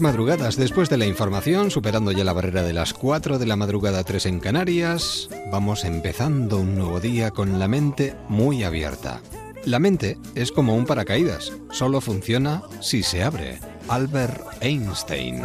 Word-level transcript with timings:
Madrugadas. 0.00 0.56
Después 0.56 0.88
de 0.88 0.96
la 0.96 1.06
información, 1.06 1.70
superando 1.70 2.12
ya 2.12 2.24
la 2.24 2.32
barrera 2.32 2.62
de 2.62 2.72
las 2.72 2.94
4 2.94 3.38
de 3.38 3.46
la 3.46 3.56
madrugada 3.56 4.04
3 4.04 4.26
en 4.26 4.40
Canarias, 4.40 5.28
vamos 5.50 5.84
empezando 5.84 6.58
un 6.58 6.76
nuevo 6.76 7.00
día 7.00 7.30
con 7.30 7.58
la 7.58 7.68
mente 7.68 8.16
muy 8.28 8.64
abierta. 8.64 9.20
La 9.64 9.78
mente 9.78 10.18
es 10.34 10.50
como 10.50 10.74
un 10.74 10.86
paracaídas, 10.86 11.52
solo 11.70 12.00
funciona 12.00 12.62
si 12.80 13.02
se 13.02 13.22
abre. 13.22 13.60
Albert 13.88 14.40
Einstein. 14.60 15.42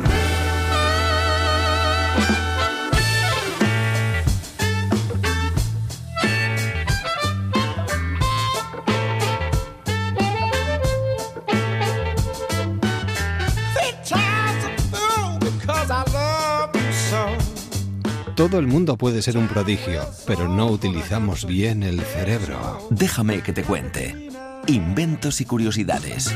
Todo 18.37 18.59
el 18.59 18.67
mundo 18.67 18.97
puede 18.97 19.23
ser 19.23 19.35
un 19.35 19.47
prodigio, 19.47 20.03
pero 20.27 20.47
no 20.47 20.67
utilizamos 20.67 21.47
bien 21.47 21.81
el 21.81 21.99
cerebro. 22.01 22.87
Déjame 22.91 23.41
que 23.41 23.51
te 23.51 23.63
cuente. 23.63 24.29
Inventos 24.67 25.41
y 25.41 25.45
curiosidades. 25.45 26.31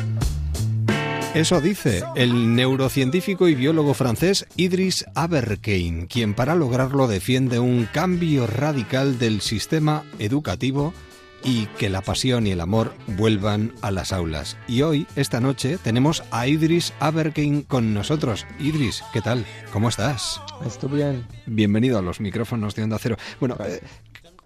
Eso 1.35 1.61
dice 1.61 2.03
el 2.16 2.55
neurocientífico 2.55 3.47
y 3.47 3.53
biólogo 3.53 3.94
francés 3.94 4.47
Idris 4.55 5.05
Aberkein, 5.13 6.07
quien 6.07 6.33
para 6.33 6.55
lograrlo 6.55 7.07
defiende 7.07 7.59
un 7.59 7.85
cambio 7.85 8.47
radical 8.47 9.19
del 9.19 9.39
sistema 9.39 10.03
educativo 10.17 10.95
y 11.44 11.66
que 11.78 11.89
la 11.89 12.02
pasión 12.02 12.47
y 12.47 12.52
el 12.52 12.61
amor 12.61 12.94
vuelvan 13.08 13.73
a 13.81 13.92
las 13.92 14.14
aulas. 14.14 14.58
Y 14.67 14.81
hoy, 14.81 15.08
esta 15.16 15.39
noche, 15.39 15.78
tenemos 15.78 16.23
a 16.31 16.47
Idris 16.47 16.94
Aberkein 17.00 17.64
con 17.64 17.94
nosotros. 17.94 18.45
Idris, 18.59 19.03
¿qué 19.14 19.22
tal? 19.22 19.45
¿Cómo 19.72 19.89
estás? 19.89 20.42
Estoy 20.66 20.92
bien. 20.92 21.28
Bienvenido 21.45 21.97
a 21.97 22.02
los 22.02 22.19
micrófonos 22.19 22.75
de 22.75 22.84
Onda 22.84 22.97
Cero. 23.00 23.17
Bueno, 23.39 23.58
eh, 23.66 23.81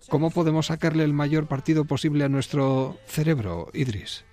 ¿cómo 0.10 0.32
podemos 0.32 0.68
sacarle 0.68 1.04
el 1.04 1.14
mayor 1.14 1.48
partido 1.48 1.86
posible 1.86 2.24
a 2.24 2.30
nuestro 2.30 2.98
cerebro, 3.08 3.70
Idris? 3.74 4.26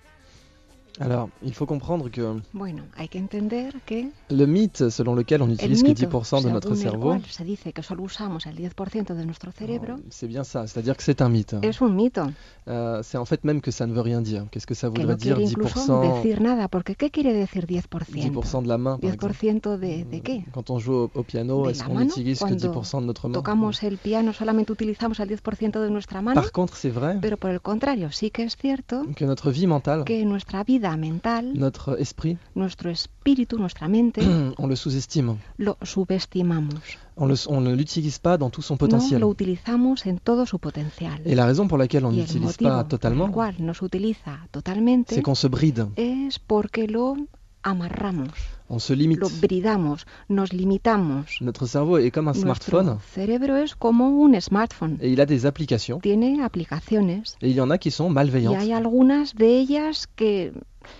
Alors, 1.01 1.31
il 1.43 1.55
faut 1.55 1.67
comprendre 1.67 2.11
que 2.11 2.41
Bueno, 2.53 2.83
hay 2.97 3.09
que 3.09 3.19
entender 3.19 3.73
que 3.87 4.11
le 4.29 4.47
mythe 4.47 4.91
selon 4.91 5.15
lequel 5.15 5.41
on 5.43 5.47
el 5.47 5.53
n'utilise 5.53 5.83
que 5.83 5.89
mito 5.89 6.07
10% 6.07 6.43
de 6.45 6.51
notre 6.51 6.73
el 6.73 6.77
cerveau, 6.77 7.11
cual 7.11 7.25
se 7.25 7.45
dice 7.45 7.73
que 7.73 7.83
solo 7.83 8.03
usamos 8.03 8.47
el 8.47 8.57
10% 8.57 9.15
de 9.15 9.25
nuestro 9.25 9.53
cerebro 9.53 9.97
c'est 10.11 10.29
bien 10.29 10.45
ça. 10.45 10.67
C'est-à-dire 10.67 10.97
que 10.97 11.03
c'est 11.03 11.23
un 11.23 11.29
mythe. 11.29 11.55
mito 11.81 12.23
Euh, 12.69 13.03
c'est 13.03 13.19
en 13.19 13.25
fait 13.25 13.43
même 13.43 13.61
que 13.61 13.71
ça 13.73 13.87
ne 13.87 13.93
veut 13.93 14.03
rien 14.03 14.21
dire. 14.21 14.47
Qu'est-ce 14.51 14.67
que 14.67 14.75
ça 14.75 14.89
que 14.89 14.93
voudrait 14.93 15.15
no 15.15 15.19
dire 15.19 15.37
quiere 15.37 15.51
incluso 15.51 16.01
10%, 16.01 16.17
decir 16.17 16.41
nada, 16.41 16.69
porque 16.69 16.95
¿qué 16.95 17.11
quiere 17.11 17.33
decir 17.33 17.67
10%? 17.67 17.83
10% 18.12 18.62
de 18.62 18.69
la 18.69 18.79
main, 18.79 18.99
par 18.99 19.12
exemple 19.12 19.34
10% 19.34 19.79
de, 19.79 20.11
de 20.11 20.19
qué? 20.23 20.45
Quand 20.53 20.71
on 20.71 20.79
joue 20.79 20.95
au, 20.95 21.11
au 21.15 21.23
piano, 21.25 21.69
est-ce 21.69 21.83
qu'on 21.83 21.99
n'utilise 21.99 22.39
que 22.39 22.45
cuando 22.45 22.73
10% 22.73 23.01
de 23.01 23.06
notre 23.06 23.29
main? 23.29 23.34
Tocamos 23.34 23.83
el 23.83 23.97
piano, 23.99 24.33
solamente 24.33 24.71
utilizamos 24.73 25.19
el 25.19 25.28
10% 25.31 25.81
de 25.81 25.91
nuestra 25.91 26.22
mano, 26.22 26.41
Par 26.41 26.53
contre, 26.53 26.77
c'est 26.77 26.91
vrai 26.91 27.19
pero 27.21 27.37
por 27.37 27.50
el 27.50 27.61
contrario, 27.61 28.12
sí 28.12 28.31
que 28.31 28.45
es 28.45 28.56
cierto 28.56 29.03
que 29.16 29.25
notre 29.27 29.50
vie 29.50 29.66
mentale, 29.66 30.05
que 30.05 30.25
nuestra 30.25 30.62
vida 30.62 30.81
mental, 30.97 31.53
notre 31.54 31.97
esprit, 32.00 32.37
nuestro 32.54 32.91
espíritu, 32.91 33.56
nuestra 33.59 33.88
mente, 33.88 34.20
on 34.59 34.66
le 34.69 34.76
sous-estime. 34.76 35.37
lo 35.59 35.76
subestimamos. 35.82 36.81
On, 37.16 37.26
le- 37.28 37.47
on 37.48 37.60
ne 37.60 37.75
l'utilise 37.75 38.19
pas 38.19 38.37
dans 38.38 38.50
tout 38.50 38.62
son 38.62 38.76
No 38.81 39.19
lo 39.19 39.28
utilizamos 39.28 40.06
en 40.06 40.19
todo 40.19 40.47
su 40.47 40.59
potencial. 40.59 41.21
Et 41.25 41.34
la 41.34 41.47
raison 41.47 41.69
pour 41.69 41.78
laquelle 41.78 42.04
on 42.04 42.12
n'utilise 42.12 42.56
pas 42.56 42.84
totalement, 42.84 43.31
cual 43.31 43.54
no 43.59 43.75
se 43.75 43.84
utiliza 43.84 44.38
totalmente 44.50 45.15
c'est 45.15 45.22
qu'on 45.22 45.34
se 45.34 45.48
bride, 45.48 45.87
es 45.97 46.38
porque 46.38 46.87
lo 46.88 47.16
amarramos, 47.62 48.31
on 48.69 48.81
se 48.81 48.97
limite. 48.97 49.21
lo 49.21 49.28
bridamos, 49.41 50.06
nos 50.28 50.53
limitamos. 50.53 51.37
Notre 51.41 51.66
cerveau 51.66 51.98
est 51.98 52.10
comme 52.10 52.28
un 52.28 52.32
Nuestro 52.32 52.81
smartphone 52.81 52.98
cerebro 53.15 53.56
es 53.56 53.76
como 53.76 54.09
un 54.09 54.41
smartphone. 54.41 54.98
et 55.00 55.10
il 55.12 55.21
a 55.21 55.26
des 55.26 55.47
applications. 55.47 56.00
Tiene 56.00 56.42
aplicaciones 56.42 57.37
Et 57.41 57.50
il 57.50 57.56
y 57.56 57.60
en 57.60 57.71
a 57.71 57.78
qui 57.78 57.91
sont 57.91 58.10
y 58.10 58.15
malveillantes. 58.15 58.59
hay 58.59 58.72
algunas 58.72 59.34
de 59.34 59.59
ellas 59.60 60.09
que 60.16 60.53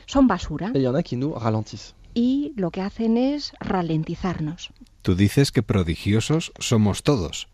son 0.06 0.26
basura 0.26 0.72
y 0.75 0.84
en 0.87 1.20
nous 1.20 1.34
ralentissent. 1.34 1.94
y 2.15 2.53
lo 2.56 2.70
que 2.70 2.82
hacen 2.82 3.16
es 3.16 3.53
ralentizarnos. 3.60 4.70
Tú 5.03 5.15
dices 5.15 5.50
que 5.50 5.62
prodigiosos 5.62 6.53
somos 6.59 7.03
todos. 7.03 7.48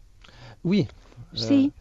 Oui. 0.62 0.88
Sí, 1.34 1.72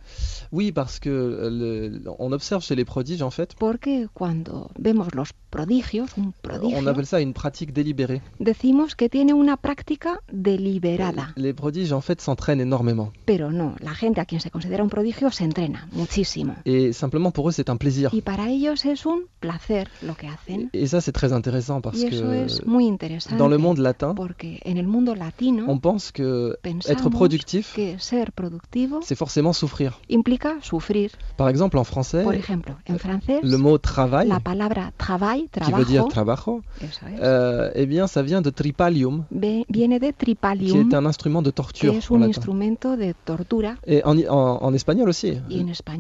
oui, 0.52 0.72
parce 0.72 1.00
que 1.00 1.10
euh, 1.10 1.50
le- 1.50 2.04
on 2.20 2.32
observe 2.32 2.64
chez 2.64 2.76
les 2.76 2.86
prodiges, 2.86 3.22
en 3.22 3.32
fait, 3.32 3.56
porque 3.58 4.08
cuando 4.14 4.70
vemos 4.80 5.08
los 5.14 5.30
prodigios, 5.50 6.08
un 6.18 6.32
prodigio, 6.42 6.78
on 6.78 6.88
appelle 6.88 7.06
ça 7.06 7.20
une 7.22 7.34
pratique 7.34 7.72
délibérée. 7.74 8.22
decimos 8.40 8.96
que 8.96 9.10
tiene 9.10 9.34
una 9.34 9.58
práctica 9.58 10.20
deliberada. 10.32 11.34
Les 11.36 11.54
prodiges, 11.54 11.94
en 11.94 12.02
fait, 12.02 12.20
s'entraînent 12.22 12.62
énormément. 12.62 13.12
Pero 13.26 13.52
no, 13.52 13.76
la 13.82 13.94
gente 13.94 14.20
a 14.20 14.26
quien 14.26 14.40
se 14.40 14.50
considera 14.50 14.84
un 14.84 14.90
prodigio 14.90 15.32
se 15.32 15.44
entrena 15.44 15.88
muchísimo. 15.92 16.54
Et 16.66 16.94
simplement, 16.94 17.32
pour 17.32 17.50
eux, 17.50 17.52
c'est 17.52 17.70
un 17.70 17.78
plaisir. 17.78 18.10
Y 18.14 18.22
para 18.22 18.50
ellos 18.50 18.86
es 18.86 19.06
un 19.06 19.20
placer 19.40 19.88
lo 20.02 20.16
que 20.16 20.28
hacen. 20.28 20.70
Et 20.74 20.88
ça, 20.88 21.02
c'est 21.02 21.12
très 21.12 21.34
intéressant 21.34 21.82
parce 21.82 22.00
Y 22.02 22.10
que 22.10 22.16
es 22.46 22.66
muy 22.66 22.86
interesante. 22.88 23.38
dans 23.38 23.48
le 23.50 23.58
monde 23.58 23.78
latin, 23.80 24.14
Porque 24.16 24.60
en 24.66 24.78
el 24.78 24.88
mundo 24.88 25.16
latino 25.16 25.66
on 25.68 25.80
pense 25.80 26.12
que 26.12 26.58
être 26.88 27.10
productif, 27.10 27.74
que 27.76 27.98
ser 28.00 28.32
productivo 28.32 29.00
c'est 29.04 29.16
forcément 29.18 29.54
souffrir. 29.54 29.97
Implica 30.10 30.56
sufrir. 30.62 31.12
Par 31.36 31.50
exemple, 31.50 31.78
en 31.78 31.84
français, 31.84 32.24
Por 32.24 32.36
ejemplo, 32.36 32.76
en 32.88 32.98
francés, 32.98 33.40
le 33.44 33.58
mot 33.58 33.78
travail, 33.78 34.28
la 34.28 34.40
palabra 34.40 34.92
travail, 34.98 35.50
qui 35.52 35.72
veut 35.72 35.86
dire 35.86 36.06
trabajo, 36.08 36.62
trabajo, 36.80 37.16
es, 37.16 37.20
euh, 37.22 37.72
eh 37.76 37.86
bien, 37.86 38.08
ça 38.08 38.22
vient 38.24 38.42
de 38.42 38.50
tripalium, 38.50 39.26
ve- 39.32 39.66
viene 39.70 40.00
de 40.00 40.12
qui 40.18 40.78
est 40.78 40.94
un 40.94 41.06
instrument 41.06 41.42
de 41.42 41.52
torture 41.52 41.92
que 41.94 41.98
es 41.98 42.12
en 42.12 42.16
un 42.16 42.20
latin. 42.20 42.30
instrumento 42.30 42.98
de 42.98 43.14
tortura. 43.26 43.78
Et 43.86 44.02
en, 44.04 44.18
en- 44.18 44.60
en 44.62 44.74
espagnol 44.74 45.10
aussi. 45.10 45.38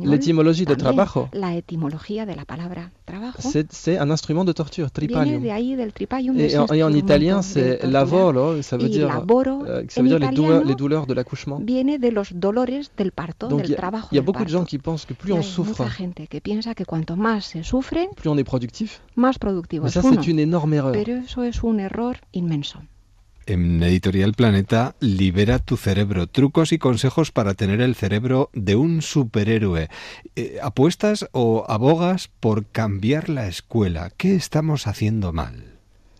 L'étymologie 0.03 0.65
de 0.65 0.75
trabajo, 0.75 1.29
la 1.33 1.55
etimología 1.55 2.25
de 2.25 2.35
la 2.35 2.45
palabra 2.45 2.91
trabajo 3.05 3.39
c'est 3.69 3.97
un 3.97 4.09
instrument 4.11 4.45
de 4.45 4.53
torture, 4.53 4.87
viene 4.95 5.07
tripalium. 5.07 5.41
de 5.43 5.51
ahí 5.51 5.75
del 5.75 5.93
tripalium. 5.93 6.35
de 6.35 6.43
Et 6.43 6.57
en, 6.57 6.65
et 6.67 6.83
en 6.83 6.87
instrumento 6.87 6.97
italien, 6.97 7.41
c'est 7.41 7.79
lavoro, 7.85 8.61
ça 8.61 8.77
veut 8.77 8.89
dire, 8.89 9.07
laboro, 9.07 9.63
euh, 9.65 9.83
ça 9.89 10.01
veut 10.01 10.09
dire 10.09 10.19
les, 10.19 10.27
douleurs, 10.29 10.31
italiano, 10.61 10.63
les 10.67 10.75
douleurs 10.75 11.07
de 11.07 11.13
l'accouchement. 11.13 11.59
viene 11.59 11.97
de 11.99 12.09
los 12.11 12.33
dolores 12.33 12.91
del 12.97 13.11
parto, 13.11 13.47
Donc 13.47 13.61
del 13.61 13.75
trabajo. 13.89 14.07
il 14.11 14.15
y 14.15 14.19
a 14.19 14.21
beaucoup 14.21 14.43
de 14.45 14.51
parto. 14.51 14.59
gens 14.59 14.65
qui 14.69 14.77
pensent 14.77 15.05
que 15.05 15.13
plus 15.15 15.29
Y 15.29 15.33
on 15.33 15.37
hay 15.39 15.43
souffre, 15.43 15.83
mucha 15.83 15.89
gente 15.89 16.27
que 16.27 16.41
piensa 16.41 16.75
que 16.75 16.85
cuanto 16.85 17.15
más 17.15 17.45
se 17.45 17.63
sufre, 17.63 18.09
plus 18.15 18.29
on 18.31 18.37
est 18.39 18.45
productif. 18.47 18.99
más 19.15 19.37
productivo 19.39 19.83
Mais 19.83 19.95
es 19.95 20.01
ça, 20.01 20.09
c'est 20.09 20.27
une 20.29 20.39
énorme 20.39 20.73
erreur. 20.75 20.93
Pero 20.93 21.15
eso 21.17 21.43
es 21.43 21.63
un 21.63 21.79
error 21.79 22.17
inmenso. 22.31 22.81
En 23.49 23.81
Editorial 23.81 24.33
Planeta, 24.33 24.93
Libera 24.99 25.59
tu 25.59 25.77
cerebro. 25.77 26.27
Trucos 26.27 26.73
y 26.73 26.77
consejos 26.79 27.31
para 27.31 27.53
tener 27.53 27.79
el 27.79 27.95
cerebro 27.95 28.49
de 28.53 28.75
un 28.75 29.01
superhéroe. 29.01 29.87
Eh, 30.35 30.57
¿Apuestas 30.61 31.29
o 31.31 31.63
abogas 31.69 32.27
por 32.41 32.65
cambiar 32.65 33.29
la 33.29 33.47
escuela? 33.47 34.11
¿Qué 34.17 34.35
estamos 34.35 34.85
haciendo 34.85 35.31
mal? 35.31 35.63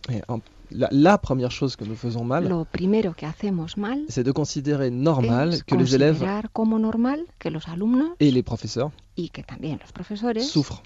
En- 0.08 0.22
la, 0.70 0.88
la 0.90 1.18
première 1.18 1.50
chose 1.50 1.76
que 1.76 1.84
nous 1.84 1.96
faisons 1.96 2.24
mal, 2.24 2.48
Lo 2.48 2.64
primero 2.64 3.14
que 3.14 3.26
hacemos 3.26 3.76
mal 3.76 4.00
c'est 4.08 4.24
de 4.24 4.32
considérer 4.32 4.90
normal 4.90 5.62
que 5.64 5.74
les 5.76 5.94
élèves 5.94 6.18
considerar 6.18 6.50
como 6.52 6.78
normal 6.78 7.20
que 7.38 7.50
los 7.50 7.68
alumnos 7.68 8.10
et 8.20 8.30
les 8.30 8.42
professeurs 8.42 8.90
y 9.16 9.30
que 9.30 9.42
también 9.42 9.78
los 9.80 9.92
profesores 9.92 10.46
souffrent. 10.48 10.82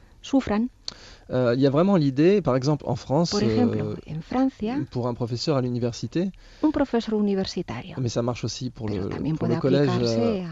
Euh, 1.30 1.54
Il 1.56 1.60
y 1.60 1.66
a 1.66 1.70
vraiment 1.70 1.96
l'idée, 1.96 2.42
par 2.42 2.54
exemple 2.54 2.84
en 2.86 2.94
France, 2.96 3.30
Por 3.30 3.42
ejemplo, 3.42 3.80
euh, 3.86 3.96
en 4.16 4.20
Francia, 4.22 4.76
pour 4.90 5.08
un 5.08 5.14
professeur 5.14 5.56
à 5.56 5.62
l'université, 5.62 6.30
un 6.62 6.70
profesor 6.70 7.18
universitario, 7.18 7.96
mais 7.98 8.08
ça 8.08 8.22
marche 8.22 8.44
aussi 8.44 8.70
pour 8.70 8.88
le, 8.88 9.08
pour 9.34 9.48
le 9.48 9.56
collège, 9.56 9.90
euh, 10.00 10.44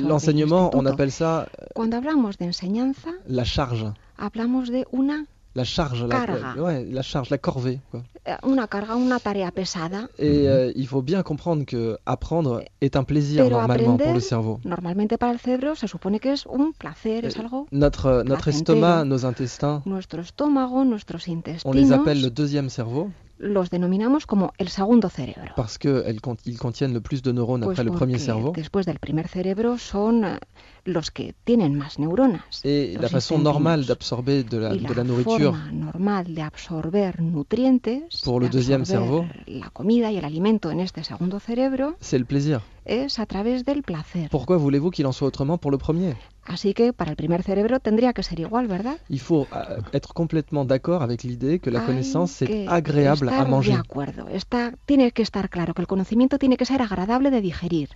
l'enseignement, 0.00 0.70
on 0.74 0.84
appelle 0.84 1.12
ça 1.12 1.48
la 3.26 3.44
charge. 3.44 3.86
hablamos 4.18 4.64
de 4.70 4.84
una, 4.92 5.24
La 5.58 5.64
charge, 5.64 6.04
la, 6.04 6.62
ouais, 6.66 6.84
la 6.98 7.02
charge, 7.02 7.28
la 7.30 7.38
corvée. 7.38 7.78
quoi. 7.90 8.00
eh, 8.24 8.36
una 8.44 8.66
carga, 8.68 8.94
una 8.96 9.18
tarea 9.18 9.50
pesada. 9.50 10.00
Et 10.18 10.46
euh, 10.48 10.72
il 10.76 10.86
faut 10.86 11.02
bien 11.02 11.22
comprendre 11.30 11.64
que 11.72 11.98
apprendre 12.06 12.62
est 12.80 12.94
un 12.96 13.04
plaisir 13.04 13.42
Pero 13.44 13.56
normalement 13.58 13.96
pour 13.96 14.06
le 14.06 14.18
aprender, 14.18 14.20
cerveau. 14.34 14.60
normalmente 14.64 15.16
para 15.18 15.32
el 15.32 15.38
cerebro 15.40 15.74
se 15.74 15.86
supone 15.88 16.18
que 16.20 16.30
es 16.32 16.46
un 16.46 16.72
placer, 16.82 17.24
es 17.24 17.36
Eh, 17.36 17.40
algo. 17.40 17.66
Notre, 17.72 18.22
notre 18.24 18.44
placentero. 18.50 18.78
estomac, 18.78 19.04
nos 19.06 19.24
intestins, 19.24 19.82
Nuestro 19.84 20.20
estómago, 20.22 20.84
nuestros 20.84 21.26
on 21.28 21.32
les 21.32 21.38
intestinos, 21.38 21.92
appelle 21.92 22.20
le 22.22 22.30
deuxième 22.30 22.68
cerveau. 22.70 23.10
Los 23.38 23.70
denominamos 23.70 24.26
como 24.26 24.52
el 24.58 24.68
segundo 24.68 25.08
cerebro. 25.08 25.52
parce 25.56 25.78
qu'ils 25.78 26.58
contiennent 26.58 26.92
le 26.92 27.00
plus 27.00 27.22
de 27.22 27.32
neurones 27.32 27.64
Pues 27.64 27.78
après 27.78 27.84
le 27.84 27.92
premier 27.92 28.18
cerveau. 28.18 28.52
después 28.52 28.84
del 28.86 28.98
primer 28.98 29.28
cerebro 29.28 29.78
son 29.78 30.24
eh, 30.24 30.38
los 30.84 31.10
que 31.10 31.34
tienen 31.44 31.74
más 31.76 31.98
neuronas. 31.98 32.42
Et 32.64 32.96
la 33.00 33.08
façon 33.08 33.38
normale 33.38 33.84
d'absorber 33.86 34.42
de 34.44 34.56
la, 34.58 34.74
y 34.74 34.78
de 34.80 34.88
la 34.88 34.94
la 34.94 35.04
nourriture 35.04 35.52
forma 35.54 35.70
normal 35.72 36.34
de 36.34 36.42
absorber 36.42 37.20
nutrientes, 37.20 38.02
Pour 38.24 38.40
le 38.40 38.48
de 38.48 38.52
deuxième 38.52 38.84
cerveau. 38.84 39.24
la 39.46 39.70
comida 39.70 40.10
y 40.10 40.16
el 40.18 40.24
alimento 40.24 40.70
en 40.70 40.80
este 40.80 41.04
segundo 41.04 41.38
cerebro, 41.40 41.94
c'est 42.00 42.18
le 42.18 42.24
plaisir. 42.24 42.60
es 42.86 43.18
a 43.18 43.26
través 43.26 43.62
del 43.64 43.82
placer. 43.82 44.28
Pourquoi 44.30 44.56
voulez-vous 44.56 44.90
qu'il 44.90 45.06
en 45.06 45.12
soit 45.12 45.28
autrement 45.28 45.58
pour 45.58 45.70
le 45.70 45.78
premier? 45.78 46.14
Así 46.48 46.72
que 46.72 46.94
para 46.94 47.10
el 47.10 47.16
primer 47.16 47.42
cerebro 47.42 47.78
tendría 47.78 48.14
que 48.14 48.22
ser 48.22 48.40
igual, 48.40 48.66
¿verdad? 48.68 48.96
Il 49.10 49.20
faut 49.20 49.46
euh, 49.52 49.82
être 49.92 50.14
complètement 50.14 50.64
d'accord 50.64 51.02
avec 51.02 51.22
l'idée 51.22 51.60
que 51.60 51.70
la 51.70 51.80
Hay 51.80 51.86
connaissance 51.86 52.42
que 52.46 52.66
agréable 52.66 53.28
à 53.28 53.32
estar 53.32 53.48
manger. 53.48 53.74
De 53.74 53.78
acuerdo, 53.78 54.28
está, 54.28 54.72
tiene 54.86 55.12
que 55.12 55.22
estar 55.22 55.50
claro 55.50 55.74
que 55.74 55.82
el 55.82 55.86
conocimiento 55.86 56.38
tiene 56.38 56.56
que 56.56 56.64
ser 56.64 56.80
agradable 56.80 57.30
de 57.30 57.42
digerir. 57.42 57.90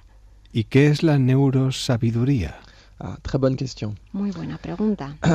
¿Y 0.53 0.65
qué 0.65 0.89
es 0.89 1.03
la 1.03 1.19
neurosabiduría? 1.19 2.61
Ah, 3.01 3.17
très 3.23 3.41
bonne 3.41 3.57
question. 3.57 3.99
Muy 4.13 4.31
buena 4.33 4.59
pregunta. 4.59 5.17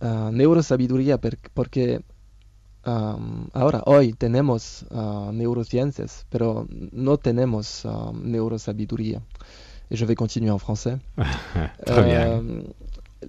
Ah, 0.00 0.30
neurosabiduría 0.32 1.18
porque 1.54 2.02
um, 2.84 3.46
ahora 3.52 3.82
hoy 3.86 4.14
tenemos 4.14 4.84
ah, 4.90 5.30
neurociencias, 5.32 6.26
pero 6.28 6.66
no 6.90 7.18
tenemos 7.18 7.86
ah, 7.86 8.10
neurosabiduría. 8.12 9.22
Et 9.92 9.96
je 9.96 10.06
vais 10.06 10.14
continuer 10.14 10.50
en 10.50 10.58
français. 10.58 10.96
Très 11.86 12.02
bien. 12.02 12.28
Euh, 12.28 12.62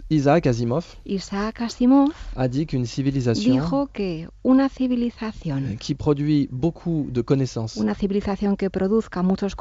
Isaac 0.10 0.48
Asimov 0.48 0.96
Isaac 1.06 1.62
Asimov 1.62 2.14
a 2.36 2.48
dit 2.48 2.66
qu'une 2.66 2.86
civilisation 2.86 3.54
dijo 3.54 3.88
que 3.94 4.28
una 4.44 4.70
civilización, 4.70 5.78
qui 5.78 5.94
produit 5.94 6.50
beaucoup 6.52 7.08
de 7.12 7.22
connaissances 7.22 7.76
una 7.76 7.94
civilización 7.94 8.56
que 8.56 8.70
produzca 8.70 9.22
muchos 9.22 9.54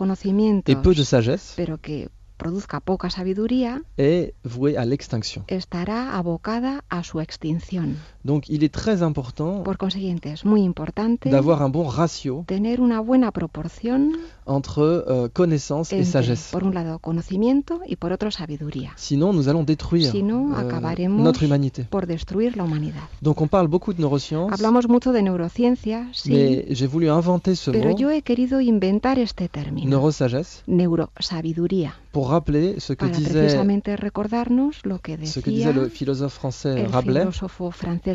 et 0.67 0.77
peu 0.77 0.95
de 0.95 1.05
sagesse 1.05 1.53
pero 1.57 1.77
que 1.77 2.09
produzca 2.43 2.81
poca 2.81 3.09
sabiduría, 3.09 3.73
est 3.99 4.35
vouée 4.55 4.75
à 4.77 4.85
l'extinction. 4.85 5.41
estará 5.47 5.99
abocada 6.19 6.73
a 6.89 7.03
su 7.09 7.21
extinción. 7.21 7.89
Donc 8.25 8.49
il 8.49 8.61
est 8.67 8.73
très 8.83 8.99
important 9.03 9.63
Por 9.65 9.77
consiguiente, 9.79 10.27
es 10.33 10.45
muy 10.45 10.63
importante 10.63 11.31
d'avoir 11.31 11.59
un 11.63 11.71
bon 11.79 11.89
ratio 12.01 12.45
tener 12.47 12.81
una 12.81 13.01
buena 13.01 13.31
proporción 13.33 14.01
entre 14.47 14.83
euh, 14.83 15.29
connaissance 15.33 15.93
et 15.93 16.01
entre, 16.01 16.13
sagesse. 16.13 16.51
por 16.53 16.65
un 16.65 16.75
lado, 16.75 16.99
conocimiento 16.99 17.81
y 17.87 17.95
por 17.97 18.11
otro, 18.13 18.31
sabiduría. 18.31 18.91
Sinon, 18.97 19.33
nous 19.35 19.47
allons 19.49 19.65
détruire 19.65 20.11
Si 20.11 20.23
no, 20.23 20.39
euh, 20.53 20.61
acabaremos 20.63 21.23
notre 21.23 21.43
humanité. 21.45 21.85
por 21.89 22.07
destruir 22.07 22.57
la 22.57 22.65
humanidad. 22.65 23.03
Donc 23.21 23.41
on 23.41 23.49
parle 23.49 23.69
beaucoup 23.69 23.93
de 23.95 24.01
neurosciences, 24.01 24.53
Hablamos 24.55 24.89
mucho 24.89 25.13
de 25.13 25.23
neurociencia, 25.23 26.09
sí, 26.13 26.31
mais 26.33 26.77
j'ai 26.77 26.87
voulu 26.89 27.09
inventer 27.09 27.55
ce 27.57 27.71
pero 27.71 27.91
mot, 27.91 27.99
yo 27.99 28.11
he 28.11 28.23
querido 28.23 28.61
inventar 28.61 29.19
este 29.19 29.49
término, 29.49 29.89
neurosagesse, 29.91 30.63
neurosabiduría, 30.67 31.95
pour 32.13 32.32
rappeler 32.33 32.81
ce 32.81 32.93
que 32.95 33.07
disait, 33.07 33.57
lo 34.85 34.99
que 34.99 35.27
ce 35.27 35.41
que 35.41 35.51
disait 35.51 35.73
le 35.73 35.89
philosophe 35.89 36.35
français 36.35 36.81
el 36.81 36.87
Rabelais. 36.87 37.27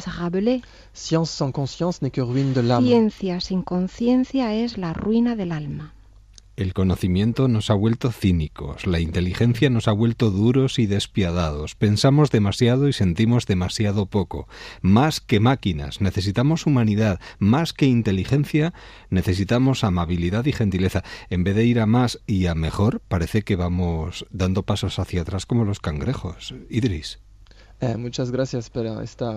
Rabelais. 0.05 0.61
Science 0.93 1.31
sans 1.31 1.51
conscience 1.51 2.01
n'est 2.01 2.11
que 2.11 2.21
ruine 2.21 2.53
de 2.53 2.61
l'âme. 2.61 2.85
Ciencia 2.85 3.39
sin 3.39 3.61
conciencia 3.61 4.55
es 4.55 4.77
la 4.77 4.93
ruina 4.93 5.35
del 5.35 5.51
alma. 5.51 5.93
El 6.57 6.73
conocimiento 6.73 7.47
nos 7.47 7.69
ha 7.69 7.75
vuelto 7.75 8.11
cínicos, 8.11 8.87
la 8.87 8.99
inteligencia 8.99 9.69
nos 9.69 9.87
ha 9.87 9.91
vuelto 9.91 10.31
duros 10.31 10.79
y 10.79 10.87
despiadados, 10.87 11.75
pensamos 11.75 12.31
demasiado 12.31 12.87
y 12.87 12.93
sentimos 12.93 13.45
demasiado 13.45 14.07
poco. 14.07 14.47
Más 14.81 15.21
que 15.21 15.39
máquinas, 15.39 16.01
necesitamos 16.01 16.65
humanidad, 16.65 17.19
más 17.37 17.73
que 17.73 17.85
inteligencia, 17.85 18.73
necesitamos 19.11 19.83
amabilidad 19.83 20.45
y 20.47 20.51
gentileza. 20.51 21.03
En 21.29 21.43
vez 21.43 21.55
de 21.55 21.65
ir 21.65 21.79
a 21.79 21.85
más 21.85 22.21
y 22.25 22.47
a 22.47 22.55
mejor, 22.55 23.03
parece 23.07 23.43
que 23.43 23.55
vamos 23.55 24.25
dando 24.31 24.63
pasos 24.63 24.97
hacia 24.97 25.21
atrás 25.21 25.45
como 25.45 25.63
los 25.63 25.79
cangrejos. 25.79 26.55
Idris. 26.71 27.19
Eh, 27.79 27.95
muchas 27.95 28.31
gracias 28.31 28.69
por 28.71 28.87
esta, 29.03 29.31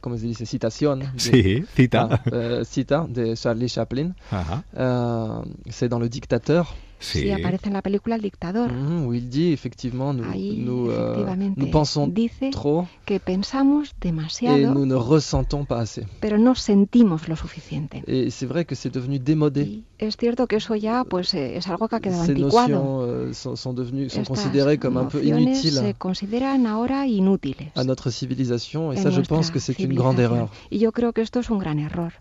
¿cómo 0.00 0.16
se 0.16 0.26
dice? 0.26 0.46
Citación. 0.46 1.00
de- 1.00 1.06
Sí, 1.18 1.64
cita. 1.74 2.08
Ah, 2.10 2.20
euh, 2.32 2.64
cita 2.64 3.04
de 3.08 3.36
Charlie 3.36 3.68
Chaplin. 3.68 4.14
Ajá. 4.30 4.64
Euh, 4.74 5.42
c'est 5.68 5.88
dans 5.90 5.98
Le 5.98 6.08
Dictateur, 6.08 6.74
Sí. 7.02 7.20
Sí, 7.22 7.30
aparece 7.32 7.66
en 7.68 7.72
la 7.74 7.82
película 7.82 8.14
El 8.14 8.22
dictador. 8.22 8.70
nous, 8.72 9.12
Ahí, 9.12 10.56
nous, 10.64 10.88
euh, 10.88 11.12
efectivamente, 11.12 11.60
nous 11.60 11.70
pensons 11.70 12.06
dice 12.06 12.50
trop 12.52 12.86
que 13.04 13.18
pensamos 13.18 13.88
et 13.90 14.08
demasiado, 14.08 14.72
nous 14.72 14.86
ne 14.86 14.94
ressentons 14.94 15.64
pas 15.66 15.80
assez. 15.80 16.06
pero 16.20 16.38
no 16.38 16.54
sentimos 16.54 17.26
lo 17.28 17.34
suficiente. 17.36 18.04
Et 18.06 18.30
c'est 18.30 18.46
vrai 18.46 18.64
que 18.64 18.76
c'est 18.76 18.90
devenu 18.94 19.18
démodé. 19.18 19.62
Y 19.64 19.84
es 19.98 20.16
cierto 20.16 20.46
que 20.46 20.56
eso 20.56 20.76
ya 20.76 21.02
pues 21.04 21.34
eh, 21.34 21.56
es 21.56 21.66
algo 21.68 21.88
que 21.88 21.96
ha 21.96 22.00
quedado 22.00 22.24
Ces 22.24 22.30
anticuado. 22.36 22.68
notions 22.68 23.36
sont, 23.36 23.56
sont 23.56 23.74
devenues, 23.74 24.08
sont 24.12 24.22
Estas 24.22 24.28
considérées 24.28 24.78
comme 24.78 24.96
un 24.96 25.06
peu 25.08 25.18
nociones 25.18 25.42
inutiles 25.42 25.80
se 25.80 25.94
consideran 25.94 26.66
ahora 26.66 27.06
inútiles. 27.08 27.72
à 27.74 27.82
notre 27.84 28.10
civilisation. 28.10 28.92
Et 28.92 28.96
ça, 28.96 29.10
je 29.10 29.20
pense 29.22 29.50
que 29.50 29.58
c'est 29.58 29.78
une 29.80 29.94
grande 29.94 30.20
erreur. 30.20 30.48
Y 30.70 30.78
yo 30.78 30.92
creo 30.92 31.12
que 31.12 31.20
esto 31.22 31.40
es 31.40 31.50
un 31.50 31.58
gran 31.58 31.78
error. 31.80 32.12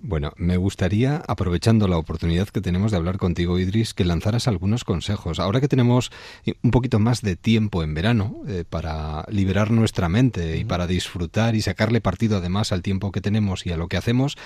Bueno, 0.00 0.32
me 0.36 0.56
gustaría, 0.56 1.24
aprovechando 1.26 1.88
la 1.88 1.98
oportunidad 1.98 2.48
que 2.48 2.60
tenemos 2.60 2.92
de 2.92 2.96
hablar 2.96 3.18
contigo, 3.18 3.58
Idris, 3.58 3.94
que 3.94 4.04
lanzaras 4.04 4.46
algunos 4.46 4.84
consejos. 4.84 5.40
Ahora 5.40 5.60
que 5.60 5.66
tenemos 5.66 6.12
un 6.62 6.70
poquito 6.70 7.00
más 7.00 7.20
de 7.20 7.34
tiempo 7.34 7.82
en 7.82 7.94
verano 7.94 8.42
eh, 8.46 8.64
para 8.68 9.24
liberar 9.28 9.72
nuestra 9.72 10.08
mente 10.08 10.56
y 10.56 10.64
para 10.64 10.86
disfrutar 10.86 11.56
y 11.56 11.62
sacarle 11.62 12.00
partido 12.00 12.36
además 12.36 12.70
al 12.70 12.82
tiempo 12.82 13.10
que 13.10 13.20
tenemos 13.20 13.66
y 13.66 13.72
a 13.72 13.76
lo 13.76 13.88
que 13.88 13.96
hacemos, 13.96 14.36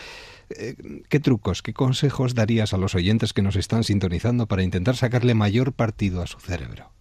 eh, 0.56 0.74
¿qué 1.10 1.20
trucos, 1.20 1.60
qué 1.60 1.74
consejos 1.74 2.34
darías 2.34 2.72
a 2.72 2.78
los 2.78 2.94
oyentes 2.94 3.34
que 3.34 3.42
nos 3.42 3.56
están 3.56 3.84
sintonizando 3.84 4.46
para 4.46 4.62
intentar 4.62 4.96
sacarle 4.96 5.34
mayor 5.34 5.74
partido 5.74 6.22
a 6.22 6.26
su 6.26 6.40
cerebro? 6.40 6.92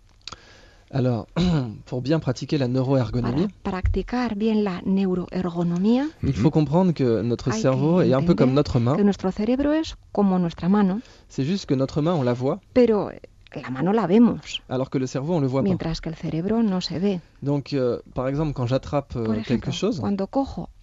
Alors, 0.94 1.28
pour 1.86 2.02
bien 2.02 2.20
pratiquer 2.20 2.58
la 2.58 2.68
neuroergonomie, 2.68 3.48
Para 3.64 3.80
practicar 3.82 4.36
bien 4.36 4.64
la 4.64 4.82
neuroergonomía, 4.86 6.08
il 6.24 6.34
faut 6.34 6.52
comprendre 6.52 6.94
que 6.94 7.22
notre 7.22 7.54
cerveau 7.54 8.02
est 8.02 8.14
un 8.14 8.22
peu 8.24 8.36
comme 8.36 8.54
notre 8.54 8.80
main. 8.80 8.96
que 8.98 9.04
nuestro 9.04 9.32
cerebro 9.32 9.72
es 9.72 9.96
como 10.12 10.38
nuestra 10.38 10.68
mano, 10.68 11.00
C'est 11.30 11.46
juste 11.46 11.66
que 11.66 11.76
notre 11.76 12.02
main, 12.02 12.14
on 12.14 12.24
la 12.24 12.34
voit, 12.34 12.60
pero 12.74 13.10
la 13.56 13.70
mano 13.70 13.94
la 13.94 14.06
vemos, 14.06 14.62
alors 14.68 14.90
que 14.90 14.98
le 15.00 15.08
cerveau, 15.08 15.36
on 15.36 15.40
le 15.40 15.48
voit 15.48 15.62
pas. 15.62 15.70
mientras 15.70 16.02
que 16.02 16.10
el 16.10 16.16
cerebro 16.16 16.62
no 16.62 16.82
se 16.82 17.00
ve. 17.00 17.22
Donc, 17.42 17.74
euh, 17.74 18.00
par 18.14 18.28
exemple, 18.28 18.54
quand 18.54 18.68
j'attrape 18.68 19.16
euh, 19.16 19.42
quelque 19.44 19.72
chose, 19.72 20.02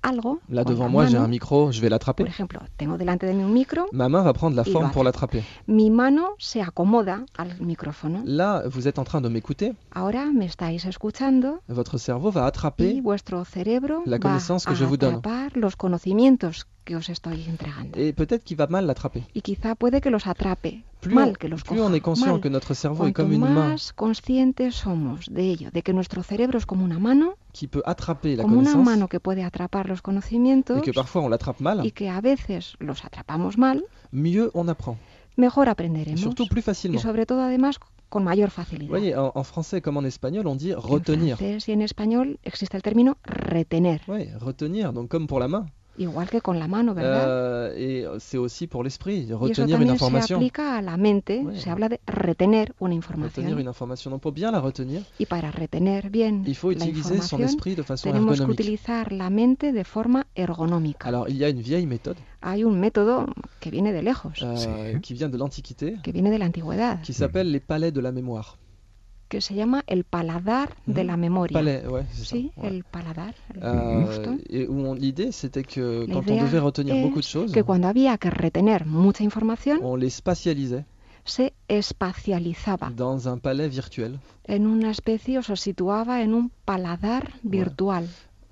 algo, 0.03 0.41
là 0.49 0.65
devant 0.65 0.89
moi, 0.89 1.07
j'ai 1.07 1.17
un 1.17 1.29
micro, 1.29 1.73
je 1.73 1.81
vais 1.81 1.89
l'attraper. 1.89 2.25
de 2.25 3.87
Ma 3.93 4.09
main 4.09 4.23
va 4.23 4.33
prendre 4.33 4.57
la 4.57 4.63
Y 4.67 4.73
forme 4.73 4.91
pour 4.91 5.05
l'attraper. 5.05 5.43
mi 5.67 5.91
mano 5.91 6.23
se 6.39 6.61
acomoda 6.61 7.21
al 7.37 7.49
micrófono. 7.61 8.21
Là, 8.25 8.63
vous 8.67 8.87
êtes 8.89 8.99
en 8.99 9.05
train 9.05 9.21
de 9.21 9.29
m'écouter, 9.29 9.73
Ahora 9.95 10.27
me 10.27 10.45
estáis 10.45 10.85
escuchando 10.87 11.61
votre 11.69 11.99
cerveau 11.99 12.31
va 12.31 12.43
y 12.45 12.49
attraper 12.49 13.01
vuestro 13.03 13.45
cerebro 13.45 14.03
la 14.07 14.17
va 14.17 14.19
connaissance 14.19 14.65
que 14.65 14.73
a 14.73 14.75
je 14.75 14.85
vous 14.85 14.97
donne. 14.97 15.21
los 15.55 15.77
conocimientos 15.77 16.67
que 16.85 16.97
os 16.97 17.09
estoy 17.11 17.45
entregando. 17.49 17.99
et 17.99 18.13
peut-être 18.13 18.45
qu'il 18.45 18.57
va 18.57 18.67
mal 18.69 18.87
l'attraper. 18.87 19.25
Y 19.35 19.43
quizá 19.43 19.75
puede 19.75 20.01
que 20.01 20.11
los 20.11 20.27
atrape 20.27 20.83
Plus, 21.01 21.15
mal, 21.15 21.29
on, 21.29 21.33
que 21.35 21.47
los 21.49 21.63
plus 21.63 21.77
coja 21.77 21.89
on 21.89 21.95
est 21.95 22.01
conscient 22.01 22.33
mal. 22.33 22.41
que 22.41 22.49
notre 22.49 22.75
cerveau 22.75 23.05
est 23.07 23.13
Cuanto 23.13 23.23
comme 23.23 23.33
une 23.35 23.41
main 23.55 23.69
más 23.71 23.93
conscientes 23.93 24.75
somos 24.75 25.27
de 25.31 25.43
ello, 25.43 25.71
de 25.71 25.83
que 25.83 25.93
nuestro 25.93 26.23
cerebro 26.25 26.48
es 26.57 26.65
como 26.67 26.85
una 26.85 26.99
mano, 26.99 27.35
qui 27.53 27.67
peut 27.67 27.83
attraper 27.85 28.37
la 28.39 28.43
como 28.45 28.59
una 28.59 28.75
mano 28.77 29.09
que 29.09 29.21
puede 29.21 29.43
atrapar 29.45 29.89
los 29.89 30.01
conocimientos 30.01 30.79
et 30.79 30.83
que 30.85 30.93
parfois 30.95 31.25
on 31.25 31.29
l'attrape 31.31 31.61
mal, 31.63 31.85
y 31.85 31.91
que 31.93 32.09
a 32.09 32.21
veces 32.21 32.77
los 32.79 33.05
atrapamos 33.05 33.59
mal, 33.59 33.85
mieux 34.13 34.51
on 34.55 34.69
apprend. 34.71 34.97
mejor 35.37 35.69
aprenderemos. 35.69 36.21
surtout 36.21 36.49
plus 36.49 36.61
Y 36.61 36.63
facilement. 36.63 37.03
sobre 37.03 37.27
todo, 37.27 37.43
además, 37.43 37.79
con 38.09 38.25
mayor 38.25 38.51
facilidad. 38.51 38.89
voyez, 38.89 39.15
en, 39.17 39.31
en 39.35 39.45
français 39.45 39.83
comme 39.83 39.99
en 39.99 40.07
espagnol, 40.07 40.47
on 40.47 40.57
dit 40.57 40.73
En 40.73 40.81
retenir. 40.81 41.37
francés 41.37 41.69
y 41.69 41.73
en 41.73 41.83
español 41.83 42.39
existe 42.43 42.77
el 42.77 42.83
término 42.83 43.19
retener, 43.25 44.01
Oui, 44.09 44.29
retenir, 44.41 44.93
donc 44.93 45.11
comme 45.11 45.27
pour 45.27 45.41
la 45.41 45.49
main. 45.49 45.67
Igual 45.99 46.29
que 46.31 46.41
con 46.41 46.59
la 46.59 46.69
mano, 46.69 46.95
¿verdad? 46.95 47.75
Et 47.77 48.07
c'est 48.19 48.39
aussi 48.39 48.67
pour 48.67 48.83
l'esprit, 48.85 49.19
y 49.21 49.25
eso 49.33 49.39
retenir 49.39 49.65
une 49.65 49.71
también 49.73 49.89
se 49.89 49.93
information. 50.05 50.37
aplica 50.39 50.79
a 50.79 50.83
la 50.83 50.97
mente, 50.97 51.43
Ouais. 51.45 51.59
se 51.59 51.69
habla 51.71 51.89
de 51.89 52.01
retener 52.07 52.75
una 52.79 52.95
Retenir 52.99 53.57
une 53.59 53.69
information. 53.69 54.11
Donc 54.11 54.21
pour 54.23 54.33
bien 54.33 54.51
la 54.53 54.61
retenir, 54.61 55.03
Y 55.19 55.27
para 55.27 55.51
retener 55.51 56.11
bien 56.11 56.43
il 56.47 56.55
faut 56.55 56.71
utiliser 56.73 57.21
son 57.23 57.41
esprit 57.43 57.75
de 57.75 57.83
façon 57.83 58.09
tenemos 58.11 58.37
que 58.37 58.43
ergonomique. 58.43 58.61
utilizar 58.61 59.13
la 59.13 59.29
mente 59.31 59.73
de 59.73 59.85
forma 59.85 60.27
ergonómica. 60.35 61.09
Alors 61.09 61.29
il 61.29 61.37
y 61.37 61.45
a 61.45 61.49
une 61.51 61.61
vieille 61.61 61.87
méthode 61.87 62.17
Hay 62.41 62.63
un 62.63 62.79
método 62.79 63.27
que 63.61 63.69
viene 63.71 63.93
de 63.93 64.01
lejos, 64.01 64.41
euh, 64.43 64.57
Sí. 64.95 65.01
qui 65.01 65.13
vient 65.15 65.29
de 65.29 65.37
l'Antiquité, 65.37 65.97
que 66.05 66.13
viene 66.13 66.31
de 66.31 66.39
la 66.39 66.47
antigüedad, 66.47 67.01
qui 67.03 67.13
s'appelle 67.13 67.51
les 67.51 67.59
palais 67.61 67.91
de 67.91 68.01
la 68.01 68.13
mémoire. 68.13 68.59
Que 69.29 69.41
se 69.41 69.55
llama 69.55 69.83
el 69.87 70.05
paladar 70.05 70.71
de 70.87 71.05
la 71.05 71.17
memoria. 71.17 71.55
Palais, 71.59 71.87
ouais. 71.87 72.05
Sí, 72.13 72.51
ouais. 72.57 72.69
el 72.69 72.85
paladar. 72.85 73.35
Euh, 73.63 74.95
l'idée 74.99 75.33
c'était 75.33 75.63
que 75.65 76.07
La 76.07 76.15
quand 76.15 76.31
on 76.31 76.35
idea 76.35 76.45
devait 76.45 76.59
retenir 76.59 76.95
es 76.97 77.03
beaucoup 77.03 77.21
de 77.21 77.25
choses, 77.27 77.53
que 77.53 77.63
cuando 77.63 77.89
había 77.89 78.17
que 78.19 78.31
retener 78.31 78.85
mucha 78.87 79.23
información, 79.25 79.79
on 79.83 79.97
les 79.97 80.11
spatialisait 80.11 80.85
se 81.25 81.53
espacializaba 81.69 82.91
dans 82.97 83.29
un 83.29 83.39
palais 83.39 83.69
virtuel. 83.69 84.19
en 84.49 84.67
una 84.67 84.91
especie 84.91 85.39
o 85.39 85.43
se 85.43 85.57
situaba 85.57 86.23
en 86.23 86.33
un 86.35 86.51
paladar 86.65 87.33
virtual. 87.43 88.09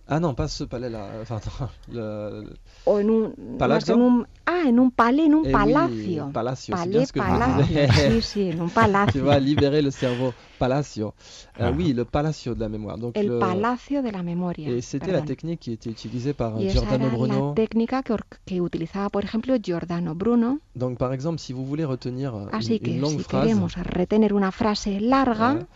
Ah 0.08 0.20
non, 0.20 0.34
pas 0.34 0.46
ce 0.46 0.64
palais-là. 0.64 1.18
Enfin, 1.22 1.36
attends, 1.38 1.68
le- 1.88 2.54
O 2.84 3.00
en 3.00 3.08
un, 3.10 3.32
Palazzo? 3.58 3.96
más 3.96 3.98
en 3.98 4.02
un- 4.20 4.26
ah, 4.46 4.62
en 4.68 4.78
un 4.78 4.90
palais, 4.90 5.26
en 5.26 5.34
un 5.34 5.44
Eh 5.44 5.48
oui, 5.48 5.52
palacio. 5.52 6.30
palacio, 6.32 6.74
Palais, 6.76 6.90
bien 6.90 7.06
ce 7.06 7.12
que 7.12 7.18
vous 7.18 7.26
palacio. 7.26 7.76
Sí, 8.12 8.22
sí, 8.22 8.50
en 8.50 8.60
un 8.60 8.68
Tu 8.68 8.74
palacio. 8.74 9.24
vas 9.24 9.40
libérer 9.40 9.82
le 9.82 9.90
cerveau. 9.90 10.32
Palacio. 10.58 11.14
Euh, 11.60 11.68
Ah. 11.68 11.72
oui, 11.76 11.92
le 11.92 12.04
palacio 12.04 12.54
de 12.54 12.60
la 12.60 12.68
mémoire. 12.68 12.98
Donc 12.98 13.16
El 13.16 13.26
le- 13.28 13.38
palacio 13.38 14.02
de 14.02 14.10
la 14.10 14.22
memoria. 14.22 14.68
Et 14.70 14.80
c'était 14.80 15.12
la 15.12 15.22
technique 15.22 15.60
qui 15.60 15.72
était 15.72 15.90
utilisée 15.90 16.32
par 16.34 16.60
Y 16.60 16.70
Giordano 16.70 17.08
Bruno. 17.10 17.48
la 17.48 17.54
técnica 17.54 18.02
que, 18.02 18.14
que 18.44 18.60
utilizaba, 18.60 19.08
por 19.10 19.24
ejemplo, 19.24 19.54
Giordano 19.62 20.14
Bruno. 20.14 20.58
Donc 20.74 20.98
par 20.98 21.12
exemple, 21.12 21.38
si 21.40 21.52
vous 21.52 21.64
voulez 21.66 21.84
retenir 21.84 22.34
euh, 22.34 22.46
Así 22.52 22.74
une, 22.74 22.80
que 22.80 22.90
une 22.90 23.00
longue 23.00 23.18
si 23.18 23.24
phrase, 23.24 23.42
queremos 23.48 23.74
retener 23.76 24.32
una 24.32 24.50
frase 24.52 25.00
larga, 25.00 25.66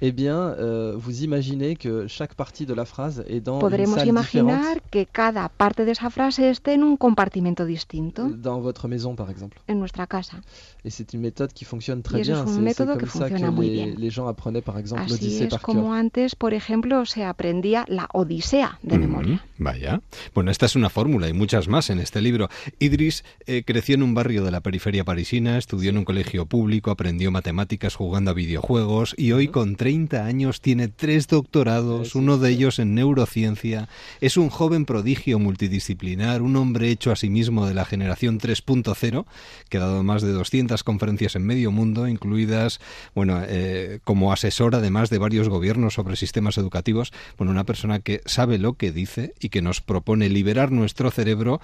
eh 0.00 0.12
bien, 0.12 0.36
euh, 0.58 0.94
vous 0.96 1.22
imaginez 1.22 1.76
que 1.76 2.06
chaque 2.08 2.34
partie 2.34 2.66
de 2.66 2.74
la 2.74 2.84
phrase 2.84 3.24
est 3.28 3.40
dans 3.40 3.54
une 3.56 3.60
podremos 3.60 3.96
salle 3.96 4.08
imaginar 4.08 4.58
différente 4.58 4.82
que 4.90 5.04
cada 5.10 5.48
parte 5.48 5.84
de 5.84 5.90
esa 5.92 6.10
frase 6.10 6.50
esté 6.50 6.74
en 6.74 6.82
un 6.82 6.96
compartimento 6.96 7.64
distinto 7.64 8.28
dans 8.30 8.60
votre 8.60 8.86
maison, 8.88 9.14
par 9.16 9.30
exemple. 9.30 9.58
en 9.68 9.74
nuestra 9.74 10.06
casa. 10.06 10.38
Et 10.84 10.90
c'est 10.90 11.12
une 11.14 11.20
méthode 11.20 11.52
qui 11.52 11.64
fonctionne 11.64 12.02
très 12.02 12.20
Y 12.20 12.22
bien. 12.22 12.46
C'est- 12.46 12.84
comme 12.86 13.08
ça 13.08 13.28
que 13.30 13.34
les, 13.34 13.70
bien. 13.70 13.94
les 13.96 14.10
gens 14.10 14.27
apprenaient, 14.28 14.62
par 14.64 14.78
exemple, 14.78 15.04
Así 15.04 15.12
l'Odyssée 15.14 15.44
es 15.44 15.50
par 15.50 15.60
como 15.62 15.82
cœur. 15.90 15.98
antes, 15.98 16.34
por 16.36 16.54
ejemplo, 16.54 17.04
se 17.06 17.24
aprendía 17.24 17.84
la 17.88 18.08
Odisea 18.12 18.78
de 18.82 18.96
Mm, 18.96 19.00
memoria. 19.00 19.44
Vaya. 19.58 20.00
Bueno, 20.34 20.50
esta 20.50 20.66
es 20.66 20.76
una 20.76 20.88
fórmula 20.90 21.28
y 21.28 21.32
muchas 21.32 21.68
más 21.68 21.90
en 21.90 21.98
este 21.98 22.20
libro. 22.20 22.48
Idris 22.78 23.24
eh, 23.46 23.62
creció 23.66 23.94
en 23.96 24.02
un 24.02 24.14
barrio 24.14 24.44
de 24.44 24.50
la 24.50 24.60
periferia 24.60 25.04
parisina, 25.04 25.58
estudió 25.58 25.90
en 25.90 25.98
un 25.98 26.04
colegio 26.04 26.46
público, 26.46 26.90
aprendió 26.90 27.30
matemáticas 27.30 27.94
jugando 27.94 28.30
a 28.30 28.34
videojuegos 28.34 29.14
y 29.16 29.32
hoy 29.32 29.48
con 29.48 29.76
30 29.76 30.24
años 30.24 30.60
tiene 30.60 30.88
tres 30.88 31.26
doctorados, 31.28 32.14
uno 32.14 32.38
de 32.38 32.50
ellos 32.50 32.78
en 32.78 32.94
neurociencia. 32.94 33.88
Es 34.20 34.36
un 34.36 34.48
joven 34.50 34.84
prodigio 34.84 35.38
multidisciplinar, 35.38 36.42
un 36.42 36.56
hombre 36.56 36.90
hecho 36.90 37.10
a 37.12 37.16
sí 37.16 37.30
mismo 37.30 37.66
de 37.66 37.74
la 37.74 37.84
generación 37.84 38.38
3.0, 38.40 39.24
que 39.68 39.76
ha 39.76 39.80
dado 39.80 40.02
más 40.02 40.22
de 40.22 40.32
200 40.32 40.82
conferencias 40.84 41.36
en 41.36 41.44
medio 41.44 41.70
mundo, 41.70 42.08
incluidas, 42.08 42.80
bueno, 43.14 43.40
eh, 43.46 44.00
como 44.04 44.17
asesor 44.32 44.74
además 44.74 45.10
de 45.10 45.18
varios 45.18 45.48
gobiernos 45.48 45.94
sobre 45.94 46.16
sistemas 46.16 46.58
educativos. 46.58 47.12
Bueno, 47.36 47.52
una 47.52 47.64
persona 47.64 48.00
que 48.00 48.20
sabe 48.26 48.58
lo 48.58 48.74
que 48.74 48.92
dice 48.92 49.34
y 49.40 49.48
que 49.48 49.62
nos 49.62 49.80
propone 49.80 50.28
liberar 50.28 50.72
nuestro 50.72 51.10
cerebro 51.10 51.60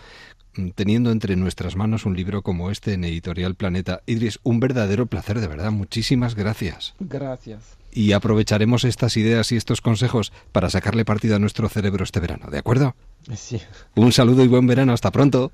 mm, 0.57 0.71
teniendo 0.71 1.11
entre 1.11 1.37
nuestras 1.37 1.77
manos 1.77 2.07
un 2.07 2.17
libro 2.17 2.43
como 2.43 2.71
este 2.71 2.95
en 2.95 3.05
Editorial 3.05 3.55
Planeta. 3.55 4.03
Idris, 4.07 4.39
un 4.43 4.61
verdadero 4.61 5.07
placer, 5.07 5.41
de 5.41 5.49
verdad. 5.49 5.71
Muchísimas 5.71 6.35
gracias. 6.35 6.95
Gracias. 7.01 7.77
Y 7.93 8.13
aprovecharemos 8.13 8.85
estas 8.85 9.17
ideas 9.17 9.53
y 9.53 9.57
estos 9.57 9.81
consejos 9.81 10.33
para 10.53 10.71
sacarle 10.71 11.05
partido 11.05 11.37
a 11.37 11.39
nuestro 11.39 11.69
cerebro 11.69 12.05
este 12.05 12.21
verano, 12.21 12.49
¿de 12.51 12.59
acuerdo? 12.59 12.95
Sí. 13.35 13.61
Un 13.95 14.13
saludo 14.13 14.45
y 14.45 14.49
buen 14.49 14.67
verano. 14.67 14.93
Hasta 14.93 15.11
pronto. 15.13 15.53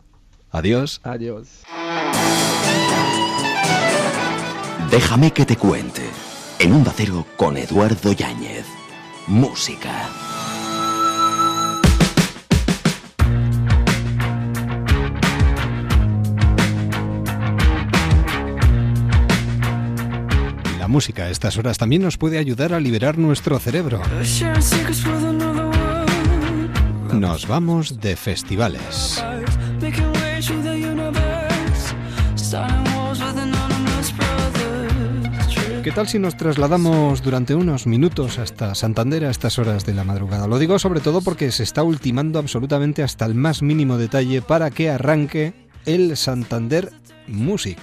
Adiós. 0.50 1.00
Adiós. 1.04 1.62
Déjame 4.90 5.32
que 5.32 5.46
te 5.46 5.56
cuente. 5.56 6.02
En 6.60 6.74
Onda 6.74 6.92
Cero 6.94 7.24
con 7.38 7.56
Eduardo 7.56 8.12
Yáñez. 8.12 8.66
Música. 9.26 10.10
La 20.78 20.86
música 20.86 21.22
a 21.22 21.30
estas 21.30 21.56
horas 21.56 21.78
también 21.78 22.02
nos 22.02 22.18
puede 22.18 22.36
ayudar 22.36 22.74
a 22.74 22.80
liberar 22.80 23.16
nuestro 23.16 23.58
cerebro. 23.58 24.02
Nos 27.14 27.46
vamos 27.46 28.00
de 28.02 28.16
festivales. 28.16 29.24
¿Qué 35.82 35.92
tal 35.92 36.08
si 36.08 36.18
nos 36.18 36.36
trasladamos 36.36 37.22
durante 37.22 37.54
unos 37.54 37.86
minutos 37.86 38.38
hasta 38.38 38.74
Santander 38.74 39.24
a 39.24 39.30
estas 39.30 39.58
horas 39.58 39.86
de 39.86 39.94
la 39.94 40.04
madrugada? 40.04 40.46
Lo 40.46 40.58
digo 40.58 40.78
sobre 40.78 41.00
todo 41.00 41.22
porque 41.22 41.50
se 41.52 41.62
está 41.62 41.82
ultimando 41.82 42.38
absolutamente 42.38 43.02
hasta 43.02 43.24
el 43.24 43.34
más 43.34 43.62
mínimo 43.62 43.96
detalle 43.96 44.42
para 44.42 44.70
que 44.70 44.90
arranque 44.90 45.54
el 45.86 46.18
Santander 46.18 46.90
Music. 47.26 47.78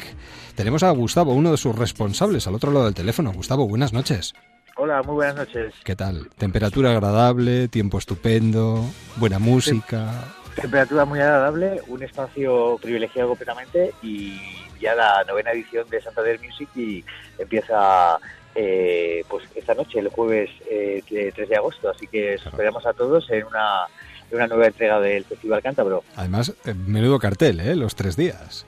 Tenemos 0.54 0.84
a 0.84 0.92
Gustavo, 0.92 1.34
uno 1.34 1.50
de 1.50 1.58
sus 1.58 1.76
responsables, 1.76 2.46
al 2.46 2.54
otro 2.54 2.72
lado 2.72 2.86
del 2.86 2.94
teléfono. 2.94 3.34
Gustavo, 3.34 3.68
buenas 3.68 3.94
noches. 3.94 4.34
Hola, 4.76 5.02
muy 5.02 5.16
buenas 5.16 5.36
noches. 5.36 5.74
¿Qué 5.84 5.96
tal? 5.96 6.30
Temperatura 6.38 6.92
agradable, 6.92 7.68
tiempo 7.68 7.98
estupendo, 7.98 8.86
buena 9.16 9.40
música. 9.40 10.36
Temperatura 10.62 11.06
muy 11.06 11.20
agradable, 11.20 11.82
un 11.88 12.02
espacio 12.02 12.80
privilegiado 12.82 13.30
completamente 13.30 13.94
y 14.02 14.40
ya 14.80 14.96
la 14.96 15.24
novena 15.28 15.52
edición 15.52 15.88
de 15.90 16.02
Santander 16.02 16.40
Music 16.40 16.68
y 16.76 17.06
empieza 17.38 18.18
eh, 18.56 19.24
pues 19.30 19.46
esta 19.56 19.76
noche, 19.76 20.00
el 20.00 20.10
jueves 20.10 20.50
eh, 20.70 21.04
3 21.08 21.50
de 21.50 21.56
agosto. 21.56 21.90
Así 21.90 22.08
que 22.08 22.36
os 22.36 22.46
esperamos 22.46 22.86
a 22.88 22.94
todos 22.94 23.30
en 23.30 23.46
una, 23.46 23.86
en 24.32 24.38
una 24.38 24.48
nueva 24.48 24.68
entrega 24.68 25.00
del 25.00 25.26
Festival 25.26 25.62
Cántabro. 25.62 26.04
Además, 26.16 26.54
eh, 26.66 26.74
menudo 26.74 27.20
cartel, 27.20 27.60
¿eh? 27.60 27.76
Los 27.76 27.96
tres 27.96 28.16
días. 28.16 28.66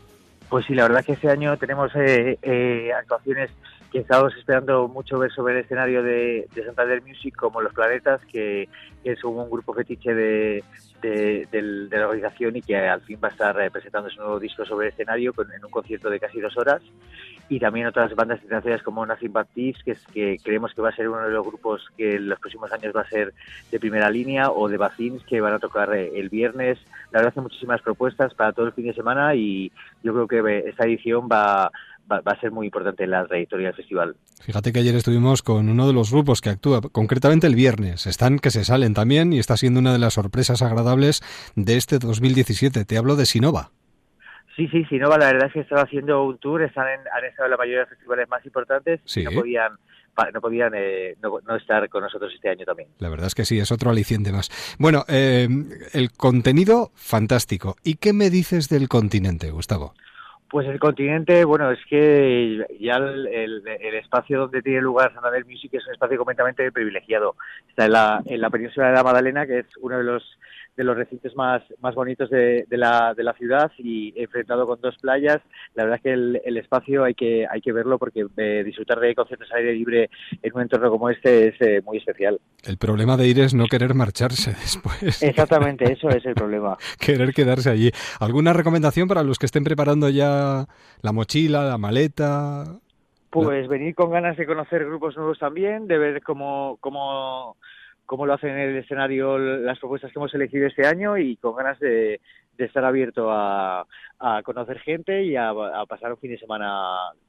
Pues 0.50 0.66
sí, 0.66 0.74
la 0.76 0.84
verdad 0.84 1.04
que 1.04 1.14
este 1.14 1.30
año 1.30 1.58
tenemos 1.58 1.92
eh, 1.96 2.38
eh, 2.42 2.92
actuaciones 2.98 3.50
que 3.92 4.00
estábamos 4.00 4.36
esperando 4.36 4.88
mucho 4.88 5.18
ver 5.18 5.32
sobre 5.32 5.54
el 5.54 5.66
escenario 5.66 6.04
de, 6.04 6.48
de 6.54 6.66
Santander 6.66 7.02
Music, 7.02 7.36
como 7.36 7.62
Los 7.62 7.74
Planetas, 7.74 8.22
que, 8.32 8.70
que 9.04 9.12
es 9.12 9.24
un 9.24 9.50
grupo 9.50 9.74
fetiche 9.74 10.14
de, 10.14 10.64
de, 11.02 11.48
del- 11.52 11.90
de 11.90 11.98
la 11.98 12.08
organización 12.08 12.56
y 12.56 12.62
que 12.62 12.78
al 12.78 13.02
fin 13.02 13.20
va 13.24 13.30
a 13.30 13.32
estar 13.32 13.60
eh, 13.62 13.72
presentando 13.72 14.10
su 14.10 14.20
nuevo 14.20 14.40
disco 14.40 14.66
sobre 14.66 14.88
el 14.88 14.94
escenario 14.94 15.34
con- 15.34 15.52
en 15.52 15.64
un 15.64 15.72
concierto 15.72 16.10
de 16.10 16.20
casi 16.20 16.40
dos 16.40 16.58
horas. 16.58 16.82
Y 17.52 17.60
también 17.60 17.88
otras 17.88 18.14
bandas 18.16 18.40
internacionales 18.44 18.84
como 18.84 19.06
Nothing 19.06 19.34
But 19.34 19.48
Thieves, 19.56 19.84
que, 19.84 19.92
es, 19.92 20.06
que 20.14 20.38
creemos 20.44 20.72
que 20.74 20.82
va 20.84 20.90
a 20.90 20.96
ser 20.96 21.10
uno 21.10 21.22
de 21.24 21.32
los 21.32 21.46
grupos 21.46 21.88
que 21.98 22.16
en 22.18 22.30
los 22.30 22.40
próximos 22.40 22.72
años 22.72 22.94
va 22.96 23.02
a 23.02 23.10
ser 23.10 23.34
de 23.72 23.80
primera 23.80 24.10
línea, 24.12 24.52
o 24.52 24.70
de 24.70 24.78
Bacins, 24.78 25.24
que 25.24 25.42
van 25.42 25.54
a 25.54 25.60
tocar 25.60 25.96
eh, 25.96 26.12
el 26.16 26.30
viernes. 26.30 26.78
La 27.12 27.20
verdad 27.20 27.34
que 27.34 27.42
muchísimas 27.42 27.82
propuestas 27.82 28.36
para 28.36 28.52
todo 28.54 28.68
el 28.68 28.74
fin 28.74 28.86
de 28.86 28.94
semana 28.94 29.34
y 29.34 29.72
yo 30.04 30.14
creo 30.14 30.28
que 30.28 30.58
eh, 30.58 30.64
esta 30.70 30.86
edición 30.86 31.28
va, 31.32 31.72
va, 32.12 32.22
va 32.22 32.32
a 32.34 32.40
ser 32.40 32.52
muy 32.52 32.68
importante 32.68 33.04
en 33.04 33.12
la 33.12 33.26
trayectoria 33.26 33.68
del 33.68 33.76
festival. 33.76 34.16
Fíjate 34.42 34.72
que 34.74 34.80
ayer 34.80 34.96
estuvimos 34.96 35.42
con 35.42 35.70
uno 35.70 35.88
de 35.88 35.94
los 35.94 36.12
grupos 36.12 36.42
que 36.42 36.50
actúa, 36.50 36.82
concretamente 36.82 37.48
el 37.48 37.56
viernes. 37.56 38.08
Están 38.08 38.40
que 38.40 38.52
se 38.52 38.64
salen 38.66 38.94
también 38.94 39.34
y 39.34 39.40
está 39.40 39.58
siendo 39.58 39.80
una 39.80 39.94
de 39.94 40.00
las 40.00 40.14
sorpresas 40.14 40.62
agradables 40.62 41.22
de 41.56 41.78
este 41.78 42.00
2017. 42.00 42.86
Te 42.86 42.98
hablo 42.98 43.16
de 43.16 43.26
Sinova. 43.26 43.72
Sí, 44.56 44.68
sí, 44.68 44.84
Sinova, 44.86 45.18
la 45.18 45.28
verdad 45.28 45.48
es 45.48 45.54
que 45.54 45.60
estaba 45.62 45.84
haciendo 45.84 46.26
un 46.26 46.38
tour, 46.38 46.62
están 46.64 46.88
en, 46.90 47.00
han 47.00 47.24
estado 47.30 47.46
en 47.46 47.52
la 47.52 47.58
mayoría 47.58 47.78
de 47.80 47.84
los 47.84 47.90
festivales 47.92 48.28
más 48.28 48.46
importantes 48.46 49.00
Sí. 49.06 49.22
y 49.22 49.24
no 49.24 49.32
podían, 49.32 49.72
no, 50.34 50.42
podían 50.42 50.74
eh, 50.76 51.16
no, 51.24 51.40
no 51.48 51.56
estar 51.56 51.88
con 51.88 52.04
nosotros 52.04 52.34
este 52.36 52.50
año 52.50 52.66
también. 52.66 52.90
La 52.98 53.08
verdad 53.08 53.28
es 53.28 53.36
que 53.36 53.46
sí, 53.46 53.58
es 53.58 53.72
otro 53.72 53.90
aliciente 53.90 54.34
más. 54.34 54.50
Bueno, 54.78 55.06
eh, 55.08 55.48
el 55.94 56.12
contenido 56.12 56.92
fantástico. 56.96 57.78
¿Y 57.86 57.96
qué 57.96 58.12
me 58.12 58.30
dices 58.30 58.68
del 58.68 58.90
continente, 58.90 59.50
Gustavo? 59.52 59.94
Pues 60.50 60.68
el 60.68 60.80
continente, 60.80 61.46
bueno, 61.46 61.70
es 61.70 61.80
que 61.88 62.66
ya 62.80 62.96
el, 62.96 63.28
el- 63.28 63.68
espacio 63.96 64.40
donde 64.40 64.64
tiene 64.64 64.82
lugar 64.82 65.14
Santander 65.14 65.46
Music 65.46 65.72
es 65.74 65.86
un 65.86 65.94
espacio 65.94 66.18
completamente 66.18 66.72
privilegiado. 66.72 67.36
Está 67.68 67.86
en 67.86 67.92
la, 67.92 68.22
en 68.26 68.42
la 68.42 68.50
península 68.50 68.88
de 68.88 68.94
la 68.94 69.04
Magdalena, 69.04 69.46
que 69.46 69.60
es 69.60 69.68
uno 69.80 69.98
de 70.00 70.04
los 70.04 70.24
de 70.80 70.86
los 70.86 70.96
recintos 70.96 71.36
más, 71.36 71.62
más 71.82 71.94
bonitos 71.94 72.30
de, 72.30 72.66
de 72.70 72.78
la, 72.78 73.14
de 73.14 73.22
la 73.22 73.34
ciudad 73.34 73.70
y 73.78 74.14
enfrentado 74.16 74.66
con 74.66 74.80
dos 74.80 74.96
playas. 75.02 75.40
La 75.76 75.84
verdad 75.84 75.98
es 75.98 76.04
que 76.04 76.14
el, 76.14 76.42
el 76.46 76.56
espacio 76.56 77.04
hay 77.04 77.16
que, 77.16 77.46
hay 77.52 77.60
que 77.60 77.74
verlo 77.74 78.00
porque 78.00 78.26
eh, 78.38 78.64
disfrutar 78.64 78.98
de 79.02 79.14
conciertos 79.14 79.52
al 79.52 79.58
aire 79.58 79.74
libre 79.74 80.10
en 80.42 80.56
un 80.56 80.62
entorno 80.62 80.90
como 80.90 81.10
este 81.10 81.50
es 81.50 81.56
eh, 81.60 81.82
muy 81.84 81.98
especial. 81.98 82.40
El 82.64 82.78
problema 82.78 83.18
de 83.18 83.28
ir 83.28 83.42
es 83.42 83.54
no 83.54 83.66
querer 83.66 83.94
marcharse 83.94 84.52
después. 84.62 85.22
Exactamente, 85.22 85.92
eso 85.92 86.08
es 86.08 86.26
el 86.26 86.34
problema. 86.34 86.78
querer 86.98 87.34
quedarse 87.34 87.70
allí. 87.70 87.92
¿Alguna 88.22 88.54
recomendación 88.54 89.10
para 89.10 89.24
los 89.24 89.38
que 89.38 89.48
estén 89.48 89.66
preparando 89.66 90.08
ya 90.08 90.66
la 91.02 91.12
mochila, 91.12 91.66
la 91.66 91.78
maleta? 91.78 92.80
Pues 93.30 93.68
venir 93.68 93.96
con 93.96 94.12
ganas 94.12 94.38
de 94.38 94.46
conocer 94.46 94.86
grupos 94.86 95.18
nuevos 95.18 95.38
también, 95.40 95.88
de 95.88 95.98
ver 95.98 96.24
cómo, 96.24 96.78
cómo, 96.80 97.58
cómo 98.10 98.26
lo 98.26 98.34
hacen 98.34 98.50
en 98.50 98.58
el 98.58 98.78
escenario 98.78 99.38
las 99.38 99.78
propuestas 99.78 100.12
que 100.12 100.18
hemos 100.18 100.34
elegido 100.34 100.66
este 100.66 100.88
año 100.88 101.16
y 101.16 101.38
con 101.38 101.56
ganas 101.56 101.80
de, 101.80 102.20
estar 102.58 102.84
abierto 102.84 103.32
a, 103.32 103.86
a 104.20 104.42
conocer 104.44 104.80
gente 104.80 105.24
y 105.24 105.36
a, 105.36 105.50
a 105.52 105.86
pasar 105.86 106.12
un 106.12 106.18
fin 106.18 106.32
de 106.32 106.40
semana 106.40 106.68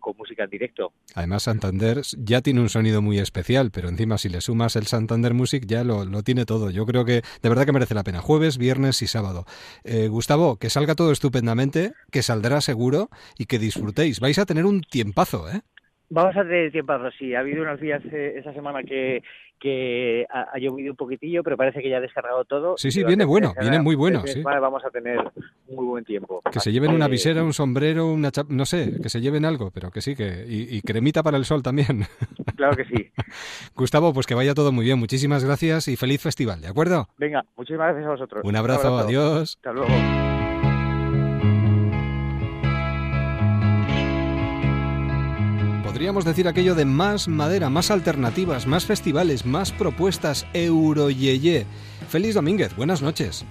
con 0.00 0.16
música 0.16 0.44
en 0.44 0.50
directo. 0.50 0.92
Además, 1.14 1.42
Santander 1.42 1.98
ya 2.16 2.40
tiene 2.40 2.62
un 2.62 2.70
sonido 2.70 3.02
muy 3.02 3.18
especial, 3.18 3.70
pero 3.70 3.90
encima 3.90 4.16
si 4.16 4.30
le 4.30 4.40
sumas 4.40 4.74
el 4.74 4.86
Santander 4.86 5.34
Music 5.34 5.64
ya 5.66 5.84
lo, 5.84 6.06
lo 6.06 6.22
tiene 6.22 6.46
todo. 6.46 6.70
Yo 6.70 6.86
creo 6.86 7.04
que 7.04 7.22
de 7.42 7.48
verdad 7.48 7.66
que 7.66 7.72
merece 7.72 7.94
la 7.94 8.02
pena. 8.02 8.22
Jueves, 8.22 8.56
viernes 8.56 9.02
y 9.02 9.06
sábado. 9.06 9.44
Eh, 9.84 10.08
Gustavo, 10.08 10.56
que 10.56 10.70
salga 10.70 10.94
todo 10.94 11.12
estupendamente, 11.12 11.92
que 12.10 12.22
saldrá 12.22 12.62
seguro 12.62 13.10
y 13.36 13.44
que 13.44 13.58
disfrutéis. 13.58 14.18
Vais 14.18 14.38
a 14.38 14.46
tener 14.46 14.64
un 14.64 14.80
tiempazo, 14.80 15.48
¿eh? 15.50 15.60
Vamos 16.10 16.36
a 16.36 16.42
tener 16.42 16.72
tiempo, 16.72 16.92
sí. 17.18 17.34
Ha 17.34 17.40
habido 17.40 17.62
unos 17.62 17.80
días 17.80 18.02
eh, 18.12 18.34
esa 18.36 18.52
semana 18.52 18.82
que, 18.82 19.22
que 19.60 20.26
ha, 20.28 20.48
ha 20.52 20.58
llovido 20.58 20.90
un 20.90 20.96
poquitillo, 20.96 21.44
pero 21.44 21.56
parece 21.56 21.80
que 21.80 21.88
ya 21.88 21.98
ha 21.98 22.00
descargado 22.00 22.44
todo. 22.44 22.76
Sí, 22.76 22.90
sí, 22.90 23.04
viene 23.04 23.24
bueno, 23.24 23.54
viene 23.60 23.78
muy 23.78 23.94
bueno, 23.94 24.22
sí. 24.26 24.32
semana 24.32 24.58
Vamos 24.58 24.84
a 24.84 24.90
tener 24.90 25.18
muy 25.68 25.86
buen 25.86 26.04
tiempo. 26.04 26.40
Que 26.50 26.58
se 26.58 26.72
lleven 26.72 26.90
una 26.92 27.06
que- 27.06 27.12
visera, 27.12 27.44
un 27.44 27.52
sombrero, 27.52 28.08
una 28.12 28.30
chap- 28.32 28.48
no 28.48 28.66
sé, 28.66 29.00
que 29.00 29.08
se 29.08 29.20
lleven 29.20 29.44
algo, 29.44 29.70
pero 29.70 29.90
que 29.92 30.00
sí, 30.00 30.16
que 30.16 30.44
y, 30.48 30.76
y 30.76 30.82
cremita 30.82 31.22
para 31.22 31.36
el 31.36 31.44
sol 31.44 31.62
también. 31.62 32.04
Claro 32.56 32.76
que 32.76 32.84
sí. 32.84 33.10
Gustavo, 33.74 34.12
pues 34.12 34.26
que 34.26 34.34
vaya 34.34 34.52
todo 34.52 34.70
muy 34.70 34.84
bien. 34.84 34.98
Muchísimas 34.98 35.42
gracias 35.44 35.88
y 35.88 35.96
feliz 35.96 36.20
festival, 36.20 36.60
¿de 36.60 36.68
acuerdo? 36.68 37.08
Venga, 37.16 37.42
muchísimas 37.56 37.86
gracias 37.94 38.06
a 38.06 38.10
vosotros. 38.10 38.44
Un 38.44 38.54
abrazo, 38.56 38.98
adiós. 38.98 39.56
Hasta 39.56 39.72
luego. 39.72 40.49
Podríamos 46.00 46.24
decir 46.24 46.48
aquello 46.48 46.74
de 46.74 46.86
más 46.86 47.28
madera, 47.28 47.68
más 47.68 47.90
alternativas, 47.90 48.66
más 48.66 48.86
festivales, 48.86 49.44
más 49.44 49.70
propuestas, 49.70 50.46
Euroyeye. 50.54 51.66
Feliz 52.08 52.34
Domínguez, 52.36 52.74
buenas 52.74 53.02
noches. 53.02 53.44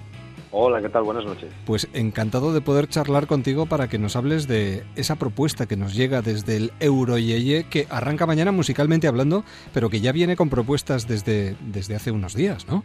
Hola, 0.50 0.82
¿qué 0.82 0.88
tal? 0.88 1.04
Buenas 1.04 1.24
noches. 1.24 1.48
Pues 1.64 1.88
encantado 1.92 2.52
de 2.52 2.60
poder 2.60 2.88
charlar 2.88 3.28
contigo 3.28 3.66
para 3.66 3.86
que 3.86 4.00
nos 4.00 4.16
hables 4.16 4.48
de 4.48 4.82
esa 4.96 5.14
propuesta 5.14 5.66
que 5.66 5.76
nos 5.76 5.94
llega 5.94 6.22
desde 6.22 6.56
el 6.56 6.72
Euroyeye, 6.80 7.66
que 7.70 7.86
arranca 7.88 8.26
mañana 8.26 8.50
musicalmente 8.50 9.06
hablando, 9.06 9.44
pero 9.72 9.88
que 9.88 10.00
ya 10.00 10.10
viene 10.10 10.34
con 10.34 10.50
propuestas 10.50 11.06
desde, 11.06 11.54
desde 11.60 11.94
hace 11.94 12.10
unos 12.10 12.34
días, 12.34 12.66
¿no? 12.66 12.82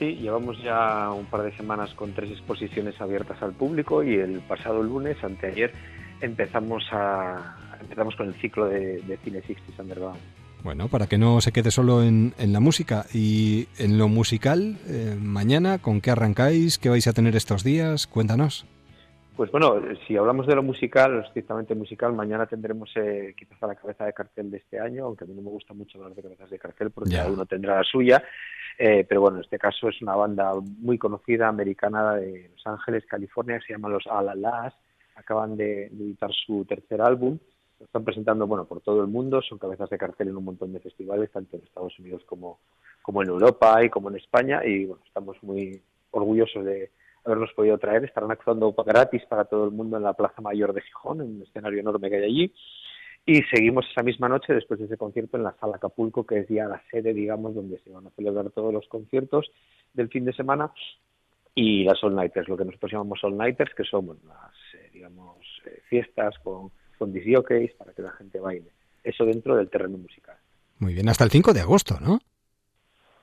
Sí, 0.00 0.16
llevamos 0.16 0.60
ya 0.64 1.12
un 1.12 1.26
par 1.26 1.42
de 1.42 1.56
semanas 1.56 1.94
con 1.94 2.12
tres 2.12 2.32
exposiciones 2.32 3.00
abiertas 3.00 3.40
al 3.40 3.52
público 3.52 4.02
y 4.02 4.16
el 4.16 4.40
pasado 4.40 4.82
lunes, 4.82 5.16
anteayer, 5.22 5.72
empezamos 6.20 6.82
a 6.90 7.65
empezamos 7.80 8.14
con 8.16 8.28
el 8.28 8.34
ciclo 8.40 8.66
de, 8.66 9.00
de 9.02 9.16
cine 9.18 9.42
60 9.42 9.82
Underground. 9.82 10.18
Bueno, 10.64 10.88
para 10.88 11.06
que 11.06 11.16
no 11.18 11.40
se 11.40 11.52
quede 11.52 11.70
solo 11.70 12.02
en, 12.02 12.34
en 12.38 12.52
la 12.52 12.60
música 12.60 13.04
y 13.14 13.68
en 13.78 13.98
lo 13.98 14.08
musical, 14.08 14.76
eh, 14.88 15.16
mañana, 15.20 15.78
¿con 15.78 16.00
qué 16.00 16.10
arrancáis? 16.10 16.78
¿Qué 16.78 16.88
vais 16.88 17.06
a 17.06 17.12
tener 17.12 17.36
estos 17.36 17.62
días? 17.62 18.06
Cuéntanos. 18.06 18.66
Pues 19.36 19.50
bueno, 19.52 19.74
si 20.08 20.16
hablamos 20.16 20.46
de 20.46 20.54
lo 20.54 20.62
musical, 20.62 21.12
lo 21.12 21.20
estrictamente 21.20 21.74
musical, 21.74 22.14
mañana 22.14 22.46
tendremos 22.46 22.90
eh, 22.96 23.34
quizás 23.38 23.62
a 23.62 23.66
la 23.66 23.74
cabeza 23.74 24.06
de 24.06 24.14
cartel 24.14 24.50
de 24.50 24.56
este 24.56 24.80
año, 24.80 25.04
aunque 25.04 25.24
a 25.24 25.26
mí 25.26 25.34
no 25.34 25.42
me 25.42 25.50
gusta 25.50 25.74
mucho 25.74 25.98
hablar 25.98 26.14
de 26.16 26.22
cabezas 26.22 26.48
de 26.50 26.58
cartel 26.58 26.90
porque 26.90 27.10
Ya. 27.10 27.18
cada 27.18 27.32
uno 27.32 27.44
tendrá 27.44 27.76
la 27.76 27.84
suya, 27.84 28.24
eh, 28.78 29.04
pero 29.06 29.20
bueno, 29.20 29.36
en 29.36 29.44
este 29.44 29.58
caso 29.58 29.90
es 29.90 30.00
una 30.00 30.16
banda 30.16 30.52
muy 30.78 30.96
conocida 30.96 31.48
americana 31.48 32.14
de 32.14 32.48
Los 32.54 32.66
Ángeles, 32.66 33.04
California, 33.06 33.58
que 33.58 33.66
se 33.66 33.72
llama 33.74 33.90
Los 33.90 34.06
Alalas, 34.06 34.72
acaban 35.16 35.54
de, 35.56 35.90
de 35.92 36.04
editar 36.04 36.30
su 36.32 36.64
tercer 36.64 37.02
álbum, 37.02 37.38
están 37.80 38.04
presentando 38.04 38.46
bueno 38.46 38.64
por 38.64 38.80
todo 38.80 39.02
el 39.02 39.08
mundo, 39.08 39.42
son 39.42 39.58
cabezas 39.58 39.90
de 39.90 39.98
cartel 39.98 40.28
en 40.28 40.36
un 40.36 40.44
montón 40.44 40.72
de 40.72 40.80
festivales, 40.80 41.30
tanto 41.30 41.56
en 41.56 41.62
Estados 41.62 41.98
Unidos 41.98 42.22
como, 42.26 42.60
como 43.02 43.22
en 43.22 43.28
Europa 43.28 43.84
y 43.84 43.90
como 43.90 44.10
en 44.10 44.16
España, 44.16 44.64
y 44.64 44.86
bueno, 44.86 45.02
estamos 45.06 45.36
muy 45.42 45.82
orgullosos 46.10 46.64
de 46.64 46.90
haberlos 47.24 47.52
podido 47.54 47.78
traer. 47.78 48.04
Estarán 48.04 48.30
actuando 48.30 48.72
gratis 48.72 49.22
para 49.28 49.44
todo 49.44 49.64
el 49.64 49.72
mundo 49.72 49.96
en 49.96 50.04
la 50.04 50.14
Plaza 50.14 50.40
Mayor 50.40 50.72
de 50.72 50.82
Gijón, 50.82 51.20
en 51.20 51.36
un 51.36 51.42
escenario 51.42 51.80
enorme 51.80 52.08
que 52.08 52.16
hay 52.16 52.24
allí. 52.24 52.54
Y 53.28 53.42
seguimos 53.52 53.84
esa 53.90 54.04
misma 54.04 54.28
noche, 54.28 54.54
después 54.54 54.78
de 54.78 54.86
ese 54.86 54.96
concierto, 54.96 55.36
en 55.36 55.42
la 55.42 55.56
Sala 55.58 55.76
Acapulco, 55.76 56.24
que 56.24 56.38
es 56.38 56.48
ya 56.48 56.66
la 56.66 56.80
sede, 56.90 57.12
digamos, 57.12 57.56
donde 57.56 57.78
se 57.80 57.90
van 57.90 58.06
a 58.06 58.10
celebrar 58.10 58.50
todos 58.50 58.72
los 58.72 58.86
conciertos 58.86 59.50
del 59.92 60.08
fin 60.08 60.24
de 60.24 60.32
semana. 60.32 60.72
Y 61.52 61.82
las 61.84 62.02
All 62.04 62.14
Nighters, 62.14 62.48
lo 62.48 62.56
que 62.56 62.64
nosotros 62.64 62.92
llamamos 62.92 63.24
All 63.24 63.36
Nighters, 63.36 63.74
que 63.74 63.82
son 63.82 64.06
las, 64.06 64.52
eh, 64.74 64.90
digamos, 64.92 65.38
eh, 65.66 65.80
fiestas 65.88 66.38
con, 66.38 66.70
con 66.98 67.12
disc 67.12 67.26
jockeys 67.32 67.72
para 67.74 67.92
que 67.92 68.02
la 68.02 68.12
gente 68.12 68.40
baile. 68.40 68.70
Eso 69.04 69.24
dentro 69.24 69.56
del 69.56 69.68
terreno 69.70 69.98
musical. 69.98 70.36
Muy 70.78 70.94
bien, 70.94 71.08
hasta 71.08 71.24
el 71.24 71.30
5 71.30 71.52
de 71.52 71.60
agosto, 71.60 71.98
¿no? 72.00 72.18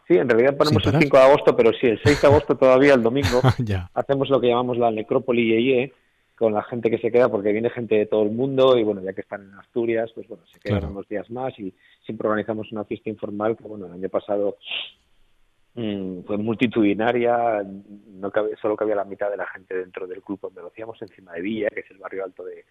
Sí, 0.08 0.16
en 0.16 0.28
realidad 0.28 0.58
ponemos 0.58 0.84
el 0.86 0.92
parar. 0.92 1.02
5 1.04 1.18
de 1.18 1.24
agosto, 1.24 1.56
pero 1.56 1.72
sí, 1.74 1.88
el 1.88 2.00
6 2.04 2.22
de 2.22 2.28
agosto 2.28 2.56
todavía, 2.58 2.94
el 2.94 3.04
domingo, 3.04 3.42
ya. 3.60 3.90
hacemos 3.94 4.30
lo 4.30 4.40
que 4.42 4.48
llamamos 4.48 4.78
la 4.78 4.92
necrópoli 4.92 5.46
Yeye, 5.48 5.94
con 6.36 6.54
la 6.54 6.64
gente 6.64 6.90
que 6.90 6.98
se 6.98 7.12
queda, 7.12 7.30
porque 7.30 7.52
viene 7.52 7.70
gente 7.70 7.96
de 7.96 8.06
todo 8.08 8.24
el 8.24 8.32
mundo 8.32 8.78
y 8.78 8.84
bueno, 8.84 9.02
ya 9.02 9.14
que 9.14 9.22
están 9.22 9.44
en 9.44 9.54
Asturias, 9.54 10.12
pues 10.16 10.28
bueno, 10.28 10.44
se 10.48 10.60
quedan 10.60 10.80
Claro. 10.80 10.94
unos 10.94 11.08
días 11.08 11.30
más 11.30 11.58
y 11.60 11.74
siempre 12.06 12.28
organizamos 12.28 12.72
una 12.72 12.84
fiesta 12.86 13.10
informal 13.10 13.56
que 13.56 13.64
bueno, 13.64 13.86
el 13.86 13.94
año 13.94 14.10
pasado 14.10 14.58
mm, 15.76 16.22
fue 16.26 16.38
multitudinaria, 16.38 17.64
no 18.08 18.32
cabe, 18.32 18.56
solo 18.62 18.76
cabía 18.76 18.96
la 18.96 19.06
mitad 19.06 19.30
de 19.30 19.38
la 19.38 19.48
gente 19.48 19.78
dentro 19.78 20.08
del 20.08 20.22
club 20.22 20.40
donde 20.42 20.62
lo 20.62 20.68
hacíamos, 20.68 21.02
encima 21.02 21.34
de 21.34 21.42
Villa, 21.42 21.70
que 21.70 21.82
es 21.82 21.92
el 21.92 21.98
barrio 22.00 22.24
alto 22.26 22.44
de, 22.44 22.66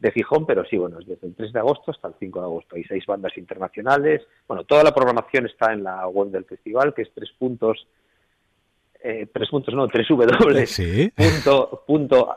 de 0.00 0.10
Gijón, 0.12 0.46
pero 0.46 0.64
sí, 0.64 0.76
bueno, 0.78 0.98
es 0.98 1.06
desde 1.06 1.26
el 1.26 1.34
3 1.34 1.52
de 1.52 1.58
agosto 1.60 1.90
hasta 1.90 2.08
el 2.08 2.14
5 2.18 2.38
de 2.40 2.44
agosto. 2.46 2.76
Hay 2.76 2.84
seis 2.84 3.04
bandas 3.06 3.36
internacionales. 3.36 4.22
Bueno, 4.48 4.64
toda 4.64 4.82
la 4.82 4.94
programación 4.94 5.46
está 5.46 5.72
en 5.72 5.84
la 5.84 6.08
web 6.08 6.30
del 6.30 6.46
festival, 6.46 6.94
que 6.94 7.02
es 7.02 7.10
tres 7.14 7.30
puntos, 7.38 7.86
eh, 9.02 9.28
tres 9.32 9.48
puntos, 9.50 9.74
no, 9.74 9.86
tres 9.88 10.08
W. 10.08 10.66
Sí. 10.66 11.12
punto, 11.16 11.84
punto 11.86 12.36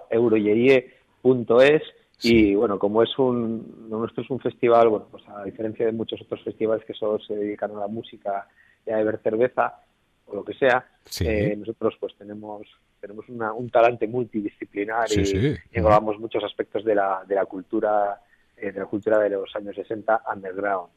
punto 1.22 1.62
es 1.62 1.82
Sí. 2.18 2.52
y 2.52 2.56
bueno 2.56 2.78
como 2.80 3.02
es 3.04 3.18
un 3.18 3.90
nuestro 3.90 4.24
es 4.24 4.30
un 4.30 4.40
festival 4.40 4.88
bueno 4.88 5.08
pues 5.12 5.24
a 5.28 5.44
diferencia 5.44 5.86
de 5.86 5.92
muchos 5.92 6.22
otros 6.22 6.42
festivales 6.44 6.86
que 6.86 6.94
solo 6.94 7.20
se 7.20 7.36
dedican 7.36 7.72
a 7.72 7.80
la 7.80 7.88
música 7.88 8.48
y 8.86 8.92
a 8.92 8.98
beber 8.98 9.20
cerveza 9.22 9.82
o 10.28 10.36
lo 10.36 10.46
que 10.46 10.54
sea 10.54 10.86
Sí. 11.06 11.26
eh, 11.28 11.56
nosotros 11.58 11.96
pues 12.00 12.16
tenemos 12.16 12.62
tenemos 13.04 13.28
una- 13.28 13.52
un 13.52 13.70
talante 13.70 14.08
multidisciplinar 14.08 15.10
Sí, 15.10 15.22
y, 15.22 15.26
sí. 15.26 15.38
y 15.72 15.78
englobamos 15.78 16.18
muchos 16.20 16.42
aspectos 16.44 16.86
de 16.86 16.96
la 16.96 17.24
de 17.28 17.36
la 17.36 17.46
cultura 17.46 18.22
eh, 18.56 18.72
de 18.72 18.80
la 18.80 18.86
cultura 18.86 19.20
de 19.20 19.30
los 19.32 19.54
años 19.58 19.76
60 19.76 20.22
underground 20.34 20.90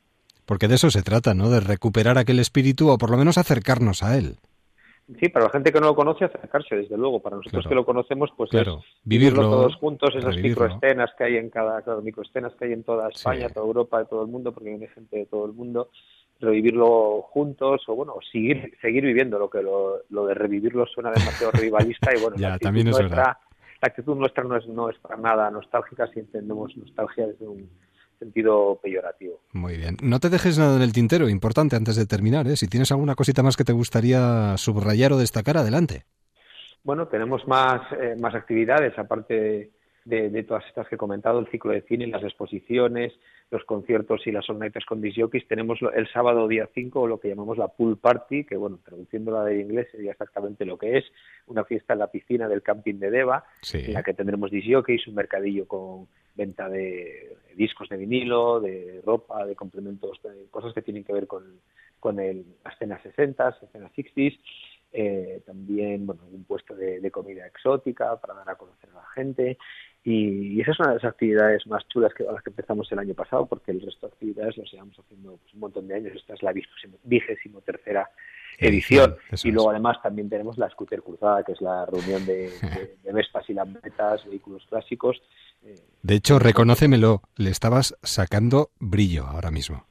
Porque 0.44 0.68
de 0.68 0.76
eso 0.76 0.88
se 0.90 1.02
trata, 1.02 1.34
¿no? 1.34 1.50
De 1.50 1.58
recuperar 1.58 2.16
aquel 2.18 2.38
espíritu 2.38 2.88
o 2.90 2.96
por 2.98 3.10
lo 3.10 3.16
menos 3.16 3.38
acercarnos 3.38 4.04
a 4.04 4.16
él. 4.16 4.36
Sí, 5.20 5.28
para 5.28 5.46
la 5.46 5.50
gente 5.52 5.72
que 5.72 5.80
no 5.80 5.86
lo 5.88 5.94
conoce, 5.96 6.24
acercarse, 6.24 6.74
desde 6.76 6.96
luego. 6.96 7.20
Para 7.20 7.36
nosotros 7.36 7.62
Claro. 7.62 7.68
que 7.68 7.74
lo 7.76 7.84
conocemos, 7.86 8.30
pues 8.36 8.50
Claro, 8.50 8.78
es 8.78 8.84
vivirlo, 9.04 9.42
todos 9.42 9.76
juntos, 9.76 10.14
esas 10.16 10.36
microescenas 10.36 11.10
que 11.16 11.24
hay 11.24 11.36
en 11.36 11.48
cada, 11.50 11.82
claro, 11.82 12.02
microescenas 12.02 12.54
que 12.54 12.64
hay 12.66 12.72
en 12.72 12.82
toda 12.84 13.08
España, 13.08 13.46
Sí. 13.48 13.54
toda 13.54 13.66
Europa, 13.66 13.98
de 14.00 14.06
todo 14.06 14.22
el 14.22 14.28
mundo, 14.28 14.52
porque 14.52 14.70
viene 14.70 14.88
gente 14.88 15.16
de 15.16 15.26
todo 15.26 15.46
el 15.46 15.52
mundo, 15.52 15.90
revivirlo 16.40 17.22
juntos 17.22 17.82
o 17.88 17.94
bueno, 17.94 18.14
seguir 18.30 18.76
seguir 18.80 19.04
viviendo 19.04 19.38
lo 19.38 19.48
que 19.48 19.62
lo, 19.62 20.02
lo 20.10 20.26
de 20.26 20.34
revivirlo 20.34 20.86
suena 20.86 21.10
demasiado 21.10 21.52
rivalista 21.52 22.14
y 22.14 22.20
bueno, 22.20 22.36
Ya, 22.40 22.50
la 22.50 22.54
actitud 22.56 22.84
nuestra, 22.84 23.08
verdad. 23.08 23.36
la 23.80 23.88
actitud 23.88 24.16
nuestra 24.16 24.44
no 24.44 24.56
es 24.56 24.66
no 24.66 24.90
es 24.90 24.98
para 24.98 25.16
nada 25.16 25.50
nostálgica 25.50 26.06
si 26.08 26.20
entendemos 26.20 26.76
nostalgia 26.76 27.26
desde 27.26 27.46
un 27.46 27.68
sentido 28.18 28.78
peyorativo. 28.82 29.40
Muy 29.52 29.76
bien. 29.76 29.96
No 30.02 30.20
te 30.20 30.30
dejes 30.30 30.58
nada 30.58 30.76
en 30.76 30.82
el 30.82 30.92
tintero, 30.92 31.28
importante 31.28 31.76
antes 31.76 31.96
de 31.96 32.06
terminar, 32.06 32.46
¿eh? 32.46 32.56
Si 32.56 32.66
tienes 32.66 32.90
alguna 32.90 33.14
cosita 33.14 33.42
más 33.42 33.56
que 33.56 33.64
te 33.64 33.72
gustaría 33.72 34.56
subrayar 34.56 35.12
o 35.12 35.18
destacar, 35.18 35.58
adelante. 35.58 36.04
Bueno, 36.82 37.08
tenemos 37.08 37.46
más, 37.46 37.80
eh, 38.00 38.16
más 38.18 38.34
actividades, 38.34 38.98
aparte 38.98 39.72
de, 40.06 40.30
de 40.30 40.44
todas 40.44 40.64
estas 40.66 40.88
que 40.88 40.94
he 40.94 40.98
comentado, 40.98 41.40
el 41.40 41.48
ciclo 41.48 41.72
de 41.72 41.82
cine, 41.82 42.06
las 42.06 42.22
exposiciones, 42.22 43.12
los 43.50 43.64
conciertos 43.64 44.24
y 44.26 44.30
las 44.32 44.48
all 44.48 44.58
con 44.86 45.00
disc 45.00 45.18
jockeys. 45.20 45.48
Tenemos 45.48 45.80
el 45.94 46.08
sábado 46.12 46.46
día 46.46 46.68
5 46.72 47.08
lo 47.08 47.18
que 47.18 47.28
llamamos 47.28 47.58
la 47.58 47.66
pool 47.68 47.98
party, 47.98 48.44
que 48.44 48.56
bueno, 48.56 48.78
traduciéndola 48.84 49.44
de 49.44 49.60
inglés 49.60 49.88
sería 49.90 50.12
exactamente 50.12 50.64
lo 50.64 50.78
que 50.78 50.98
es, 50.98 51.04
una 51.46 51.64
fiesta 51.64 51.94
en 51.94 51.98
la 51.98 52.10
piscina 52.10 52.48
del 52.48 52.62
camping 52.62 52.94
de 53.00 53.10
Deva, 53.10 53.44
Sí. 53.62 53.78
en 53.78 53.94
la 53.94 54.04
que 54.04 54.14
tendremos 54.14 54.50
disc 54.52 54.68
jockeys, 54.70 55.08
un 55.08 55.16
mercadillo 55.16 55.66
con 55.66 56.06
venta 56.36 56.68
de 56.68 57.36
discos 57.56 57.88
de 57.88 57.96
vinilo, 57.96 58.60
de 58.60 59.02
ropa, 59.04 59.44
de 59.44 59.56
complementos, 59.56 60.20
de 60.22 60.46
cosas 60.52 60.72
que 60.72 60.82
tienen 60.82 61.02
que 61.02 61.12
ver 61.12 61.26
con, 61.26 61.42
con 61.98 62.20
el, 62.20 62.44
la 62.64 62.70
escena 62.70 63.02
60, 63.02 63.58
escena 63.60 63.90
60s, 63.96 64.38
eh, 64.92 65.42
también 65.44 66.06
bueno, 66.06 66.22
un 66.32 66.44
puesto 66.44 66.74
de, 66.74 67.00
de 67.00 67.10
comida 67.10 67.46
exótica 67.46 68.18
para 68.20 68.34
dar 68.34 68.50
a 68.50 68.54
conocer 68.54 68.88
a 68.90 68.94
la 69.00 69.06
gente 69.14 69.58
y, 70.08 70.60
esa 70.60 70.70
es 70.70 70.78
una 70.78 70.90
de 70.90 70.94
las 70.94 71.04
actividades 71.04 71.66
más 71.66 71.86
chulas 71.88 72.14
que, 72.14 72.22
a 72.22 72.30
las 72.30 72.42
que 72.42 72.50
empezamos 72.50 72.90
el 72.92 73.00
año 73.00 73.12
pasado 73.14 73.44
porque 73.46 73.72
el 73.72 73.80
resto 73.80 74.06
de 74.06 74.12
actividades 74.12 74.56
las 74.56 74.70
llevamos 74.70 74.96
haciendo 74.96 75.36
pues, 75.36 75.54
un 75.54 75.60
montón 75.60 75.88
de 75.88 75.96
años, 75.96 76.12
esta 76.14 76.34
es 76.34 76.42
la 76.44 76.52
vigésimo, 76.52 77.60
tercera 77.62 78.08
edición 78.58 79.16
Eso 79.32 79.48
y 79.48 79.50
luego 79.50 79.70
es. 79.70 79.74
además 79.74 80.00
también 80.02 80.30
tenemos 80.30 80.58
la 80.58 80.70
Scooter 80.70 81.02
Cruzada 81.02 81.42
que 81.42 81.52
es 81.52 81.60
la 81.60 81.84
reunión 81.86 82.24
de, 82.24 82.50
de, 82.50 82.96
de 83.02 83.12
Vespas 83.12 83.50
y 83.50 83.54
Lambetas, 83.54 84.24
vehículos 84.26 84.64
clásicos 84.68 85.20
De 86.02 86.14
hecho, 86.14 86.38
reconócemelo, 86.38 87.22
le 87.34 87.50
estabas 87.50 87.96
sacando 88.02 88.70
brillo 88.78 89.24
ahora 89.26 89.50
mismo. 89.50 89.86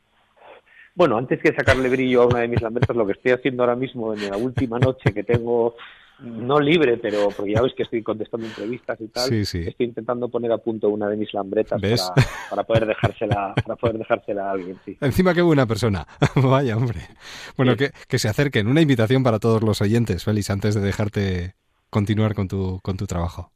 Bueno, 0.96 1.18
antes 1.18 1.42
que 1.42 1.54
sacarle 1.54 1.90
brillo 1.90 2.22
a 2.22 2.28
una 2.28 2.40
de 2.40 2.48
mis 2.48 2.62
lambertas, 2.62 2.96
lo 2.96 3.06
que 3.06 3.12
estoy 3.12 3.34
haciendo 3.34 3.64
ahora 3.64 3.76
mismo 3.76 4.14
en 4.14 4.30
la 4.30 4.38
última 4.38 4.80
noche 4.80 5.14
que 5.14 5.24
tengo, 5.24 5.76
no 6.20 6.60
libre, 6.60 6.98
pero 6.98 7.30
porque 7.36 7.54
ya 7.54 7.62
ves 7.62 7.74
que 7.76 7.84
estoy 7.84 8.02
contestando 8.04 8.48
entrevistas 8.48 9.00
y 9.02 9.08
tal, 9.08 9.30
Sí, 9.30 9.46
sí. 9.46 9.60
estoy 9.68 9.88
intentando 9.88 10.30
poner 10.30 10.52
a 10.52 10.58
punto 10.58 10.90
una 10.90 11.08
de 11.10 11.18
mis 11.18 11.34
lambretas 11.34 11.82
para, 11.82 12.28
para 12.50 12.64
poder 12.64 12.86
dejársela, 12.86 13.54
para 13.56 13.76
poder 13.76 13.98
dejársela 13.98 14.48
a 14.50 14.52
alguien, 14.52 14.78
sí. 14.86 14.98
Encima 15.02 15.34
qué 15.34 15.42
buena 15.42 15.66
persona. 15.66 16.08
Vaya, 16.36 16.78
hombre. 16.78 17.02
Bueno, 17.58 17.76
que, 17.76 17.92
que 18.08 18.20
se 18.20 18.30
acerquen. 18.30 18.68
Una 18.68 18.82
invitación 18.82 19.24
para 19.24 19.40
todos 19.40 19.62
los 19.64 19.82
oyentes, 19.82 20.24
Félix, 20.24 20.50
antes 20.50 20.76
de 20.76 20.82
dejarte 20.82 21.56
continuar 21.90 22.34
con 22.36 22.48
tu, 22.48 22.80
con 22.82 22.98
tu 22.98 23.06
trabajo. 23.08 23.52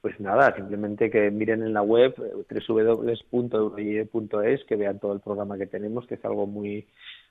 pues 0.00 0.18
nada, 0.20 0.54
simplemente 0.54 1.10
que 1.10 1.30
miren 1.32 1.62
en 1.62 1.72
la 1.72 1.82
web 1.82 2.14
eh, 2.18 2.60
www.euroye.es, 2.68 4.64
que 4.64 4.76
vean 4.76 4.98
todo 4.98 5.12
el 5.12 5.20
programa 5.20 5.58
que 5.58 5.66
tenemos, 5.66 6.06
que 6.06 6.14
es 6.14 6.24
algo 6.24 6.46
muy, 6.46 6.86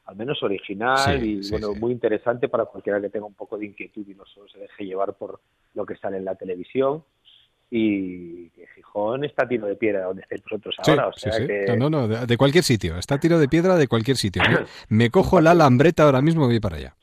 al 0.06 0.16
menos 0.16 0.42
original 0.44 1.20
Sí, 1.22 1.26
y 1.40 1.44
sí, 1.44 1.52
bueno, 1.52 1.74
sí. 1.74 1.80
muy 1.80 1.92
interesante 1.92 2.48
para 2.48 2.66
cualquiera 2.66 3.02
que 3.02 3.10
tenga 3.10 3.26
un 3.26 3.34
poco 3.34 3.58
de 3.58 3.66
inquietud 3.66 4.06
y 4.08 4.14
no 4.14 4.26
solo 4.26 4.48
se 4.48 4.60
deje 4.60 4.86
llevar 4.86 5.14
por 5.16 5.40
lo 5.74 5.86
que 5.86 5.96
sale 5.98 6.18
en 6.18 6.26
la 6.26 6.36
televisión. 6.36 7.04
Y 7.72 8.50
que 8.52 8.68
Gijón 8.76 9.24
está 9.26 9.48
tiro 9.48 9.66
de 9.66 9.76
piedra 9.76 10.04
donde 10.06 10.22
estáis 10.22 10.42
vosotros 10.44 10.76
ahora, 10.86 11.08
o 11.08 11.14
sea 11.14 11.32
que 11.46 11.66
No, 11.76 11.90
no, 11.90 12.08
no, 12.08 12.26
de, 12.28 12.38
cualquier 12.38 12.64
sitio. 12.64 12.98
Está 12.98 13.20
tiro 13.20 13.40
de 13.40 13.48
piedra 13.50 13.76
de 13.76 13.88
cualquier 13.88 14.18
sitio. 14.18 14.44
Me, 14.48 14.60
me 15.06 15.10
cojo 15.10 15.42
la 15.42 15.54
lambreta 15.56 16.04
ahora 16.04 16.22
mismo 16.22 16.44
y 16.46 16.48
voy 16.48 16.60
para 16.60 16.78
allá. 16.78 16.96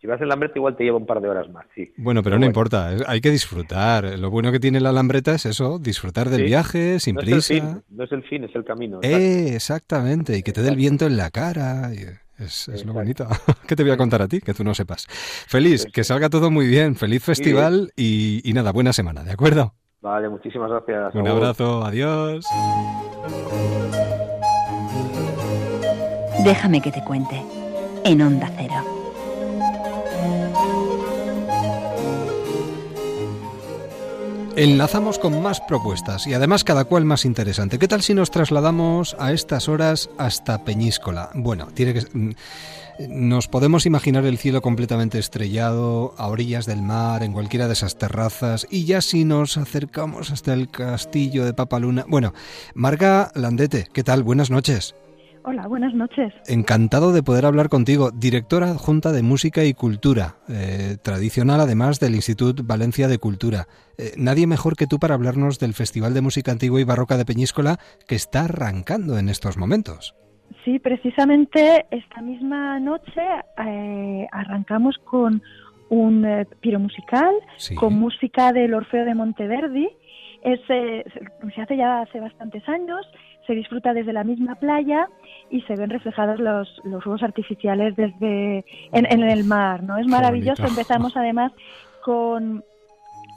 si 0.00 0.06
vas 0.06 0.20
en 0.20 0.28
la 0.28 0.34
Lambreta 0.34 0.54
igual 0.58 0.76
te 0.76 0.84
lleva 0.84 0.98
un 0.98 1.06
par 1.06 1.20
de 1.20 1.28
horas 1.28 1.48
más, 1.50 1.66
sí. 1.74 1.92
Bueno, 1.96 2.22
pero 2.22 2.38
no 2.38 2.44
importa, 2.46 2.94
es- 2.94 3.02
hay 3.06 3.20
que 3.22 3.30
disfrutar. 3.30 4.18
Lo 4.18 4.30
bueno 4.30 4.52
que 4.52 4.60
tiene 4.60 4.80
la 4.80 4.92
lambreta 4.92 5.34
es 5.34 5.46
eso, 5.46 5.78
disfrutar 5.78 6.28
del 6.28 6.40
Sí. 6.40 6.46
viaje, 6.46 7.00
sin 7.00 7.14
no 7.16 7.22
es 7.22 7.26
el 7.28 7.32
prisa. 7.34 7.54
fin, 7.54 7.82
no 7.88 8.04
es 8.04 8.12
el 8.12 8.22
fin, 8.24 8.44
es 8.44 8.54
el 8.54 8.64
camino. 8.64 9.00
Eh, 9.02 9.54
exactamente, 9.54 10.36
y 10.36 10.42
que 10.42 10.52
te 10.52 10.62
dé 10.62 10.68
el 10.68 10.76
viento 10.76 11.06
en 11.06 11.16
la 11.16 11.30
cara. 11.30 11.90
y 11.94 12.04
Es, 12.40 12.68
es 12.68 12.84
lo 12.86 12.92
bonito. 12.94 13.28
¿Qué 13.66 13.76
te 13.76 13.82
voy 13.82 13.92
a 13.92 13.96
contar 13.96 14.22
a 14.22 14.28
ti? 14.28 14.40
Que 14.40 14.54
tú 14.54 14.64
no 14.64 14.74
sepas. 14.74 15.06
Feliz, 15.08 15.86
que 15.92 16.04
salga 16.04 16.30
todo 16.30 16.50
muy 16.50 16.66
bien. 16.66 16.96
Feliz 16.96 17.22
festival 17.22 17.92
y, 17.96 18.40
y 18.48 18.52
nada, 18.54 18.72
buena 18.72 18.92
semana, 18.92 19.22
¿de 19.22 19.32
acuerdo? 19.32 19.74
Vale, 20.00 20.28
muchísimas 20.30 20.70
gracias. 20.70 21.14
Un 21.14 21.28
abrazo, 21.28 21.84
adiós. 21.84 22.46
Déjame 26.42 26.80
que 26.80 26.90
te 26.90 27.04
cuente. 27.04 27.42
En 28.04 28.22
Onda 28.22 28.50
Cero. 28.56 28.89
Enlazamos 34.56 35.18
con 35.18 35.40
más 35.42 35.60
propuestas 35.60 36.26
y 36.26 36.34
además 36.34 36.64
cada 36.64 36.84
cual 36.84 37.04
más 37.04 37.24
interesante. 37.24 37.78
¿Qué 37.78 37.86
tal 37.86 38.02
si 38.02 38.14
nos 38.14 38.30
trasladamos 38.30 39.16
a 39.18 39.32
estas 39.32 39.68
horas 39.68 40.10
hasta 40.18 40.64
Peñíscola? 40.64 41.30
Bueno, 41.34 41.68
tiene 41.72 41.94
que 41.94 42.00
mm, 42.12 42.32
nos 43.08 43.46
podemos 43.48 43.86
imaginar 43.86 44.26
el 44.26 44.38
cielo 44.38 44.60
completamente 44.60 45.18
estrellado 45.18 46.14
a 46.18 46.26
orillas 46.26 46.66
del 46.66 46.82
mar 46.82 47.22
en 47.22 47.32
cualquiera 47.32 47.68
de 47.68 47.74
esas 47.74 47.96
terrazas 47.96 48.66
y 48.70 48.84
ya 48.84 49.00
si 49.00 49.24
nos 49.24 49.56
acercamos 49.56 50.30
hasta 50.32 50.52
el 50.52 50.68
castillo 50.68 51.44
de 51.44 51.54
Papaluna. 51.54 52.04
Bueno, 52.08 52.34
Marga 52.74 53.30
Landete, 53.34 53.88
¿qué 53.92 54.02
tal? 54.02 54.24
Buenas 54.24 54.50
noches. 54.50 54.94
Hola, 55.42 55.66
buenas 55.66 55.94
noches. 55.94 56.34
Encantado 56.46 57.12
de 57.12 57.22
poder 57.22 57.46
hablar 57.46 57.70
contigo, 57.70 58.10
directora 58.10 58.68
adjunta 58.68 59.10
de 59.10 59.22
Música 59.22 59.64
y 59.64 59.72
Cultura, 59.72 60.36
eh, 60.48 60.96
tradicional 61.02 61.60
además 61.60 61.98
del 61.98 62.14
Institut 62.14 62.60
Valencia 62.66 63.08
de 63.08 63.18
Cultura. 63.18 63.66
Eh, 63.96 64.12
nadie 64.18 64.46
mejor 64.46 64.76
que 64.76 64.86
tú 64.86 64.98
para 64.98 65.14
hablarnos 65.14 65.58
del 65.58 65.72
Festival 65.72 66.12
de 66.12 66.20
Música 66.20 66.52
Antigua 66.52 66.80
y 66.80 66.84
Barroca 66.84 67.16
de 67.16 67.24
Peñíscola 67.24 67.78
que 68.06 68.16
está 68.16 68.44
arrancando 68.44 69.18
en 69.18 69.30
estos 69.30 69.56
momentos. 69.56 70.14
Sí, 70.64 70.78
precisamente 70.78 71.86
esta 71.90 72.20
misma 72.20 72.78
noche 72.78 73.22
eh, 73.66 74.26
arrancamos 74.32 74.96
con 75.04 75.42
un 75.88 76.46
piro 76.60 76.78
musical, 76.78 77.34
Sí. 77.56 77.74
con 77.74 77.94
música 77.94 78.52
del 78.52 78.74
Orfeo 78.74 79.04
de 79.06 79.14
Monteverdi. 79.14 79.88
Es, 80.42 80.60
se 80.66 81.04
hace 81.60 81.76
ya 81.76 82.00
hace 82.02 82.18
bastantes 82.20 82.66
años, 82.68 83.04
se 83.50 83.56
disfruta 83.56 83.92
desde 83.92 84.12
la 84.12 84.22
misma 84.22 84.54
playa 84.54 85.08
y 85.50 85.60
se 85.62 85.74
ven 85.74 85.90
reflejados 85.90 86.38
los, 86.38 86.80
los 86.84 87.02
fuegos 87.02 87.24
artificiales 87.24 87.96
desde 87.96 88.64
en, 88.92 89.06
en 89.10 89.24
el 89.24 89.42
mar, 89.42 89.82
¿no? 89.82 89.98
Es 89.98 90.06
maravilloso. 90.06 90.64
Empezamos 90.64 91.16
además 91.16 91.50
con 92.04 92.62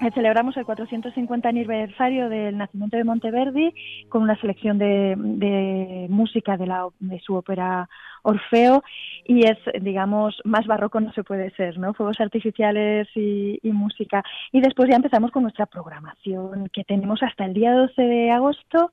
eh, 0.02 0.12
celebramos 0.14 0.56
el 0.56 0.66
450 0.66 1.50
aniversario 1.50 2.30
del 2.30 2.60
nacimiento 2.60 2.96
de 2.96 3.04
Monteverdi 3.06 3.74
con 4.08 4.22
una 4.22 4.40
selección 4.40 4.78
de, 4.78 5.16
de 5.18 6.06
música 6.10 6.58
de, 6.58 6.68
la, 6.68 6.86
de 7.00 7.20
su 7.20 7.34
ópera 7.34 7.90
Orfeo 8.22 8.84
y 9.26 9.48
es, 9.48 9.58
digamos, 9.82 10.40
más 10.44 10.68
barroco 10.68 11.00
no 11.00 11.12
se 11.14 11.24
puede 11.24 11.50
ser, 11.56 11.80
¿no? 11.80 11.96
Fuegos 11.96 12.20
artificiales 12.20 13.08
y, 13.16 13.60
y 13.64 13.72
música. 13.72 14.24
Y 14.52 14.62
después 14.62 14.90
ya 14.90 14.96
empezamos 14.96 15.32
con 15.32 15.42
nuestra 15.42 15.66
programación 15.66 16.70
que 16.70 16.84
tenemos 16.84 17.24
hasta 17.24 17.46
el 17.46 17.56
día 17.56 17.74
12 17.74 18.00
de 18.00 18.30
agosto, 18.30 18.92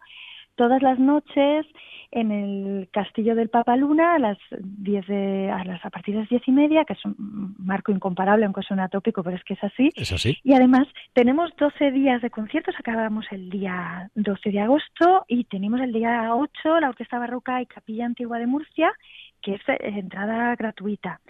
todas 0.60 0.82
las 0.82 0.98
noches 0.98 1.64
en 2.10 2.30
el 2.30 2.90
Castillo 2.90 3.34
del 3.34 3.48
Papaluna 3.48 4.16
a 4.16 4.18
las 4.18 4.36
10 4.50 5.06
de, 5.06 5.50
a, 5.50 5.64
las, 5.64 5.82
a 5.82 5.88
partir 5.88 6.12
de 6.12 6.20
las 6.20 6.28
diez 6.28 6.42
y 6.46 6.52
media, 6.52 6.84
que 6.84 6.92
es 6.92 7.02
un 7.06 7.54
marco 7.58 7.92
incomparable, 7.92 8.44
aunque 8.44 8.60
suena 8.60 8.90
tópico, 8.90 9.22
pero 9.22 9.36
es 9.36 9.44
que 9.44 9.54
es 9.54 9.64
así. 9.64 9.88
¿Es 9.96 10.12
así? 10.12 10.36
Y 10.44 10.52
además 10.52 10.86
tenemos 11.14 11.50
12 11.56 11.92
días 11.92 12.20
de 12.20 12.28
conciertos, 12.28 12.74
acabamos 12.78 13.24
el 13.30 13.48
día 13.48 14.10
12 14.16 14.50
de 14.50 14.60
agosto 14.60 15.24
y 15.28 15.44
tenemos 15.44 15.80
el 15.80 15.94
día 15.94 16.34
8 16.34 16.80
la 16.80 16.90
Orquesta 16.90 17.18
Barroca 17.18 17.62
y 17.62 17.64
Capilla 17.64 18.04
Antigua 18.04 18.38
de 18.38 18.46
Murcia, 18.46 18.92
que 19.40 19.54
es 19.54 19.62
eh, 19.66 19.78
entrada 19.80 20.54
gratuita. 20.56 21.20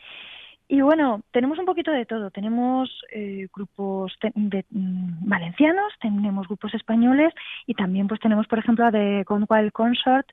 Y 0.73 0.83
bueno, 0.83 1.23
tenemos 1.33 1.59
un 1.59 1.65
poquito 1.65 1.91
de 1.91 2.07
todo. 2.07 2.31
Tenemos 2.31 2.89
eh, 3.11 3.49
grupos 3.53 4.17
te- 4.21 4.31
de, 4.37 4.65
mm, 4.71 5.29
valencianos, 5.29 5.93
tenemos 6.01 6.47
grupos 6.47 6.73
españoles 6.75 7.35
y 7.67 7.75
también 7.75 8.07
pues 8.07 8.21
tenemos, 8.21 8.47
por 8.47 8.61
ejemplo, 8.61 8.87
a 8.87 8.93
The 8.93 9.25
Gone 9.25 9.47
Wild 9.49 9.73
Consort, 9.73 10.29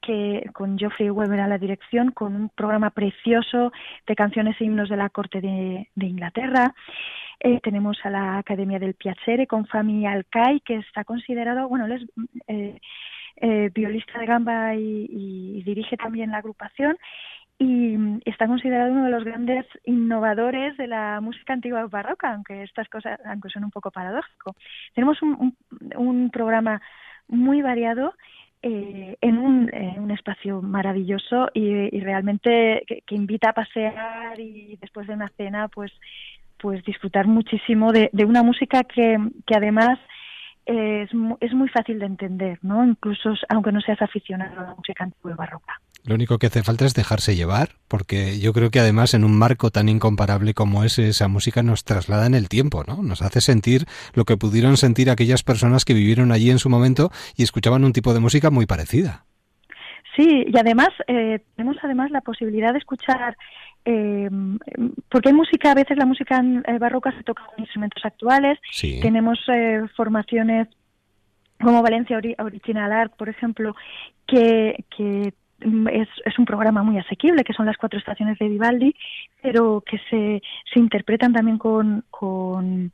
que 0.00 0.48
con 0.52 0.78
Geoffrey 0.78 1.10
Weber 1.10 1.40
a 1.40 1.48
la 1.48 1.58
dirección, 1.58 2.12
con 2.12 2.36
un 2.36 2.50
programa 2.50 2.90
precioso 2.90 3.72
de 4.06 4.14
canciones 4.14 4.60
e 4.60 4.64
himnos 4.66 4.88
de 4.88 4.96
la 4.96 5.08
corte 5.08 5.40
de, 5.40 5.88
Inglaterra. 5.96 6.72
Eh, 7.40 7.58
tenemos 7.60 7.98
a 8.04 8.10
la 8.10 8.38
Academia 8.38 8.78
del 8.78 8.94
Piacere 8.94 9.48
con 9.48 9.66
Fami 9.66 10.06
Alcai, 10.06 10.60
que 10.60 10.76
está 10.76 11.02
considerado, 11.02 11.68
bueno, 11.68 11.86
él 11.86 11.92
es 11.92 12.02
eh, 12.46 12.80
eh, 13.38 13.70
violista 13.74 14.20
de 14.20 14.26
gamba 14.26 14.76
y 14.76 15.60
dirige 15.64 15.96
también 15.96 16.30
la 16.30 16.38
agrupación 16.38 16.96
y 17.60 17.96
mm, 17.96 18.22
está 18.24 18.46
considerado 18.46 18.90
uno 18.90 19.04
de 19.04 19.10
los 19.10 19.22
grandes 19.22 19.66
innovadores 19.84 20.76
de 20.78 20.88
la 20.88 21.20
música 21.20 21.52
antigua 21.52 21.86
barroca, 21.86 22.32
aunque 22.32 22.62
estas 22.62 22.88
cosas, 22.88 23.20
aunque 23.26 23.50
son 23.50 23.64
un 23.64 23.70
poco 23.70 23.90
paradójico. 23.90 24.56
Tenemos 24.94 25.18
un, 25.22 26.30
programa 26.32 26.80
muy 27.28 27.60
variado 27.60 28.14
eh, 28.62 29.16
en, 29.20 29.38
un, 29.38 29.70
un, 29.98 30.10
espacio 30.10 30.62
maravilloso 30.62 31.50
y, 31.52 32.00
realmente 32.00 32.82
que, 33.06 33.14
invita 33.14 33.50
a 33.50 33.54
pasear 33.54 34.40
y 34.40 34.76
después 34.80 35.06
de 35.06 35.14
una 35.14 35.28
cena 35.36 35.68
pues 35.68 35.92
pues 36.58 36.84
disfrutar 36.84 37.26
muchísimo 37.26 37.90
de, 37.90 38.10
una 38.26 38.42
música 38.42 38.84
que, 38.84 39.18
que 39.46 39.54
además 39.54 39.98
es, 40.66 41.10
es, 41.40 41.54
muy 41.54 41.68
fácil 41.70 41.98
de 41.98 42.06
entender, 42.06 42.58
¿no? 42.60 42.84
Incluso 42.84 43.32
aunque 43.48 43.72
no 43.72 43.80
seas 43.80 44.02
aficionado 44.02 44.60
a 44.60 44.64
la 44.64 44.74
música 44.74 45.04
antigua 45.04 45.34
barroca. 45.36 45.80
Lo 46.04 46.14
único 46.14 46.38
que 46.38 46.46
hace 46.46 46.62
falta 46.62 46.86
es 46.86 46.94
dejarse 46.94 47.36
llevar, 47.36 47.70
porque 47.88 48.38
yo 48.40 48.52
creo 48.52 48.70
que 48.70 48.80
además 48.80 49.14
en 49.14 49.24
un 49.24 49.36
marco 49.36 49.70
tan 49.70 49.88
incomparable 49.88 50.54
como 50.54 50.84
ese, 50.84 51.08
esa 51.08 51.28
música 51.28 51.62
nos 51.62 51.84
traslada 51.84 52.26
en 52.26 52.34
el 52.34 52.48
tiempo, 52.48 52.84
¿no? 52.86 53.02
Nos 53.02 53.22
hace 53.22 53.40
sentir 53.40 53.84
lo 54.14 54.24
que 54.24 54.36
pudieron 54.36 54.76
sentir 54.76 55.10
aquellas 55.10 55.42
personas 55.42 55.84
que 55.84 55.94
vivieron 55.94 56.32
allí 56.32 56.50
en 56.50 56.58
su 56.58 56.70
momento 56.70 57.10
y 57.36 57.42
escuchaban 57.42 57.84
un 57.84 57.92
tipo 57.92 58.14
de 58.14 58.20
música 58.20 58.50
muy 58.50 58.66
parecida. 58.66 59.24
Sí, 60.16 60.44
y 60.46 60.58
además 60.58 60.88
eh, 61.06 61.40
tenemos 61.54 61.76
además 61.82 62.10
la 62.10 62.20
posibilidad 62.20 62.72
de 62.72 62.78
escuchar 62.78 63.36
eh, 63.84 64.28
porque 65.08 65.30
hay 65.30 65.34
música, 65.34 65.70
a 65.70 65.74
veces 65.74 65.96
la 65.96 66.04
música 66.04 66.42
eh, 66.66 66.78
barroca 66.78 67.12
se 67.12 67.22
toca 67.22 67.44
con 67.46 67.60
instrumentos 67.60 68.04
actuales, 68.04 68.58
sí. 68.70 69.00
tenemos 69.00 69.38
eh, 69.48 69.82
formaciones 69.96 70.68
como 71.62 71.82
Valencia 71.82 72.16
Ori 72.16 72.34
Original 72.38 72.92
Art, 72.92 73.14
por 73.16 73.28
ejemplo, 73.28 73.74
que, 74.26 74.84
que 74.96 75.32
es, 75.92 76.08
es, 76.24 76.38
un 76.38 76.44
programa 76.44 76.82
muy 76.82 76.98
asequible, 76.98 77.44
que 77.44 77.52
son 77.52 77.66
las 77.66 77.76
cuatro 77.76 77.98
estaciones 77.98 78.38
de 78.38 78.48
Vivaldi, 78.48 78.94
pero 79.42 79.82
que 79.84 79.98
se, 80.10 80.42
se 80.72 80.80
interpretan 80.80 81.32
también 81.32 81.58
con, 81.58 82.04
con, 82.10 82.92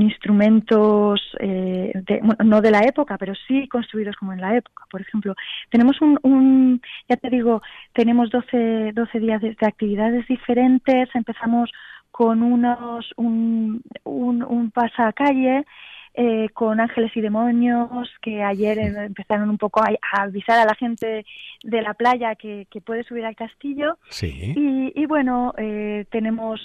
instrumentos, 0.00 1.20
eh, 1.40 1.92
de, 1.94 2.20
no 2.44 2.60
de 2.60 2.70
la 2.70 2.80
época, 2.80 3.16
pero 3.18 3.34
sí 3.46 3.68
construidos 3.68 4.16
como 4.16 4.32
en 4.32 4.40
la 4.40 4.56
época. 4.56 4.84
Por 4.90 5.00
ejemplo, 5.00 5.34
tenemos 5.70 6.00
un, 6.00 6.18
un 6.22 6.80
ya 7.08 7.16
te 7.16 7.30
digo, 7.30 7.62
tenemos 7.92 8.30
12, 8.30 8.92
12 8.92 9.20
días 9.20 9.40
de, 9.40 9.56
de 9.60 9.66
actividades 9.66 10.26
diferentes, 10.26 11.08
empezamos 11.14 11.70
con 12.14 12.44
unos, 12.44 13.12
un, 13.16 13.82
un, 14.04 14.44
un 14.44 14.70
pasacalle, 14.70 15.64
eh, 16.16 16.48
con 16.50 16.80
ángeles 16.80 17.10
y 17.16 17.20
demonios 17.20 18.08
que 18.22 18.42
ayer 18.42 18.78
empezaron 18.78 19.50
un 19.50 19.58
poco 19.58 19.82
a, 19.82 19.88
a, 20.12 20.22
avisar 20.22 20.60
a 20.60 20.64
la 20.64 20.76
gente 20.76 21.26
de 21.64 21.82
la 21.82 21.94
playa 21.94 22.36
que, 22.36 22.68
que 22.70 22.80
puede 22.80 23.02
subir 23.02 23.24
al 23.24 23.34
castillo. 23.34 23.98
Sí. 24.10 24.54
y, 24.56 24.92
y, 24.94 25.06
bueno 25.06 25.54
eh, 25.58 26.06
tenemos 26.10 26.60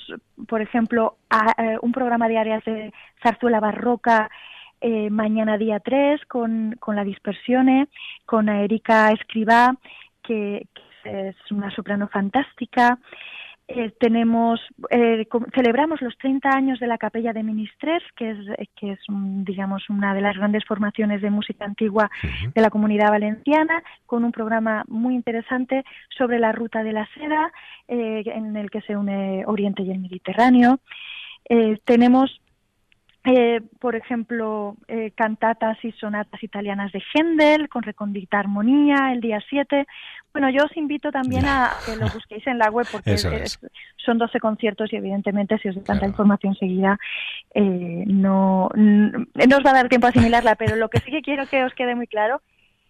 por 0.47 0.62
ejemplo 0.62 1.17
a, 1.29 1.49
a 1.49 1.79
un 1.81 1.91
programa 1.91 2.27
de 2.27 2.38
áreas 2.38 2.63
de 2.63 2.93
zarzuela 3.23 3.59
barroca 3.59 4.29
eh, 4.81 5.09
mañana 5.09 5.57
día 5.57 5.79
3 5.79 6.25
con, 6.27 6.75
con 6.79 6.95
la 6.95 7.03
dispersione 7.03 7.88
con 8.25 8.49
Erika 8.49 9.12
Escribá 9.12 9.75
que, 10.21 10.67
que 11.03 11.29
es 11.29 11.51
una 11.51 11.69
soprano 11.71 12.07
fantástica 12.07 12.99
Eh, 13.71 13.91
tenemos, 13.99 14.60
eh, 14.89 15.27
celebramos 15.53 16.01
los 16.01 16.17
30 16.17 16.49
años 16.49 16.79
de 16.79 16.88
la 16.88 16.97
Capella 16.97 17.34
de 17.34 17.43
Ministres, 17.43 18.01
que 18.15 18.32
es, 18.32 18.38
eh, 18.58 18.65
que 18.75 18.93
es 18.93 18.99
un, 19.10 19.45
digamos, 19.45 19.88
una 19.91 20.15
de 20.15 20.21
las 20.21 20.36
grandes 20.36 20.65
formaciones 20.65 21.21
de 21.21 21.29
música 21.29 21.65
antigua 21.65 22.10
de 22.55 22.62
la 22.62 22.71
comunidad 22.71 23.12
valenciana, 23.12 23.84
con 24.08 24.23
un 24.23 24.32
programa 24.32 24.86
muy 24.88 25.13
interesante 25.13 25.84
sobre 26.17 26.39
la 26.39 26.51
ruta 26.51 26.82
de 26.82 26.93
la 26.93 27.08
seda, 27.13 27.51
eh, 27.88 28.23
en 28.25 28.58
el 28.58 28.71
que 28.71 28.82
se 28.82 28.97
une 28.97 29.43
Oriente 29.45 29.84
y 29.84 29.91
el 29.91 29.99
Mediterráneo. 29.99 30.79
Eh, 31.47 31.79
tenemos 31.86 32.41
eh, 33.25 33.62
por 33.79 33.95
ejemplo, 33.95 34.75
eh, 34.88 35.12
cantatas 35.15 35.77
y 35.84 35.91
sonatas 35.91 36.41
italianas 36.41 36.91
de 36.93 37.03
Händel 37.13 37.67
con 37.69 37.84
recondita 37.84 38.39
armonía 38.39 39.12
el 39.12 39.19
día 39.19 39.39
7. 39.49 39.86
Bueno, 40.32 40.49
yo 40.49 40.63
os 40.65 40.77
invito 40.77 41.12
también 41.12 41.45
a 41.45 41.71
que 41.86 41.95
lo 41.97 42.08
busquéis 42.13 42.45
en 42.47 42.58
la 42.58 42.69
web 42.69 42.88
porque 42.91 43.12
es- 43.36 43.60
son 43.97 44.17
12 44.19 44.39
conciertos 44.39 44.91
y 44.93 44.95
evidentemente 44.95 45.58
si 45.58 45.67
os 45.69 45.75
doy 45.75 45.84
tanta 45.84 46.05
información 46.08 46.55
seguida 46.55 46.97
eh, 47.53 48.03
no, 48.08 48.69
no 48.75 49.58
os 49.58 49.65
va 49.65 49.71
a 49.71 49.73
dar 49.73 49.89
tiempo 49.89 50.08
a 50.08 50.12
asimilarla, 50.12 50.55
pero 50.55 50.75
lo 50.77 50.89
que 50.89 50.99
sí 50.99 51.12
que 51.12 51.21
quiero 51.21 51.45
que 51.47 51.63
os 51.63 51.73
quede 51.73 51.95
muy 51.95 52.08
claro 52.08 52.41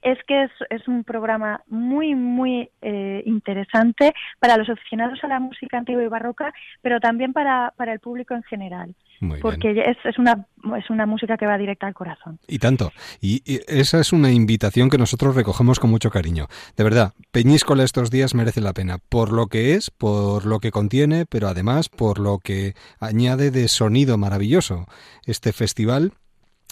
es 0.01 0.17
que 0.27 0.43
es, 0.43 0.51
es 0.69 0.87
un 0.87 1.03
programa 1.03 1.61
muy, 1.67 2.15
muy 2.15 2.69
eh, 2.81 3.23
interesante 3.25 4.13
para 4.39 4.57
los 4.57 4.69
aficionados 4.69 5.23
a 5.23 5.27
la 5.27 5.39
música 5.39 5.77
antigua 5.77 6.03
y 6.03 6.07
barroca, 6.07 6.53
pero 6.81 6.99
también 6.99 7.33
para, 7.33 7.73
para 7.77 7.93
el 7.93 7.99
público 7.99 8.33
en 8.33 8.43
general 8.43 8.95
Muy 9.19 9.39
porque 9.39 9.71
es, 9.71 9.97
es 10.03 10.17
una 10.17 10.45
es 10.77 10.89
una 10.89 11.05
música 11.05 11.37
que 11.37 11.45
va 11.45 11.57
directa 11.57 11.87
al 11.87 11.93
corazón. 11.93 12.39
Y 12.47 12.59
tanto. 12.59 12.91
Y, 13.21 13.41
y 13.45 13.61
esa 13.67 13.99
es 13.99 14.11
una 14.11 14.31
invitación 14.31 14.89
que 14.89 14.97
nosotros 14.97 15.35
recogemos 15.35 15.79
con 15.79 15.89
mucho 15.89 16.09
cariño. 16.09 16.47
De 16.75 16.83
verdad, 16.83 17.13
Peñíscola 17.31 17.83
estos 17.83 18.11
días 18.11 18.35
merece 18.35 18.61
la 18.61 18.73
pena. 18.73 18.97
Por 18.97 19.31
lo 19.31 19.47
que 19.47 19.75
es, 19.75 19.89
por 19.89 20.45
lo 20.45 20.59
que 20.59 20.71
contiene, 20.71 21.25
pero 21.25 21.47
además 21.47 21.89
por 21.89 22.19
lo 22.19 22.39
que 22.39 22.73
añade 22.99 23.51
de 23.51 23.67
sonido 23.67 24.17
maravilloso. 24.17 24.85
Este 25.25 25.53
festival 25.53 26.13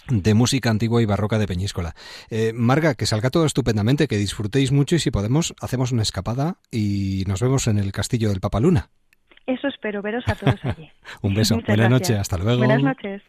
de 0.10 0.34
música 0.34 0.70
antigua 0.70 1.02
y 1.02 1.06
barroca 1.06 1.38
de 1.38 1.48
Peñíscola. 1.48 1.96
Eh, 2.30 2.54
Marga, 2.54 2.96
que 2.96 3.06
salga 3.06 3.30
todo 3.30 3.46
estupendamente, 3.46 4.08
que 4.08 4.18
disfrutéis 4.18 4.72
mucho 4.72 4.96
y 4.96 5.00
si 5.00 5.12
podemos, 5.12 5.54
hacemos 5.62 5.92
una 5.92 6.02
escapada 6.02 6.58
y 6.72 7.24
nos 7.28 7.42
vemos 7.42 7.68
en 7.68 7.78
el 7.78 7.92
castillo 7.92 8.30
del 8.30 8.40
Papaluna. 8.40 8.90
Eso 9.46 9.68
espero, 9.68 10.02
veros 10.02 10.24
a 10.28 10.36
todos 10.36 10.60
allí. 10.64 10.90
Un 11.22 11.34
beso. 11.34 11.56
Muchas 11.56 11.76
gracias. 11.76 11.90
noches. 11.90 12.18
Hasta 12.20 12.38
luego. 12.38 12.58
Buenas 12.58 12.84
noches. 12.84 13.22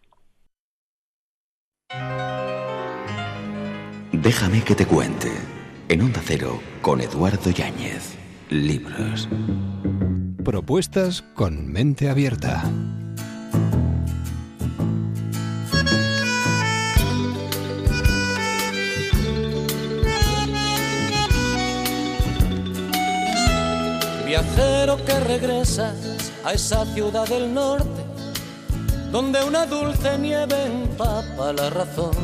Déjame 4.12 4.62
que 4.62 4.74
te 4.74 4.84
cuente. 4.84 5.30
En 5.88 6.02
Onda 6.02 6.20
Cero, 6.22 6.60
con 6.82 7.00
Eduardo 7.00 7.50
Yáñez. 7.50 8.18
Libros. 8.50 9.28
Propuestas 10.44 11.22
con 11.34 11.70
mente 11.70 12.08
abierta. 12.08 12.64
Viajero 24.40 25.04
que 25.04 25.18
regresas 25.18 26.32
a 26.44 26.52
esa 26.52 26.86
ciudad 26.94 27.26
del 27.26 27.52
norte, 27.52 28.04
donde 29.10 29.42
una 29.42 29.66
dulce 29.66 30.16
nieve 30.16 30.64
empapa 30.64 31.52
la 31.52 31.68
razón. 31.70 32.14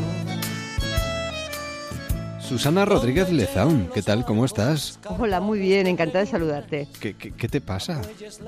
Susana 2.38 2.84
Rodríguez 2.84 3.32
Lezaun, 3.32 3.90
¿qué 3.92 4.00
tal? 4.00 4.24
¿Cómo 4.24 4.44
estás? 4.44 5.00
Hola, 5.18 5.40
muy 5.40 5.58
bien, 5.58 5.88
encantada 5.88 6.20
de 6.20 6.30
saludarte. 6.30 6.88
¿Qué, 7.00 7.14
qué, 7.14 7.32
qué 7.32 7.48
te 7.48 7.60
pasa? 7.60 8.00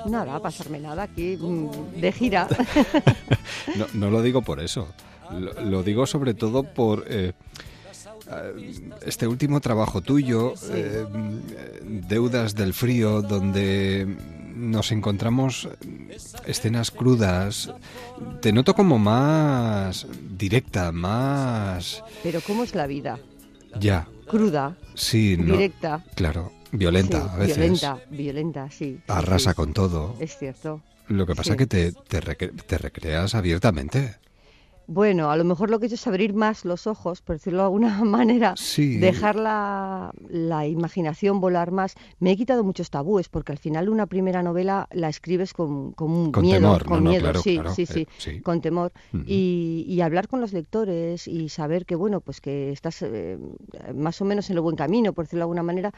Nada, 0.06 0.38
pasarme 0.38 0.78
nada 0.78 1.02
aquí 1.02 1.36
mm, 1.36 2.00
de 2.00 2.12
gira. 2.12 2.46
No, 3.74 3.86
no 3.94 4.10
lo 4.10 4.22
digo 4.22 4.42
por 4.42 4.60
eso. 4.60 4.86
Lo, 5.32 5.60
lo 5.60 5.82
digo 5.82 6.06
sobre 6.06 6.34
todo 6.34 6.62
por 6.62 7.04
eh, 7.08 7.32
eh, 7.32 7.32
este 9.04 9.26
último 9.26 9.60
trabajo 9.60 10.00
tuyo, 10.00 10.54
eh, 10.72 11.04
Deudas 12.08 12.54
del 12.54 12.74
Frío, 12.74 13.22
donde 13.22 14.06
nos 14.54 14.90
encontramos 14.92 15.68
escenas 16.46 16.90
crudas. 16.90 17.72
Te 18.40 18.52
noto 18.52 18.74
como 18.74 18.98
más 18.98 20.06
directa, 20.36 20.92
más... 20.92 22.02
Pero 22.22 22.40
¿cómo 22.40 22.64
es 22.64 22.74
la 22.74 22.86
vida? 22.86 23.18
Ya. 23.78 24.08
Cruda, 24.26 24.76
Sí, 24.94 25.36
no. 25.38 25.52
directa. 25.52 26.02
Claro, 26.14 26.50
violenta 26.72 27.20
Sí, 27.20 27.28
a 27.32 27.36
veces. 27.36 27.56
Violenta, 27.58 27.98
violenta, 28.10 28.70
sí. 28.70 28.98
Arrasa 29.06 29.50
sí. 29.50 29.56
con 29.56 29.72
todo. 29.72 30.16
Es 30.18 30.36
cierto. 30.38 30.80
Lo 31.08 31.26
que 31.26 31.34
pasa 31.36 31.52
es 31.52 31.58
que 31.58 31.66
te, 31.66 31.92
te, 31.92 32.20
recre- 32.20 32.50
te 32.66 32.78
recreas 32.78 33.34
abiertamente. 33.36 34.16
Bueno, 34.88 35.30
a 35.30 35.36
lo 35.36 35.44
mejor 35.44 35.70
lo 35.70 35.78
que 35.78 35.86
he 35.86 35.88
hecho 35.88 35.96
es 35.96 36.06
abrir 36.06 36.32
más 36.34 36.64
los 36.64 36.86
ojos, 36.86 37.20
por 37.20 37.36
decirlo 37.36 37.58
de 37.58 37.64
alguna 37.64 37.88
manera, 38.04 38.54
Sí. 38.56 38.98
dejar 38.98 39.36
la, 39.36 40.12
la 40.28 40.66
imaginación 40.66 41.40
volar 41.40 41.72
más. 41.72 41.94
Me 42.20 42.30
he 42.32 42.36
quitado 42.36 42.62
muchos 42.64 42.90
tabúes, 42.90 43.28
porque 43.28 43.52
al 43.52 43.58
final 43.58 43.88
una 43.88 44.06
primera 44.06 44.42
novela 44.42 44.86
la 44.92 45.08
escribes 45.08 45.52
con, 45.52 45.92
con 45.92 46.30
miedo, 46.42 46.60
temor, 46.60 46.84
con 46.84 46.98
no, 46.98 47.04
no, 47.04 47.10
miedo, 47.10 47.22
claro, 47.22 47.40
sí, 47.40 47.54
claro, 47.54 47.74
sí, 47.74 47.82
eh, 47.82 47.86
sí, 47.86 48.06
sí. 48.18 48.40
con 48.40 48.60
temor. 48.60 48.92
Y, 49.26 49.84
y 49.88 50.00
hablar 50.02 50.28
con 50.28 50.40
los 50.40 50.52
lectores 50.52 51.26
y 51.26 51.48
saber 51.48 51.84
que, 51.86 51.96
bueno, 51.96 52.20
pues 52.20 52.40
que 52.40 52.70
estás 52.70 53.02
eh, 53.02 53.38
más 53.94 54.20
o 54.20 54.24
menos 54.24 54.50
en 54.50 54.56
el 54.56 54.60
buen 54.62 54.76
camino, 54.76 55.12
por 55.12 55.24
decirlo 55.24 55.40
de 55.40 55.44
alguna 55.44 55.62
manera, 55.62 55.92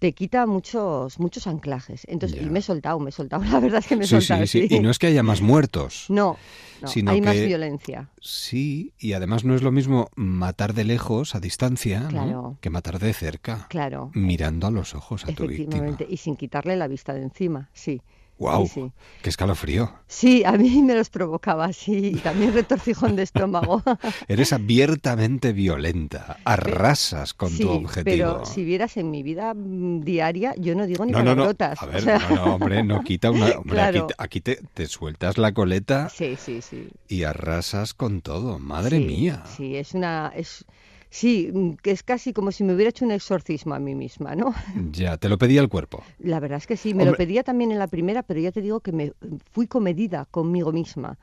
te 0.00 0.12
quita 0.14 0.46
muchos 0.46 1.20
muchos 1.20 1.46
anclajes. 1.46 2.04
Entonces, 2.08 2.40
Ya. 2.40 2.46
y 2.46 2.50
me 2.50 2.58
he 2.58 2.62
soltado, 2.62 2.98
me 2.98 3.10
he 3.10 3.12
soltado, 3.12 3.44
la 3.44 3.60
verdad 3.60 3.78
es 3.78 3.86
que 3.86 3.96
me 3.96 4.04
he 4.04 4.08
Sí, 4.08 4.16
soltado. 4.16 4.44
sí, 4.46 4.66
sí. 4.66 4.74
Y 4.74 4.80
no 4.80 4.90
es 4.90 4.98
que 4.98 5.06
haya 5.06 5.22
más 5.22 5.40
muertos. 5.42 6.06
No, 6.20 6.36
no, 6.82 6.88
sino 6.88 7.10
hay 7.12 7.20
más 7.20 7.34
que- 7.34 7.46
violencia. 7.46 8.08
Sí, 8.20 8.94
y 8.98 9.12
además 9.12 9.44
no 9.44 9.54
es 9.54 9.62
lo 9.62 9.70
mismo 9.70 10.08
matar 10.16 10.72
de 10.74 10.84
lejos, 10.84 11.34
a 11.34 11.40
distancia, 11.40 12.00
¿no? 12.00 12.08
Claro. 12.08 12.56
que 12.60 12.70
matar 12.70 12.98
de 12.98 13.12
cerca, 13.12 13.66
Claro. 13.68 14.10
mirando 14.14 14.66
a 14.66 14.70
los 14.70 14.94
ojos 14.94 15.24
a 15.26 15.32
tu 15.32 15.46
víctima. 15.46 15.96
Y 16.08 16.16
sin 16.16 16.36
quitarle 16.36 16.76
la 16.76 16.88
vista 16.88 17.12
de 17.12 17.22
encima, 17.22 17.68
sí. 17.74 18.00
¡Wow! 18.40 18.66
Sí, 18.66 18.72
sí. 18.74 18.92
¡Qué 19.22 19.28
escalofrío! 19.30 19.92
Sí, 20.08 20.42
a 20.44 20.52
mí 20.52 20.82
me 20.82 20.94
los 20.94 21.10
provocaba, 21.10 21.72
sí, 21.72 22.06
y 22.08 22.16
también 22.16 22.52
retorcijón 22.54 23.14
de 23.14 23.22
estómago. 23.22 23.82
Eres 24.28 24.52
abiertamente 24.52 25.52
violenta, 25.52 26.38
arrasas 26.44 27.34
con 27.34 27.50
sí, 27.50 27.62
tu 27.62 27.70
objetivo. 27.70 28.02
pero 28.04 28.44
si 28.46 28.64
vieras 28.64 28.96
en 28.96 29.10
mi 29.10 29.22
vida 29.22 29.52
mm, 29.54 30.00
diaria, 30.00 30.54
yo 30.56 30.74
no 30.74 30.86
digo 30.86 31.04
ni 31.04 31.12
no, 31.12 31.18
no, 31.18 31.24
no. 31.36 31.54
palabrotas. 31.54 31.82
A 31.82 31.84
o 31.84 31.88
ver, 31.90 32.02
sea, 32.02 32.18
no, 32.18 32.34
no, 32.36 32.54
hombre, 32.54 32.82
no 32.82 33.00
quita 33.04 33.30
una. 33.30 33.58
Hombre, 33.58 33.74
Claro. 33.74 34.06
aquí, 34.06 34.08
te- 34.08 34.14
aquí 34.18 34.40
te, 34.40 34.68
te 34.74 34.86
sueltas 34.88 35.36
la 35.38 35.52
coleta 35.52 36.08
Sí, 36.08 36.36
sí, 36.36 36.62
sí. 36.62 36.88
y 37.08 37.24
arrasas 37.24 37.92
con 37.94 38.22
todo. 38.22 38.58
Madre 38.58 39.00
mía. 39.00 39.42
Sí, 39.56 39.76
es 39.76 39.92
una... 39.94 40.32
Es, 40.34 40.64
sí, 41.10 41.50
mm, 41.52 41.72
que 41.82 41.90
es 41.90 42.02
casi 42.02 42.32
como 42.32 42.52
si 42.52 42.64
me 42.64 42.74
hubiera 42.74 42.90
hecho 42.90 43.04
un 43.04 43.10
exorcismo 43.12 43.74
a 43.74 43.78
mí 43.78 43.94
misma, 43.94 44.34
¿no? 44.34 44.54
Ya, 44.92 45.16
te 45.18 45.28
lo 45.28 45.36
pedía 45.38 45.60
el 45.60 45.68
cuerpo. 45.68 46.02
La 46.18 46.40
verdad 46.40 46.58
es 46.58 46.66
que 46.66 46.76
sí, 46.76 46.94
me 46.94 47.04
lo 47.04 47.14
pedía 47.14 47.42
también 47.42 47.72
en 47.72 47.78
la 47.78 47.86
primera, 47.88 48.22
pero 48.22 48.40
ya 48.40 48.52
te 48.52 48.62
digo 48.62 48.80
que 48.80 48.92
me 48.92 49.12
fui 49.52 49.66
comedida 49.66 50.26
conmigo 50.30 50.72
misma. 50.72 51.18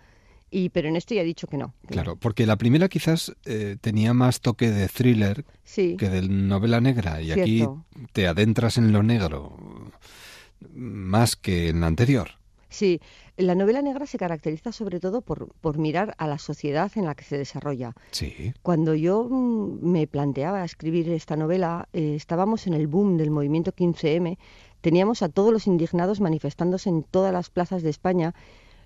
Y, 0.50 0.70
pero 0.70 0.88
en 0.88 0.96
esto 0.96 1.14
ya 1.14 1.22
he 1.22 1.26
dicho 1.26 1.48
que 1.48 1.58
no. 1.58 1.74
que 1.82 1.88
no. 1.88 2.02
Claro, 2.04 2.16
porque 2.16 2.46
la 2.46 2.56
primera 2.56 2.88
quizás 2.88 3.36
eh, 3.44 3.76
tenía 3.82 4.14
más 4.14 4.40
toque 4.40 4.72
de 4.72 4.88
thriller 4.88 5.44
Sí. 5.66 5.98
que 5.98 6.08
de 6.10 6.22
novela 6.30 6.80
negra 6.80 7.22
y 7.22 7.32
aquí 7.34 7.68
te 8.14 8.28
adentras 8.28 8.78
en 8.78 8.94
lo 8.94 9.04
negro 9.04 9.58
más 10.74 11.36
que 11.36 11.70
en 11.70 11.82
la 11.82 11.88
anterior. 11.88 12.30
Sí, 12.70 13.02
la 13.38 13.56
novela 13.56 13.82
negra 13.82 14.06
se 14.06 14.18
caracteriza 14.18 14.72
sobre 14.72 15.00
todo 15.00 15.22
por, 15.22 15.50
por 15.62 15.78
mirar 15.78 16.16
a 16.18 16.28
la 16.28 16.38
sociedad 16.40 16.92
en 16.96 17.06
la 17.06 17.16
que 17.16 17.24
se 17.24 17.38
desarrolla. 17.38 17.94
Sí. 18.12 18.54
Cuando 18.64 18.96
yo 18.96 19.28
mm, 19.30 19.80
me 19.82 20.08
planteaba 20.08 20.64
escribir 20.66 21.10
esta 21.10 21.36
novela, 21.36 21.88
eh, 21.94 22.16
estábamos 22.16 22.68
en 22.68 22.74
el 22.74 22.88
boom 22.88 23.18
del 23.18 23.30
movimiento 23.32 23.72
15M, 23.72 24.38
teníamos 24.82 25.22
a 25.22 25.30
todos 25.30 25.52
los 25.54 25.68
indignados 25.68 26.20
manifestándose 26.22 26.90
en 26.90 27.04
todas 27.04 27.32
las 27.32 27.50
plazas 27.50 27.84
de 27.84 27.90
España. 27.90 28.34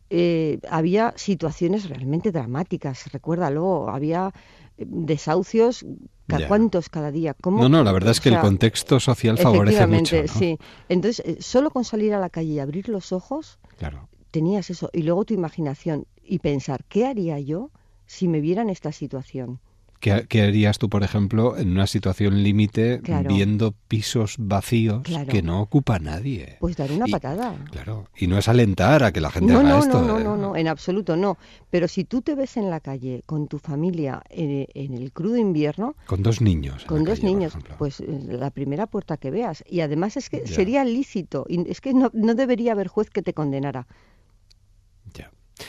Eh, 0.10 0.60
había 0.70 1.14
situaciones 1.16 1.88
realmente 1.88 2.32
dramáticas, 2.34 3.12
recuérdalo, 3.14 3.88
había 3.90 4.34
eh, 4.78 4.86
desahucios, 4.86 5.86
¿ca- 6.28 6.40
Ya. 6.40 6.48
¿cuántos 6.50 6.90
cada 6.90 7.12
día? 7.12 7.34
¿Cómo? 7.42 7.62
No, 7.62 7.70
no, 7.70 7.84
la 7.84 7.94
verdad 7.94 8.12
es 8.12 8.20
que 8.20 8.30
O 8.30 8.34
el 8.34 8.40
contexto 8.42 9.00
social 9.00 9.38
favorece 9.38 9.88
mucho. 9.88 10.22
¿no? 10.22 10.28
sí. 10.28 10.58
Entonces, 10.90 11.24
solo 11.46 11.70
con 11.72 11.86
salir 11.86 12.14
a 12.14 12.20
la 12.20 12.30
calle 12.30 12.50
y 12.54 12.60
abrir 12.60 12.90
los 12.90 13.14
ojos, 13.14 13.58
Claro. 13.78 14.10
Tenías 14.32 14.70
eso. 14.70 14.89
Y 14.94 15.04
luego 15.04 15.26
tu 15.26 15.34
imaginación 15.34 16.06
y 16.24 16.39
pensar, 16.39 16.84
¿qué 16.88 17.06
haría 17.06 17.39
yo 17.39 17.70
si 18.08 18.28
me 18.28 18.41
viera 18.41 18.62
en 18.62 18.70
esta 18.70 18.91
situación? 18.91 19.60
¿Qué, 20.00 20.26
qué 20.28 20.41
harías 20.41 20.80
tú, 20.80 20.89
por 20.89 21.04
ejemplo, 21.04 21.56
en 21.60 21.70
una 21.74 21.86
situación 21.86 22.41
límite 22.41 23.02
Claro. 23.04 23.32
viendo 23.32 23.76
pisos 23.88 24.38
vacíos 24.39 25.04
Claro. 25.04 25.28
que 25.32 25.44
no 25.44 25.62
ocupa 25.62 26.00
nadie? 26.00 26.58
Pues 26.60 26.76
dar 26.76 26.91
una 26.91 27.08
Y- 27.08 27.12
patada. 27.12 27.56
Claro, 27.70 28.08
y 28.17 28.26
no 28.26 28.39
es 28.39 28.48
alentar 28.48 29.04
a 29.04 29.12
que 29.12 29.22
la 29.22 29.30
gente 29.30 29.54
No, 29.54 29.60
haga 29.60 29.70
no, 29.70 29.78
esto. 29.80 30.02
no, 30.02 30.08
no, 30.08 30.20
¿eh? 30.20 30.24
no, 30.24 30.38
no, 30.38 30.56
en 30.56 30.67
absoluto 30.70 31.15
no. 31.17 31.38
Pero 31.70 31.88
si 31.88 32.04
tú 32.04 32.24
te 32.24 32.34
ves 32.34 32.58
en 32.58 32.72
la 32.72 32.80
calle 32.80 33.22
con 33.28 33.48
tu 33.48 33.60
familia 33.60 34.24
en, 34.32 34.65
en 34.74 34.96
el 34.96 35.12
crudo 35.12 35.38
invierno, 35.38 35.96
Con 36.08 36.24
dos 36.24 36.41
niños. 36.41 36.84
con 36.86 37.04
dos 37.04 37.20
calle, 37.20 37.32
niños, 37.36 37.54
pues 37.78 38.00
eh, 38.00 38.08
la 38.28 38.50
primera 38.50 38.88
puerta 38.88 39.17
que 39.17 39.30
veas. 39.30 39.63
Y 39.70 39.82
además 39.82 40.17
es 40.17 40.32
que 40.32 40.41
Ya. 40.48 40.56
sería 40.56 40.84
lícito, 40.84 41.46
y 41.48 41.70
es 41.70 41.80
que 41.80 41.94
no, 41.94 42.10
no 42.13 42.34
debería 42.34 42.72
haber 42.72 42.88
juez 42.88 43.12
que 43.12 43.22
te 43.22 43.36
condenara. 43.36 43.86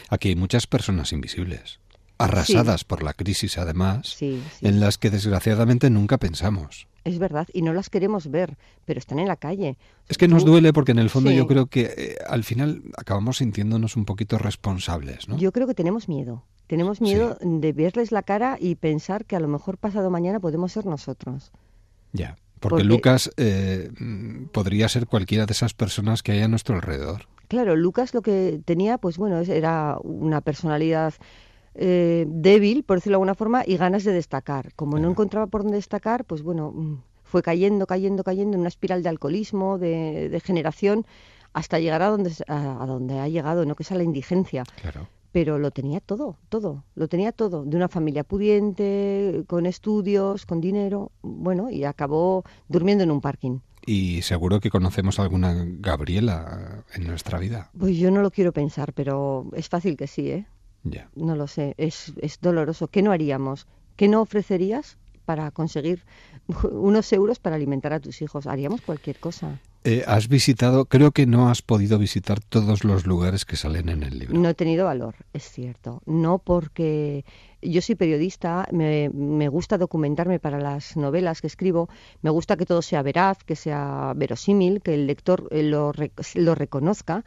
Aquí 0.08 0.28
hay 0.30 0.36
muchas 0.36 0.66
personas 0.66 1.12
invisibles, 1.12 1.80
arrasadas 2.18 2.84
por 2.84 3.02
la 3.02 3.14
crisis 3.14 3.58
además, 3.58 4.08
Sí, 4.08 4.42
sí. 4.58 4.66
en 4.66 4.80
las 4.80 4.98
que 4.98 5.10
desgraciadamente 5.10 5.90
nunca 5.90 6.18
pensamos. 6.18 6.86
Es 7.04 7.18
verdad, 7.18 7.48
y 7.52 7.62
no 7.62 7.72
las 7.72 7.90
queremos 7.90 8.30
ver, 8.30 8.56
pero 8.84 8.98
están 9.00 9.18
en 9.18 9.26
la 9.26 9.34
calle. 9.36 9.76
Es 10.08 10.18
que 10.18 10.28
nos 10.28 10.44
duele 10.44 10.72
porque 10.72 10.92
en 10.92 11.00
el 11.00 11.10
fondo 11.10 11.32
yo 11.32 11.48
creo 11.48 11.66
que 11.66 11.92
eh, 11.96 12.16
al 12.28 12.44
final 12.44 12.82
acabamos 12.96 13.38
sintiéndonos 13.38 13.96
un 13.96 14.04
poquito 14.04 14.38
responsables, 14.38 15.28
¿no? 15.28 15.36
Yo 15.36 15.50
creo 15.50 15.66
que 15.66 15.74
tenemos 15.74 16.08
miedo. 16.08 16.44
Tenemos 16.68 17.00
miedo 17.00 17.36
de 17.40 17.72
verles 17.72 18.12
la 18.12 18.22
cara 18.22 18.56
y 18.60 18.76
pensar 18.76 19.24
que 19.24 19.34
a 19.34 19.40
lo 19.40 19.48
mejor 19.48 19.78
pasado 19.78 20.10
mañana 20.10 20.38
podemos 20.38 20.70
ser 20.72 20.86
nosotros. 20.86 21.50
Ya, 22.12 22.36
porque, 22.60 22.74
Porque- 22.76 22.84
Lucas 22.84 23.32
eh, 23.36 23.90
mm, 23.98 24.44
podría 24.52 24.88
ser 24.88 25.06
cualquiera 25.08 25.44
de 25.44 25.52
esas 25.54 25.74
personas 25.74 26.22
que 26.22 26.30
hay 26.32 26.40
a 26.42 26.48
nuestro 26.48 26.76
alrededor. 26.76 27.26
Claro, 27.52 27.76
Lucas 27.76 28.14
lo 28.14 28.22
que 28.22 28.62
tenía, 28.64 28.96
pues 28.96 29.18
bueno, 29.18 29.38
era 29.40 29.98
una 30.04 30.40
personalidad 30.40 31.12
eh, 31.74 32.24
débil, 32.26 32.82
por 32.82 32.96
decirlo 32.96 33.16
de 33.16 33.16
alguna 33.16 33.34
forma, 33.34 33.62
y 33.66 33.76
ganas 33.76 34.04
de 34.04 34.12
destacar. 34.14 34.72
Como 34.74 34.98
no 34.98 35.10
encontraba 35.10 35.46
por 35.48 35.60
dónde 35.62 35.76
destacar, 35.76 36.24
pues 36.24 36.42
bueno, 36.42 36.72
mm, 36.72 37.02
fue 37.24 37.42
cayendo, 37.42 37.86
cayendo, 37.86 38.24
cayendo 38.24 38.54
en 38.54 38.60
una 38.60 38.68
espiral 38.68 39.02
de 39.02 39.10
alcoholismo, 39.10 39.76
de, 39.76 40.30
de 40.30 40.40
generación, 40.40 41.04
hasta 41.52 41.78
llegar 41.78 42.00
a 42.00 42.08
donde, 42.08 42.30
s- 42.30 42.42
a, 42.48 42.82
a 42.82 42.86
donde 42.86 43.18
ha 43.20 43.28
llegado, 43.28 43.66
¿no? 43.66 43.74
Que 43.74 43.82
es 43.82 43.92
a 43.92 43.96
la 43.96 44.02
indigencia. 44.02 44.64
Claro. 44.80 45.08
Pero 45.32 45.58
lo 45.58 45.70
tenía 45.72 46.00
todo, 46.00 46.36
todo, 46.48 46.84
lo 46.94 47.06
tenía 47.08 47.32
todo, 47.32 47.64
de 47.66 47.76
una 47.76 47.88
familia 47.88 48.24
pudiente, 48.24 49.44
con 49.46 49.66
estudios, 49.66 50.46
con 50.46 50.62
dinero, 50.62 51.10
bueno, 51.20 51.68
y 51.70 51.84
acabó 51.84 52.44
durmiendo 52.68 53.04
en 53.04 53.10
un 53.10 53.20
parking. 53.20 53.58
Y 53.84 54.22
seguro 54.22 54.60
que 54.60 54.70
conocemos 54.70 55.18
alguna 55.18 55.54
Gabriela 55.80 56.84
en 56.94 57.06
nuestra 57.06 57.38
vida. 57.38 57.70
Pues 57.78 57.96
yo 57.96 58.10
no 58.10 58.22
lo 58.22 58.30
quiero 58.30 58.52
pensar, 58.52 58.92
pero 58.92 59.50
es 59.54 59.68
fácil 59.68 59.96
que 59.96 60.06
sí, 60.06 60.30
¿eh? 60.30 60.46
Ya. 60.84 61.08
No 61.14 61.36
lo 61.36 61.46
sé, 61.46 61.74
es, 61.78 62.12
es 62.20 62.40
doloroso. 62.40 62.88
¿Qué 62.88 63.02
no 63.02 63.12
haríamos? 63.12 63.66
¿Qué 63.96 64.08
no 64.08 64.20
ofrecerías 64.20 64.98
para 65.24 65.50
conseguir 65.50 66.04
unos 66.70 67.12
euros 67.12 67.38
para 67.38 67.56
alimentar 67.56 67.92
a 67.92 68.00
tus 68.00 68.22
hijos? 68.22 68.46
Haríamos 68.46 68.80
cualquier 68.80 69.18
cosa. 69.18 69.60
Eh, 69.84 70.04
has 70.06 70.28
visitado, 70.28 70.84
creo 70.84 71.10
que 71.10 71.26
no 71.26 71.48
has 71.48 71.60
podido 71.60 71.98
visitar 71.98 72.38
todos 72.40 72.84
los 72.84 73.04
lugares 73.04 73.44
que 73.44 73.56
salen 73.56 73.88
en 73.88 74.04
el 74.04 74.16
libro. 74.16 74.38
No 74.38 74.48
he 74.48 74.54
tenido 74.54 74.84
valor, 74.84 75.16
es 75.32 75.50
cierto. 75.50 76.02
No 76.06 76.38
porque 76.38 77.24
yo 77.62 77.80
soy 77.80 77.94
periodista, 77.94 78.66
me, 78.72 79.08
me 79.10 79.48
gusta 79.48 79.78
documentarme 79.78 80.38
para 80.40 80.60
las 80.60 80.96
novelas 80.96 81.40
que 81.40 81.46
escribo, 81.46 81.88
me 82.20 82.30
gusta 82.30 82.56
que 82.56 82.66
todo 82.66 82.82
sea 82.82 83.02
veraz, 83.02 83.44
que 83.44 83.56
sea 83.56 84.12
verosímil, 84.16 84.82
que 84.82 84.94
el 84.94 85.06
lector 85.06 85.48
eh, 85.50 85.62
lo, 85.62 85.92
lo 86.34 86.54
reconozca, 86.54 87.24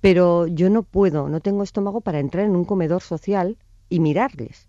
pero 0.00 0.46
yo 0.46 0.70
no 0.70 0.82
puedo, 0.82 1.28
no 1.28 1.40
tengo 1.40 1.62
estómago 1.62 2.00
para 2.00 2.20
entrar 2.20 2.44
en 2.44 2.56
un 2.56 2.64
comedor 2.64 3.02
social 3.02 3.58
y 3.88 4.00
mirarles. 4.00 4.68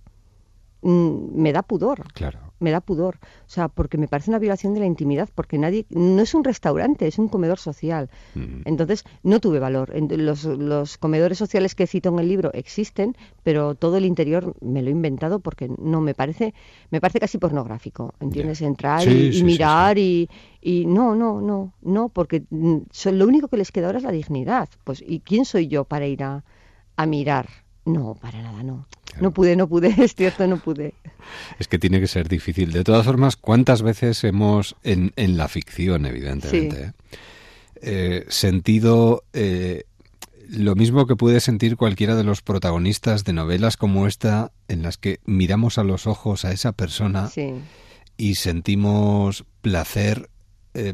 Mm, 0.81 1.41
Me 1.41 1.53
da 1.53 1.61
pudor. 1.63 2.03
Claro. 2.13 2.50
Me 2.61 2.71
da 2.71 2.79
pudor. 2.79 3.15
O 3.21 3.49
sea, 3.49 3.67
porque 3.67 3.97
me 3.97 4.07
parece 4.07 4.31
una 4.31 4.39
violación 4.39 4.73
de 4.73 4.79
la 4.79 4.85
intimidad, 4.85 5.27
porque 5.35 5.57
nadie. 5.57 5.85
No 5.89 6.21
es 6.21 6.33
un 6.33 6.43
restaurante, 6.45 7.07
es 7.07 7.19
un 7.19 7.27
comedor 7.27 7.59
social. 7.59 8.09
Mm. 8.35 8.61
Entonces, 8.65 9.03
no 9.23 9.39
tuve 9.41 9.59
valor. 9.59 9.91
Los, 10.11 10.45
los 10.45 10.97
comedores 10.97 11.37
sociales 11.37 11.75
que 11.75 11.87
cito 11.87 12.09
en 12.09 12.19
el 12.19 12.29
libro 12.29 12.51
existen, 12.53 13.15
pero 13.43 13.75
todo 13.75 13.97
el 13.97 14.05
interior 14.05 14.55
me 14.61 14.81
lo 14.81 14.87
he 14.87 14.91
inventado 14.91 15.39
porque 15.39 15.69
no 15.77 15.99
me 15.99 16.13
parece. 16.13 16.53
Me 16.91 17.01
parece 17.01 17.19
casi 17.19 17.37
pornográfico. 17.37 18.13
¿Entiendes? 18.21 18.61
Entrar 18.61 19.01
Sí, 19.01 19.09
y, 19.09 19.13
y 19.27 19.31
sí, 19.33 19.37
sí, 19.39 19.43
mirar 19.43 19.97
y. 19.97 20.29
Y 20.61 20.85
no, 20.85 21.15
no, 21.15 21.41
no, 21.41 21.73
no, 21.81 22.09
porque 22.09 22.43
mm, 22.51 22.77
son- 22.91 23.17
lo 23.17 23.25
único 23.27 23.47
que 23.47 23.57
les 23.57 23.71
queda 23.71 23.87
ahora 23.87 23.97
es 23.97 24.03
la 24.03 24.11
dignidad. 24.11 24.69
Pues, 24.83 25.03
¿y 25.05 25.19
quién 25.21 25.43
soy 25.45 25.67
yo 25.67 25.85
para 25.85 26.05
ir 26.05 26.23
a, 26.23 26.43
a 26.95 27.05
mirar? 27.07 27.47
No, 27.93 28.15
para 28.15 28.41
nada, 28.41 28.63
no. 28.63 28.87
No 29.19 29.31
pude, 29.31 29.55
no 29.55 29.67
pude, 29.67 29.93
es 30.03 30.15
cierto, 30.15 30.47
no 30.47 30.57
pude. 30.57 30.93
Es 31.59 31.67
que 31.67 31.77
tiene 31.79 31.99
que 31.99 32.07
ser 32.07 32.27
difícil. 32.29 32.71
De 32.71 32.83
todas 32.83 33.05
formas, 33.05 33.35
¿cuántas 33.35 33.81
veces 33.81 34.23
hemos, 34.23 34.75
en, 34.83 35.11
en 35.15 35.37
la 35.37 35.47
ficción, 35.47 36.05
evidentemente, 36.05 36.75
Sí. 36.77 36.83
¿eh? 36.83 36.91
Eh, 37.83 38.25
sentido 38.29 39.23
eh, 39.33 39.85
lo 40.47 40.75
mismo 40.75 41.07
que 41.07 41.15
puede 41.15 41.39
sentir 41.39 41.77
cualquiera 41.77 42.15
de 42.15 42.23
los 42.23 42.41
protagonistas 42.43 43.23
de 43.23 43.33
novelas 43.33 43.75
como 43.75 44.05
esta, 44.05 44.51
en 44.67 44.83
las 44.83 44.97
que 44.97 45.19
miramos 45.25 45.77
a 45.79 45.83
los 45.83 46.05
ojos 46.05 46.45
a 46.45 46.51
esa 46.51 46.73
persona 46.73 47.27
Sí. 47.29 47.53
y 48.17 48.35
sentimos 48.35 49.45
placer 49.61 50.29
eh, 50.75 50.93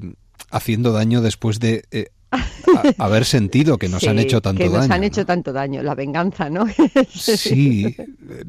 haciendo 0.50 0.94
daño 0.94 1.22
después 1.22 1.60
de 1.60 1.84
a- 2.32 3.06
haber 3.06 3.26
sentido 3.26 3.78
que 3.78 3.88
nos 3.90 4.04
han 4.08 4.20
hecho 4.20 4.42
tanto 4.42 4.60
que 4.64 4.70
nos 4.70 4.80
daño. 4.82 4.94
han 4.94 5.02
¿no? 5.02 5.08
hecho 5.08 5.26
tanto 5.26 5.54
daño, 5.54 5.82
la 5.84 5.96
venganza, 5.96 6.50
¿no? 6.50 6.66
Sí, 7.10 7.96
eh, 8.30 8.44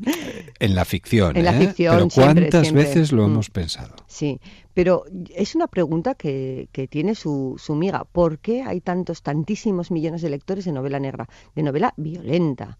en 0.58 0.74
la 0.74 0.84
ficción. 0.84 1.36
En 1.36 1.44
la 1.44 1.56
¿eh? 1.56 1.66
ficción, 1.66 1.94
Pero 1.96 2.10
siempre, 2.10 2.42
¿cuántas 2.50 2.62
siempre. 2.62 2.84
veces 2.84 3.12
lo 3.12 3.26
Mm. 3.26 3.30
hemos 3.32 3.50
pensado? 3.50 3.94
Sí, 4.06 4.40
pero 4.74 5.04
es 5.34 5.54
una 5.54 5.66
pregunta 5.68 6.14
que, 6.14 6.68
que 6.72 6.88
tiene 6.88 7.14
su, 7.14 7.56
su 7.58 7.74
miga. 7.74 8.04
¿Por 8.04 8.38
qué 8.38 8.62
hay 8.62 8.80
tantos, 8.80 9.22
tantísimos 9.22 9.90
millones 9.90 10.22
de 10.22 10.30
lectores 10.30 10.64
de 10.64 10.72
novela 10.72 10.98
negra, 11.00 11.28
de 11.54 11.62
novela 11.62 11.94
violenta? 11.96 12.78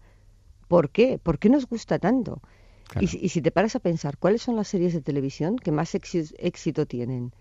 ¿Por 0.67 0.89
qué? 0.91 1.17
¿Por 1.17 1.39
qué 1.39 1.49
nos 1.49 1.65
gusta 1.67 1.97
tanto? 1.99 2.41
Y, 2.99 3.07
si- 3.07 3.19
y 3.21 3.29
si 3.29 3.41
te 3.41 3.51
paras 3.51 3.75
a 3.75 3.79
pensar, 3.79 4.17
¿cuáles 4.17 4.41
son 4.41 4.55
las 4.55 4.67
series 4.67 4.93
de 4.93 5.01
televisión 5.01 5.57
que 5.57 5.71
más 5.71 5.93
éxi- 5.95 6.33
éxito 6.39 6.85
tienen? 6.87 7.31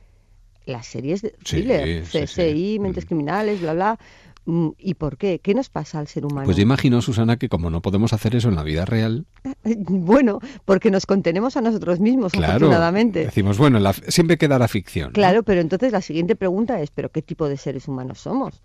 Las 0.69 0.87
series 0.87 1.23
de 1.23 1.31
thriller, 1.43 2.05
sí, 2.05 2.19
CSI, 2.27 2.79
Mentes 2.79 3.07
Criminales, 3.07 3.61
bla, 3.61 3.73
bla. 3.73 3.99
Mm, 4.45 4.69
¿Y 4.79 4.95
por 4.95 5.17
qué? 5.17 5.41
¿Qué 5.43 5.55
nos 5.55 5.69
pasa 5.71 5.99
al 5.99 6.09
ser 6.09 6.25
humano? 6.27 6.45
Pues 6.45 6.57
yo 6.59 6.63
imagino, 6.63 7.01
Susana, 7.03 7.39
que 7.39 7.49
como 7.49 7.71
no 7.71 7.81
podemos 7.83 8.13
hacer 8.13 8.35
eso 8.37 8.49
en 8.51 8.55
la 8.57 8.63
vida 8.63 8.85
real, 8.85 9.27
Bueno, 9.65 10.41
porque 10.67 10.91
nos 10.91 11.07
contenemos 11.07 11.57
a 11.57 11.61
nosotros 11.63 12.01
mismos, 12.01 12.33
claro, 12.33 12.53
afortunadamente. 12.55 13.25
decimos, 13.25 13.57
bueno, 13.59 13.79
la- 13.79 13.93
siempre 13.95 14.37
quedará 14.39 14.69
ficción. 14.69 15.09
¿no? 15.09 15.13
Claro, 15.15 15.43
pero 15.43 15.61
entonces 15.61 15.91
la 15.93 16.01
siguiente 16.03 16.37
pregunta 16.37 16.81
es, 16.81 16.91
¿pero 16.91 17.11
qué 17.11 17.23
tipo 17.23 17.49
de 17.49 17.57
seres 17.57 17.89
humanos 17.89 18.21
somos? 18.21 18.63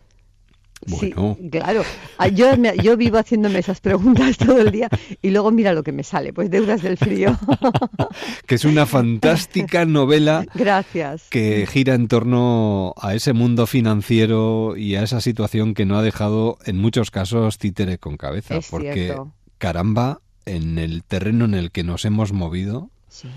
Sí, 0.86 1.14
Bueno. 1.16 1.38
claro. 1.50 1.84
Ah, 2.18 2.28
Yo, 2.28 2.48
yo 2.82 2.98
vivo 2.98 3.18
haciéndome 3.18 3.60
esas 3.60 3.80
preguntas 3.80 4.38
todo 4.38 4.60
el 4.60 4.70
día 4.72 4.90
y 5.22 5.30
luego 5.30 5.50
mira 5.52 5.72
lo 5.74 5.82
que 5.84 5.94
me 5.94 6.04
sale, 6.04 6.34
pues 6.34 6.50
deudas 6.50 6.82
del 6.82 6.98
frío. 6.98 7.38
Que 8.48 8.56
es 8.56 8.66
una 8.66 8.86
fantástica 8.86 9.86
novela 9.86 10.46
Gracias. 10.54 11.28
que 11.30 11.66
gira 11.72 11.94
en 11.96 12.08
torno 12.08 12.94
a 13.02 13.16
ese 13.16 13.34
mundo 13.34 13.66
financiero 13.68 14.76
y 14.76 14.96
a 14.96 15.04
esa 15.04 15.22
situación 15.22 15.74
que 15.74 15.86
no 15.86 15.98
ha 15.98 16.02
dejado 16.04 16.58
en 16.66 16.78
muchos 16.78 17.10
casos 17.12 17.58
títere 17.58 17.98
con 17.98 18.18
cabeza. 18.18 18.58
Es 18.58 18.68
porque, 18.70 18.94
cierto. 18.94 19.32
caramba, 19.58 20.20
en 20.46 20.78
el 20.78 21.04
terreno 21.04 21.46
en 21.46 21.54
el 21.54 21.72
que 21.72 21.84
nos 21.84 22.04
hemos 22.06 22.34
movido, 22.34 22.90
Sí. 23.08 23.30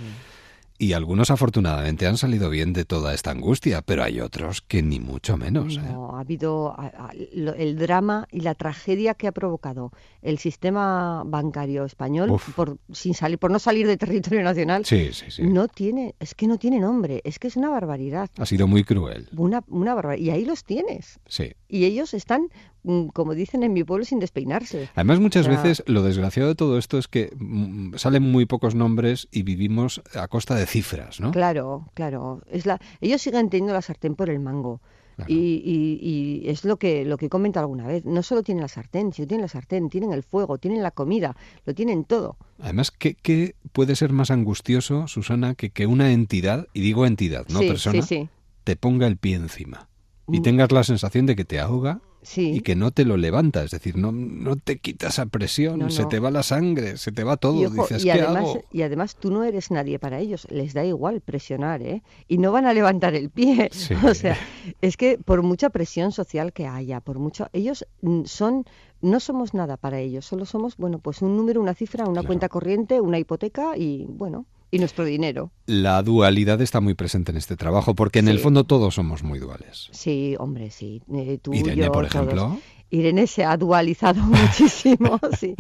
Y 0.79 0.93
algunos 0.93 1.31
afortunadamente 1.31 2.07
han 2.07 2.17
salido 2.17 2.51
bien 2.51 2.73
de 2.73 2.85
toda 2.85 3.15
esta 3.15 3.31
angustia, 3.31 3.83
pero 3.83 4.03
hay 4.03 4.21
otros 4.21 4.63
que 4.63 4.83
ni 4.83 5.01
mucho 5.01 5.37
menos. 5.37 5.77
¿eh? 5.77 5.83
No, 5.91 6.17
ha 6.17 6.21
habido 6.21 6.77
el 7.23 7.77
drama 7.79 8.27
y 8.31 8.41
la 8.41 8.55
tragedia 8.55 9.15
que 9.15 9.27
ha 9.27 9.33
provocado 9.33 9.93
el 10.23 10.39
sistema 10.39 11.23
bancario 11.25 11.85
español 11.85 12.31
Uf. 12.31 12.55
por 12.55 12.79
sin 12.93 13.15
salir 13.15 13.39
por 13.39 13.51
no 13.51 13.59
salir 13.59 13.87
de 13.87 13.97
territorio 13.97 14.43
nacional. 14.43 14.85
Sí, 14.85 15.11
sí, 15.13 15.31
sí. 15.31 15.43
No 15.43 15.69
tiene, 15.69 16.15
es 16.21 16.35
que 16.35 16.47
no 16.47 16.59
tiene 16.59 16.81
nombre, 16.81 17.21
es 17.25 17.39
que 17.39 17.49
es 17.49 17.57
una 17.57 17.71
barbaridad. 17.71 18.31
Ha 18.39 18.47
sido 18.47 18.67
muy 18.67 18.85
cruel. 18.85 19.29
Una, 19.37 19.63
una 19.69 19.95
barbaridad. 19.95 20.25
Y 20.25 20.31
ahí 20.31 20.45
los 20.45 20.65
tienes. 20.65 21.21
Sí. 21.27 21.53
Y 21.69 21.85
ellos 21.85 22.15
están, 22.15 22.49
mm, 22.85 23.07
como 23.09 23.35
dicen 23.35 23.63
en 23.63 23.73
mi 23.73 23.83
pueblo, 23.85 24.05
sin 24.05 24.19
despeinarse. 24.21 24.89
Además, 24.95 25.21
muchas 25.21 25.47
O 25.47 25.51
sea, 25.51 25.63
veces 25.63 25.83
lo 25.87 26.03
desgraciado 26.03 26.49
de 26.49 26.55
todo 26.55 26.79
esto 26.79 26.99
es 26.99 27.09
que 27.09 27.31
mm, 27.39 27.95
salen 27.97 28.23
muy 28.23 28.47
pocos 28.47 28.75
nombres 28.75 29.29
y 29.33 29.43
vivimos 29.43 30.03
a 30.15 30.29
costa 30.29 30.55
de 30.55 30.67
cifras, 30.67 31.21
¿no? 31.21 31.31
Claro, 31.33 31.89
claro. 31.95 32.43
Es 32.51 32.67
la, 32.67 32.81
ellos 33.01 33.21
siguen 33.23 33.51
teniendo 33.51 33.73
la 33.75 33.83
sartén 33.83 34.15
por 34.15 34.31
el 34.31 34.39
mango. 34.41 34.81
Y, 35.29 35.63
y- 35.65 35.99
y 36.45 36.49
es 36.51 36.67
lo 36.67 36.77
que, 36.77 37.07
lo 37.07 37.17
que 37.17 37.25
he 37.27 37.29
comentado 37.31 37.65
alguna 37.65 37.87
vez. 37.87 38.05
No 38.05 38.23
solo 38.23 38.43
tienen 38.43 38.61
la 38.61 38.69
sartén, 38.69 39.15
sino 39.15 39.27
tienen 39.27 39.41
la 39.43 39.49
sartén, 39.49 39.89
tienen 39.89 40.13
el 40.13 40.23
fuego, 40.23 40.59
tienen 40.59 40.83
la 40.83 40.91
comida, 40.91 41.35
lo 41.65 41.75
tienen 41.75 42.05
todo. 42.05 42.37
Además, 42.59 42.91
¿qué, 42.91 43.15
qué 43.15 43.55
puede 43.73 43.97
ser 43.97 44.13
más 44.13 44.31
angustioso, 44.31 45.09
Susana, 45.09 45.55
que 45.55 45.71
que 45.71 45.87
una 45.87 46.13
entidad, 46.13 46.67
y 46.75 46.83
digo 46.83 47.07
entidad, 47.07 47.47
no 47.49 47.61
Sí, 47.61 47.69
persona, 47.69 48.03
sí, 48.03 48.09
sí. 48.25 48.29
te 48.65 48.77
ponga 48.77 49.07
el 49.07 49.17
pie 49.17 49.37
encima 49.37 49.89
y 50.29 50.41
Mm. 50.41 50.43
tengas 50.43 50.73
la 50.73 50.85
sensación 50.85 51.27
de 51.27 51.37
que 51.37 51.45
te 51.45 51.61
ahoga 51.61 52.01
y 52.37 52.61
que 52.63 52.75
no 52.75 52.91
te 52.91 53.05
lo 53.05 53.17
levanta, 53.17 53.63
es 53.63 53.71
decir, 53.71 53.97
no, 53.97 54.11
no 54.11 54.57
te 54.57 54.79
quita 54.79 55.07
esa 55.09 55.27
presión, 55.27 55.79
No, 55.79 55.91
se 55.91 56.07
te 56.07 56.19
va 56.19 56.33
la 56.33 56.43
sangre, 56.43 56.97
se 56.97 57.13
te 57.13 57.23
va 57.23 57.37
todo, 57.37 57.63
Y, 57.63 57.67
ojo, 57.67 57.83
dices, 57.83 58.03
y 58.03 58.07
¿qué 58.07 58.13
además, 58.15 58.43
hago? 58.43 58.61
y 58.73 58.83
además 58.83 59.15
tú 59.15 59.31
no 59.31 59.45
eres 59.45 59.71
nadie 59.71 60.01
para 60.01 60.19
ellos, 60.19 60.45
les 60.51 60.75
da 60.75 60.85
igual 60.85 61.21
presionar, 61.21 61.83
¿eh? 61.83 62.03
Y 62.27 62.39
no 62.39 62.51
van 62.51 62.67
a 62.67 62.75
levantar 62.75 63.15
el 63.15 63.31
pie. 63.31 63.69
Sí. 63.73 63.95
O 64.05 64.15
sea, 64.15 64.37
es 64.81 64.97
que 64.97 65.19
por 65.25 65.43
mucha 65.43 65.71
presión 65.71 66.11
social 66.11 66.53
que 66.53 66.67
haya, 66.67 66.99
por 67.01 67.21
mucho, 67.21 67.47
ellos 67.53 67.87
mm, 68.03 68.25
son, 68.25 68.65
no 69.03 69.21
somos 69.21 69.55
nada 69.55 69.77
para 69.77 70.01
ellos, 70.01 70.27
solo 70.27 70.47
somos, 70.47 70.77
bueno, 70.77 70.99
pues 70.99 71.23
un 71.23 71.37
número, 71.37 71.61
una 71.61 71.75
cifra, 71.75 72.07
una 72.09 72.25
cuenta 72.25 72.49
corriente, 72.49 73.01
una 73.01 73.21
hipoteca 73.21 73.77
y, 73.77 74.05
bueno, 74.09 74.47
y 74.71 74.79
nuestro 74.79 75.05
dinero. 75.05 75.53
La 75.67 76.03
dualidad 76.03 76.61
está 76.61 76.81
muy 76.81 76.95
presente 76.95 77.31
en 77.33 77.39
este 77.39 77.57
trabajo, 77.57 77.95
porque 77.95 78.19
en 78.21 78.29
el 78.29 78.39
fondo 78.39 78.65
todos 78.65 78.95
somos 78.95 79.23
muy 79.23 79.39
duales. 79.39 79.89
Sí, 79.93 80.37
hombre, 80.39 80.71
sí. 80.71 81.03
eh, 81.13 81.39
tú, 81.43 81.53
Irene, 81.55 81.87
yo, 81.87 81.93
por 81.93 82.09
todos. 82.09 82.09
ejemplo. 82.09 82.63
Irene 82.91 83.27
se 83.27 83.45
ha 83.45 83.57
dualizado 83.57 84.23
muchísimo, 84.27 85.19
sí. 85.39 85.55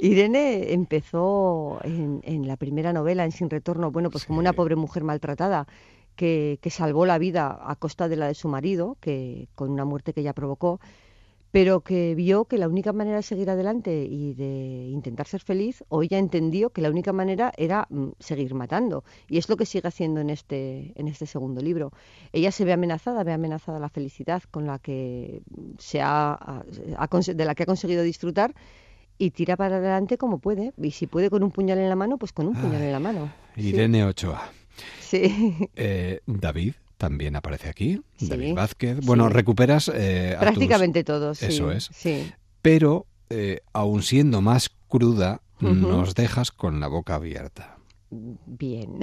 Irene 0.00 0.72
empezó 0.72 1.80
en, 1.82 2.20
en 2.24 2.46
la 2.46 2.56
primera 2.56 2.92
novela, 2.92 3.24
en 3.24 3.32
Sin 3.32 3.50
Retorno, 3.50 3.90
bueno, 3.90 4.10
pues 4.10 4.24
como 4.26 4.38
una 4.38 4.52
pobre 4.52 4.76
mujer 4.76 5.02
maltratada 5.04 5.66
que, 6.14 6.58
que 6.62 6.70
salvó 6.70 7.06
la 7.06 7.18
vida 7.18 7.58
a 7.62 7.76
costa 7.76 8.08
de 8.08 8.16
la 8.16 8.26
de 8.28 8.34
su 8.34 8.48
marido, 8.48 8.96
que 9.00 9.48
con 9.54 9.70
una 9.70 9.84
muerte 9.84 10.12
que 10.12 10.20
ella 10.20 10.34
provocó, 10.34 10.80
pero 11.50 11.80
que 11.80 12.14
vio 12.14 12.44
que 12.44 12.58
la 12.58 12.68
única 12.68 12.92
manera 12.92 13.16
de 13.16 13.22
seguir 13.22 13.48
adelante 13.48 14.04
y 14.04 14.34
de 14.34 14.88
intentar 14.90 15.26
ser 15.26 15.40
feliz, 15.40 15.82
o 15.88 16.02
ella 16.02 16.18
entendió 16.18 16.70
que 16.70 16.82
la 16.82 16.90
única 16.90 17.12
manera 17.12 17.52
era 17.56 17.86
mm, 17.88 18.08
seguir 18.18 18.54
matando. 18.54 19.04
Y 19.28 19.38
es 19.38 19.48
lo 19.48 19.56
que 19.56 19.64
sigue 19.64 19.88
haciendo 19.88 20.20
en 20.20 20.30
este, 20.30 20.92
en 20.94 21.08
este 21.08 21.26
segundo 21.26 21.62
libro. 21.62 21.92
Ella 22.32 22.52
se 22.52 22.64
ve 22.64 22.72
amenazada, 22.72 23.24
ve 23.24 23.32
amenazada 23.32 23.78
la 23.78 23.88
felicidad 23.88 24.42
con 24.50 24.66
la 24.66 24.78
que 24.78 25.42
se 25.78 26.00
ha, 26.02 26.64
de 26.66 27.44
la 27.44 27.54
que 27.54 27.62
ha 27.62 27.66
conseguido 27.66 28.02
disfrutar 28.02 28.54
y 29.16 29.30
tira 29.30 29.56
para 29.56 29.76
adelante 29.76 30.18
como 30.18 30.38
puede. 30.38 30.74
Y 30.76 30.90
si 30.90 31.06
puede 31.06 31.30
con 31.30 31.42
un 31.42 31.50
puñal 31.50 31.78
en 31.78 31.88
la 31.88 31.96
mano, 31.96 32.18
pues 32.18 32.32
con 32.32 32.46
un 32.46 32.54
puñal 32.54 32.82
en 32.82 32.92
la 32.92 33.00
mano. 33.00 33.32
Sí. 33.56 33.68
Irene 33.68 34.04
Ochoa. 34.04 34.50
Sí. 35.00 35.68
Eh, 35.74 36.20
David 36.26 36.74
también 36.98 37.34
aparece 37.36 37.68
aquí. 37.70 38.02
Sí, 38.16 38.28
David 38.28 38.54
Vázquez. 38.54 38.98
Bueno, 39.06 39.28
sí. 39.28 39.32
recuperas 39.32 39.90
eh, 39.94 40.32
tus- 40.32 40.40
Prácticamente 40.40 41.04
todos. 41.04 41.38
sí, 41.38 41.46
Eso 41.46 41.70
es. 41.72 41.88
Sí. 41.94 42.30
Pero, 42.60 43.06
eh, 43.30 43.60
aun 43.72 44.02
siendo 44.02 44.42
más 44.42 44.68
cruda, 44.88 45.40
nos 45.60 46.14
dejas 46.14 46.50
con 46.52 46.80
la 46.80 46.88
boca 46.88 47.14
abierta. 47.14 47.76
Bien. 48.10 49.00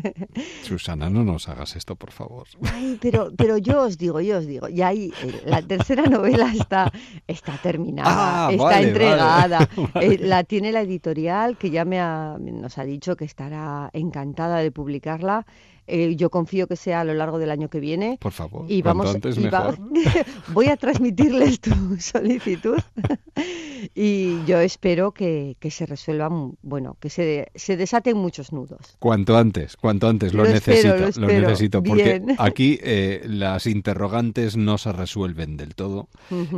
Susana, 0.62 1.10
no 1.10 1.22
nos 1.24 1.48
hagas 1.48 1.76
esto, 1.76 1.96
por 1.96 2.12
favor. 2.12 2.46
Ay, 2.72 2.98
pero, 3.00 3.30
pero 3.36 3.58
yo 3.58 3.82
os 3.82 3.98
digo, 3.98 4.20
yo 4.20 4.38
os 4.38 4.46
digo, 4.46 4.68
ya 4.68 4.88
ahí 4.88 5.12
eh, 5.22 5.42
la 5.44 5.60
tercera 5.62 6.04
novela 6.04 6.50
está, 6.54 6.90
está 7.26 7.58
terminada, 7.62 8.46
Ah, 8.46 8.50
está 8.50 8.64
vale, 8.64 8.88
entregada, 8.88 9.68
vale. 9.94 10.06
eh, 10.14 10.18
la 10.20 10.44
tiene 10.44 10.72
la 10.72 10.80
editorial 10.80 11.56
que 11.58 11.70
ya 11.70 11.84
me 11.84 12.00
ha- 12.00 12.36
nos 12.40 12.78
ha 12.78 12.84
dicho 12.84 13.16
que 13.16 13.24
estará 13.26 13.90
encantada 13.92 14.58
de 14.58 14.70
publicarla. 14.72 15.46
Eh, 15.88 16.16
yo 16.16 16.28
confío 16.30 16.66
que 16.66 16.76
sea 16.76 17.00
a 17.00 17.04
lo 17.04 17.14
largo 17.14 17.38
del 17.38 17.50
año 17.50 17.68
que 17.70 17.80
viene. 17.80 18.18
Por 18.20 18.32
favor, 18.32 18.66
y 18.70 18.82
vamos, 18.82 19.14
antes 19.14 19.38
y 19.38 19.48
va- 19.48 19.70
mejor. 19.72 19.78
voy 20.52 20.66
a 20.66 20.76
transmitirles 20.76 21.60
tu 21.60 21.96
solicitud 21.98 22.78
y 23.94 24.44
yo 24.44 24.60
espero 24.60 25.12
que, 25.12 25.56
que 25.60 25.70
se 25.70 25.86
resuelvan, 25.86 26.56
bueno, 26.62 26.96
que 27.00 27.10
se, 27.10 27.50
se 27.54 27.76
desaten 27.76 28.16
muchos 28.16 28.52
nudos. 28.52 28.96
Cuanto 28.98 29.36
antes, 29.36 29.76
cuanto 29.76 30.08
antes, 30.08 30.34
lo, 30.34 30.44
Lo 30.44 30.50
necesito, 30.50 30.94
espero, 30.94 31.00
lo 31.00 31.08
espero. 31.08 31.48
necesito, 31.48 31.82
porque 31.82 32.18
Bien. 32.20 32.36
aquí 32.38 32.78
eh, 32.82 33.22
las 33.26 33.66
interrogantes 33.66 34.56
no 34.56 34.78
se 34.78 34.92
resuelven 34.92 35.56
del 35.56 35.74
todo 35.74 36.08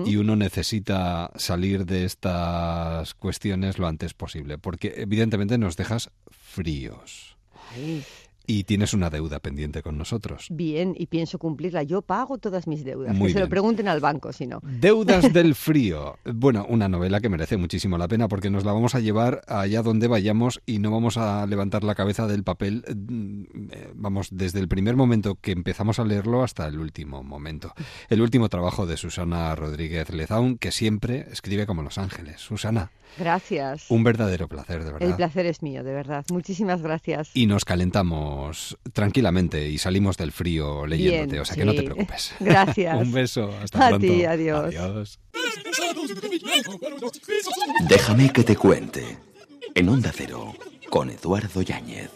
y 0.05 0.17
uno 0.17 0.37
necesita 0.37 1.31
salir 1.37 1.87
de 1.87 2.05
estas 2.05 3.15
cuestiones 3.15 3.79
lo 3.79 3.87
antes 3.87 4.15
posible, 4.15 4.59
porque 4.59 4.95
evidentemente 4.97 5.59
nos 5.59 5.77
dejas 5.77 6.11
fríos 6.31 7.37
Ay, 7.73 8.03
y 8.47 8.65
tienes 8.65 8.95
una 8.95 9.11
deuda 9.11 9.39
pendiente 9.41 9.83
con 9.83 9.97
nosotros. 9.99 10.47
Bien, 10.51 10.95
y 10.99 11.07
pienso 11.07 11.39
cumplirla. 11.39 11.83
Yo 11.83 12.03
pago 12.03 12.39
todas 12.39 12.67
mis 12.67 12.85
deudas. 12.85 13.15
Muy 13.15 13.29
que 13.29 13.35
se 13.35 13.39
lo 13.39 13.45
bien. 13.47 13.51
pregunten 13.51 13.89
al 13.89 14.01
banco, 14.01 14.33
si 14.33 14.47
no. 14.47 14.61
Deudas 14.63 15.33
del 15.33 15.55
frío. 15.55 16.19
Bueno, 16.25 16.67
una 16.69 16.89
novela 16.89 17.21
que 17.21 17.29
merece 17.29 17.57
muchísimo 17.57 17.97
la 17.99 18.09
pena 18.09 18.29
porque 18.29 18.51
nos 18.51 18.65
la 18.65 18.73
vamos 18.73 18.95
a 18.95 19.01
llevar 19.01 19.43
allá 19.47 19.83
donde 19.83 20.09
vayamos 20.09 20.61
y 20.67 20.79
no 20.79 20.91
vamos 20.91 21.17
a 21.17 21.47
levantar 21.47 21.85
la 21.85 21.95
cabeza 21.95 22.27
del 22.27 22.43
papel, 22.45 22.85
mm, 22.89 23.43
eh, 23.71 23.93
vamos, 23.95 24.29
desde 24.33 24.59
el 24.61 24.69
primer 24.69 24.97
momento 24.97 25.37
que 25.41 25.53
empezamos 25.53 25.99
a 25.99 26.05
leerlo 26.05 26.43
hasta 26.43 26.67
el 26.67 26.79
último 26.79 27.23
momento. 27.23 27.73
El 28.09 28.21
último 28.21 28.49
trabajo 28.49 28.87
de 28.87 28.97
Susana 28.97 29.55
Rodríguez 29.55 30.11
Lezaun, 30.11 30.59
que 30.59 30.73
siempre 30.73 31.27
escribe 31.31 31.67
como 31.67 31.83
Los 31.83 31.99
Ángeles. 31.99 32.41
Susana, 32.41 32.91
Gracias. 33.19 33.91
un 33.91 34.05
verdadero 34.05 34.49
placer, 34.49 34.83
de 34.85 34.91
El 34.91 34.99
verdad. 34.99 35.17
placer 35.17 35.47
es 35.47 35.63
mío, 35.63 35.83
de 35.85 35.93
verdad. 35.93 36.25
Muchísimas 36.31 36.81
gracias. 36.83 37.31
Y 37.35 37.47
nos 37.47 37.65
calentamos 37.65 38.30
tranquilamente 38.93 39.69
y 39.69 39.79
salimos 39.79 40.17
del 40.17 40.33
frío 40.33 40.87
leyéndote, 40.87 41.33
Bien, 41.33 41.41
o 41.43 41.45
sea 41.45 41.57
que 41.57 41.65
no 41.65 41.75
te 41.75 41.83
preocupes. 41.83 42.33
Gracias. 42.41 42.97
un 43.01 43.13
beso, 43.13 43.51
hasta 43.63 43.87
A 43.87 43.89
pronto. 43.91 44.07
ti, 44.07 44.25
adiós. 44.25 44.67
Adiós. 44.75 45.19
Déjame 47.89 48.33
que 48.33 48.45
te 48.45 48.57
cuente. 48.57 49.19
En 49.75 49.89
Onda 49.89 50.13
Cero, 50.15 50.55
con 50.89 51.11
Eduardo 51.11 51.63
Yáñez. 51.63 52.11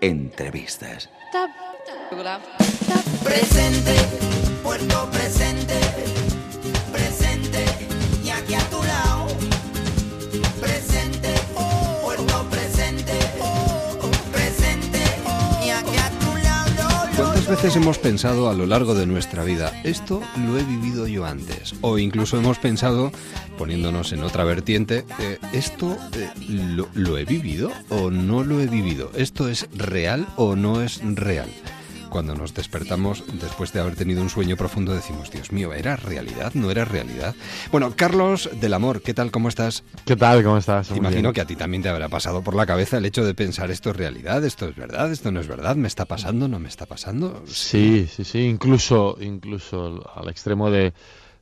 Entrevistas. 0.00 1.08
Presente, 3.24 3.94
puerto 4.62 5.08
presente, 5.10 5.74
presente, 6.92 7.64
y 8.24 8.30
aquí 8.30 8.54
a 8.54 8.60
tu 8.70 8.82
lado. 8.82 9.11
Veces 17.52 17.76
hemos 17.76 17.98
pensado 17.98 18.48
a 18.48 18.54
lo 18.54 18.64
largo 18.64 18.94
de 18.94 19.04
nuestra 19.04 19.44
vida, 19.44 19.78
esto 19.84 20.22
lo 20.38 20.58
he 20.58 20.64
vivido 20.64 21.06
yo 21.06 21.26
antes? 21.26 21.74
O 21.82 21.98
incluso 21.98 22.38
hemos 22.38 22.58
pensado, 22.58 23.12
poniéndonos 23.58 24.14
en 24.14 24.22
otra 24.22 24.44
vertiente, 24.44 25.04
eh, 25.18 25.38
esto 25.52 25.98
eh, 26.14 26.30
lo, 26.48 26.88
lo 26.94 27.18
he 27.18 27.26
vivido 27.26 27.70
o 27.90 28.10
no 28.10 28.42
lo 28.42 28.58
he 28.58 28.66
vivido? 28.68 29.10
¿Esto 29.14 29.50
es 29.50 29.68
real 29.74 30.26
o 30.36 30.56
no 30.56 30.80
es 30.80 31.02
real? 31.04 31.50
Cuando 32.12 32.34
nos 32.34 32.52
despertamos 32.52 33.24
después 33.40 33.72
de 33.72 33.80
haber 33.80 33.96
tenido 33.96 34.20
un 34.20 34.28
sueño 34.28 34.54
profundo 34.54 34.94
decimos, 34.94 35.30
Dios 35.30 35.50
mío, 35.50 35.72
¿era 35.72 35.96
realidad? 35.96 36.52
¿No 36.52 36.70
era 36.70 36.84
realidad? 36.84 37.34
Bueno, 37.70 37.94
Carlos 37.96 38.50
del 38.60 38.74
Amor, 38.74 39.00
¿qué 39.00 39.14
tal? 39.14 39.30
¿Cómo 39.30 39.48
estás? 39.48 39.82
¿Qué 40.04 40.14
tal? 40.14 40.42
¿Cómo 40.42 40.58
estás? 40.58 40.90
Imagino 40.90 41.22
bien. 41.22 41.32
que 41.32 41.40
a 41.40 41.46
ti 41.46 41.56
también 41.56 41.82
te 41.82 41.88
habrá 41.88 42.10
pasado 42.10 42.42
por 42.42 42.54
la 42.54 42.66
cabeza 42.66 42.98
el 42.98 43.06
hecho 43.06 43.24
de 43.24 43.32
pensar 43.32 43.70
esto 43.70 43.88
es 43.90 43.96
realidad, 43.96 44.44
esto 44.44 44.68
es 44.68 44.76
verdad, 44.76 45.10
esto 45.10 45.32
no 45.32 45.40
es 45.40 45.48
verdad, 45.48 45.74
me 45.74 45.88
está 45.88 46.04
pasando, 46.04 46.48
no 46.48 46.58
me 46.58 46.68
está 46.68 46.84
pasando. 46.84 47.44
Sí, 47.46 48.06
sí, 48.14 48.24
sí, 48.24 48.40
incluso, 48.40 49.16
incluso 49.18 50.04
al 50.14 50.28
extremo 50.28 50.70
de, 50.70 50.92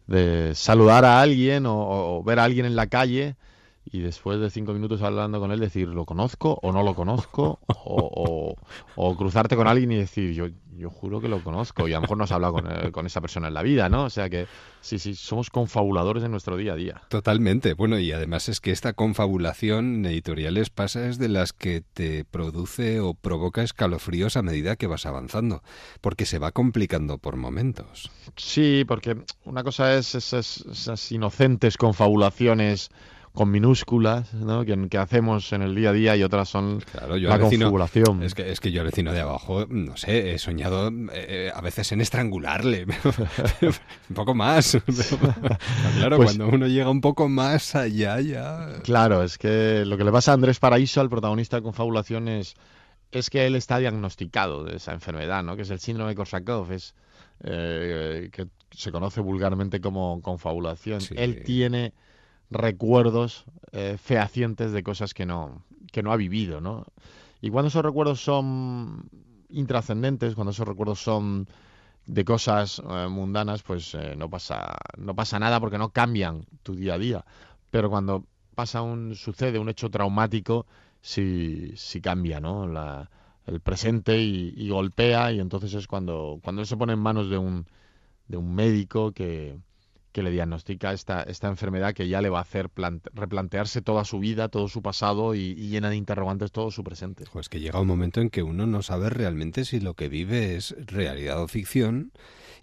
de 0.06 0.54
saludar 0.54 1.04
a 1.04 1.20
alguien 1.20 1.66
o, 1.66 2.18
o 2.18 2.22
ver 2.22 2.38
a 2.38 2.44
alguien 2.44 2.64
en 2.64 2.76
la 2.76 2.86
calle 2.86 3.34
y 3.92 4.00
después 4.00 4.38
de 4.40 4.50
cinco 4.50 4.72
minutos 4.72 5.02
hablando 5.02 5.40
con 5.40 5.50
él 5.52 5.58
decir, 5.60 5.88
¿lo 5.88 6.04
conozco 6.04 6.58
o 6.62 6.72
no 6.72 6.82
lo 6.82 6.94
conozco? 6.94 7.58
O, 7.84 8.54
o- 8.54 8.54
o 8.94 9.16
cruzarte 9.16 9.56
con 9.56 9.66
alguien 9.66 9.90
y 9.92 9.96
decir, 9.96 10.32
yo, 10.32 10.46
yo 10.76 10.90
juro 10.90 11.20
que 11.20 11.28
lo 11.28 11.42
conozco 11.42 11.88
y 11.88 11.92
a 11.92 11.96
lo 11.96 12.02
mejor 12.02 12.18
no 12.18 12.24
has 12.24 12.32
hablado 12.32 12.52
con, 12.54 12.66
eh, 12.70 12.92
con 12.92 13.06
esa 13.06 13.20
persona 13.20 13.48
en 13.48 13.54
la 13.54 13.62
vida, 13.62 13.88
¿no? 13.88 14.04
O 14.04 14.10
sea 14.10 14.28
que 14.30 14.46
sí, 14.80 14.98
sí, 14.98 15.14
somos 15.14 15.50
confabuladores 15.50 16.22
en 16.22 16.30
nuestro 16.30 16.56
día 16.56 16.74
a 16.74 16.76
día. 16.76 17.00
Totalmente. 17.08 17.74
Bueno, 17.74 17.98
y 17.98 18.12
además 18.12 18.48
es 18.48 18.60
que 18.60 18.70
esta 18.70 18.92
confabulación 18.92 20.04
editoriales 20.06 20.70
pasa 20.70 21.08
es 21.08 21.18
de 21.18 21.28
las 21.28 21.52
que 21.52 21.82
te 21.94 22.24
produce 22.24 23.00
o 23.00 23.14
provoca 23.14 23.62
escalofríos 23.62 24.36
a 24.36 24.42
medida 24.42 24.76
que 24.76 24.86
vas 24.86 25.06
avanzando, 25.06 25.62
porque 26.00 26.26
se 26.26 26.38
va 26.38 26.52
complicando 26.52 27.18
por 27.18 27.36
momentos. 27.36 28.10
Sí, 28.36 28.84
porque 28.86 29.16
una 29.44 29.64
cosa 29.64 29.94
es 29.94 30.14
esas, 30.14 30.58
esas 30.70 31.10
inocentes 31.12 31.76
confabulaciones 31.76 32.90
con 33.32 33.50
minúsculas 33.50 34.34
¿no? 34.34 34.64
que, 34.64 34.88
que 34.88 34.98
hacemos 34.98 35.52
en 35.52 35.62
el 35.62 35.74
día 35.74 35.90
a 35.90 35.92
día 35.92 36.16
y 36.16 36.22
otras 36.24 36.48
son 36.48 36.80
Claro, 36.80 37.16
yo 37.16 37.28
la 37.28 37.36
vecino- 37.36 37.66
confabulación. 37.66 38.22
Es 38.24 38.34
que, 38.34 38.50
es 38.50 38.58
que 38.60 38.72
yo 38.72 38.80
al 38.80 38.86
vecino 38.88 39.12
de 39.12 39.20
abajo, 39.20 39.66
no 39.68 39.96
sé, 39.96 40.32
he 40.32 40.38
soñado 40.38 40.90
eh, 41.12 41.50
a 41.54 41.60
veces 41.60 41.92
en 41.92 42.00
estrangularle, 42.00 42.86
un 44.08 44.14
poco 44.14 44.34
más. 44.34 44.76
Claro, 45.98 46.16
Pues- 46.16 46.36
cuando 46.36 46.48
uno 46.48 46.66
llega 46.66 46.90
un 46.90 47.00
poco 47.00 47.28
más 47.28 47.74
allá, 47.74 48.20
ya... 48.20 48.80
Claro, 48.82 49.22
es 49.22 49.38
que 49.38 49.84
lo 49.86 49.96
que 49.96 50.04
le 50.04 50.12
pasa 50.12 50.32
a 50.32 50.34
Andrés 50.34 50.58
Paraíso, 50.58 51.00
al 51.00 51.08
protagonista 51.10 51.56
de 51.56 51.62
Confabulación, 51.62 52.28
es, 52.28 52.54
es 53.12 53.30
que 53.30 53.46
él 53.46 53.54
está 53.54 53.78
diagnosticado 53.78 54.64
de 54.64 54.76
esa 54.76 54.92
enfermedad, 54.92 55.42
¿no? 55.42 55.56
que 55.56 55.62
es 55.62 55.70
el 55.70 55.78
síndrome 55.80 56.10
de 56.10 56.16
Korsakov, 56.16 56.72
es, 56.72 56.94
eh, 57.44 58.28
que 58.32 58.46
se 58.72 58.90
conoce 58.92 59.20
vulgarmente 59.20 59.80
como 59.80 60.20
confabulación. 60.22 61.00
Sí. 61.00 61.14
Él 61.16 61.42
tiene 61.44 61.92
recuerdos 62.50 63.44
eh, 63.72 63.96
fehacientes 64.02 64.72
de 64.72 64.82
cosas 64.82 65.14
que 65.14 65.26
no, 65.26 65.64
que 65.92 66.02
no 66.02 66.12
ha 66.12 66.16
vivido, 66.16 66.60
¿no? 66.60 66.86
Y 67.40 67.50
cuando 67.50 67.68
esos 67.68 67.84
recuerdos 67.84 68.22
son 68.22 69.08
intrascendentes, 69.48 70.34
cuando 70.34 70.50
esos 70.50 70.66
recuerdos 70.66 71.00
son 71.00 71.48
de 72.06 72.24
cosas 72.24 72.82
eh, 72.88 73.08
mundanas, 73.08 73.62
pues 73.62 73.94
eh, 73.94 74.14
no 74.16 74.28
pasa 74.28 74.76
no 74.98 75.14
pasa 75.14 75.38
nada 75.38 75.60
porque 75.60 75.78
no 75.78 75.90
cambian 75.90 76.44
tu 76.62 76.74
día 76.74 76.94
a 76.94 76.98
día. 76.98 77.24
Pero 77.70 77.88
cuando 77.90 78.26
pasa 78.54 78.82
un 78.82 79.14
sucede 79.14 79.58
un 79.58 79.68
hecho 79.68 79.90
traumático, 79.90 80.66
sí 81.00 81.72
sí 81.76 82.00
cambia, 82.00 82.40
¿no? 82.40 82.66
La, 82.66 83.10
el 83.46 83.60
presente 83.60 84.18
y, 84.20 84.68
golpea 84.68 85.32
y 85.32 85.40
entonces 85.40 85.74
es 85.74 85.86
cuando 85.86 86.40
cuando 86.42 86.62
él 86.62 86.66
se 86.68 86.76
pone 86.76 86.92
en 86.94 86.98
manos 87.00 87.30
de 87.30 87.38
un 87.38 87.66
de 88.28 88.36
un 88.36 88.54
médico 88.54 89.12
que 89.12 89.58
que 90.12 90.22
le 90.22 90.30
diagnostica 90.30 90.92
esta, 90.92 91.22
esta 91.22 91.48
enfermedad 91.48 91.94
que 91.94 92.08
ya 92.08 92.20
le 92.20 92.28
va 92.30 92.38
a 92.38 92.42
hacer 92.42 92.68
plant- 92.68 93.08
replantearse 93.14 93.80
toda 93.82 94.04
su 94.04 94.18
vida, 94.18 94.48
todo 94.48 94.68
su 94.68 94.82
pasado 94.82 95.34
y, 95.34 95.40
y 95.56 95.68
llena 95.68 95.90
de 95.90 95.96
interrogantes 95.96 96.50
todo 96.52 96.70
su 96.70 96.82
presente. 96.82 97.24
Pues 97.32 97.48
que 97.48 97.60
llega 97.60 97.80
un 97.80 97.86
momento 97.86 98.20
en 98.20 98.30
que 98.30 98.42
uno 98.42 98.66
no 98.66 98.82
sabe 98.82 99.10
realmente 99.10 99.64
si 99.64 99.80
lo 99.80 99.94
que 99.94 100.08
vive 100.08 100.56
es 100.56 100.74
realidad 100.86 101.42
o 101.42 101.48
ficción. 101.48 102.12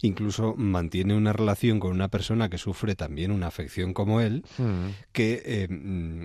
Incluso 0.00 0.54
mantiene 0.56 1.16
una 1.16 1.32
relación 1.32 1.80
con 1.80 1.90
una 1.90 2.08
persona 2.08 2.48
que 2.48 2.56
sufre 2.58 2.94
también 2.94 3.32
una 3.32 3.48
afección 3.48 3.92
como 3.94 4.20
él, 4.20 4.44
Hmm. 4.56 4.90
que 5.12 5.42
eh, 5.44 5.68
mm, 5.68 6.24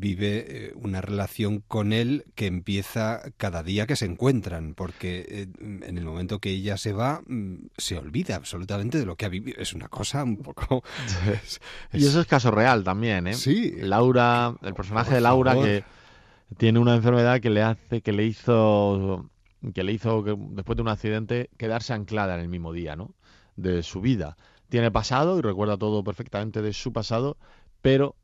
vive 0.00 0.44
eh, 0.48 0.72
una 0.76 1.00
relación 1.02 1.62
con 1.68 1.92
él 1.92 2.24
que 2.34 2.46
empieza 2.46 3.20
cada 3.36 3.62
día 3.62 3.86
que 3.86 3.96
se 3.96 4.06
encuentran, 4.06 4.74
porque 4.74 5.24
eh, 5.28 5.46
en 5.60 5.98
el 5.98 6.04
momento 6.04 6.38
que 6.38 6.50
ella 6.50 6.76
se 6.78 6.92
va, 6.94 7.22
mm, 7.26 7.66
se 7.76 7.98
olvida 7.98 8.36
absolutamente 8.36 8.98
de 8.98 9.04
lo 9.06 9.16
que 9.16 9.26
ha 9.26 9.28
vivido. 9.28 9.60
Es 9.60 9.74
una 9.74 9.88
cosa 9.88 10.24
un 10.24 10.38
poco... 10.38 10.82
es- 11.44 11.60
Y 11.92 12.06
eso 12.06 12.20
es 12.22 12.26
caso 12.26 12.50
real 12.50 12.84
también, 12.84 13.26
¿eh? 13.26 13.34
Sí. 13.34 13.74
Laura, 13.80 14.54
el 14.62 14.72
personaje 14.74 15.14
de 15.14 15.20
Laura 15.20 15.54
que 15.54 15.84
tiene 16.56 16.78
una 16.78 16.94
enfermedad 16.94 17.40
que 17.40 17.50
le 17.50 17.62
hace, 17.62 18.00
que 18.00 18.12
le 18.12 18.24
hizo, 18.24 19.28
que 19.72 19.84
le 19.84 19.92
hizo 19.92 20.22
que 20.24 20.36
después 20.50 20.76
de 20.76 20.82
un 20.82 20.88
accidente 20.88 21.50
quedarse 21.56 21.92
anclada 21.92 22.34
en 22.34 22.40
el 22.40 22.48
mismo 22.48 22.72
día, 22.72 22.96
¿no? 22.96 23.14
De 23.56 23.82
su 23.82 24.00
vida. 24.00 24.36
Tiene 24.68 24.90
pasado 24.90 25.38
y 25.38 25.42
recuerda 25.42 25.76
todo 25.76 26.02
perfectamente 26.02 26.62
de 26.62 26.72
su 26.72 26.92
pasado, 26.92 27.36
pero 27.80 28.16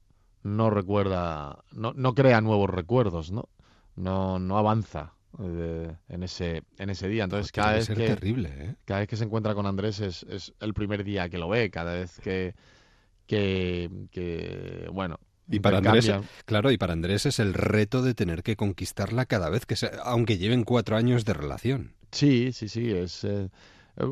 no 0.42 0.70
recuerda, 0.70 1.64
no, 1.72 1.92
no 1.94 2.14
crea 2.14 2.40
nuevos 2.40 2.70
recuerdos, 2.70 3.30
¿no? 3.30 3.48
No, 3.96 4.38
no 4.38 4.58
avanza 4.58 5.14
eh, 5.38 5.94
en 6.08 6.22
ese, 6.22 6.62
en 6.78 6.90
ese 6.90 7.08
día. 7.08 7.24
Entonces 7.24 7.52
cada 7.52 7.74
vez 7.74 7.88
que 7.88 7.94
terrible, 7.94 8.50
¿eh? 8.56 8.76
cada 8.84 9.00
vez 9.00 9.08
que 9.08 9.16
se 9.16 9.24
encuentra 9.24 9.54
con 9.54 9.66
Andrés 9.66 10.00
es, 10.00 10.24
es 10.24 10.52
el 10.60 10.74
primer 10.74 11.04
día 11.04 11.28
que 11.28 11.38
lo 11.38 11.48
ve, 11.48 11.70
cada 11.70 11.94
vez 11.94 12.18
que, 12.20 12.54
que, 13.26 13.90
que 14.10 14.88
bueno, 14.92 15.20
Y 15.50 15.60
para 15.60 15.78
Andrés, 15.78 16.10
claro, 16.44 16.70
y 16.70 16.78
para 16.78 16.92
Andrés 16.92 17.26
es 17.26 17.38
el 17.40 17.54
reto 17.54 18.02
de 18.02 18.14
tener 18.14 18.42
que 18.42 18.56
conquistarla 18.56 19.26
cada 19.26 19.50
vez 19.50 19.66
que 19.66 19.76
se, 19.76 19.90
aunque 20.04 20.38
lleven 20.38 20.64
cuatro 20.64 20.96
años 20.96 21.24
de 21.24 21.32
relación. 21.34 21.92
Sí, 22.12 22.52
sí, 22.52 22.68
sí, 22.68 22.90
es... 22.90 23.24
eh, 23.24 23.48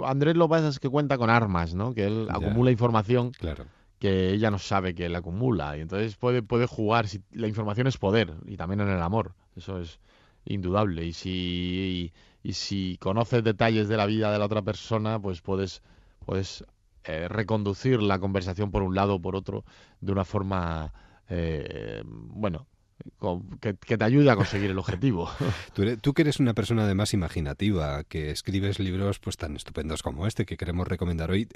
Andrés 0.05 0.37
lo 0.37 0.47
que 0.47 0.51
pasa 0.51 0.69
es 0.69 0.79
que 0.81 0.89
cuenta 0.89 1.17
con 1.17 1.31
armas, 1.31 1.75
¿no? 1.75 1.95
Que 1.95 2.07
él 2.07 2.27
Ya. 2.29 2.35
acumula 2.37 2.71
información 2.71 3.31
Claro. 3.31 3.65
que 3.99 4.31
ella 4.33 4.51
no 4.51 4.59
sabe 4.59 4.95
que 4.95 5.07
él 5.07 5.15
acumula 5.17 5.77
y 5.77 5.81
entonces 5.81 6.17
puede, 6.17 6.43
puede 6.43 6.67
jugar, 6.67 7.09
si, 7.09 7.21
la 7.33 7.47
información 7.49 7.87
es 7.87 7.97
poder 7.99 8.35
y 8.47 8.57
también 8.57 8.81
en 8.81 8.89
el 8.89 9.01
amor, 9.03 9.35
eso 9.57 9.81
es 9.81 9.99
indudable 10.45 11.05
y 11.05 11.13
si, 11.13 12.13
y, 12.43 12.53
si 12.53 12.97
conoces 13.01 13.43
detalles 13.45 13.89
de 13.89 13.97
la 13.97 14.07
vida 14.07 14.33
de 14.33 14.39
la 14.39 14.45
otra 14.47 14.63
persona, 14.63 15.19
pues 15.21 15.41
puedes, 15.41 15.83
puedes 16.25 16.65
eh, 17.05 17.29
reconducir 17.29 18.03
la 18.03 18.19
conversación 18.19 18.71
por 18.71 18.83
un 18.83 18.95
lado 18.95 19.15
o 19.17 19.21
por 19.23 19.37
otro 19.37 19.65
de 20.01 20.13
una 20.13 20.25
forma, 20.25 20.93
eh, 21.29 22.03
bueno, 22.05 22.67
que, 23.61 23.77
que 23.77 23.97
te 23.97 24.05
ayude 24.05 24.31
a 24.31 24.37
conseguir 24.37 24.71
el 24.71 24.79
objetivo. 24.79 25.31
Tú, 25.75 25.83
eres- 25.83 26.01
tú 26.01 26.13
que 26.15 26.23
eres 26.23 26.41
una 26.41 26.53
persona 26.55 26.85
además 26.85 27.15
imaginativa, 27.15 28.03
que 28.05 28.31
escribes 28.31 28.79
libros 28.81 29.19
pues 29.21 29.37
tan 29.37 29.55
estupendos 29.57 30.03
como 30.03 30.27
este 30.27 30.45
que 30.47 30.57
queremos 30.57 30.89
recomendar 30.89 31.31
hoy, 31.31 31.49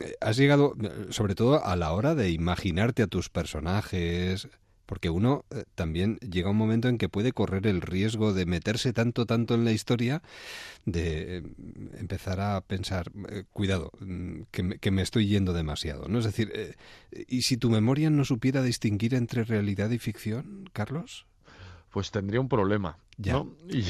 eh, 0.00 0.14
has 0.20 0.36
llegado 0.36 0.74
eh, 0.82 1.06
sobre 1.10 1.34
todo 1.34 1.64
a 1.64 1.74
la 1.76 1.92
hora 1.92 2.14
de 2.14 2.30
imaginarte 2.30 3.02
a 3.02 3.06
tus 3.08 3.28
personajes, 3.28 4.48
porque 4.86 5.10
uno 5.10 5.44
eh, 5.50 5.64
también 5.74 6.18
llega 6.18 6.50
un 6.50 6.56
momento 6.56 6.88
en 6.88 6.98
que 6.98 7.08
puede 7.08 7.32
correr 7.32 7.66
el 7.66 7.80
riesgo 7.80 8.32
de 8.32 8.46
meterse 8.46 8.92
tanto, 8.92 9.26
tanto 9.26 9.54
en 9.54 9.64
la 9.64 9.72
historia, 9.72 10.22
de 10.84 11.38
eh, 11.38 11.42
empezar 11.98 12.40
a 12.40 12.60
pensar, 12.60 13.10
eh, 13.30 13.44
cuidado, 13.52 13.90
mm, 14.00 14.42
que 14.50 14.62
me, 14.62 14.78
que 14.78 14.90
me 14.90 15.02
estoy 15.02 15.26
yendo 15.26 15.52
demasiado, 15.52 16.08
¿no? 16.08 16.18
Es 16.18 16.24
decir, 16.24 16.52
eh, 16.54 16.74
¿y 17.28 17.42
si 17.42 17.56
tu 17.56 17.70
memoria 17.70 18.10
no 18.10 18.24
supiera 18.24 18.62
distinguir 18.62 19.14
entre 19.14 19.44
realidad 19.44 19.90
y 19.90 19.98
ficción, 19.98 20.68
Carlos? 20.72 21.26
Pues 21.90 22.10
tendría 22.10 22.40
un 22.40 22.48
problema. 22.48 22.98
Ya. 23.16 23.34
¿no? 23.34 23.52
Y- 23.70 23.84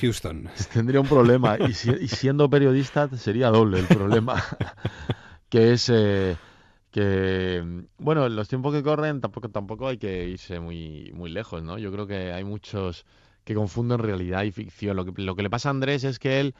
Houston. 0.00 0.48
tendría 0.72 1.00
un 1.00 1.08
problema 1.08 1.56
y, 1.58 1.74
si- 1.74 1.90
y 1.90 2.06
siendo 2.08 2.48
periodista 2.48 3.08
sería 3.16 3.48
doble 3.48 3.80
el 3.80 3.86
problema 3.88 4.40
que 5.48 5.72
es 5.72 5.88
eh, 5.92 6.36
que 6.92 7.84
bueno 7.98 8.26
en 8.26 8.36
los 8.36 8.48
tiempos 8.48 8.72
que 8.72 8.82
corren 8.82 9.20
tampoco 9.20 9.48
tampoco 9.48 9.88
hay 9.88 9.98
que 9.98 10.28
irse 10.28 10.60
muy 10.60 11.10
muy 11.14 11.30
lejos 11.30 11.62
no 11.62 11.78
yo 11.78 11.90
creo 11.90 12.06
que 12.06 12.32
hay 12.32 12.44
muchos 12.44 13.04
que 13.44 13.54
confunden 13.54 13.98
realidad 13.98 14.44
y 14.44 14.52
ficción 14.52 14.96
lo 14.96 15.04
que 15.04 15.22
lo 15.22 15.34
que 15.34 15.42
le 15.42 15.50
pasa 15.50 15.70
a 15.70 15.70
Andrés 15.70 16.04
es 16.04 16.18
que 16.18 16.38
él 16.38 16.54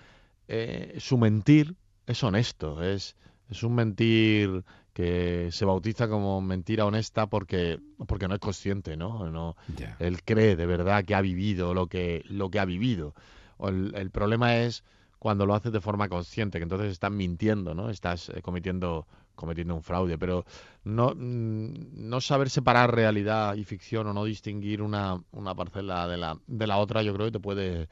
eh, 0.49 0.97
su 0.99 1.18
mentir 1.18 1.76
es 2.07 2.24
honesto 2.24 2.83
es 2.83 3.14
es 3.51 3.62
un 3.62 3.74
mentir 3.74 4.64
que 4.95 5.51
se 5.53 5.64
bautiza 5.64 6.09
como 6.09 6.41
mentira 6.41 6.87
honesta 6.87 7.26
porque 7.28 7.78
porque 8.09 8.26
no 8.26 8.35
es 8.35 8.41
consciente 8.41 8.97
no 8.97 9.30
no 9.30 9.55
él 9.99 10.22
cree 10.24 10.57
de 10.57 10.66
verdad 10.66 11.05
que 11.05 11.14
ha 11.14 11.20
vivido 11.20 11.74
lo 11.74 11.87
que, 11.87 12.24
lo 12.28 12.51
que 12.51 12.59
ha 12.59 12.64
vivido. 12.64 13.14
O 13.59 13.68
el, 13.68 13.95
el 13.95 14.11
problema 14.11 14.57
es 14.57 14.85
cuando 15.18 15.47
lo 15.47 15.55
haces 15.55 15.72
de 15.72 15.80
forma 15.80 16.09
consciente, 16.09 16.59
que 16.59 16.64
entonces 16.64 16.91
estás 16.91 17.12
mintiendo, 17.12 17.74
¿no? 17.74 17.91
Estás 17.91 18.28
eh, 18.30 18.43
cometiendo, 18.43 19.07
cometiendo 19.43 19.74
un 19.74 19.82
fraude. 19.82 20.16
Pero 20.16 20.45
no, 20.84 21.12
mm, 21.14 22.09
no 22.09 22.20
saber 22.22 22.49
separar 22.49 22.95
realidad 22.95 23.55
y 23.57 23.64
ficción 23.64 24.07
o 24.07 24.12
no 24.14 24.24
distinguir 24.24 24.80
una, 24.80 25.20
una 25.32 25.55
parcela 25.55 26.09
de 26.09 26.16
la, 26.16 26.38
de 26.47 26.66
la 26.66 26.78
otra, 26.78 27.03
yo 27.03 27.12
creo 27.12 27.26
que 27.26 27.32
te 27.32 27.40
puede, 27.40 27.88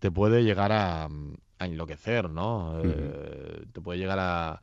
te 0.00 0.10
puede 0.10 0.42
llegar 0.44 0.72
a, 0.72 1.04
a 1.04 1.66
enloquecer, 1.66 2.28
¿no? 2.28 2.80
Eh, 2.84 3.64
te 3.72 3.80
puede 3.80 3.98
llegar 3.98 4.18
a, 4.18 4.60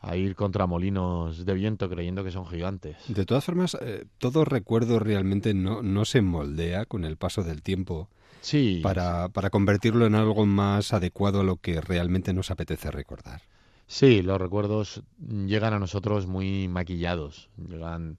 a 0.00 0.16
ir 0.16 0.36
contra 0.36 0.66
molinos 0.66 1.44
de 1.44 1.54
viento 1.54 1.88
creyendo 1.88 2.22
que 2.22 2.30
son 2.30 2.46
gigantes. 2.46 2.96
De 3.08 3.24
todas 3.26 3.44
formas, 3.44 3.76
eh, 3.80 4.04
todo 4.18 4.44
recuerdo 4.44 4.98
realmente 5.00 5.54
no, 5.54 5.82
no 5.82 6.04
se 6.04 6.22
moldea 6.22 6.84
con 6.84 7.04
el 7.04 7.16
paso 7.16 7.42
del 7.42 7.62
tiempo 7.62 8.08
Sí. 8.40 8.78
para, 8.84 9.28
para 9.30 9.50
convertirlo 9.50 10.06
en 10.06 10.14
algo 10.14 10.46
más 10.46 10.92
adecuado 10.92 11.40
a 11.40 11.44
lo 11.44 11.56
que 11.56 11.80
realmente 11.80 12.32
nos 12.32 12.52
apetece 12.52 12.90
recordar. 12.92 13.42
Sí, 13.88 14.22
los 14.22 14.38
recuerdos 14.40 15.02
llegan 15.18 15.72
a 15.74 15.78
nosotros 15.78 16.26
muy 16.26 16.68
maquillados. 16.68 17.48
Llegan 17.56 18.18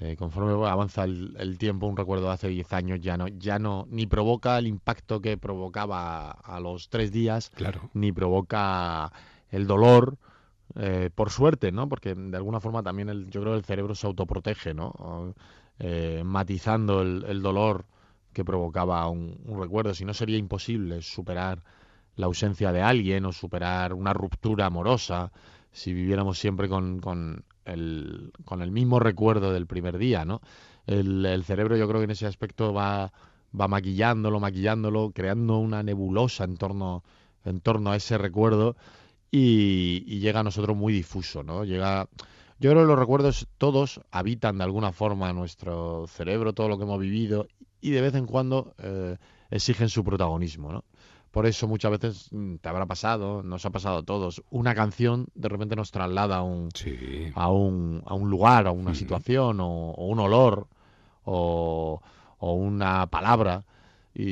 eh, 0.00 0.14
conforme 0.16 0.52
avanza 0.68 1.04
el, 1.04 1.34
el 1.38 1.58
tiempo, 1.58 1.86
un 1.86 1.96
recuerdo 1.96 2.26
de 2.26 2.32
hace 2.34 2.48
10 2.48 2.72
años 2.74 3.00
ya 3.00 3.16
no, 3.16 3.26
ya 3.28 3.58
no, 3.58 3.86
ni 3.90 4.06
provoca 4.06 4.58
el 4.58 4.66
impacto 4.66 5.20
que 5.22 5.38
provocaba 5.38 6.30
a 6.32 6.60
los 6.60 6.90
tres 6.90 7.12
días, 7.12 7.50
Claro. 7.54 7.90
ni 7.94 8.12
provoca 8.12 9.10
el 9.50 9.66
dolor, 9.66 10.18
eh, 10.76 11.10
por 11.14 11.30
suerte, 11.30 11.72
¿no? 11.72 11.88
Porque 11.88 12.14
de 12.14 12.36
alguna 12.36 12.60
forma 12.60 12.82
también 12.82 13.08
el, 13.08 13.30
yo 13.30 13.40
creo 13.42 13.54
que 13.54 13.58
el 13.60 13.64
cerebro 13.64 13.94
se 13.94 14.06
autoprotege, 14.06 14.74
¿no? 14.74 15.34
Eh, 15.78 16.22
matizando 16.24 17.02
el, 17.02 17.24
el 17.28 17.42
dolor 17.42 17.84
que 18.32 18.44
provocaba 18.44 19.08
un, 19.08 19.38
un 19.46 19.60
recuerdo. 19.60 19.94
Si 19.94 20.04
no 20.04 20.14
sería 20.14 20.38
imposible 20.38 21.02
superar 21.02 21.62
la 22.16 22.26
ausencia 22.26 22.72
de 22.72 22.82
alguien 22.82 23.24
o 23.26 23.32
superar 23.32 23.92
una 23.94 24.12
ruptura 24.12 24.66
amorosa 24.66 25.32
si 25.72 25.92
viviéramos 25.92 26.38
siempre 26.38 26.68
con, 26.68 27.00
con 27.00 27.44
el, 27.66 28.32
con 28.44 28.62
el 28.62 28.70
mismo 28.70 28.98
recuerdo 28.98 29.52
del 29.52 29.66
primer 29.66 29.98
día, 29.98 30.24
¿no? 30.24 30.40
El, 30.86 31.26
el 31.26 31.44
cerebro 31.44 31.76
yo 31.76 31.86
creo 31.86 32.00
que 32.00 32.04
en 32.04 32.12
ese 32.12 32.26
aspecto 32.26 32.72
va, 32.72 33.12
va 33.58 33.68
maquillándolo, 33.68 34.40
maquillándolo, 34.40 35.10
creando 35.14 35.58
una 35.58 35.82
nebulosa 35.82 36.44
en 36.44 36.56
torno, 36.56 37.04
en 37.44 37.60
torno 37.60 37.90
a 37.90 37.96
ese 37.96 38.16
recuerdo 38.16 38.76
y, 39.30 40.04
y 40.06 40.20
llega 40.20 40.40
a 40.40 40.44
nosotros 40.44 40.76
muy 40.76 40.92
difuso, 40.92 41.42
¿no? 41.42 41.64
Llega, 41.64 42.08
yo 42.58 42.70
creo 42.70 42.82
que 42.84 42.88
los 42.88 42.98
recuerdos 42.98 43.46
todos 43.58 44.00
habitan 44.10 44.58
de 44.58 44.64
alguna 44.64 44.92
forma 44.92 45.32
nuestro 45.32 46.06
cerebro, 46.06 46.54
todo 46.54 46.68
lo 46.68 46.78
que 46.78 46.84
hemos 46.84 47.00
vivido 47.00 47.48
y 47.80 47.90
de 47.90 48.00
vez 48.00 48.14
en 48.14 48.26
cuando 48.26 48.74
eh, 48.78 49.16
exigen 49.50 49.88
su 49.88 50.04
protagonismo, 50.04 50.72
¿no? 50.72 50.84
Por 51.36 51.44
eso 51.44 51.68
muchas 51.68 51.90
veces 51.90 52.28
mm, 52.32 52.54
te 52.62 52.68
habrá 52.70 52.86
pasado, 52.86 53.42
nos 53.42 53.66
ha 53.66 53.70
pasado 53.70 53.98
a 53.98 54.02
todos, 54.02 54.42
una 54.48 54.74
canción 54.74 55.26
de 55.34 55.50
repente 55.50 55.76
nos 55.76 55.90
traslada 55.90 56.36
a 56.38 56.42
un, 56.42 56.70
Sí. 56.72 57.30
a 57.34 57.50
un, 57.50 58.02
a 58.06 58.14
un 58.14 58.30
lugar, 58.30 58.66
a 58.66 58.70
una 58.70 58.94
situación, 58.94 59.60
o, 59.60 59.90
o 59.90 60.06
un 60.06 60.18
olor, 60.18 60.66
o, 61.24 62.00
o 62.38 62.52
una 62.54 63.06
palabra. 63.08 63.64
Y, 64.14 64.30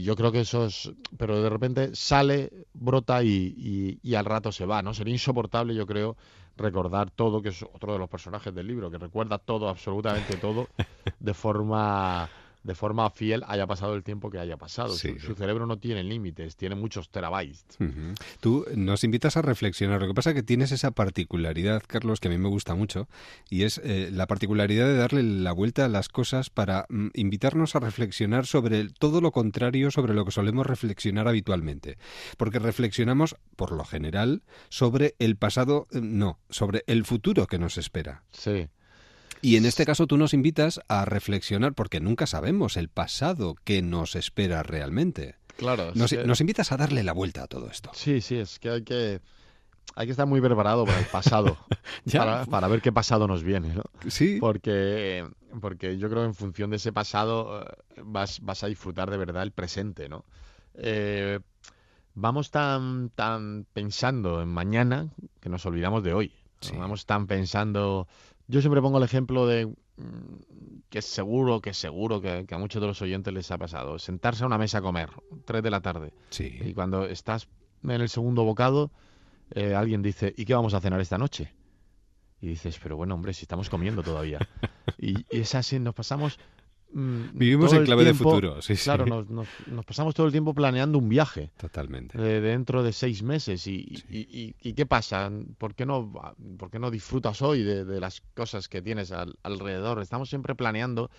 y 0.00 0.02
yo 0.02 0.16
creo 0.16 0.32
que 0.32 0.40
eso 0.40 0.66
es, 0.66 0.90
pero 1.16 1.40
de 1.40 1.48
repente 1.48 1.90
sale, 1.94 2.50
brota 2.72 3.22
y, 3.22 3.54
y- 3.56 3.98
y 4.02 4.14
al 4.16 4.24
rato 4.24 4.50
se 4.50 4.66
va, 4.66 4.82
¿no? 4.82 4.94
Sería 4.94 5.14
insoportable, 5.14 5.76
yo 5.76 5.86
creo, 5.86 6.16
recordar 6.56 7.12
todo, 7.12 7.40
que 7.40 7.50
es 7.50 7.62
otro 7.62 7.92
de 7.92 8.00
los 8.00 8.08
personajes 8.08 8.52
del 8.52 8.66
libro, 8.66 8.90
que 8.90 8.98
recuerda 8.98 9.38
todo, 9.38 9.68
absolutamente 9.68 10.38
todo, 10.38 10.70
de 11.20 11.34
forma 11.34 12.28
de 12.64 12.74
forma 12.74 13.08
fiel 13.10 13.44
haya 13.46 13.66
pasado 13.66 13.94
el 13.94 14.02
tiempo 14.02 14.30
que 14.30 14.38
haya 14.38 14.56
pasado. 14.56 14.94
Sí. 14.94 15.14
Su, 15.20 15.26
su 15.28 15.34
cerebro 15.36 15.66
no 15.66 15.78
tiene 15.78 16.02
límites, 16.02 16.56
tiene 16.56 16.74
muchos 16.74 17.10
terabytes. 17.10 17.64
Ujú. 17.78 18.14
Tú 18.40 18.66
nos 18.74 19.04
invitas 19.04 19.36
a 19.36 19.42
reflexionar. 19.42 20.00
Lo 20.00 20.08
que 20.08 20.14
pasa 20.14 20.30
es 20.30 20.34
que 20.36 20.42
tienes 20.42 20.72
esa 20.72 20.90
particularidad, 20.90 21.82
Carlos, 21.86 22.18
que 22.20 22.28
a 22.28 22.30
mí 22.30 22.38
me 22.38 22.48
gusta 22.48 22.74
mucho, 22.74 23.08
y 23.48 23.62
es 23.62 23.80
eh, 23.84 24.10
la 24.12 24.26
particularidad 24.26 24.86
de 24.86 24.96
darle 24.96 25.22
la 25.22 25.52
vuelta 25.52 25.84
a 25.84 25.88
las 25.88 26.08
cosas 26.08 26.50
para 26.50 26.86
mm, 26.88 27.08
invitarnos 27.14 27.76
a 27.76 27.80
reflexionar 27.80 28.46
sobre 28.46 28.80
el- 28.80 28.94
todo 28.94 29.20
lo 29.20 29.30
contrario 29.30 29.90
sobre 29.90 30.14
lo 30.14 30.24
que 30.24 30.30
solemos 30.32 30.66
reflexionar 30.66 31.28
habitualmente. 31.28 31.98
Porque 32.36 32.58
reflexionamos, 32.58 33.36
por 33.56 33.72
lo 33.72 33.84
general, 33.84 34.42
sobre 34.70 35.14
el 35.18 35.36
pasado, 35.36 35.86
eh, 35.92 36.00
no, 36.02 36.38
sobre 36.48 36.82
el 36.86 37.04
futuro 37.04 37.46
que 37.46 37.58
nos 37.58 37.76
espera. 37.78 38.22
Sí. 38.32 38.68
Y 39.44 39.56
en 39.56 39.66
este 39.66 39.84
caso 39.84 40.06
tú 40.06 40.16
nos 40.16 40.32
invitas 40.32 40.80
a 40.88 41.04
reflexionar, 41.04 41.74
porque 41.74 42.00
nunca 42.00 42.26
sabemos 42.26 42.78
el 42.78 42.88
pasado 42.88 43.56
que 43.64 43.82
nos 43.82 44.16
espera 44.16 44.62
realmente. 44.62 45.34
Claro. 45.58 45.92
Nos, 45.94 46.10
que- 46.12 46.24
nos 46.24 46.40
invitas 46.40 46.72
a 46.72 46.78
darle 46.78 47.02
la 47.02 47.12
vuelta 47.12 47.42
a 47.42 47.46
todo 47.46 47.68
esto. 47.68 47.90
Sí, 47.92 48.22
sí, 48.22 48.36
es 48.36 48.58
que 48.58 48.70
hay 48.70 48.82
que 48.84 49.20
hay 49.96 50.06
que 50.06 50.12
estar 50.12 50.26
muy 50.26 50.40
preparado 50.40 50.86
para 50.86 50.98
el 50.98 51.04
pasado, 51.06 51.58
Ya. 52.06 52.20
para, 52.20 52.46
para 52.46 52.68
ver 52.68 52.80
qué 52.80 52.90
pasado 52.90 53.28
nos 53.28 53.42
viene, 53.44 53.74
¿no? 53.74 53.82
Sí. 54.08 54.38
Porque, 54.40 55.28
porque 55.60 55.98
yo 55.98 56.08
creo 56.08 56.22
que 56.22 56.28
en 56.28 56.34
función 56.34 56.70
de 56.70 56.76
ese 56.76 56.92
pasado 56.92 57.60
eh, 57.62 58.00
vas, 58.02 58.40
vas 58.40 58.64
a 58.64 58.66
disfrutar 58.68 59.10
de 59.10 59.18
verdad 59.18 59.42
el 59.42 59.52
presente, 59.52 60.08
¿no? 60.08 60.24
Eh, 60.76 61.38
vamos 62.14 62.50
tan, 62.50 63.10
tan 63.10 63.66
pensando 63.74 64.40
en 64.40 64.48
mañana 64.48 65.08
que 65.40 65.50
nos 65.50 65.66
olvidamos 65.66 66.02
de 66.02 66.14
hoy. 66.14 66.32
Vamos 66.78 67.04
tan 67.04 67.26
pensando... 67.26 68.08
Yo 68.46 68.60
siempre 68.60 68.82
pongo 68.82 68.98
el 68.98 69.04
ejemplo 69.04 69.46
de 69.46 69.66
mm, 69.66 70.82
que 70.90 71.02
seguro, 71.02 71.60
que 71.60 71.74
seguro 71.74 72.20
que, 72.20 72.44
que 72.46 72.54
a 72.54 72.58
muchos 72.58 72.80
de 72.80 72.88
los 72.88 73.00
oyentes 73.02 73.32
les 73.32 73.50
ha 73.50 73.58
pasado. 73.58 73.98
Sentarse 73.98 74.44
a 74.44 74.46
una 74.46 74.58
mesa 74.58 74.78
a 74.78 74.82
comer, 74.82 75.10
3 75.44 75.62
de 75.62 75.70
la 75.70 75.80
tarde. 75.80 76.12
Sí. 76.30 76.58
Y 76.64 76.74
cuando 76.74 77.06
estás 77.06 77.48
en 77.82 77.90
el 77.90 78.08
segundo 78.08 78.44
bocado, 78.44 78.90
eh, 79.50 79.74
alguien 79.74 80.02
dice, 80.02 80.34
¿y 80.36 80.44
qué 80.44 80.54
vamos 80.54 80.74
a 80.74 80.80
cenar 80.80 81.00
esta 81.00 81.18
noche? 81.18 81.52
Y 82.40 82.48
dices, 82.48 82.78
pero 82.82 82.96
bueno, 82.96 83.14
hombre, 83.14 83.32
si 83.32 83.42
estamos 83.42 83.70
comiendo 83.70 84.02
todavía. 84.02 84.38
y, 84.98 85.24
y 85.34 85.40
es 85.40 85.54
así, 85.54 85.78
nos 85.78 85.94
pasamos... 85.94 86.38
mm, 86.94 87.36
Vivimos 87.38 87.72
en 87.72 87.84
clave 87.84 88.04
de 88.04 88.14
futuro, 88.14 88.62
sí, 88.62 88.76
sí. 88.76 88.84
Claro, 88.84 89.04
nos, 89.06 89.28
nos- 89.28 89.48
nos 89.66 89.84
pasamos 89.84 90.14
todo 90.14 90.26
el 90.26 90.32
tiempo 90.32 90.54
planeando 90.54 90.98
un 90.98 91.08
viaje. 91.08 91.50
Totalmente. 91.58 92.16
de- 92.18 92.40
dentro 92.40 92.82
de 92.82 92.92
seis 92.92 93.22
meses. 93.22 93.66
Y, 93.66 94.02
y- 94.08 94.18
y- 94.20 94.54
y 94.62 94.72
qué 94.74 94.86
pasa? 94.86 95.30
¿Por 95.58 95.74
qué 95.74 95.84
no, 95.86 96.12
por 96.58 96.70
qué 96.70 96.78
no 96.78 96.90
disfrutas 96.90 97.42
hoy 97.42 97.62
de, 97.62 97.84
de 97.84 98.00
las 98.00 98.22
cosas 98.34 98.68
que 98.68 98.80
tienes 98.80 99.12
al- 99.12 99.36
alrededor? 99.42 100.00
Estamos 100.00 100.28
siempre 100.28 100.54
planeando 100.54 101.10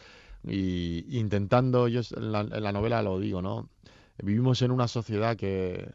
y 0.44 1.06
intentando, 1.18 1.88
yo 1.88 2.02
en 2.16 2.32
la, 2.32 2.42
en 2.42 2.64
la 2.64 2.72
novela 2.72 3.02
lo 3.02 3.20
digo, 3.20 3.42
¿no? 3.42 3.70
Vivimos 4.22 4.62
en 4.62 4.72
una 4.72 4.88
sociedad 4.88 5.36
que, 5.36 5.90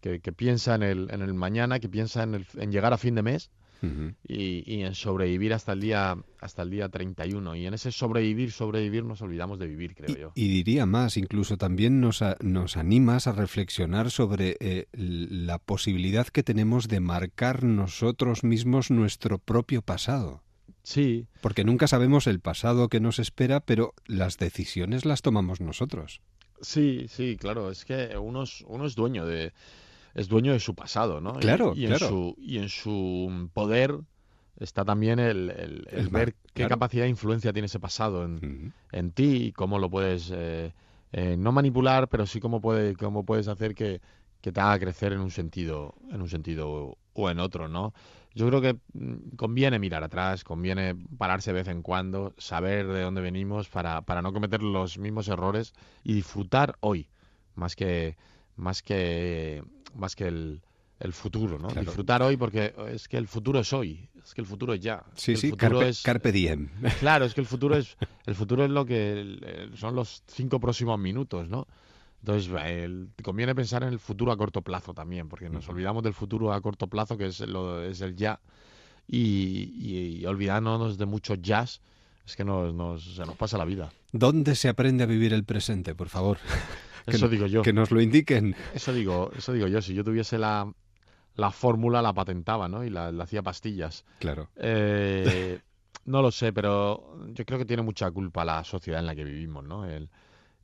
que, 0.00 0.20
que 0.20 0.32
piensa 0.32 0.74
en 0.74 0.82
el, 0.82 1.08
en 1.10 1.22
el 1.22 1.34
mañana, 1.34 1.78
que 1.78 1.88
piensa 1.88 2.22
en, 2.24 2.34
el- 2.34 2.46
en 2.56 2.72
llegar 2.72 2.92
a 2.92 2.98
fin 2.98 3.14
de 3.14 3.22
mes 3.22 3.50
Y, 4.28 4.62
y 4.66 4.82
en 4.82 4.94
sobrevivir 4.94 5.52
hasta 5.54 5.72
el 5.72 5.80
día 5.80 6.16
hasta 6.40 6.62
el 6.62 6.70
día 6.70 6.88
31 6.88 7.56
y 7.56 7.66
en 7.66 7.74
ese 7.74 7.90
sobrevivir 7.92 8.52
sobrevivir 8.52 9.04
nos 9.04 9.22
olvidamos 9.22 9.58
de 9.58 9.66
vivir 9.66 9.94
creo 9.94 10.16
yo 10.16 10.32
Y 10.34 10.48
diría 10.48 10.86
más, 10.86 11.16
incluso 11.16 11.56
también 11.56 12.00
nos, 12.00 12.22
a- 12.22 12.36
nos 12.40 12.76
animas 12.76 13.26
a 13.26 13.32
reflexionar 13.32 14.10
sobre 14.10 14.56
eh, 14.60 14.86
la 14.92 15.58
posibilidad 15.58 16.26
que 16.28 16.42
tenemos 16.42 16.88
de 16.88 17.00
marcar 17.00 17.64
nosotros 17.64 18.44
mismos 18.44 18.90
nuestro 18.90 19.38
propio 19.38 19.82
pasado. 19.82 20.42
Sí. 20.84 21.26
Porque 21.40 21.64
nunca 21.64 21.86
sabemos 21.86 22.26
el 22.26 22.40
pasado 22.40 22.88
que 22.88 22.98
nos 23.00 23.18
espera, 23.20 23.60
pero 23.60 23.94
las 24.06 24.36
decisiones 24.38 25.04
las 25.04 25.22
tomamos 25.22 25.60
nosotros. 25.60 26.20
Sí, 26.60 27.06
sí, 27.08 27.36
claro, 27.40 27.70
es 27.70 27.84
que 27.84 28.16
uno 28.18 28.42
es, 28.44 28.62
uno 28.66 28.86
es 28.86 28.94
dueño 28.94 29.26
de 29.26 29.52
es 30.14 30.28
dueño 30.28 30.52
de 30.52 30.60
su 30.60 30.74
pasado, 30.74 31.20
¿no? 31.20 31.36
Y- 31.38 31.40
Claro, 31.42 31.72
y, 31.76 31.86
claro. 31.86 32.06
En 32.06 32.10
su, 32.10 32.34
y 32.38 32.58
en 32.58 32.68
su 32.68 33.48
poder 33.52 33.98
está 34.58 34.84
también 34.84 35.18
el, 35.18 35.50
el- 35.50 36.08
ver 36.08 36.34
qué 36.34 36.38
claro. 36.54 36.70
capacidad 36.70 37.04
de 37.04 37.10
influencia 37.10 37.52
tiene 37.52 37.66
ese 37.66 37.80
pasado 37.80 38.24
en, 38.24 38.72
en 38.92 39.10
ti 39.12 39.46
y 39.46 39.52
cómo 39.52 39.78
lo 39.78 39.90
puedes 39.90 40.30
eh, 40.34 40.72
eh, 41.12 41.36
no 41.38 41.52
manipular, 41.52 42.08
pero 42.08 42.26
sí 42.26 42.40
cómo 42.40 42.60
puede, 42.60 42.94
cómo 42.96 43.24
puedes 43.24 43.48
hacer 43.48 43.74
que, 43.74 44.00
que 44.40 44.52
te 44.52 44.60
haga 44.60 44.78
crecer 44.78 45.12
en 45.12 45.20
un 45.20 45.30
sentido, 45.30 45.94
en 46.10 46.20
un 46.22 46.28
sentido 46.28 46.96
o 47.14 47.30
en 47.30 47.40
otro, 47.40 47.68
¿no? 47.68 47.92
Yo 48.34 48.46
creo 48.48 48.60
que 48.62 48.74
mm, 48.94 49.36
conviene 49.36 49.78
mirar 49.78 50.04
atrás, 50.04 50.44
conviene 50.44 50.94
pararse 51.18 51.50
de 51.52 51.58
vez 51.60 51.68
en 51.68 51.82
cuando, 51.82 52.34
saber 52.38 52.86
de 52.86 53.02
dónde 53.02 53.20
venimos 53.20 53.68
para, 53.68 54.02
para 54.02 54.22
no 54.22 54.32
cometer 54.32 54.62
los 54.62 54.96
mismos 54.98 55.28
errores 55.28 55.74
y 56.04 56.14
disfrutar 56.14 56.76
hoy, 56.80 57.08
más 57.54 57.76
que, 57.76 58.16
más 58.56 58.82
que, 58.82 59.62
más 59.94 60.14
que 60.16 60.26
el, 60.28 60.60
el 61.00 61.12
futuro, 61.12 61.58
¿no? 61.58 61.68
Claro. 61.68 61.86
Disfrutar 61.86 62.22
hoy 62.22 62.36
porque 62.36 62.74
es 62.90 63.08
que 63.08 63.16
el 63.16 63.26
futuro 63.28 63.60
es 63.60 63.72
hoy, 63.72 64.08
es 64.24 64.34
que 64.34 64.40
el 64.40 64.46
futuro 64.46 64.74
es 64.74 64.80
ya. 64.80 65.02
es 65.16 65.22
Sí, 65.22 65.32
que 65.32 65.38
sí, 65.38 65.46
el 65.48 65.52
futuro 65.52 65.78
carpe, 65.78 65.88
es- 65.88 66.02
carpe 66.02 66.32
diem. 66.32 66.68
Claro, 67.00 67.24
es 67.24 67.34
que 67.34 67.40
el 67.40 67.46
futuro 67.46 67.76
es 67.76 67.96
el 68.26 68.34
futuro 68.34 68.64
es 68.64 68.70
lo 68.70 68.84
que 68.86 69.20
el- 69.20 69.72
son 69.76 69.94
los 69.94 70.22
cinco 70.26 70.60
próximos 70.60 70.98
minutos, 70.98 71.48
¿no? 71.48 71.66
Entonces 72.20 72.52
el- 72.64 73.08
conviene 73.22 73.54
pensar 73.54 73.82
en 73.82 73.88
el 73.88 73.98
futuro 73.98 74.30
a 74.30 74.36
corto 74.36 74.62
plazo 74.62 74.94
también, 74.94 75.28
porque 75.28 75.50
nos 75.50 75.68
olvidamos 75.68 76.02
del 76.04 76.14
futuro 76.14 76.52
a 76.52 76.60
corto 76.60 76.86
plazo 76.86 77.16
que 77.16 77.26
es 77.26 77.40
lo 77.40 77.82
es 77.82 78.00
el 78.00 78.14
ya 78.14 78.40
y, 79.08 79.18
y- 79.18 80.20
y 80.20 80.26
olvidándonos 80.26 80.96
de 80.98 81.06
mucho 81.06 81.34
jazz 81.34 81.80
es 82.24 82.36
que 82.36 82.44
nos, 82.44 82.72
nos- 82.72 83.16
se 83.16 83.26
nos 83.26 83.34
pasa 83.36 83.58
la 83.58 83.64
vida. 83.64 83.90
¿Dónde 84.12 84.54
se 84.54 84.68
aprende 84.68 85.02
a 85.02 85.06
vivir 85.06 85.32
el 85.32 85.42
presente, 85.44 85.96
por 85.96 86.08
favor? 86.08 86.38
Que 87.06 87.16
Eso 87.16 87.28
digo 87.28 87.46
yo. 87.46 87.62
Que 87.62 87.72
nos 87.72 87.90
lo 87.90 88.00
indiquen. 88.00 88.54
Eso 88.74 88.92
digo, 88.92 89.30
eso 89.36 89.52
digo 89.52 89.66
yo. 89.66 89.82
Si 89.82 89.94
yo 89.94 90.04
tuviese 90.04 90.38
la, 90.38 90.72
la 91.34 91.50
fórmula, 91.50 92.02
la 92.02 92.12
patentaba, 92.12 92.68
¿no? 92.68 92.84
Y 92.84 92.90
la, 92.90 93.10
la 93.12 93.24
hacía 93.24 93.42
pastillas. 93.42 94.04
Claro. 94.18 94.48
Eh, 94.56 95.60
no 96.04 96.22
lo 96.22 96.30
sé, 96.30 96.52
pero 96.52 97.16
yo 97.32 97.44
creo 97.44 97.58
que 97.58 97.64
tiene 97.64 97.82
mucha 97.82 98.10
culpa 98.10 98.44
la 98.44 98.64
sociedad 98.64 99.00
en 99.00 99.06
la 99.06 99.14
que 99.14 99.24
vivimos, 99.24 99.64
¿no? 99.64 99.84
El- 99.84 100.08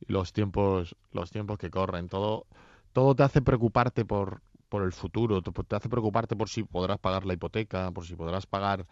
los 0.07 0.33
tiempos, 0.33 0.95
los 1.13 1.31
tiempos 1.33 1.59
que 1.59 1.71
corren, 1.71 2.09
todo, 2.09 2.47
todo 2.93 3.17
te 3.17 3.25
hace 3.25 3.43
preocuparte 3.43 4.05
por, 4.05 4.43
por 4.69 4.85
el 4.85 4.93
futuro, 4.93 5.43
te, 5.43 5.51
te 5.51 5.75
hace 5.75 5.89
preocuparte 5.89 6.37
por 6.37 6.49
si 6.49 6.63
podrás 6.63 6.99
pagar 7.01 7.27
la 7.27 7.33
hipoteca, 7.33 7.91
por 7.91 8.07
si 8.07 8.15
podrás 8.15 8.47
pagar 8.47 8.87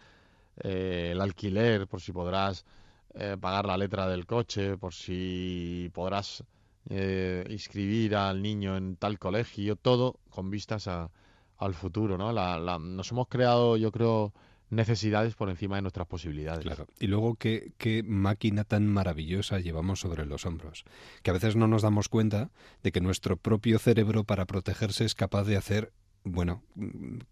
eh, 0.65 1.11
el 1.13 1.21
alquiler, 1.21 1.87
por 1.87 2.01
si 2.01 2.11
podrás 2.13 2.65
eh, 3.15 3.37
pagar 3.41 3.67
la 3.67 3.77
letra 3.77 4.09
del 4.09 4.27
coche, 4.27 4.77
por 4.77 4.95
si 4.95 5.91
podrás 5.95 6.43
eh, 6.89 7.45
inscribir 7.51 8.17
al 8.17 8.43
niño 8.43 8.77
en 8.77 8.97
tal 8.97 9.19
colegio, 9.19 9.77
todo 9.77 10.21
con 10.31 10.51
vistas 10.51 10.87
a, 10.89 11.11
al 11.59 11.75
futuro, 11.75 12.19
¿no? 12.19 12.33
La, 12.33 12.59
la- 12.59 12.79
nos 12.79 13.11
hemos 13.13 13.29
creado, 13.29 13.77
yo 13.77 13.91
creo, 13.93 14.33
necesidades 14.71 15.35
por 15.35 15.49
encima 15.49 15.77
de 15.77 15.83
nuestras 15.83 16.07
posibilidades. 16.07 16.65
Claro. 16.65 16.87
Y 16.99 17.07
luego, 17.07 17.37
¿qué, 17.37 17.73
qué 17.79 18.03
máquina 18.03 18.65
tan 18.65 18.87
maravillosa 18.87 19.61
llevamos 19.61 20.01
sobre 20.01 20.27
los 20.27 20.45
hombros. 20.45 20.85
Que 21.23 21.31
a 21.31 21.35
veces 21.35 21.57
no 21.57 21.69
nos 21.69 21.83
damos 21.83 22.09
cuenta 22.09 22.51
de 22.83 22.93
que 22.93 23.01
nuestro 23.01 23.37
propio 23.37 23.79
cerebro, 23.79 24.25
para 24.25 24.45
protegerse, 24.47 25.05
es 25.05 25.15
capaz 25.15 25.45
de 25.45 25.57
hacer, 25.57 25.93
bueno, 26.25 26.63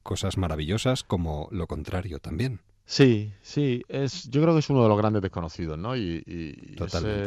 cosas 0.02 0.36
maravillosas 0.38 1.02
como 1.02 1.48
lo 1.50 1.66
contrario 1.66 2.18
también. 2.20 2.60
Sí, 2.86 3.32
sí, 3.40 3.82
es, 3.88 4.28
yo 4.30 4.42
creo 4.42 4.52
que 4.52 4.60
es 4.60 4.68
uno 4.68 4.82
de 4.82 4.88
los 4.90 4.98
grandes 4.98 5.22
desconocidos, 5.22 5.78
¿no? 5.78 5.96
Y, 5.96 6.22
y- 6.26 6.76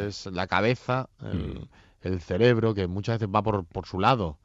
es 0.07 0.25
la 0.27 0.45
cabeza, 0.47 1.09
el, 1.21 1.55
Mm. 1.61 1.67
El 2.01 2.21
cerebro, 2.21 2.73
que 2.73 2.87
muchas 2.87 3.19
veces 3.19 3.33
va 3.33 3.43
por, 3.43 3.65
por 3.65 3.85
su 3.85 3.99
lado 3.99 4.37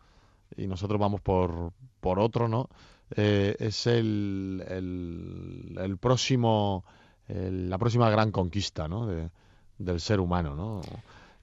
y 0.56 0.66
nosotros 0.66 1.00
vamos 1.00 1.20
por, 1.20 1.72
por 2.00 2.18
otro, 2.18 2.48
¿no? 2.48 2.68
Eh, 3.16 3.56
es 3.58 3.86
el, 3.86 4.64
el, 4.68 5.78
el 5.80 5.98
próximo, 5.98 6.84
el- 7.28 7.70
la 7.70 7.78
próxima 7.78 8.10
gran 8.10 8.30
conquista, 8.32 8.88
¿no? 8.88 9.06
De- 9.06 9.30
del 9.78 10.00
ser 10.00 10.20
humano, 10.20 10.54
¿no? 10.54 10.80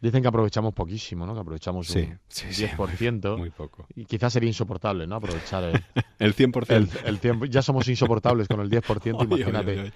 Dicen 0.01 0.21
que 0.21 0.27
aprovechamos 0.29 0.73
poquísimo, 0.73 1.25
¿no? 1.25 1.33
Que 1.33 1.41
aprovechamos 1.41 1.87
Sí, 1.87 1.99
un 1.99 2.19
sí, 2.29 2.45
sí, 2.51 2.65
10%. 2.65 3.37
muy 3.37 3.49
poco. 3.49 3.85
Y 3.95 4.05
quizás 4.05 4.31
sería 4.31 4.47
insoportable, 4.47 5.05
¿no? 5.07 5.15
Aprovechar 5.15 5.63
el, 5.65 5.83
El 6.19 6.35
100%. 6.35 6.65
el, 6.71 6.89
el 7.05 7.19
tiempo. 7.19 7.45
Ya 7.45 7.61
somos 7.61 7.87
insoportables 7.89 8.47
con 8.47 8.61
el 8.61 8.69
10%, 8.69 9.15
Oye, 9.19 9.27
oye, 9.29 9.41
imagínate. 9.43 9.91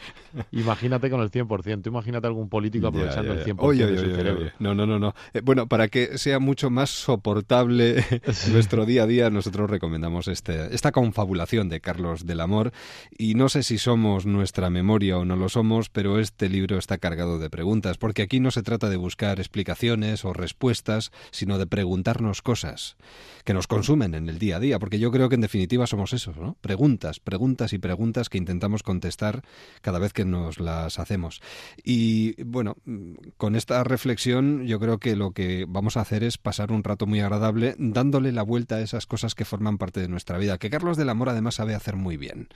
Imagínate 0.51 1.09
con 1.09 1.21
el 1.21 1.31
100%. 1.31 1.87
Imagínate 1.87 2.27
algún 2.27 2.49
político 2.49 2.87
aprovechando 2.87 3.33
Ya, 3.33 3.39
ya, 3.39 3.45
ya. 3.45 3.51
el 3.51 3.57
100% 3.57 3.63
Oye, 3.63 3.85
de 3.87 3.97
su 3.97 4.15
cerebro. 4.15 4.51
No, 4.59 4.73
no, 4.75 4.85
no, 4.85 4.99
no. 4.99 5.13
Eh, 5.33 5.41
bueno, 5.41 5.67
para 5.67 5.87
que 5.87 6.17
sea 6.17 6.39
mucho 6.39 6.69
más 6.69 6.89
soportable 6.89 8.03
nuestro 8.51 8.85
día 8.85 9.03
a 9.03 9.07
día, 9.07 9.29
nosotros 9.29 9.69
recomendamos 9.69 10.27
este, 10.27 10.73
esta 10.75 10.91
confabulación 10.91 11.69
de 11.69 11.79
Carlos 11.79 12.25
del 12.25 12.41
Amor. 12.41 12.73
Y 13.17 13.35
no 13.35 13.47
sé 13.47 13.63
si 13.63 13.77
somos 13.77 14.25
nuestra 14.25 14.69
memoria 14.69 15.17
o 15.17 15.25
no 15.25 15.35
lo 15.37 15.47
somos, 15.49 15.89
pero 15.89 16.19
este 16.19 16.49
libro 16.49 16.77
está 16.77 16.97
cargado 16.97 17.39
de 17.39 17.49
preguntas, 17.49 17.97
porque 17.97 18.21
aquí 18.23 18.39
no 18.41 18.51
se 18.51 18.63
trata 18.63 18.89
de 18.89 18.97
buscar 18.97 19.39
explicaciones 19.39 19.92
o 19.93 20.33
respuestas, 20.33 21.11
sino 21.31 21.57
de 21.57 21.67
preguntarnos 21.67 22.41
cosas 22.41 22.97
que 23.43 23.53
nos 23.53 23.67
consumen 23.67 24.15
en 24.15 24.29
el 24.29 24.39
día 24.39 24.57
a 24.57 24.59
día, 24.59 24.79
porque 24.79 24.99
yo 24.99 25.11
creo 25.11 25.29
que 25.29 25.35
en 25.35 25.41
definitiva 25.41 25.85
somos 25.85 26.13
esos, 26.13 26.37
¿no? 26.37 26.57
Preguntas, 26.61 27.19
preguntas 27.19 27.73
y 27.73 27.77
preguntas 27.77 28.29
que 28.29 28.37
intentamos 28.37 28.83
contestar 28.83 29.43
cada 29.81 29.99
vez 29.99 30.13
que 30.13 30.25
nos 30.25 30.59
las 30.59 30.97
hacemos. 30.97 31.41
Y 31.83 32.41
bueno, 32.43 32.77
con 33.37 33.55
esta 33.55 33.83
reflexión 33.83 34.65
yo 34.65 34.79
creo 34.79 34.97
que 34.97 35.15
lo 35.15 35.31
que 35.31 35.65
vamos 35.67 35.97
a 35.97 36.01
hacer 36.01 36.23
es 36.23 36.37
pasar 36.37 36.71
un 36.71 36.83
rato 36.83 37.05
muy 37.05 37.19
agradable 37.19 37.75
dándole 37.77 38.31
la 38.31 38.43
vuelta 38.43 38.75
a 38.75 38.81
esas 38.81 39.05
cosas 39.05 39.35
que 39.35 39.45
forman 39.45 39.77
parte 39.77 39.99
de 39.99 40.07
nuestra 40.07 40.37
vida, 40.37 40.57
que 40.57 40.69
Carlos 40.69 40.97
del 40.97 41.09
Amor 41.09 41.29
además 41.29 41.55
sabe 41.55 41.75
hacer 41.75 41.95
muy 41.95 42.17
bien. 42.17 42.47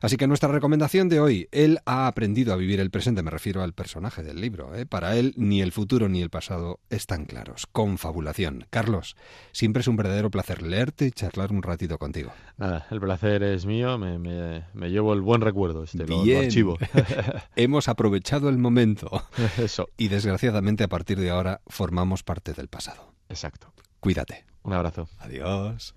Así 0.00 0.16
que 0.16 0.28
nuestra 0.28 0.50
recomendación 0.50 1.08
de 1.08 1.18
hoy, 1.18 1.48
él 1.50 1.80
ha 1.84 2.06
aprendido 2.06 2.52
a 2.52 2.56
vivir 2.56 2.78
el 2.78 2.90
presente, 2.90 3.22
me 3.22 3.32
refiero 3.32 3.62
al 3.62 3.72
personaje 3.72 4.22
del 4.22 4.40
libro. 4.40 4.74
¿eh? 4.74 4.86
Para 4.86 5.16
él 5.16 5.34
ni 5.36 5.60
el 5.60 5.72
futuro 5.72 6.08
ni 6.08 6.22
el 6.22 6.30
pasado 6.30 6.67
están 6.90 7.24
claros. 7.24 7.66
Confabulación. 7.72 8.66
Carlos, 8.70 9.16
siempre 9.52 9.80
es 9.80 9.88
un 9.88 9.96
verdadero 9.96 10.30
placer 10.30 10.62
leerte 10.62 11.06
y 11.06 11.10
charlar 11.10 11.52
un 11.52 11.62
ratito 11.62 11.98
contigo. 11.98 12.32
Nada, 12.56 12.86
el 12.90 13.00
placer 13.00 13.42
es 13.42 13.66
mío, 13.66 13.98
me, 13.98 14.18
me- 14.18 14.64
me 14.74 14.90
llevo 14.90 15.12
el 15.14 15.20
buen 15.20 15.40
recuerdo, 15.40 15.84
este, 15.84 15.98
lo- 16.06 16.18
lo, 16.18 16.22
Bien. 16.22 16.44
archivo. 16.44 16.76
Hemos 17.56 17.88
aprovechado 17.88 18.48
el 18.48 18.58
momento. 18.58 19.22
Eso. 19.58 19.88
Y 19.96 20.08
desgraciadamente 20.08 20.84
a 20.84 20.88
partir 20.88 21.18
de 21.18 21.30
ahora 21.30 21.60
formamos 21.66 22.22
parte 22.22 22.52
del 22.52 22.68
pasado. 22.68 23.12
Exacto. 23.28 23.72
Cuídate. 24.00 24.44
Un 24.62 24.72
abrazo. 24.74 25.08
Adiós. 25.18 25.94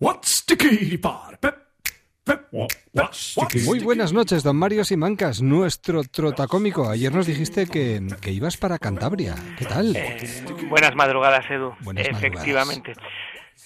What's 0.00 0.44
the 0.46 0.56
key 0.56 0.96
part? 0.98 1.44
Muy 3.64 3.80
buenas 3.80 4.12
noches, 4.12 4.42
don 4.42 4.56
Mario 4.56 4.84
Simancas, 4.84 5.42
nuestro 5.42 6.02
trotacómico. 6.04 6.88
Ayer 6.88 7.12
nos 7.12 7.26
dijiste 7.26 7.66
que, 7.66 8.06
que 8.20 8.30
ibas 8.30 8.56
para 8.56 8.78
Cantabria. 8.78 9.34
¿Qué 9.58 9.64
tal? 9.64 9.96
Eh, 9.96 10.44
buenas 10.68 10.94
madrugadas, 10.94 11.48
Edu. 11.50 11.74
Buenas 11.80 12.06
Efectivamente. 12.06 12.94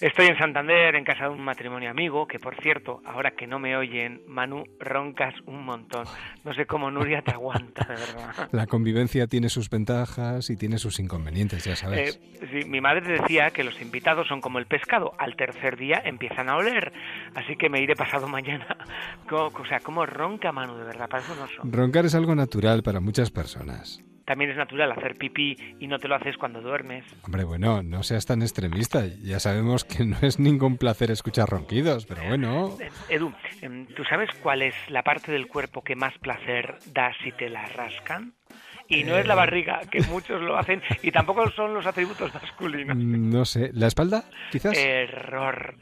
Estoy 0.01 0.27
en 0.27 0.39
Santander, 0.39 0.97
en 0.97 1.05
casa 1.05 1.25
de 1.25 1.31
un 1.31 1.45
matrimonio 1.45 1.91
amigo, 1.91 2.27
que 2.27 2.39
por 2.39 2.61
cierto, 2.61 3.01
ahora 3.05 3.33
que 3.33 3.47
no 3.47 3.59
me 3.59 3.77
oyen, 3.77 4.23
Manu, 4.27 4.65
roncas 4.81 5.35
un 5.47 5.65
montón. 5.65 6.05
No 6.45 6.53
sé 6.55 6.67
cómo 6.67 6.91
Nuria 6.91 7.23
te 7.23 7.31
aguanta, 7.31 7.85
de 7.85 7.95
verdad. 7.95 8.49
La 8.53 8.67
convivencia 8.67 9.27
tiene 9.27 9.49
sus 9.49 9.71
ventajas 9.71 10.51
y 10.51 10.57
tiene 10.57 10.79
sus 10.79 10.99
inconvenientes, 10.99 11.65
ya 11.65 11.77
sabes. 11.77 12.17
Eh, 12.17 12.49
sí, 12.51 12.69
mi 12.69 12.81
madre 12.81 13.21
decía 13.21 13.51
que 13.51 13.63
los 13.63 13.81
invitados 13.81 14.27
son 14.27 14.41
como 14.41 14.59
el 14.59 14.67
pescado, 14.67 15.13
al 15.19 15.37
tercer 15.37 15.77
día 15.77 16.03
empiezan 16.05 16.49
a 16.49 16.57
oler, 16.57 16.93
así 17.35 17.57
que 17.57 17.69
me 17.69 17.81
iré 17.81 17.95
pasado 17.95 18.27
mañana. 18.29 18.67
O 19.31 19.67
sea, 19.67 19.81
como 19.81 20.07
ronca 20.07 20.53
Manu, 20.53 20.77
de 20.77 20.85
verdad, 20.85 21.09
para 21.09 21.23
eso 21.23 21.35
no 21.35 21.49
son. 21.49 21.73
Roncar 21.73 22.05
es 22.05 22.15
algo 22.15 22.35
natural 22.35 22.83
para 22.83 23.01
muchas 23.01 23.31
personas. 23.31 24.03
También 24.25 24.51
es 24.51 24.57
natural 24.57 24.91
hacer 24.93 25.17
pipí 25.17 25.57
y 25.81 25.87
no 25.87 25.99
te 25.99 26.09
lo 26.09 26.15
haces 26.15 26.37
cuando 26.39 26.61
duermes. 26.63 27.05
Hombre, 27.25 27.45
bueno, 27.45 27.83
no 27.83 28.03
seas 28.03 28.25
tan 28.25 28.41
extremista. 28.43 29.03
Ya 29.23 29.39
sabemos 29.39 29.85
que 29.85 30.05
no 30.05 30.17
es 30.23 30.39
ningún 30.39 30.79
placer 30.79 31.11
escuchar 31.11 31.49
ronquidos, 31.49 32.07
pero 32.07 32.23
bueno. 32.25 32.77
Edu, 33.11 33.33
em, 33.61 33.87
¿tú 33.87 34.03
sabes 34.05 34.31
cuál 34.43 34.63
es 34.63 34.75
la 34.89 35.03
parte 35.03 35.31
del 35.31 35.47
cuerpo 35.47 35.83
que 35.85 35.95
más 35.95 36.17
placer 36.19 36.77
da 36.93 37.13
si 37.23 37.33
te 37.33 37.51
la 37.51 37.67
rascan? 37.67 38.33
Y 38.87 39.05
no 39.05 39.17
es 39.17 39.27
la 39.27 39.33
Eh. 39.33 39.37
barriga, 39.37 39.81
que 39.91 40.03
muchos 40.03 40.43
lo 40.43 40.57
hacen, 40.59 40.83
y 41.03 41.11
tampoco 41.11 41.51
son 41.53 41.73
los 41.73 41.87
atributos 41.87 42.33
masculinos. 42.35 42.97
Mm, 42.97 43.31
No 43.31 43.45
sé, 43.47 43.71
¿la 43.73 43.87
espalda? 43.87 44.25
Quizás. 44.53 44.77
Error. 44.77 45.75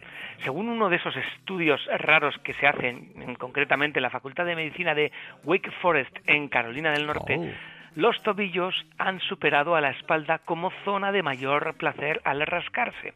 Según 0.44 0.68
uno 0.68 0.88
de 0.88 0.96
esos 0.96 1.14
estudios 1.16 1.80
raros 1.98 2.34
que 2.44 2.54
se 2.54 2.66
hacen, 2.66 3.12
en- 3.20 3.34
concretamente 3.36 3.98
en 3.98 4.02
la 4.04 4.10
Facultad 4.10 4.44
de 4.44 4.56
Medicina 4.56 4.94
de 4.94 5.10
Wake 5.44 5.70
Forest 5.80 6.16
en 6.26 6.48
Carolina 6.48 6.90
del 6.92 7.06
Norte, 7.06 7.36
Oh. 7.38 7.46
Los 7.94 8.22
tobillos 8.22 8.74
han 8.98 9.20
superado 9.20 9.74
a 9.74 9.80
la 9.80 9.90
espalda 9.90 10.38
como 10.38 10.70
zona 10.84 11.12
de 11.12 11.22
mayor 11.22 11.74
placer 11.74 12.20
al 12.24 12.40
rascarse. 12.46 13.14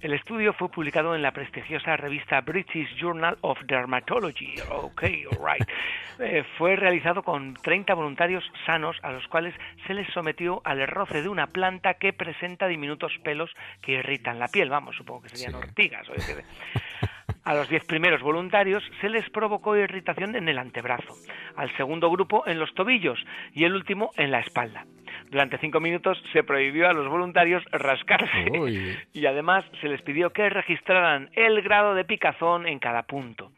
El 0.00 0.12
estudio 0.12 0.52
fue 0.52 0.68
publicado 0.68 1.14
en 1.14 1.22
la 1.22 1.32
prestigiosa 1.32 1.96
revista 1.96 2.40
British 2.40 2.96
Journal 2.96 3.38
of 3.40 3.58
Dermatology. 3.66 4.54
Ok, 4.70 5.02
alright. 5.32 5.68
Eh, 6.20 6.44
fue 6.58 6.76
realizado 6.76 7.24
con 7.24 7.54
30 7.54 7.92
voluntarios 7.92 8.44
sanos 8.66 8.96
a 9.02 9.10
los 9.10 9.26
cuales 9.26 9.52
se 9.84 9.94
les 9.94 10.08
sometió 10.12 10.62
al 10.64 10.86
roce 10.86 11.22
de 11.22 11.28
una 11.28 11.48
planta 11.48 11.94
que 11.94 12.12
presenta 12.12 12.68
diminutos 12.68 13.18
pelos 13.24 13.50
que 13.82 13.94
irritan 13.94 14.38
la 14.38 14.46
piel. 14.46 14.70
Vamos, 14.70 14.94
supongo 14.94 15.22
que 15.22 15.30
serían 15.30 15.56
ortigas. 15.56 16.08
o. 16.08 16.12
A 17.44 17.54
los 17.54 17.68
diez 17.68 17.84
primeros 17.84 18.22
voluntarios 18.22 18.82
se 19.02 19.10
les 19.10 19.28
provocó 19.28 19.76
irritación 19.76 20.34
en 20.34 20.48
el 20.48 20.58
antebrazo, 20.58 21.14
al 21.56 21.74
segundo 21.76 22.10
grupo 22.10 22.42
en 22.46 22.58
los 22.58 22.72
tobillos 22.74 23.22
y 23.52 23.64
el 23.64 23.74
último 23.74 24.10
en 24.16 24.30
la 24.30 24.40
espalda. 24.40 24.86
Durante 25.30 25.58
cinco 25.58 25.78
minutos 25.78 26.22
se 26.32 26.42
prohibió 26.42 26.88
a 26.88 26.94
los 26.94 27.06
voluntarios 27.08 27.62
rascarse 27.70 28.50
Uy. 28.58 28.96
y 29.12 29.26
además 29.26 29.64
se 29.80 29.88
les 29.88 30.00
pidió 30.00 30.30
que 30.30 30.48
registraran 30.48 31.28
el 31.34 31.60
grado 31.60 31.94
de 31.94 32.04
picazón 32.04 32.66
en 32.66 32.78
cada 32.78 33.02
punto. 33.02 33.52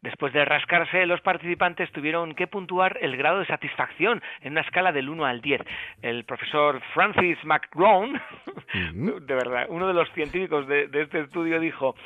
Después 0.00 0.32
de 0.32 0.44
rascarse, 0.44 1.06
los 1.06 1.20
participantes 1.20 1.90
tuvieron 1.90 2.34
que 2.34 2.46
puntuar 2.46 2.98
el 3.00 3.16
grado 3.16 3.40
de 3.40 3.46
satisfacción 3.46 4.22
en 4.42 4.52
una 4.52 4.60
escala 4.60 4.92
del 4.92 5.08
1 5.08 5.26
al 5.26 5.40
10. 5.40 5.60
El 6.02 6.24
profesor 6.24 6.80
Francis 6.94 7.36
McGrone, 7.44 8.20
de 8.94 9.34
verdad, 9.34 9.66
uno 9.68 9.88
de 9.88 9.94
los 9.94 10.08
científicos 10.12 10.68
de, 10.68 10.86
de 10.86 11.02
este 11.02 11.20
estudio 11.20 11.58
dijo, 11.58 11.96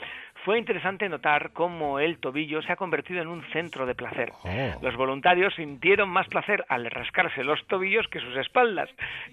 fue 0.44 0.58
interesante 0.58 1.08
notar 1.08 1.52
cómo 1.52 1.98
el 1.98 2.18
tobillo 2.18 2.62
se 2.62 2.72
ha 2.72 2.76
convertido 2.76 3.22
en 3.22 3.28
un 3.28 3.42
centro 3.52 3.86
de 3.86 3.94
placer. 3.94 4.32
Oh. 4.42 4.78
Los 4.82 4.96
voluntarios 4.96 5.54
sintieron 5.54 6.08
más 6.08 6.26
placer 6.28 6.64
al 6.68 6.90
rascarse 6.90 7.44
los 7.44 7.64
tobillos 7.66 8.08
que 8.08 8.20
sus 8.20 8.36
espaldas. 8.36 8.88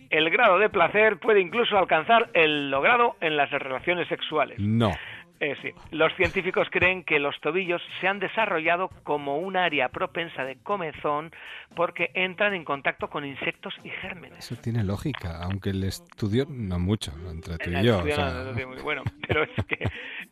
El 0.10 0.30
grado 0.30 0.60
de 0.60 0.70
placer 0.70 1.18
puede 1.18 1.42
incluso 1.42 1.78
alcanzar 1.78 2.30
el 2.34 2.70
logrado 2.70 3.16
en 3.22 3.38
las 3.38 3.50
relaciones 3.52 4.08
sexuales. 4.08 4.60
No. 4.60 4.92
Eh, 5.40 5.56
sí. 5.62 5.70
Los 5.92 6.14
científicos 6.16 6.68
creen 6.70 7.04
que 7.04 7.18
los 7.20 7.40
tobillos 7.40 7.82
se 8.02 8.08
han 8.08 8.20
desarrollado 8.20 8.90
como 9.04 9.38
un 9.38 9.56
área 9.56 9.90
propensa 9.90 10.44
de 10.44 10.58
comezón 10.58 11.32
porque 11.76 12.12
entran 12.14 12.54
en 12.54 12.66
contacto 12.66 13.10
con 13.10 13.26
insectos 13.26 13.74
y 13.84 13.90
gérmenes. 13.90 14.40
Eso 14.40 14.56
tiene 14.62 14.84
lógica, 14.84 15.42
aunque 15.44 15.70
el 15.70 15.84
estudio 15.84 16.46
no 16.50 16.78
mucho, 16.80 17.14
entre 17.30 17.58
tú 17.58 17.70
y 17.72 17.84
yo. 17.84 18.00
o 18.00 18.04
sea, 18.06 18.44
no- 18.54 18.84
bueno, 18.84 19.04
pero 19.28 19.44
es 19.44 19.50
que, 19.66 19.86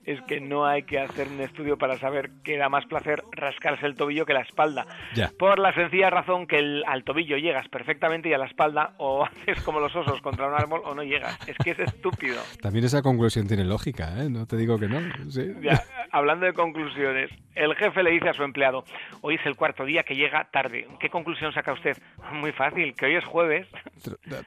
es 0.03 0.21
que 0.23 0.41
no 0.41 0.65
hay 0.65 0.83
que 0.83 0.99
hacer 0.99 1.27
un 1.29 1.39
estudio 1.41 1.77
para 1.77 1.97
saber 1.99 2.29
que 2.43 2.57
da 2.57 2.67
más 2.69 2.85
placer 2.85 3.21
rascarse 3.31 3.85
el 3.85 3.95
tobillo 3.95 4.25
que 4.25 4.33
la 4.33 4.41
espalda. 4.41 4.85
Ya. 5.15 5.31
Por 5.39 5.59
la 5.59 5.73
sencilla 5.73 6.09
razón 6.09 6.47
que 6.47 6.57
el- 6.59 6.83
al 6.85 7.03
tobillo 7.03 7.37
llegas 7.37 7.67
perfectamente 7.69 8.29
y 8.29 8.33
a 8.33 8.37
la 8.37 8.45
espalda 8.47 8.93
o 8.97 9.23
haces 9.25 9.61
como 9.63 9.79
los 9.79 9.95
osos 9.95 10.19
contra 10.21 10.47
un 10.47 10.53
árbol 10.53 10.81
o 10.83 10.93
no 10.95 11.03
llegas. 11.03 11.37
Es 11.47 11.55
que 11.63 11.71
es 11.71 11.79
estúpido. 11.79 12.41
También 12.61 12.83
esa 12.85 13.01
conclusión 13.01 13.47
tiene 13.47 13.63
lógica, 13.63 14.21
¿eh? 14.21 14.29
No 14.29 14.45
te 14.45 14.57
digo 14.57 14.77
que 14.79 14.87
no. 14.87 14.96
Sí. 15.29 15.53
Ya, 15.61 15.81
hablando 16.11 16.45
de 16.45 16.53
conclusiones, 16.53 17.29
el 17.55 17.75
jefe 17.75 18.03
le 18.03 18.11
dice 18.11 18.29
a 18.29 18.33
su 18.33 18.43
empleado, 18.43 18.83
hoy 19.21 19.35
es 19.35 19.45
el 19.45 19.55
cuarto 19.55 19.85
día 19.85 20.03
que 20.03 20.15
llega 20.15 20.45
tarde. 20.51 20.87
¿Qué 20.99 21.09
conclusión 21.09 21.53
saca 21.53 21.73
usted? 21.73 21.97
Muy 22.33 22.51
fácil, 22.51 22.93
que 22.95 23.05
hoy 23.07 23.15
es 23.15 23.25
jueves. 23.25 23.67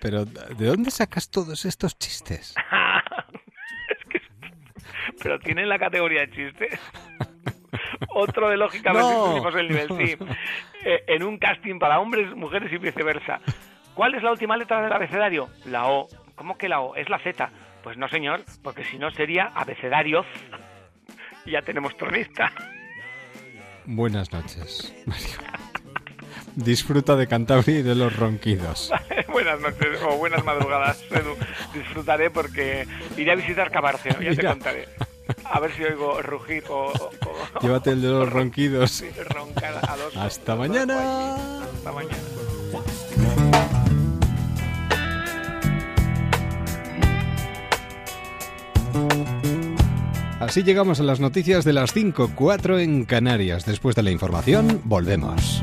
Pero, 0.01 0.25
¿de 0.25 0.67
dónde 0.67 0.91
sacas 0.91 1.31
todos 1.31 1.65
estos 1.65 1.99
chistes? 1.99 2.55
Pero 5.23 5.39
tiene 5.39 5.67
la 5.67 5.79
categoría 5.79 6.21
de 6.23 6.31
chiste. 6.31 6.69
Otro 8.15 8.49
de 8.49 8.57
lógicamente 8.57 9.03
No. 9.09 9.27
subimos 9.27 9.55
el 9.55 9.69
nivel, 9.69 9.89
sí. 9.89 10.17
Eh, 10.85 11.05
en 11.09 11.23
un 11.23 11.39
casting 11.39 11.79
para 11.79 12.01
hombres, 12.01 12.35
mujeres 12.35 12.73
y 12.73 12.79
viceversa. 12.79 13.41
¿Cuál 13.95 14.15
es 14.15 14.23
la 14.23 14.31
última 14.31 14.57
letra 14.57 14.81
del 14.83 14.93
abecedario? 14.93 15.49
La 15.67 15.87
O. 15.89 16.09
¿Cómo 16.37 16.57
que 16.57 16.69
la 16.69 16.81
O? 16.81 16.97
Es 16.97 17.09
la 17.11 17.19
Z. 17.19 17.51
Pues 17.83 17.97
no, 17.97 18.09
señor, 18.09 18.43
porque 18.63 18.85
si 18.85 18.99
no 18.99 19.11
sería 19.11 19.47
abecedarios. 19.55 20.27
Y 21.45 21.51
ya 21.53 21.63
tenemos 21.63 21.97
tronista. 21.97 22.53
Buenas 23.87 24.33
noches, 24.33 24.95
Mario. 25.07 25.27
Disfruta 26.57 27.17
de 27.17 27.27
Cantabria 27.29 27.79
y 27.79 27.83
de 27.83 27.95
los 27.95 28.15
ronquidos. 28.17 28.93
buenas 29.33 29.61
noches 29.61 30.01
o 30.03 30.17
buenas 30.17 30.45
madrugadas, 30.45 31.03
Edu. 31.11 31.37
Disfrutaré 31.73 32.31
porque 32.31 32.87
iré 33.17 33.33
a 33.33 33.37
visitar 33.37 33.71
Cabarceo, 33.71 34.21
ya 34.21 34.35
te 34.35 34.45
contaré. 34.47 34.89
A 35.45 35.61
ver 35.61 35.73
si 35.73 35.85
oigo 35.85 36.21
rugir 36.23 36.65
o, 36.69 36.87
o- 36.87 37.11
o- 37.55 37.61
Llévate 37.61 37.91
el 37.91 38.03
de 38.03 38.09
los 38.09 38.31
ronquidos. 38.31 39.05
roncar 39.29 39.75
a 39.89 39.97
dos. 39.97 40.17
Hasta 40.17 40.57
mañana. 40.57 41.63
Hasta 41.63 41.93
mañana. 41.93 42.17
Así 50.41 50.63
llegamos 50.63 50.99
a 51.01 51.03
las 51.03 51.21
noticias 51.21 51.67
de 51.67 51.75
las 51.75 51.93
5, 51.93 52.31
4 52.35 52.79
en 52.79 53.05
Canarias. 53.05 53.67
Después 53.67 53.95
de 53.95 54.03
la 54.03 54.11
información, 54.11 54.81
volvemos. 54.85 55.63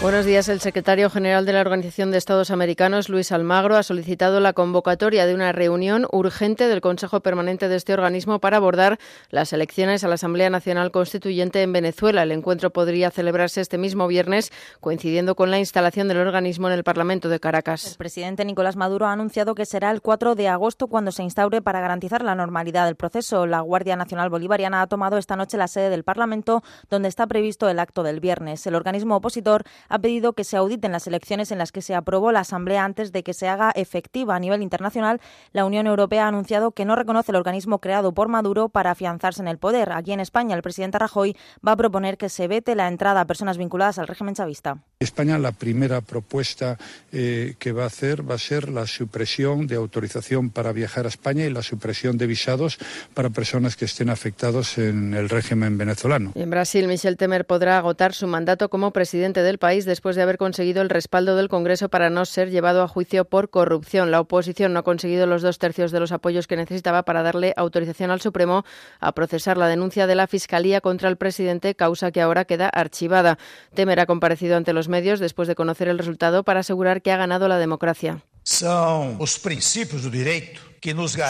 Buenos 0.00 0.24
días. 0.24 0.48
El 0.48 0.60
secretario 0.60 1.10
general 1.10 1.44
de 1.44 1.52
la 1.52 1.60
Organización 1.60 2.12
de 2.12 2.18
Estados 2.18 2.52
Americanos, 2.52 3.08
Luis 3.08 3.32
Almagro, 3.32 3.76
ha 3.76 3.82
solicitado 3.82 4.38
la 4.38 4.52
convocatoria 4.52 5.26
de 5.26 5.34
una 5.34 5.50
reunión 5.50 6.06
urgente 6.12 6.68
del 6.68 6.80
Consejo 6.80 7.18
Permanente 7.18 7.68
de 7.68 7.74
este 7.74 7.94
organismo 7.94 8.38
para 8.38 8.58
abordar 8.58 9.00
las 9.30 9.52
elecciones 9.52 10.04
a 10.04 10.08
la 10.08 10.14
Asamblea 10.14 10.50
Nacional 10.50 10.92
Constituyente 10.92 11.62
en 11.62 11.72
Venezuela. 11.72 12.22
El 12.22 12.30
encuentro 12.30 12.70
podría 12.70 13.10
celebrarse 13.10 13.60
este 13.60 13.76
mismo 13.76 14.06
viernes, 14.06 14.52
coincidiendo 14.78 15.34
con 15.34 15.50
la 15.50 15.58
instalación 15.58 16.06
del 16.06 16.18
organismo 16.18 16.68
en 16.68 16.74
el 16.74 16.84
Parlamento 16.84 17.28
de 17.28 17.40
Caracas. 17.40 17.90
El 17.90 17.96
presidente 17.96 18.44
Nicolás 18.44 18.76
Maduro 18.76 19.06
ha 19.06 19.12
anunciado 19.12 19.56
que 19.56 19.66
será 19.66 19.90
el 19.90 20.00
4 20.00 20.36
de 20.36 20.46
agosto 20.46 20.86
cuando 20.86 21.10
se 21.10 21.24
instaure 21.24 21.60
para 21.60 21.80
garantizar 21.80 22.22
la 22.22 22.36
normalidad 22.36 22.86
del 22.86 22.94
proceso. 22.94 23.46
La 23.48 23.62
Guardia 23.62 23.96
Nacional 23.96 24.30
Bolivariana 24.30 24.80
ha 24.80 24.86
tomado 24.86 25.18
esta 25.18 25.34
noche 25.34 25.56
la 25.56 25.66
sede 25.66 25.90
del 25.90 26.04
Parlamento, 26.04 26.62
donde 26.88 27.08
está 27.08 27.26
previsto 27.26 27.68
el 27.68 27.80
acto 27.80 28.04
del 28.04 28.20
viernes. 28.20 28.64
El 28.64 28.76
organismo 28.76 29.16
opositor 29.16 29.64
ha 29.88 29.98
pedido 29.98 30.32
que 30.32 30.44
se 30.44 30.56
auditen 30.56 30.92
las 30.92 31.06
elecciones 31.06 31.50
en 31.50 31.58
las 31.58 31.72
que 31.72 31.82
se 31.82 31.94
aprobó 31.94 32.32
la 32.32 32.40
Asamblea 32.40 32.84
antes 32.84 33.12
de 33.12 33.22
que 33.22 33.34
se 33.34 33.48
haga 33.48 33.70
efectiva 33.74 34.36
a 34.36 34.38
nivel 34.38 34.62
internacional. 34.62 35.20
La 35.52 35.64
Unión 35.64 35.86
Europea 35.86 36.24
ha 36.24 36.28
anunciado 36.28 36.72
que 36.72 36.84
no 36.84 36.96
reconoce 36.96 37.32
el 37.32 37.36
organismo 37.36 37.78
creado 37.78 38.12
por 38.12 38.28
Maduro 38.28 38.68
para 38.68 38.90
afianzarse 38.90 39.42
en 39.42 39.48
el 39.48 39.58
poder. 39.58 39.92
Aquí 39.92 40.12
en 40.12 40.20
España, 40.20 40.54
el 40.54 40.62
presidente 40.62 40.98
Rajoy 40.98 41.36
va 41.66 41.72
a 41.72 41.76
proponer 41.76 42.16
que 42.16 42.28
se 42.28 42.48
vete 42.48 42.74
la 42.74 42.88
entrada 42.88 43.20
a 43.20 43.26
personas 43.26 43.58
vinculadas 43.58 43.98
al 43.98 44.06
régimen 44.06 44.34
chavista. 44.34 44.78
España 45.00 45.38
la 45.38 45.52
primera 45.52 46.00
propuesta 46.00 46.76
eh, 47.12 47.54
que 47.58 47.72
va 47.72 47.84
a 47.84 47.86
hacer 47.86 48.28
va 48.28 48.34
a 48.34 48.38
ser 48.38 48.68
la 48.68 48.86
supresión 48.86 49.66
de 49.66 49.76
autorización 49.76 50.50
para 50.50 50.72
viajar 50.72 51.06
a 51.06 51.08
España 51.08 51.44
y 51.44 51.50
la 51.50 51.62
supresión 51.62 52.18
de 52.18 52.26
visados 52.26 52.78
para 53.14 53.30
personas 53.30 53.76
que 53.76 53.84
estén 53.84 54.10
afectados 54.10 54.78
en 54.78 55.14
el 55.14 55.28
régimen 55.28 55.78
venezolano. 55.78 56.32
En 56.34 56.50
Brasil, 56.50 56.86
Michel 56.88 57.16
Temer 57.16 57.46
podrá 57.46 57.78
agotar 57.78 58.12
su 58.12 58.26
mandato 58.26 58.68
como 58.68 58.92
presidente 58.92 59.42
del 59.42 59.58
país 59.58 59.77
después 59.84 60.16
de 60.16 60.22
haber 60.22 60.38
conseguido 60.38 60.82
el 60.82 60.90
respaldo 60.90 61.36
del 61.36 61.48
Congreso 61.48 61.88
para 61.88 62.10
no 62.10 62.24
ser 62.24 62.50
llevado 62.50 62.82
a 62.82 62.88
juicio 62.88 63.24
por 63.24 63.50
corrupción. 63.50 64.10
La 64.10 64.20
oposición 64.20 64.72
no 64.72 64.80
ha 64.80 64.84
conseguido 64.84 65.26
los 65.26 65.42
dos 65.42 65.58
tercios 65.58 65.92
de 65.92 66.00
los 66.00 66.12
apoyos 66.12 66.46
que 66.46 66.56
necesitaba 66.56 67.02
para 67.04 67.22
darle 67.22 67.54
autorización 67.56 68.10
al 68.10 68.20
Supremo 68.20 68.64
a 69.00 69.12
procesar 69.12 69.56
la 69.56 69.68
denuncia 69.68 70.06
de 70.06 70.14
la 70.14 70.26
Fiscalía 70.26 70.80
contra 70.80 71.08
el 71.08 71.16
presidente, 71.16 71.74
causa 71.74 72.10
que 72.10 72.20
ahora 72.20 72.44
queda 72.44 72.68
archivada. 72.68 73.38
Temer 73.74 74.00
ha 74.00 74.06
comparecido 74.06 74.56
ante 74.56 74.72
los 74.72 74.88
medios 74.88 75.20
después 75.20 75.48
de 75.48 75.54
conocer 75.54 75.88
el 75.88 75.98
resultado 75.98 76.44
para 76.44 76.60
asegurar 76.60 77.02
que 77.02 77.12
ha 77.12 77.16
ganado 77.16 77.48
la 77.48 77.58
democracia. 77.58 78.22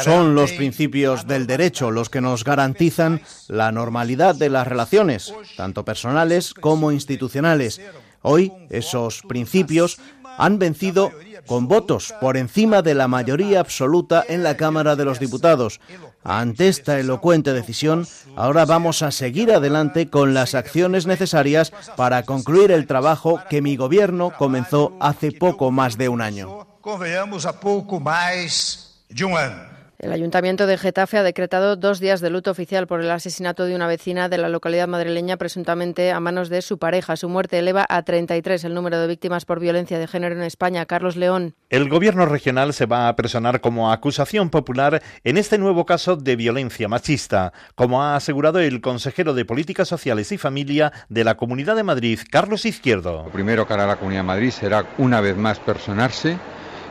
Son 0.04 0.34
los 0.34 0.52
principios 0.52 1.26
del 1.26 1.46
derecho 1.46 1.90
los 1.90 2.10
que 2.10 2.20
nos 2.20 2.44
garantizan 2.44 3.22
la 3.48 3.72
normalidad 3.72 4.34
de 4.34 4.50
las 4.50 4.66
relaciones, 4.66 5.34
tanto 5.56 5.84
personales 5.84 6.54
como 6.54 6.92
institucionales. 6.92 7.80
Hoy 8.22 8.52
esos 8.70 9.22
principios 9.22 9.98
han 10.38 10.58
vencido 10.58 11.10
con 11.46 11.66
votos 11.66 12.14
por 12.20 12.36
encima 12.36 12.82
de 12.82 12.94
la 12.94 13.08
mayoría 13.08 13.60
absoluta 13.60 14.24
en 14.28 14.42
la 14.42 14.56
Cámara 14.56 14.96
de 14.96 15.04
los 15.04 15.18
Diputados. 15.18 15.80
Ante 16.22 16.68
esta 16.68 16.98
elocuente 16.98 17.52
decisión, 17.52 18.06
ahora 18.36 18.64
vamos 18.64 19.02
a 19.02 19.10
seguir 19.10 19.52
adelante 19.52 20.08
con 20.10 20.34
las 20.34 20.54
acciones 20.54 21.06
necesarias 21.06 21.72
para 21.96 22.22
concluir 22.24 22.70
el 22.70 22.86
trabajo 22.86 23.40
que 23.48 23.62
mi 23.62 23.76
gobierno 23.76 24.32
comenzó 24.36 24.96
hace 25.00 25.32
poco 25.32 25.70
más 25.70 25.96
de 25.96 26.08
un 26.08 26.20
año. 26.20 26.66
há 27.44 27.52
pouco 27.52 28.00
mais 28.00 29.04
de 29.10 29.24
um 29.24 29.36
ano. 29.36 29.67
El 29.98 30.12
Ayuntamiento 30.12 30.68
de 30.68 30.78
Getafe 30.78 31.18
ha 31.18 31.24
decretado 31.24 31.74
dos 31.74 31.98
días 31.98 32.20
de 32.20 32.30
luto 32.30 32.52
oficial 32.52 32.86
por 32.86 33.00
el 33.00 33.10
asesinato 33.10 33.64
de 33.64 33.74
una 33.74 33.88
vecina 33.88 34.28
de 34.28 34.38
la 34.38 34.48
localidad 34.48 34.86
madrileña 34.86 35.38
presuntamente 35.38 36.12
a 36.12 36.20
manos 36.20 36.48
de 36.50 36.62
su 36.62 36.78
pareja. 36.78 37.16
Su 37.16 37.28
muerte 37.28 37.58
eleva 37.58 37.84
a 37.88 38.04
33 38.04 38.62
el 38.62 38.74
número 38.74 39.00
de 39.00 39.08
víctimas 39.08 39.44
por 39.44 39.58
violencia 39.58 39.98
de 39.98 40.06
género 40.06 40.36
en 40.36 40.42
España. 40.42 40.86
Carlos 40.86 41.16
León. 41.16 41.56
El 41.68 41.88
gobierno 41.88 42.26
regional 42.26 42.74
se 42.74 42.86
va 42.86 43.08
a 43.08 43.16
personar 43.16 43.60
como 43.60 43.90
acusación 43.90 44.50
popular 44.50 45.02
en 45.24 45.36
este 45.36 45.58
nuevo 45.58 45.84
caso 45.84 46.14
de 46.14 46.36
violencia 46.36 46.86
machista, 46.86 47.52
como 47.74 48.00
ha 48.00 48.14
asegurado 48.14 48.60
el 48.60 48.80
consejero 48.80 49.34
de 49.34 49.46
Políticas 49.46 49.88
Sociales 49.88 50.30
y 50.30 50.38
Familia 50.38 50.92
de 51.08 51.24
la 51.24 51.36
Comunidad 51.36 51.74
de 51.74 51.82
Madrid, 51.82 52.20
Carlos 52.30 52.66
Izquierdo. 52.66 53.24
Lo 53.24 53.32
primero 53.32 53.66
cara 53.66 53.82
a 53.82 53.88
la 53.88 53.96
Comunidad 53.96 54.20
de 54.20 54.28
Madrid 54.28 54.50
será 54.52 54.86
una 54.96 55.20
vez 55.20 55.36
más 55.36 55.58
personarse, 55.58 56.38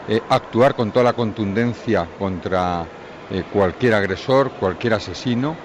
eh, 0.08 0.22
actuar 0.30 0.76
con 0.76 0.92
toda 0.92 1.06
la 1.06 1.14
contundencia 1.14 2.08
contra 2.18 2.86
eh, 3.30 3.44
cualquier 3.52 3.94
agresor, 3.94 4.52
cualquier 4.52 4.94
asesino 4.94 5.56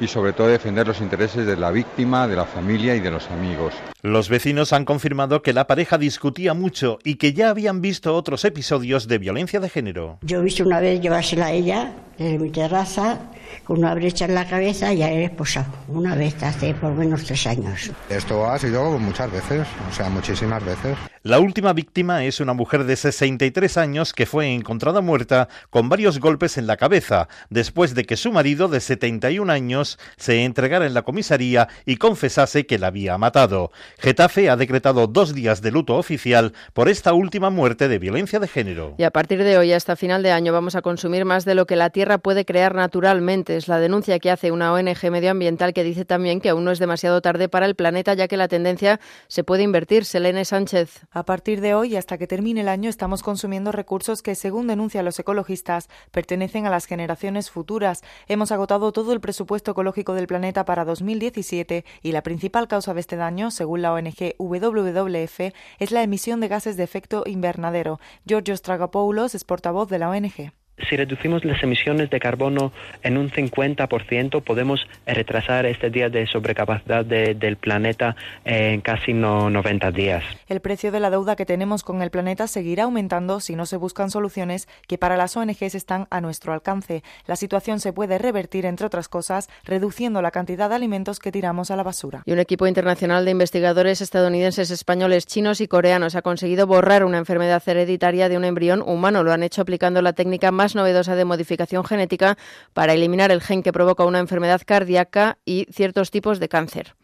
y 0.00 0.08
sobre 0.08 0.32
todo 0.32 0.48
defender 0.48 0.88
los 0.88 1.00
intereses 1.00 1.46
de 1.46 1.56
la 1.56 1.70
víctima, 1.70 2.26
de 2.26 2.34
la 2.34 2.44
familia 2.44 2.96
y 2.96 3.00
de 3.00 3.12
los 3.12 3.30
amigos. 3.30 3.72
Los 4.02 4.28
vecinos 4.28 4.72
han 4.72 4.84
confirmado 4.84 5.42
que 5.42 5.52
la 5.52 5.68
pareja 5.68 5.98
discutía 5.98 6.54
mucho 6.54 6.98
y 7.04 7.14
que 7.14 7.32
ya 7.32 7.50
habían 7.50 7.80
visto 7.80 8.16
otros 8.16 8.44
episodios 8.44 9.06
de 9.06 9.18
violencia 9.18 9.60
de 9.60 9.68
género. 9.68 10.18
Yo 10.22 10.40
he 10.40 10.42
visto 10.42 10.64
una 10.64 10.80
vez 10.80 11.00
llevársela 11.00 11.46
a 11.46 11.52
ella 11.52 11.92
en 12.24 12.42
mi 12.42 12.50
terraza 12.50 13.18
con 13.64 13.78
una 13.78 13.94
brecha 13.94 14.24
en 14.24 14.34
la 14.34 14.46
cabeza 14.46 14.92
y 14.92 15.02
a 15.02 15.10
él 15.10 15.22
esposado. 15.22 15.72
Una 15.88 16.14
vez 16.14 16.42
hace 16.42 16.74
por 16.74 16.90
lo 16.90 16.96
menos 16.96 17.24
tres 17.24 17.46
años. 17.46 17.90
Esto 18.08 18.46
ha 18.48 18.58
sido 18.58 18.98
muchas 18.98 19.30
veces, 19.30 19.66
o 19.88 19.92
sea, 19.92 20.08
muchísimas 20.08 20.64
veces. 20.64 20.96
La 21.24 21.38
última 21.38 21.72
víctima 21.72 22.24
es 22.24 22.40
una 22.40 22.52
mujer 22.52 22.82
de 22.82 22.96
63 22.96 23.76
años 23.76 24.12
que 24.12 24.26
fue 24.26 24.52
encontrada 24.52 25.00
muerta 25.00 25.48
con 25.70 25.88
varios 25.88 26.18
golpes 26.18 26.58
en 26.58 26.66
la 26.66 26.76
cabeza 26.76 27.28
después 27.48 27.94
de 27.94 28.04
que 28.04 28.16
su 28.16 28.32
marido 28.32 28.66
de 28.66 28.80
71 28.80 29.52
años 29.52 30.00
se 30.16 30.42
entregara 30.44 30.84
en 30.84 30.94
la 30.94 31.02
comisaría 31.02 31.68
y 31.86 31.96
confesase 31.96 32.66
que 32.66 32.78
la 32.78 32.88
había 32.88 33.18
matado. 33.18 33.70
Getafe 34.00 34.50
ha 34.50 34.56
decretado 34.56 35.06
dos 35.06 35.32
días 35.32 35.62
de 35.62 35.70
luto 35.70 35.96
oficial 35.96 36.54
por 36.72 36.88
esta 36.88 37.12
última 37.12 37.50
muerte 37.50 37.86
de 37.86 38.00
violencia 38.00 38.40
de 38.40 38.48
género. 38.48 38.96
Y 38.98 39.04
a 39.04 39.12
partir 39.12 39.44
de 39.44 39.56
hoy 39.56 39.72
hasta 39.72 39.94
final 39.94 40.24
de 40.24 40.32
año 40.32 40.52
vamos 40.52 40.74
a 40.74 40.82
consumir 40.82 41.24
más 41.24 41.44
de 41.44 41.54
lo 41.54 41.66
que 41.66 41.76
la 41.76 41.90
Tierra 41.90 42.11
puede 42.18 42.44
crear 42.44 42.74
naturalmente. 42.74 43.56
Es 43.56 43.68
la 43.68 43.78
denuncia 43.78 44.18
que 44.18 44.30
hace 44.30 44.52
una 44.52 44.72
ONG 44.72 45.10
medioambiental 45.10 45.72
que 45.72 45.84
dice 45.84 46.04
también 46.04 46.40
que 46.40 46.48
aún 46.48 46.64
no 46.64 46.70
es 46.70 46.78
demasiado 46.78 47.20
tarde 47.20 47.48
para 47.48 47.66
el 47.66 47.74
planeta 47.74 48.14
ya 48.14 48.28
que 48.28 48.36
la 48.36 48.48
tendencia 48.48 49.00
se 49.28 49.44
puede 49.44 49.62
invertir. 49.62 50.04
Selene 50.04 50.44
Sánchez. 50.44 51.02
A 51.10 51.24
partir 51.24 51.60
de 51.60 51.74
hoy, 51.74 51.96
hasta 51.96 52.18
que 52.18 52.26
termine 52.26 52.62
el 52.62 52.68
año, 52.68 52.88
estamos 52.90 53.22
consumiendo 53.22 53.72
recursos 53.72 54.22
que, 54.22 54.34
según 54.34 54.66
denuncian 54.66 55.04
los 55.04 55.18
ecologistas, 55.18 55.88
pertenecen 56.10 56.66
a 56.66 56.70
las 56.70 56.86
generaciones 56.86 57.50
futuras. 57.50 58.02
Hemos 58.28 58.52
agotado 58.52 58.92
todo 58.92 59.12
el 59.12 59.20
presupuesto 59.20 59.72
ecológico 59.72 60.14
del 60.14 60.26
planeta 60.26 60.64
para 60.64 60.84
2017 60.84 61.84
y 62.02 62.12
la 62.12 62.22
principal 62.22 62.68
causa 62.68 62.94
de 62.94 63.00
este 63.00 63.16
daño, 63.16 63.50
según 63.50 63.82
la 63.82 63.92
ONG 63.92 64.34
WWF, 64.38 65.52
es 65.78 65.90
la 65.90 66.02
emisión 66.02 66.40
de 66.40 66.48
gases 66.48 66.76
de 66.76 66.84
efecto 66.84 67.24
invernadero. 67.26 68.00
Giorgio 68.24 68.56
Stragopoulos 68.56 69.34
es 69.34 69.44
portavoz 69.44 69.88
de 69.88 69.98
la 69.98 70.10
ONG. 70.10 70.61
Si 70.78 70.96
reducimos 70.96 71.44
las 71.44 71.62
emisiones 71.62 72.08
de 72.10 72.18
carbono 72.18 72.72
en 73.02 73.18
un 73.18 73.30
50%, 73.30 74.42
podemos 74.42 74.80
retrasar 75.06 75.66
este 75.66 75.90
día 75.90 76.08
de 76.08 76.26
sobrecapacidad 76.26 77.04
de- 77.04 77.34
del 77.34 77.56
planeta 77.56 78.16
en 78.44 78.80
casi 78.80 79.12
no 79.12 79.50
90 79.50 79.90
días. 79.92 80.24
El 80.48 80.60
precio 80.60 80.90
de 80.90 80.98
la 80.98 81.10
deuda 81.10 81.36
que 81.36 81.44
tenemos 81.46 81.82
con 81.84 82.02
el 82.02 82.10
planeta 82.10 82.46
seguirá 82.46 82.84
aumentando 82.84 83.38
si 83.40 83.54
no 83.54 83.66
se 83.66 83.76
buscan 83.76 84.10
soluciones 84.10 84.66
que 84.88 84.98
para 84.98 85.16
las 85.16 85.36
ONGs 85.36 85.74
están 85.74 86.06
a 86.10 86.20
nuestro 86.20 86.52
alcance. 86.52 87.02
La 87.26 87.36
situación 87.36 87.78
se 87.78 87.92
puede 87.92 88.18
revertir, 88.18 88.66
entre 88.66 88.86
otras 88.86 89.08
cosas, 89.08 89.48
reduciendo 89.64 90.20
la 90.22 90.30
cantidad 90.30 90.68
de 90.70 90.74
alimentos 90.76 91.18
que 91.18 91.30
tiramos 91.32 91.70
a 91.70 91.76
la 91.76 91.82
basura. 91.82 92.22
Y 92.24 92.32
un 92.32 92.38
equipo 92.40 92.66
internacional 92.66 93.24
de 93.24 93.30
investigadores 93.30 94.00
estadounidenses, 94.00 94.70
españoles, 94.70 95.26
chinos 95.26 95.60
y 95.60 95.68
coreanos 95.68 96.16
ha 96.16 96.22
conseguido 96.22 96.66
borrar 96.66 97.04
una 97.04 97.18
enfermedad 97.18 97.62
hereditaria 97.66 98.28
de 98.28 98.36
un 98.36 98.44
embrión 98.44 98.82
humano. 98.82 99.22
Lo 99.22 99.32
han 99.32 99.42
hecho 99.42 99.62
aplicando 99.62 100.02
la 100.02 100.14
técnica 100.14 100.50
más 100.50 100.71
novedosa 100.74 101.16
de 101.16 101.24
modificación 101.24 101.84
genética 101.84 102.36
para 102.72 102.94
eliminar 102.94 103.30
el 103.30 103.40
gen 103.40 103.62
que 103.62 103.72
provoca 103.72 104.04
una 104.04 104.18
enfermedad 104.18 104.62
cardíaca 104.64 105.38
y 105.44 105.66
ciertos 105.70 106.10
tipos 106.10 106.40
de 106.40 106.48
cáncer. 106.48 106.94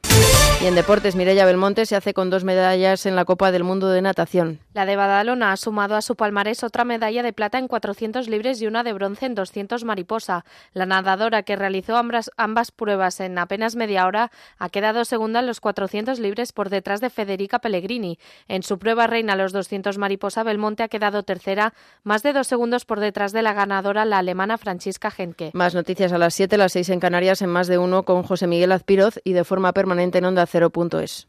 Y 0.61 0.67
en 0.67 0.75
deportes, 0.75 1.15
Mireia 1.15 1.47
Belmonte 1.47 1.87
se 1.87 1.95
hace 1.95 2.13
con 2.13 2.31
dos 2.31 2.43
medallas 2.43 3.07
en 3.07 3.15
la 3.15 3.25
Copa 3.25 3.53
del 3.53 3.63
Mundo 3.63 3.91
de 3.91 4.03
Natación. 4.03 4.59
La 4.75 4.87
de 4.87 4.97
Badalona 4.97 5.53
ha 5.53 5.57
sumado 5.57 5.95
a 5.95 6.03
su 6.03 6.17
palmarés 6.17 6.65
otra 6.65 6.85
medalla 6.85 7.23
de 7.23 7.33
plata 7.33 7.59
en 7.59 7.69
400 7.69 8.29
libres 8.29 8.61
y 8.61 8.67
una 8.67 8.83
de 8.83 8.93
bronce 8.93 9.27
en 9.27 9.37
200 9.37 9.85
mariposa. 9.85 10.45
La 10.73 10.85
nadadora 10.85 11.45
que 11.45 11.55
realizó 11.55 11.97
ambas, 11.97 12.33
ambas 12.37 12.73
pruebas 12.73 13.21
en 13.21 13.39
apenas 13.39 13.77
media 13.77 14.05
hora 14.05 14.33
ha 14.59 14.69
quedado 14.69 15.05
segunda 15.05 15.39
en 15.39 15.47
los 15.47 15.61
400 15.61 16.19
libres 16.19 16.53
por 16.53 16.71
detrás 16.71 17.01
de 17.01 17.11
Federica 17.11 17.61
Pellegrini. 17.61 18.19
En 18.49 18.65
su 18.65 18.81
prueba 18.81 19.07
reina 19.07 19.37
los 19.37 19.53
200 19.53 19.97
mariposa, 19.97 20.43
Belmonte 20.43 20.83
ha 20.83 20.89
quedado 20.89 21.23
tercera, 21.23 21.73
más 22.03 22.25
de 22.25 22.33
dos 22.33 22.49
segundos 22.49 22.85
por 22.85 22.99
detrás 22.99 23.31
de 23.31 23.43
la 23.43 23.53
ganadora, 23.53 24.05
la 24.05 24.19
alemana 24.19 24.59
Francisca 24.59 25.13
Genke. 25.13 25.53
Más 25.55 25.77
noticias 25.77 26.13
a 26.13 26.19
las 26.19 26.35
7, 26.35 26.57
las 26.59 26.73
6 26.73 26.89
en 26.89 26.99
Canarias, 26.99 27.43
en 27.43 27.51
más 27.51 27.69
de 27.69 27.79
uno 27.79 28.03
con 28.03 28.25
José 28.25 28.49
Miguel 28.49 28.73
Azpiroz 28.73 29.21
y 29.23 29.35
de 29.35 29.45
forma 29.45 29.73
permanente 29.73 30.19
en 30.19 30.25
Onda 30.25 30.48
Cero.es. 30.51 31.29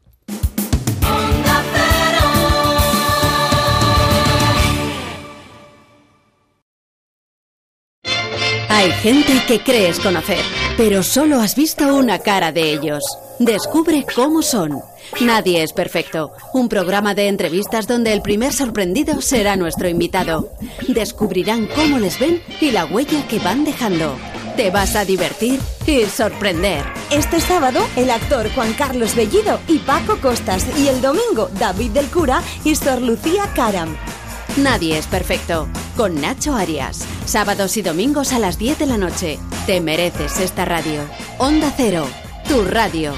Hay 8.68 8.92
gente 8.92 9.32
que 9.46 9.60
crees 9.60 10.00
conocer, 10.00 10.38
pero 10.78 11.02
solo 11.02 11.38
has 11.38 11.54
visto 11.54 11.94
una 11.94 12.18
cara 12.20 12.50
de 12.50 12.72
ellos. 12.72 13.02
Descubre 13.38 14.06
cómo 14.14 14.40
son. 14.40 14.80
Nadie 15.20 15.62
es 15.62 15.74
perfecto. 15.74 16.32
Un 16.54 16.70
programa 16.70 17.14
de 17.14 17.28
entrevistas 17.28 17.86
donde 17.86 18.14
el 18.14 18.22
primer 18.22 18.54
sorprendido 18.54 19.20
será 19.20 19.56
nuestro 19.56 19.86
invitado. 19.86 20.50
Descubrirán 20.88 21.66
cómo 21.74 21.98
les 21.98 22.18
ven 22.18 22.42
y 22.58 22.70
la 22.70 22.86
huella 22.86 23.26
que 23.28 23.38
van 23.38 23.64
dejando. 23.66 24.16
Te 24.56 24.70
vas 24.70 24.96
a 24.96 25.04
divertir 25.04 25.60
y 25.86 26.04
sorprender. 26.04 26.84
Este 27.10 27.40
sábado, 27.40 27.80
el 27.96 28.10
actor 28.10 28.50
Juan 28.54 28.72
Carlos 28.74 29.14
Bellido 29.14 29.60
y 29.68 29.78
Paco 29.78 30.18
Costas. 30.20 30.66
Y 30.78 30.88
el 30.88 31.00
domingo, 31.00 31.48
David 31.58 31.92
del 31.92 32.06
Cura 32.06 32.42
y 32.64 32.74
Sor 32.74 33.00
Lucía 33.00 33.50
Caram. 33.54 33.96
Nadie 34.56 34.98
es 34.98 35.06
perfecto. 35.06 35.68
Con 35.96 36.20
Nacho 36.20 36.54
Arias. 36.54 37.06
Sábados 37.24 37.76
y 37.76 37.82
domingos 37.82 38.32
a 38.32 38.38
las 38.38 38.58
10 38.58 38.78
de 38.78 38.86
la 38.86 38.98
noche. 38.98 39.38
Te 39.66 39.80
mereces 39.80 40.40
esta 40.40 40.64
radio. 40.64 41.02
Onda 41.38 41.72
Cero. 41.76 42.06
Tu 42.48 42.64
radio. 42.64 43.14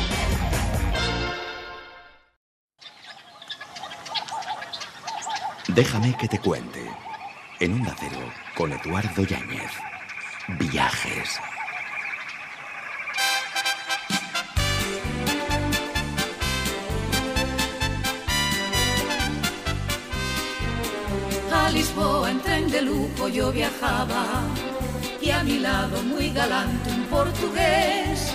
Déjame 5.69 6.15
que 6.19 6.29
te 6.29 6.39
cuente. 6.39 6.81
En 7.61 7.75
Onda 7.75 7.97
Cero, 7.99 8.21
con 8.55 8.73
Eduardo 8.73 9.23
Yáñez. 9.25 9.92
Viajes. 10.49 11.39
A 21.53 21.71
Lisboa 21.71 22.31
en 22.31 22.41
tren 22.41 22.71
de 22.71 22.83
lujo 22.83 23.29
yo 23.29 23.53
viajaba 23.53 24.43
y 25.21 25.31
a 25.31 25.45
mi 25.45 25.59
lado 25.61 26.03
muy 26.03 26.31
galante 26.31 26.91
un 26.91 27.05
portugués. 27.05 28.35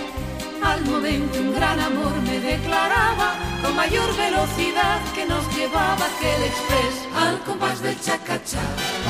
Al 0.62 0.84
momento 0.84 1.40
un 1.40 1.54
gran 1.54 1.78
amor 1.80 2.12
me 2.22 2.40
declaraba 2.40 3.34
con 3.62 3.74
mayor 3.76 4.16
velocidad 4.16 5.00
que 5.14 5.26
nos 5.26 5.44
llevaba 5.56 5.94
aquel 5.94 6.42
express 6.44 7.08
al 7.16 7.38
compás 7.40 7.82
del 7.82 7.98
chacachá. 8.00 8.60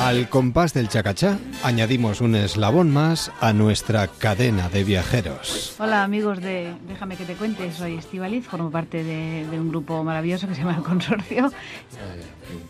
Al 0.05 0.29
compás 0.29 0.73
del 0.75 0.89
chacachá 0.89 1.39
añadimos 1.63 2.21
un 2.21 2.35
eslabón 2.35 2.91
más 2.93 3.31
a 3.41 3.53
nuestra 3.53 4.07
cadena 4.09 4.69
de 4.69 4.85
viajeros. 4.85 5.75
Hola 5.79 6.05
amigos 6.05 6.41
de 6.41 6.75
Déjame 6.89 7.17
que 7.17 7.25
te 7.25 7.35
cuente, 7.35 7.73
soy 7.73 7.97
Estivaliz, 7.97 8.47
formo 8.47 8.71
parte 8.71 9.03
de, 9.05 9.47
de 9.51 9.61
un 9.61 9.69
grupo 9.69 10.03
maravilloso 10.05 10.47
que 10.49 10.55
se 10.55 10.61
llama 10.63 10.77
El 10.77 10.83
Consorcio. 10.83 11.51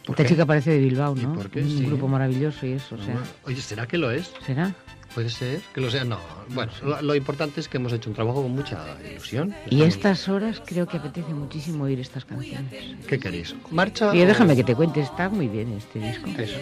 Esta 0.08 0.26
chica 0.26 0.46
parece 0.46 0.70
de 0.72 0.78
Bilbao, 0.78 1.14
¿no? 1.14 1.34
por 1.34 1.50
qué? 1.50 1.60
Un 1.62 1.68
Sí. 1.78 1.84
grupo 1.86 2.08
maravilloso 2.08 2.66
y 2.66 2.72
eso, 2.72 2.94
o 2.96 2.98
sea. 2.98 3.16
Oye, 3.44 3.60
¿será 3.60 3.86
que 3.86 3.98
lo 3.98 4.10
es? 4.10 4.32
¿Será? 4.44 4.74
Puede 5.14 5.30
ser 5.30 5.60
que 5.74 5.80
lo 5.80 5.90
sea. 5.90 6.04
No, 6.04 6.18
bueno, 6.50 6.70
lo, 6.82 7.02
lo 7.02 7.14
importante 7.14 7.60
es 7.60 7.68
que 7.68 7.78
hemos 7.78 7.92
hecho 7.92 8.08
un 8.10 8.14
trabajo 8.14 8.42
con 8.42 8.52
mucha 8.52 8.96
ilusión. 9.10 9.54
Y 9.68 9.82
a 9.82 9.86
estas 9.86 10.28
horas 10.28 10.62
creo 10.64 10.86
que 10.86 10.98
apetece 10.98 11.32
muchísimo 11.34 11.84
oír 11.84 11.98
estas 11.98 12.24
canciones. 12.24 12.72
¿Qué 13.06 13.18
queréis? 13.18 13.54
¿Marcha? 13.70 14.14
Y 14.14 14.22
o- 14.22 14.26
déjame 14.26 14.54
que 14.54 14.64
te 14.64 14.74
cuente, 14.74 15.00
está 15.00 15.28
muy 15.28 15.48
bien 15.48 15.72
este 15.76 15.98
disco. 15.98 16.28
Eso. 16.38 16.58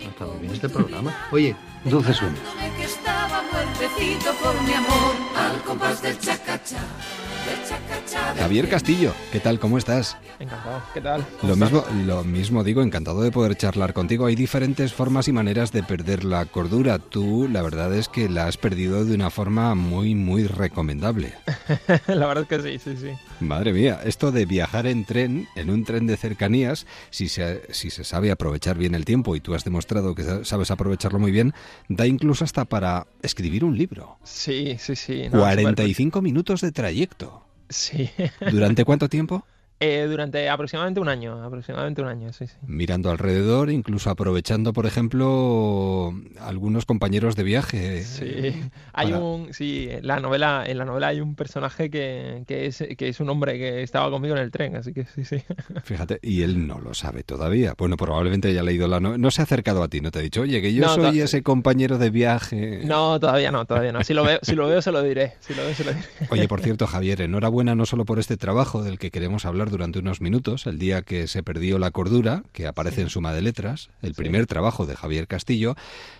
Está 0.00 0.24
muy 0.26 0.38
bien 0.38 0.52
este 0.54 0.68
programa. 0.68 1.14
Oye, 1.32 1.54
dulce 1.84 2.14
sueño. 2.14 2.36
que 2.76 2.84
estaba 2.84 3.42
muertecito 3.52 4.32
por 4.42 4.62
mi 4.62 4.72
amor 4.72 5.14
al 5.36 5.60
compás 5.62 6.00
del 6.02 6.18
chacachá. 6.18 6.78
Javier 8.38 8.68
Castillo, 8.68 9.12
¿qué 9.32 9.38
tal? 9.40 9.58
¿Cómo 9.60 9.78
estás? 9.78 10.16
Encantado. 10.38 10.82
¿Qué 10.94 11.00
tal? 11.00 11.24
¿Cómo 11.40 11.52
Lo 11.54 11.56
mismo, 11.56 11.84
lo 12.06 12.24
mismo 12.24 12.64
digo, 12.64 12.82
encantado 12.82 13.22
de 13.22 13.30
poder 13.30 13.54
charlar 13.56 13.92
contigo. 13.92 14.26
Hay 14.26 14.34
diferentes 14.34 14.92
formas 14.92 15.28
y 15.28 15.32
maneras 15.32 15.72
de 15.72 15.82
perder 15.82 16.24
la 16.24 16.44
cordura. 16.46 16.98
Tú, 16.98 17.48
la 17.50 17.62
verdad 17.62 17.94
es 17.94 18.08
que 18.08 18.28
la 18.28 18.46
has 18.46 18.56
perdido 18.56 19.04
de 19.04 19.14
una 19.14 19.30
forma 19.30 19.74
muy, 19.74 20.14
muy 20.14 20.46
recomendable. 20.46 21.34
La 22.08 22.26
verdad 22.26 22.46
es 22.50 22.62
que 22.62 22.78
sí, 22.78 22.90
sí, 22.92 22.96
sí. 23.00 23.44
Madre 23.44 23.72
mía, 23.72 24.00
esto 24.04 24.32
de 24.32 24.46
viajar 24.46 24.86
en 24.86 25.04
tren, 25.04 25.46
en 25.54 25.70
un 25.70 25.84
tren 25.84 26.06
de 26.06 26.16
cercanías, 26.16 26.86
si 27.10 27.28
se, 27.28 27.62
si 27.72 27.90
se 27.90 28.04
sabe 28.04 28.30
aprovechar 28.30 28.76
bien 28.78 28.94
el 28.94 29.04
tiempo, 29.04 29.36
y 29.36 29.40
tú 29.40 29.54
has 29.54 29.64
demostrado 29.64 30.14
que 30.14 30.22
sa- 30.24 30.44
sabes 30.44 30.70
aprovecharlo 30.70 31.18
muy 31.18 31.30
bien, 31.30 31.52
da 31.88 32.06
incluso 32.06 32.44
hasta 32.44 32.64
para 32.64 33.06
escribir 33.22 33.64
un 33.64 33.76
libro. 33.76 34.18
Sí, 34.24 34.76
sí, 34.78 34.96
sí. 34.96 35.24
no, 35.30 35.40
45 35.40 36.22
minutos 36.22 36.60
de 36.60 36.72
trayecto. 36.72 37.39
Sí. 37.70 38.10
¿Durante 38.50 38.84
cuánto 38.84 39.08
tiempo? 39.08 39.46
Eh, 39.82 40.06
durante 40.10 40.48
aproximadamente 40.50 41.00
un 41.00 41.08
año, 41.08 41.42
aproximadamente 41.42 42.02
un 42.02 42.08
año, 42.08 42.32
sí, 42.34 42.46
sí. 42.46 42.54
Mirando 42.66 43.10
alrededor, 43.10 43.70
incluso 43.70 44.10
aprovechando, 44.10 44.74
por 44.74 44.84
ejemplo, 44.84 46.12
algunos 46.38 46.84
compañeros 46.84 47.34
de 47.34 47.42
viaje. 47.44 48.02
Sí, 48.02 48.54
hay 48.92 49.06
para- 49.12 49.18
un, 49.24 49.54
sí, 49.54 49.88
la 50.02 50.20
novela, 50.20 50.64
en 50.66 50.76
la 50.76 50.84
novela 50.84 51.08
hay 51.08 51.20
un 51.22 51.34
personaje 51.34 51.88
que, 51.88 52.42
que 52.46 52.66
es, 52.66 52.84
que 52.98 53.08
es 53.08 53.20
un 53.20 53.30
hombre 53.30 53.58
que 53.58 53.82
estaba 53.82 54.10
conmigo 54.10 54.36
en 54.36 54.42
el 54.42 54.50
tren, 54.50 54.76
así 54.76 54.92
que 54.92 55.06
sí, 55.06 55.24
sí. 55.24 55.42
Fíjate, 55.84 56.18
y 56.22 56.42
él 56.42 56.66
no 56.66 56.78
lo 56.78 56.92
sabe 56.92 57.22
todavía. 57.22 57.74
Bueno, 57.78 57.96
probablemente 57.96 58.48
haya 58.48 58.62
leído 58.62 58.86
la 58.86 59.00
novela. 59.00 59.16
No 59.18 59.30
se 59.30 59.40
ha 59.40 59.44
acercado 59.44 59.82
a 59.82 59.88
ti, 59.88 60.02
no 60.02 60.10
te 60.10 60.18
ha 60.18 60.22
dicho, 60.22 60.42
oye, 60.42 60.60
que 60.60 60.74
yo 60.74 60.82
No, 60.82 60.94
soy 60.94 61.20
ese 61.20 61.42
compañero 61.42 61.96
de 61.96 62.10
viaje. 62.10 62.82
No, 62.84 63.18
todavía 63.18 63.50
no, 63.50 63.64
todavía 63.64 63.92
no. 63.92 64.04
Si 64.04 64.12
lo 64.12 64.24
veo, 64.24 64.38
si 64.42 64.54
lo 64.54 64.66
veo 64.68 64.82
se 64.82 64.92
lo 64.92 65.02
diré, 65.02 65.34
si 65.40 65.54
lo 65.54 65.62
veo 65.64 65.74
se 65.74 65.84
lo 65.84 65.92
diré. 65.94 66.04
Oye, 66.30 66.48
por 66.48 66.60
cierto, 66.60 66.86
Javier, 66.86 67.22
enhorabuena 67.22 67.74
no 67.74 67.86
solo 67.86 68.04
por 68.04 68.18
este 68.18 68.36
trabajo 68.36 68.82
del 68.82 68.98
que 68.98 69.10
queremos 69.10 69.46
hablar 69.46 69.69
durante 69.70 69.98
unos 70.00 70.20
minutos, 70.20 70.66
el 70.66 70.78
día 70.78 71.02
que 71.02 71.26
se 71.26 71.42
perdió 71.42 71.78
la 71.78 71.90
cordura, 71.90 72.42
que 72.52 72.66
aparece 72.66 73.00
en 73.02 73.08
Suma 73.10 73.32
de 73.32 73.42
Letras, 73.42 73.90
el 74.02 74.14
primer 74.14 74.46
trabajo 74.46 74.86
de 74.86 74.96
Javier 74.96 75.26
Castillo, 75.26 75.74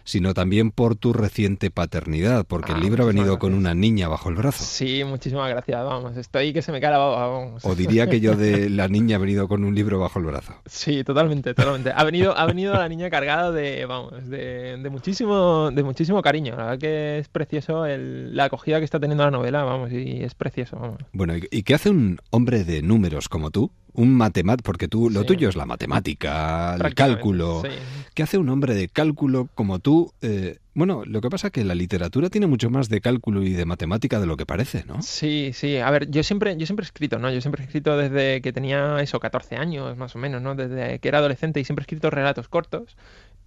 sino 0.04 0.34
también 0.34 0.70
por 0.70 0.94
tu 0.96 1.12
reciente 1.12 1.70
paternidad, 1.70 2.44
porque 2.46 2.72
el 2.72 2.78
Ah, 2.78 2.82
libro 2.82 3.04
ha 3.04 3.06
venido 3.06 3.38
con 3.38 3.54
una 3.54 3.74
niña 3.74 4.08
bajo 4.08 4.28
el 4.28 4.36
brazo. 4.36 4.64
Sí, 4.64 5.02
muchísimas 5.04 5.48
gracias, 5.50 5.84
vamos, 5.84 6.16
estoy 6.16 6.52
que 6.52 6.62
se 6.62 6.72
me 6.72 6.80
cae 6.80 6.90
la 6.90 6.98
baba, 6.98 7.26
vamos. 7.28 7.64
O 7.64 7.74
diría 7.74 8.08
que 8.08 8.20
yo 8.20 8.36
de 8.36 8.70
la 8.70 8.88
niña 8.88 9.16
ha 9.16 9.18
venido 9.18 9.48
con 9.48 9.64
un 9.64 9.74
libro 9.74 9.98
bajo 9.98 10.18
el 10.18 10.26
brazo. 10.26 10.54
Sí, 10.66 11.04
totalmente, 11.04 11.54
totalmente. 11.54 11.92
Ha 11.94 12.04
venido, 12.04 12.36
ha 12.36 12.46
venido 12.46 12.74
la 12.74 12.88
niña 12.88 13.10
cargada 13.10 13.50
de, 13.52 13.84
vamos, 13.86 14.28
de, 14.28 14.76
de 14.78 14.90
muchísimo, 14.90 15.70
de 15.70 15.82
muchísimo 15.82 16.22
cariño. 16.22 16.56
La 16.56 16.64
verdad 16.64 16.78
que 16.78 17.18
es 17.18 17.28
precioso 17.28 17.86
el- 17.86 18.34
la 18.36 18.44
acogida 18.44 18.78
que 18.78 18.84
está 18.84 19.00
teniendo 19.00 19.24
la 19.24 19.30
novela, 19.30 19.62
vamos, 19.64 19.92
y 19.92 20.22
es 20.22 20.34
precioso, 20.34 20.76
vamos. 20.78 20.98
Bueno, 21.12 21.36
¿y 21.36 21.48
y 21.50 21.62
qué 21.62 21.74
hace 21.74 21.90
un 21.90 22.18
hombre 22.30 22.64
de 22.64 22.80
números 22.82 23.28
como 23.28 23.39
tú? 23.48 23.70
Un 23.94 24.14
matemático, 24.14 24.64
porque 24.66 24.86
tú, 24.86 25.08
lo 25.08 25.20
Sí. 25.22 25.26
tuyo 25.28 25.48
es 25.48 25.56
la 25.56 25.64
matemática, 25.66 26.74
el 26.76 26.94
cálculo. 26.94 27.62
sí. 27.64 27.70
¿Qué 28.14 28.22
hace 28.24 28.38
un 28.38 28.48
hombre 28.50 28.74
de 28.74 28.88
cálculo 28.88 29.48
como 29.54 29.78
tú? 29.78 30.12
Eh, 30.20 30.58
bueno, 30.74 31.02
lo 31.06 31.20
que 31.20 31.30
pasa 31.30 31.46
es 31.48 31.52
que 31.52 31.64
la 31.64 31.74
literatura 31.74 32.28
tiene 32.28 32.46
mucho 32.46 32.68
más 32.70 32.88
de 32.88 33.00
cálculo 33.00 33.42
y 33.42 33.50
de 33.50 33.64
matemática 33.64 34.20
de 34.20 34.26
lo 34.26 34.36
que 34.36 34.46
parece, 34.46 34.84
¿no? 34.86 35.00
Sí, 35.02 35.52
sí. 35.54 35.78
A 35.78 35.90
ver, 35.90 36.10
yo 36.10 36.22
siempre, 36.22 36.56
yo 36.56 36.66
siempre 36.66 36.84
he 36.84 36.86
escrito, 36.86 37.18
¿no? 37.18 37.30
Yo 37.32 37.40
siempre 37.40 37.62
he 37.62 37.66
escrito 37.66 37.96
desde 37.96 38.40
que 38.42 38.52
tenía 38.52 39.00
eso, 39.00 39.18
14 39.20 39.56
años 39.56 39.96
más 39.96 40.14
o 40.14 40.18
menos, 40.18 40.42
¿no? 40.42 40.54
Desde 40.54 40.98
que 40.98 41.08
era 41.08 41.18
adolescente 41.18 41.60
y 41.60 41.64
siempre 41.64 41.82
he 41.82 41.84
escrito 41.84 42.10
relatos 42.10 42.48
cortos. 42.48 42.96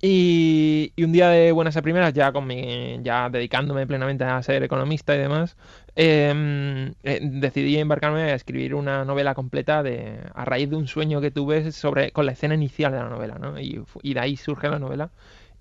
Y, 0.05 0.91
un 1.01 1.13
día 1.13 1.29
de 1.29 1.53
buenas 1.53 1.77
a 1.77 1.81
primeras, 1.81 2.11
ya 2.13 2.33
con 2.33 2.45
mi, 2.45 2.99
ya 3.03 3.29
dedicándome 3.29 3.87
plenamente 3.87 4.25
a 4.25 4.43
ser 4.43 4.61
economista 4.61 5.15
y 5.15 5.19
demás, 5.19 5.55
eh, 5.95 6.91
eh, 7.03 7.19
decidí 7.23 7.77
embarcarme 7.77 8.23
a 8.23 8.35
escribir 8.35 8.75
una 8.75 9.05
novela 9.05 9.33
completa 9.33 9.81
de, 9.81 10.19
a 10.33 10.43
raíz 10.43 10.69
de 10.69 10.75
un 10.75 10.87
sueño 10.89 11.21
que 11.21 11.31
tuve 11.31 11.71
sobre, 11.71 12.11
con 12.11 12.25
la 12.25 12.33
escena 12.33 12.53
inicial 12.55 12.91
de 12.91 12.97
la 12.97 13.07
novela, 13.07 13.35
¿no? 13.39 13.57
Y, 13.61 13.81
y 14.01 14.13
de 14.13 14.19
ahí 14.19 14.35
surge 14.35 14.67
la 14.67 14.79
novela. 14.79 15.09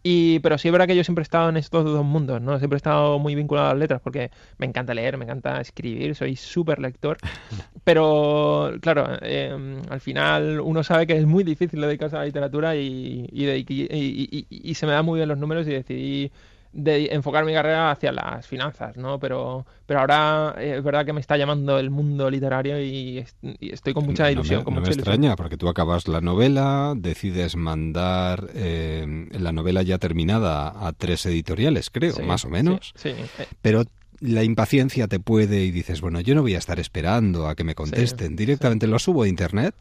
Y, 0.05 0.41
pero 0.41 0.59
sí 0.59 0.67
es 0.69 0.73
verdad 0.73 0.89
que 0.89 0.97
yo 0.97 1.05
siempre 1.05 1.23
he 1.23 1.25
estado 1.25 1.49
en 1.49 1.57
estos 1.57 1.85
dos 1.85 2.05
mundos, 2.05 2.41
¿no? 2.41 2.59
Siempre 2.59 2.77
he 2.77 2.79
estado 2.79 3.21
muy 3.21 3.37
vinculado 3.37 3.69
a 3.69 3.71
las 3.71 3.79
letras 3.79 4.01
porque 4.03 4.33
me 4.59 4.67
encanta 4.67 4.95
leer, 4.95 5.17
me 5.17 5.25
encanta 5.25 5.61
escribir, 5.61 6.17
soy 6.17 6.35
súper 6.35 6.81
lector. 6.81 7.19
Pero, 7.85 8.73
claro, 8.81 9.09
eh, 9.23 9.57
al 9.89 10.01
final 10.01 10.61
uno 10.61 10.83
sabe 10.83 11.07
que 11.07 11.17
es 11.17 11.27
muy 11.27 11.45
difícil 11.45 11.81
dedicarse 11.81 12.17
a 12.17 12.21
la 12.21 12.25
literatura 12.27 12.77
y, 12.77 13.27
y, 13.33 13.45
dediqui- 13.47 13.89
y- 13.91 14.29
y- 14.31 14.47
y- 14.51 14.71
y 14.71 14.75
se 14.75 14.87
me 14.87 14.93
dan 14.93 15.05
muy 15.05 15.19
bien 15.19 15.29
los 15.29 15.39
números 15.39 15.67
y 15.67 15.71
decidí 15.71 16.33
de 16.73 17.09
enfocar 17.13 17.45
mi 17.45 17.53
carrera 17.53 17.91
hacia 17.91 18.13
las 18.13 18.47
finanzas, 18.47 18.97
¿no? 18.97 19.19
Pero, 19.19 19.67
pero 19.87 20.01
ahora 20.01 20.55
eh, 20.59 20.77
es 20.79 20.83
verdad 20.83 21.05
que 21.05 21.13
me 21.13 21.21
está 21.21 21.37
llamando 21.37 21.79
el 21.79 21.91
mundo 21.91 22.31
literario 22.31 22.83
y, 22.83 23.25
estoy 23.61 23.93
con 23.93 24.07
mucha 24.07 24.31
ilusión. 24.31 24.61
No 24.61 24.65
con 24.65 24.75
me, 24.75 24.81
mucha 24.81 24.93
extraña, 24.93 25.37
porque 25.37 25.57
tú 25.57 25.69
acabas 25.69 26.09
la 26.09 26.21
novela, 26.21 26.95
decides 26.97 27.57
mandar 27.57 28.49
eh, 28.55 29.29
la 29.33 29.53
novela 29.53 29.83
ya 29.83 29.99
terminada 29.99 30.87
a 30.87 30.93
tres 30.93 31.27
editoriales, 31.27 31.91
creo, 31.91 32.15
más 32.25 32.45
o 32.45 32.49
menos. 32.49 32.93
Sí, 32.97 33.15
Pero 33.61 33.85
la 34.23 34.45
impaciencia 34.45 35.09
te 35.09 35.19
puede 35.19 35.65
y 35.65 35.71
dices, 35.73 36.01
bueno, 36.01 36.21
yo 36.21 36.35
no 36.35 36.43
voy 36.43 36.55
a 36.55 36.59
estar 36.59 36.79
esperando 36.79 37.49
a 37.49 37.57
que 37.57 37.65
me 37.65 37.75
contesten. 37.75 38.37
Directamente 38.37 38.87
lo 38.87 38.99
subo 38.99 39.25
a 39.25 39.29
internet 39.29 39.75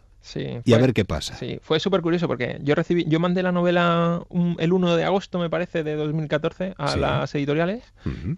y 0.66 0.74
a 0.74 0.78
ver 0.78 0.94
qué 0.94 1.06
pasa. 1.06 1.36
Sí, 1.36 1.60
fue 1.62 1.80
súper 1.80 2.02
curioso 2.02 2.28
porque 2.28 2.60
yo 2.62 2.74
recibí, 2.76 3.06
yo 3.08 3.20
mandé 3.20 3.44
la 3.44 3.52
novela 3.52 4.24
el 4.58 4.74
1 4.74 4.96
de 4.96 5.04
agosto, 5.04 5.39
me 5.39 5.50
parece, 5.50 5.84
de 5.84 5.96
2014 5.96 6.74
a 6.78 6.96
las 6.96 7.36
editoriales 7.36 7.84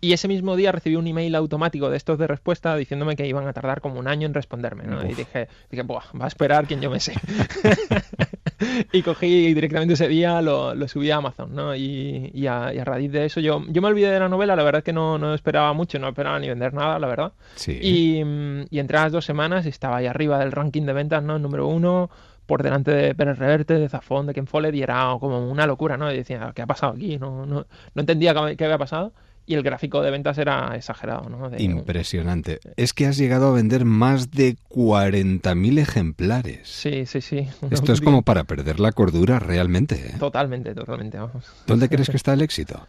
y 0.01 0.13
ese 0.13 0.27
mismo 0.27 0.55
día 0.55 0.71
recibí 0.71 0.95
un 0.97 1.07
email 1.07 1.35
automático 1.35 1.89
de 1.89 1.97
estos 1.97 2.17
de 2.17 2.27
respuesta 2.27 2.75
diciéndome 2.75 3.15
que 3.15 3.27
iban 3.27 3.47
a 3.47 3.53
tardar 3.53 3.79
como 3.79 3.99
un 3.99 4.07
año 4.07 4.27
en 4.27 4.33
responderme, 4.33 4.83
¿no? 4.83 5.05
Y 5.05 5.13
dije, 5.13 5.47
dije, 5.71 5.83
Buah, 5.83 6.03
va 6.19 6.25
a 6.25 6.27
esperar 6.27 6.67
quien 6.67 6.81
yo 6.81 6.89
me 6.89 6.99
sé. 6.99 7.13
y 8.91 9.01
cogí 9.01 9.53
directamente 9.53 9.93
ese 9.93 10.07
día, 10.07 10.41
lo, 10.41 10.73
lo 10.75 10.87
subí 10.87 11.11
a 11.11 11.17
Amazon, 11.17 11.53
¿no? 11.53 11.75
Y, 11.75 12.31
y, 12.33 12.47
a, 12.47 12.71
raíz 12.83 13.11
de 13.11 13.25
eso 13.25 13.39
yo, 13.39 13.63
yo 13.67 13.81
me 13.81 13.87
olvidé 13.87 14.11
de 14.11 14.19
la 14.19 14.29
novela, 14.29 14.55
la 14.55 14.63
verdad 14.63 14.79
es 14.79 14.83
que 14.83 14.93
no, 14.93 15.17
no 15.17 15.33
esperaba 15.33 15.73
mucho, 15.73 15.99
no 15.99 16.07
esperaba 16.07 16.39
ni 16.39 16.49
vender 16.49 16.73
nada, 16.73 16.99
la 16.99 17.07
verdad. 17.07 17.33
Sí. 17.55 17.79
Y, 17.81 18.23
y 18.69 18.79
entre 18.79 18.97
las 18.97 19.11
dos 19.11 19.25
semanas 19.25 19.65
estaba 19.65 19.97
ahí 19.97 20.07
arriba 20.07 20.39
del 20.39 20.51
ranking 20.51 20.83
de 20.83 20.93
ventas, 20.93 21.23
¿no? 21.23 21.39
Número 21.39 21.67
uno, 21.67 22.09
por 22.45 22.63
delante 22.63 22.91
de 22.91 23.15
Pérez 23.15 23.37
Reverte, 23.39 23.75
de 23.75 23.89
Zafón, 23.89 24.27
de 24.27 24.33
Ken 24.33 24.47
Follett, 24.47 24.75
y 24.75 24.83
era 24.83 25.15
como 25.19 25.49
una 25.49 25.65
locura, 25.65 25.97
¿no? 25.97 26.11
Y 26.11 26.17
decía, 26.17 26.51
¿qué 26.55 26.61
ha 26.61 26.67
pasado 26.67 26.93
aquí? 26.93 27.17
No, 27.17 27.45
no, 27.45 27.65
no 27.93 27.99
entendía 27.99 28.33
qué 28.55 28.65
había 28.65 28.77
pasado 28.77 29.13
y 29.45 29.55
el 29.55 29.63
gráfico 29.63 30.01
de 30.01 30.11
ventas 30.11 30.37
era 30.37 30.75
exagerado. 30.75 31.29
¿no? 31.29 31.49
Impresionante. 31.57 32.59
Es 32.77 32.93
que 32.93 33.05
has 33.07 33.17
llegado 33.17 33.47
a 33.47 33.51
vender 33.51 33.85
más 33.85 34.31
de 34.31 34.55
40.000 34.69 35.79
ejemplares. 35.79 36.59
Sí, 36.63 37.05
sí, 37.05 37.21
sí. 37.21 37.47
Esto 37.69 37.93
es 37.93 38.01
como 38.01 38.21
para 38.21 38.43
perder 38.45 38.79
la 38.79 38.91
cordura 38.91 39.39
realmente. 39.39 39.95
¿eh? 39.95 40.15
Totalmente, 40.19 40.73
totalmente. 40.73 41.17
Vamos. 41.17 41.45
¿Dónde 41.67 41.89
crees 41.89 42.09
que 42.09 42.17
está 42.17 42.33
el 42.33 42.41
éxito? 42.41 42.87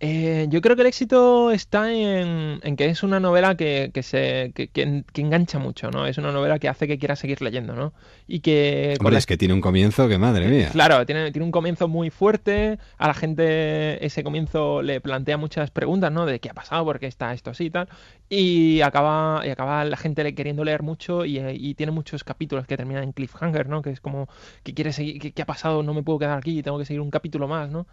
Eh, 0.00 0.46
yo 0.50 0.60
creo 0.60 0.74
que 0.74 0.82
el 0.82 0.88
éxito 0.88 1.50
está 1.50 1.92
en, 1.92 2.60
que 2.76 2.86
es 2.86 3.02
una 3.02 3.20
novela 3.20 3.56
que, 3.56 3.90
se, 4.02 4.52
que, 4.52 5.04
engancha 5.14 5.58
mucho, 5.58 5.90
¿no? 5.90 6.06
Es 6.06 6.18
una 6.18 6.32
novela 6.32 6.58
que 6.58 6.68
hace 6.68 6.88
que 6.88 6.98
quieras 6.98 7.20
seguir 7.20 7.40
leyendo, 7.40 7.74
¿no? 7.74 7.94
Y 8.26 8.40
que... 8.40 8.96
Hombre, 8.98 9.16
es 9.16 9.26
que 9.26 9.36
tiene 9.36 9.54
un 9.54 9.60
comienzo 9.60 10.08
que 10.08 10.18
madre 10.18 10.48
mía. 10.48 10.70
Claro, 10.72 11.06
tiene, 11.06 11.30
tiene 11.30 11.44
un 11.44 11.52
comienzo 11.52 11.86
muy 11.88 12.10
fuerte, 12.10 12.78
a 12.98 13.06
la 13.06 13.14
gente 13.14 14.04
ese 14.04 14.24
comienzo 14.24 14.82
le 14.82 15.00
plantea 15.00 15.36
muchas 15.36 15.70
preguntas, 15.70 16.10
¿no? 16.10 16.26
De 16.26 16.40
qué 16.40 16.50
ha 16.50 16.54
pasado, 16.54 16.84
por 16.84 16.98
qué 16.98 17.06
está 17.06 17.32
esto 17.32 17.50
así 17.50 17.66
y 17.66 17.70
tal, 17.70 17.88
y 18.28 18.80
acaba, 18.80 19.46
y 19.46 19.50
acaba 19.50 19.84
la 19.84 19.96
gente 19.96 20.34
queriendo 20.34 20.64
leer 20.64 20.82
mucho 20.82 21.24
y, 21.24 21.74
tiene 21.74 21.92
muchos 21.92 22.24
capítulos 22.24 22.66
que 22.66 22.76
terminan 22.76 23.04
en 23.04 23.12
cliffhanger, 23.12 23.68
¿no? 23.68 23.80
Que 23.80 23.90
es 23.90 24.00
como, 24.00 24.28
que 24.64 24.74
quiere 24.74 24.92
seguir, 24.92 25.32
qué 25.32 25.42
ha 25.42 25.46
pasado? 25.46 25.82
No 25.82 25.94
me 25.94 26.02
puedo 26.02 26.18
quedar 26.18 26.38
aquí, 26.38 26.62
tengo 26.62 26.78
que 26.78 26.84
seguir 26.84 27.00
un 27.00 27.10
capítulo 27.10 27.48
más, 27.48 27.70
¿no? 27.70 27.86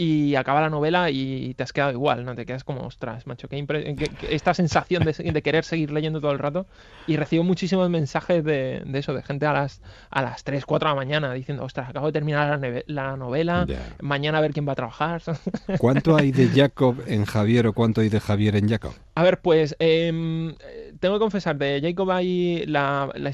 Y 0.00 0.36
acaba 0.36 0.60
la 0.60 0.70
novela 0.70 1.10
y 1.10 1.54
te 1.54 1.64
has 1.64 1.72
quedado 1.72 1.90
igual, 1.90 2.24
¿no? 2.24 2.36
Te 2.36 2.46
quedas 2.46 2.62
como, 2.62 2.82
ostras, 2.82 3.26
macho, 3.26 3.48
qué 3.48 3.58
esta 4.30 4.54
sensación 4.54 5.02
de, 5.04 5.42
querer 5.42 5.64
seguir 5.64 5.90
leyendo 5.90 6.20
todo 6.20 6.30
el 6.30 6.38
rato. 6.38 6.66
Y 7.08 7.16
recibo 7.16 7.42
muchísimos 7.42 7.90
mensajes 7.90 8.44
de, 8.44 8.84
eso, 8.94 9.12
de 9.12 9.24
gente 9.24 9.46
a 9.46 9.52
las, 9.52 9.82
a 10.10 10.22
las 10.22 10.44
3, 10.44 10.64
4 10.64 10.88
de 10.88 10.94
la 10.94 10.96
mañana 10.96 11.34
diciendo, 11.34 11.64
ostras, 11.64 11.88
acabo 11.90 12.06
de 12.06 12.12
terminar 12.12 12.60
la, 12.86 13.16
novela, 13.16 13.66
mañana 14.00 14.38
a 14.38 14.40
ver 14.40 14.52
quién 14.52 14.68
va 14.68 14.72
a 14.72 14.76
trabajar. 14.76 15.20
¿Cuánto 15.78 16.16
hay 16.16 16.30
de 16.30 16.48
Jacob 16.48 17.02
en 17.08 17.24
Javier 17.24 17.66
o 17.66 17.72
cuánto 17.72 18.00
hay 18.00 18.08
de 18.08 18.20
Javier 18.20 18.54
en 18.54 18.68
Jacob? 18.68 18.92
A 19.16 19.24
ver, 19.24 19.40
pues 19.40 19.74
em, 19.80 20.54
tengo 21.00 21.16
que 21.16 21.20
confesar, 21.20 21.56
de 21.56 21.80
Jacob 21.82 22.08
hay 22.12 22.64
la, 22.66 23.10
la, 23.16 23.32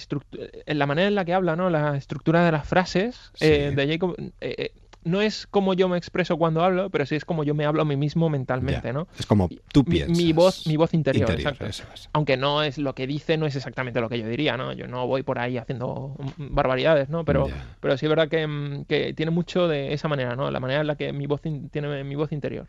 la 0.66 0.86
manera 0.86 1.08
en 1.08 1.14
la 1.14 1.26
que 1.26 1.34
habla, 1.34 1.56
¿no? 1.56 1.68
La 1.68 1.94
estructura 1.94 2.42
de 2.42 2.52
las 2.52 2.66
frases 2.66 3.32
eh, 3.40 3.70
de 3.76 3.86
Jacob... 3.86 4.16
Eh, 4.18 4.30
eh, 4.40 4.72
no 5.04 5.20
es 5.20 5.46
como 5.46 5.74
yo 5.74 5.88
me 5.88 5.96
expreso 5.96 6.36
cuando 6.36 6.62
hablo, 6.62 6.90
pero 6.90 7.06
sí 7.06 7.14
es 7.14 7.24
como 7.24 7.44
yo 7.44 7.54
me 7.54 7.64
hablo 7.64 7.82
a 7.82 7.84
mí 7.84 7.96
mismo 7.96 8.28
mentalmente, 8.28 8.92
¿no? 8.92 9.06
Es 9.18 9.26
como 9.26 9.48
tú 9.72 9.84
piensas. 9.84 10.16
Mi, 10.16 10.32
voz, 10.32 10.66
mi 10.66 10.76
voz 10.76 10.94
interior, 10.94 11.30
exacto. 11.30 11.66
Aunque 12.12 12.36
no 12.36 12.62
es 12.62 12.78
lo 12.78 12.94
que 12.94 13.06
dice, 13.06 13.36
no 13.36 13.46
es 13.46 13.56
exactamente 13.56 14.00
lo 14.00 14.08
que 14.08 14.18
yo 14.18 14.28
diría, 14.28 14.56
¿no? 14.56 14.72
Yo 14.72 14.86
no 14.86 15.06
voy 15.06 15.22
por 15.22 15.38
ahí 15.38 15.58
haciendo 15.58 16.16
barbaridades, 16.36 17.08
¿no? 17.08 17.24
Pero, 17.24 17.48
pero 17.80 17.96
sí 17.96 18.06
es 18.06 18.10
verdad 18.10 18.26
mm, 18.26 18.82
que, 18.82 19.12
tiene 19.14 19.30
mucho 19.30 19.68
de 19.68 19.92
esa 19.92 20.08
manera, 20.08 20.36
¿no? 20.36 20.50
La 20.50 20.60
manera 20.60 20.80
en 20.80 20.86
la 20.86 20.96
que 20.96 21.12
mi 21.12 21.26
voz 21.26 21.40
tiene 21.42 22.04
mi 22.04 22.14
voz 22.14 22.32
interior. 22.32 22.66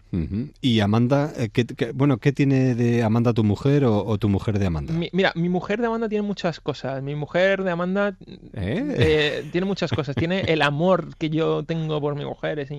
Y 0.61 0.79
Amanda, 0.79 1.31
eh, 1.37 1.49
¿qué, 1.49 1.65
bueno, 1.93 2.17
¿qué 2.17 2.31
tiene 2.31 2.75
de 2.75 3.03
Amanda 3.03 3.33
tu 3.33 3.43
mujer 3.43 3.85
o, 3.85 4.17
tu 4.17 4.29
mujer 4.29 4.59
de 4.59 4.65
Amanda? 4.65 4.93
mira, 5.11 5.31
mi 5.35 5.49
mujer 5.49 5.79
de 5.79 5.87
Amanda 5.87 6.09
tiene 6.09 6.21
muchas 6.21 6.59
cosas. 6.59 7.01
Mi 7.01 7.15
mujer 7.15 7.63
de 7.63 7.71
Amanda 7.71 8.15
¿Eh? 8.53 8.95
Eh, 8.97 9.49
tiene 9.51 9.65
muchas 9.65 9.91
cosas. 9.91 10.15
Tiene 10.15 10.41
el 10.41 10.61
amor 10.61 11.15
que 11.17 11.29
yo 11.29 11.63
tengo 11.63 11.99
por 12.01 12.15
mi 12.15 12.23
mujer 12.25 12.59
es, 12.59 12.71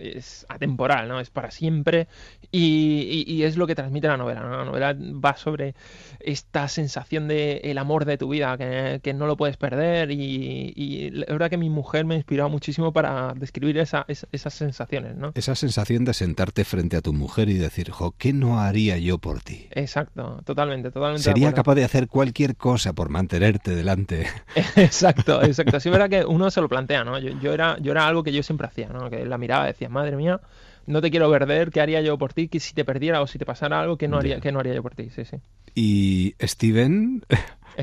es, 0.00 0.46
atemporal, 0.48 1.08
¿no? 1.08 1.20
Es 1.20 1.30
para 1.30 1.50
siempre 1.50 2.08
y, 2.50 3.42
es 3.42 3.56
lo 3.56 3.66
que 3.66 3.74
transmite 3.74 4.08
la 4.08 4.16
novela, 4.16 4.42
La 4.42 4.64
novela 4.64 4.94
va 4.94 5.36
sobre 5.36 5.74
esta 6.20 6.68
sensación 6.68 7.28
de 7.28 7.60
el 7.64 7.78
amor 7.78 8.04
de 8.04 8.18
tu 8.18 8.28
vida, 8.28 8.56
que, 8.56 9.14
no 9.14 9.26
lo 9.26 9.36
puedes 9.36 9.56
perder 9.56 10.10
y, 10.10 11.10
la 11.10 11.26
verdad 11.26 11.50
que 11.50 11.56
mi 11.56 11.70
mujer 11.70 12.04
me 12.04 12.14
ha 12.14 12.16
inspirado 12.16 12.48
muchísimo 12.48 12.92
para 12.92 13.34
describir 13.34 13.78
esa, 13.78 14.04
esas 14.08 14.54
sensaciones, 14.54 15.16
¿no? 15.16 15.32
Esa 15.34 15.54
sensación 15.54 16.04
de 16.04 16.14
sentarte 16.14 16.64
frente 16.64 16.96
a 16.96 17.00
tu 17.00 17.12
mujer 17.12 17.48
y 17.48 17.54
decir, 17.54 17.90
jo, 17.90 18.14
¿qué 18.18 18.32
no 18.32 18.60
haría 18.60 18.98
yo 18.98 19.18
por 19.18 19.40
ti? 19.40 19.68
Exacto, 19.70 20.40
totalmente, 20.44 20.90
totalmente. 20.90 21.22
Sería 21.22 21.52
capaz 21.52 21.74
de 21.74 21.84
hacer 21.84 22.08
cualquier 22.08 22.56
cosa 22.56 22.92
por 22.92 23.08
mantenerte 23.08 23.74
delante. 23.74 24.26
exacto, 24.76 25.42
exacto. 25.42 25.80
Sí, 25.80 25.88
es 25.88 25.92
verdad 25.92 26.10
que 26.10 26.24
uno 26.24 26.50
se 26.50 26.60
lo 26.60 26.68
plantea, 26.68 27.04
¿no? 27.04 27.18
Yo, 27.18 27.38
yo, 27.40 27.52
era, 27.52 27.78
yo 27.80 27.92
era 27.92 28.06
algo 28.06 28.22
que 28.22 28.32
yo 28.32 28.42
siempre 28.42 28.66
hacía, 28.66 28.85
¿no? 28.88 29.10
Que 29.10 29.24
la 29.24 29.38
miraba 29.38 29.64
y 29.64 29.68
decía, 29.68 29.88
madre 29.88 30.16
mía, 30.16 30.40
no 30.86 31.00
te 31.00 31.10
quiero 31.10 31.30
perder, 31.30 31.70
¿qué 31.70 31.80
haría 31.80 32.00
yo 32.00 32.16
por 32.18 32.32
ti? 32.32 32.48
Que 32.48 32.60
si 32.60 32.74
te 32.74 32.84
perdiera 32.84 33.20
o 33.20 33.26
si 33.26 33.38
te 33.38 33.44
pasara 33.44 33.80
algo, 33.80 33.96
que 33.96 34.08
no 34.08 34.18
haría, 34.18 34.40
que 34.40 34.52
no 34.52 34.60
haría 34.60 34.74
yo 34.74 34.82
por 34.82 34.94
ti? 34.94 35.10
Sí, 35.10 35.24
sí. 35.24 35.36
Y 35.74 36.34
Steven, 36.40 37.22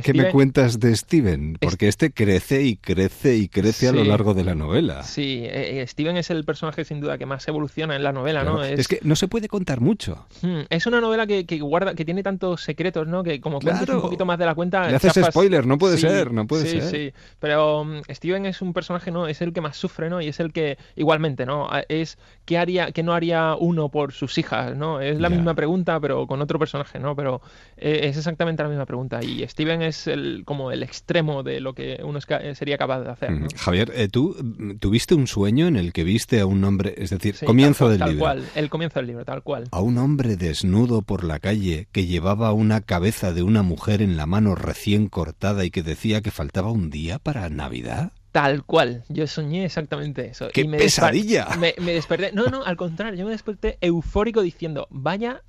¿Qué 0.01 0.13
me 0.13 0.31
cuentas 0.31 0.79
de 0.79 0.95
Steven? 0.95 1.57
Porque 1.59 1.87
este 1.87 2.11
crece 2.11 2.63
y 2.63 2.77
crece 2.77 3.35
y 3.35 3.47
crece 3.47 3.89
a 3.89 3.91
lo 3.91 4.03
largo 4.03 4.33
de 4.33 4.43
la 4.43 4.55
novela. 4.55 5.03
Sí, 5.03 5.43
eh, 5.43 5.81
eh, 5.81 5.87
Steven 5.87 6.17
es 6.17 6.29
el 6.29 6.45
personaje 6.45 6.85
sin 6.85 6.99
duda 6.99 7.17
que 7.17 7.25
más 7.25 7.47
evoluciona 7.47 7.95
en 7.95 8.03
la 8.03 8.11
novela, 8.11 8.43
¿no? 8.43 8.63
Es... 8.63 8.87
que 8.87 8.99
no 9.03 9.15
se 9.15 9.27
puede 9.27 9.47
contar 9.47 9.81
mucho. 9.81 10.25
Hmm, 10.41 10.61
es 10.69 10.85
una 10.87 11.01
novela 11.01 11.27
que, 11.27 11.43
guarda, 11.59 11.93
que 11.93 12.05
tiene 12.05 12.23
tantos 12.23 12.63
secretos, 12.63 13.07
¿no? 13.07 13.23
Que 13.23 13.39
como 13.39 13.59
cuentas 13.59 13.87
un 13.89 14.01
poquito 14.01 14.25
más 14.25 14.39
de 14.39 14.45
la 14.45 14.55
cuenta. 14.55 14.89
Le 14.89 14.95
haces 14.95 15.25
spoiler, 15.25 15.65
no 15.65 15.77
puede 15.77 15.97
ser, 15.97 16.31
no 16.31 16.47
puede 16.47 16.65
ser. 16.67 16.81
Sí, 16.81 16.89
sí. 16.89 17.13
Pero 17.39 17.81
um, 17.81 18.01
Steven 18.09 18.45
es 18.45 18.61
un 18.61 18.73
personaje, 18.73 19.11
¿no? 19.11 19.27
Es 19.27 19.41
el 19.41 19.53
que 19.53 19.61
más 19.61 19.77
sufre, 19.77 20.09
¿no? 20.09 20.21
Y 20.21 20.27
es 20.27 20.39
el 20.39 20.51
que, 20.51 20.77
igualmente, 20.95 21.45
¿no? 21.45 21.69
Es 21.89 22.17
qué 22.45 22.57
haría, 22.57 22.91
que 22.91 23.03
no 23.03 23.13
haría 23.13 23.55
uno 23.59 23.89
por 23.89 24.13
sus 24.13 24.37
hijas, 24.37 24.75
¿no? 24.75 25.01
Es 25.01 25.19
la 25.19 25.29
misma 25.29 25.53
pregunta, 25.53 25.99
pero 25.99 26.27
con 26.27 26.41
otro 26.41 26.59
personaje, 26.59 26.99
¿no? 26.99 27.15
Pero 27.15 27.41
eh, 27.77 28.01
es 28.03 28.17
exactamente 28.17 28.63
la 28.63 28.69
misma 28.69 28.85
pregunta. 28.85 29.23
Y 29.23 29.47
Steven 29.47 29.82
es 29.83 30.07
el 30.07 30.43
como 30.45 30.71
el 30.71 30.83
extremo 30.83 31.43
de 31.43 31.59
lo 31.59 31.73
que 31.73 31.99
uno 32.03 32.19
sería 32.21 32.77
capaz 32.77 33.01
de 33.01 33.11
hacer. 33.11 33.31
Javier, 33.55 33.91
eh, 33.95 34.07
¿tú 34.07 34.35
tuviste 34.79 35.15
un 35.15 35.27
sueño 35.27 35.67
en 35.67 35.75
el 35.75 35.93
que 35.93 36.03
viste 36.03 36.39
a 36.39 36.45
un 36.45 36.63
hombre, 36.63 36.95
es 36.97 37.09
decir, 37.09 37.35
comienzo 37.45 37.89
del 37.89 37.99
tal 37.99 38.09
libro? 38.09 38.25
Cual, 38.25 38.45
el 38.55 38.69
comienzo 38.69 38.99
del 38.99 39.07
libro, 39.07 39.25
tal 39.25 39.43
cual. 39.43 39.67
A 39.71 39.81
un 39.81 39.97
hombre 39.97 40.35
desnudo 40.35 41.01
por 41.01 41.23
la 41.23 41.39
calle 41.39 41.87
que 41.91 42.05
llevaba 42.05 42.53
una 42.53 42.81
cabeza 42.81 43.33
de 43.33 43.43
una 43.43 43.63
mujer 43.63 44.01
en 44.01 44.17
la 44.17 44.25
mano 44.25 44.55
recién 44.55 45.07
cortada 45.07 45.65
y 45.65 45.71
que 45.71 45.83
decía 45.83 46.21
que 46.21 46.31
faltaba 46.31 46.71
un 46.71 46.89
día 46.89 47.19
para 47.19 47.49
Navidad. 47.49 48.11
Tal 48.31 48.63
cual, 48.63 49.03
yo 49.09 49.27
soñé 49.27 49.63
exactamente 49.63 50.25
eso. 50.25 50.47
¡Qué 50.51 50.65
pesadilla! 50.65 51.49
Me, 51.59 51.75
me, 51.79 51.93
desperté, 51.93 52.31
no, 52.33 52.47
no, 52.47 52.63
al 52.63 52.77
contrario, 52.77 53.19
yo 53.19 53.25
me 53.25 53.31
desperté 53.31 53.77
eufórico 53.79 54.41
diciendo, 54.41 54.87
vaya 54.89 55.43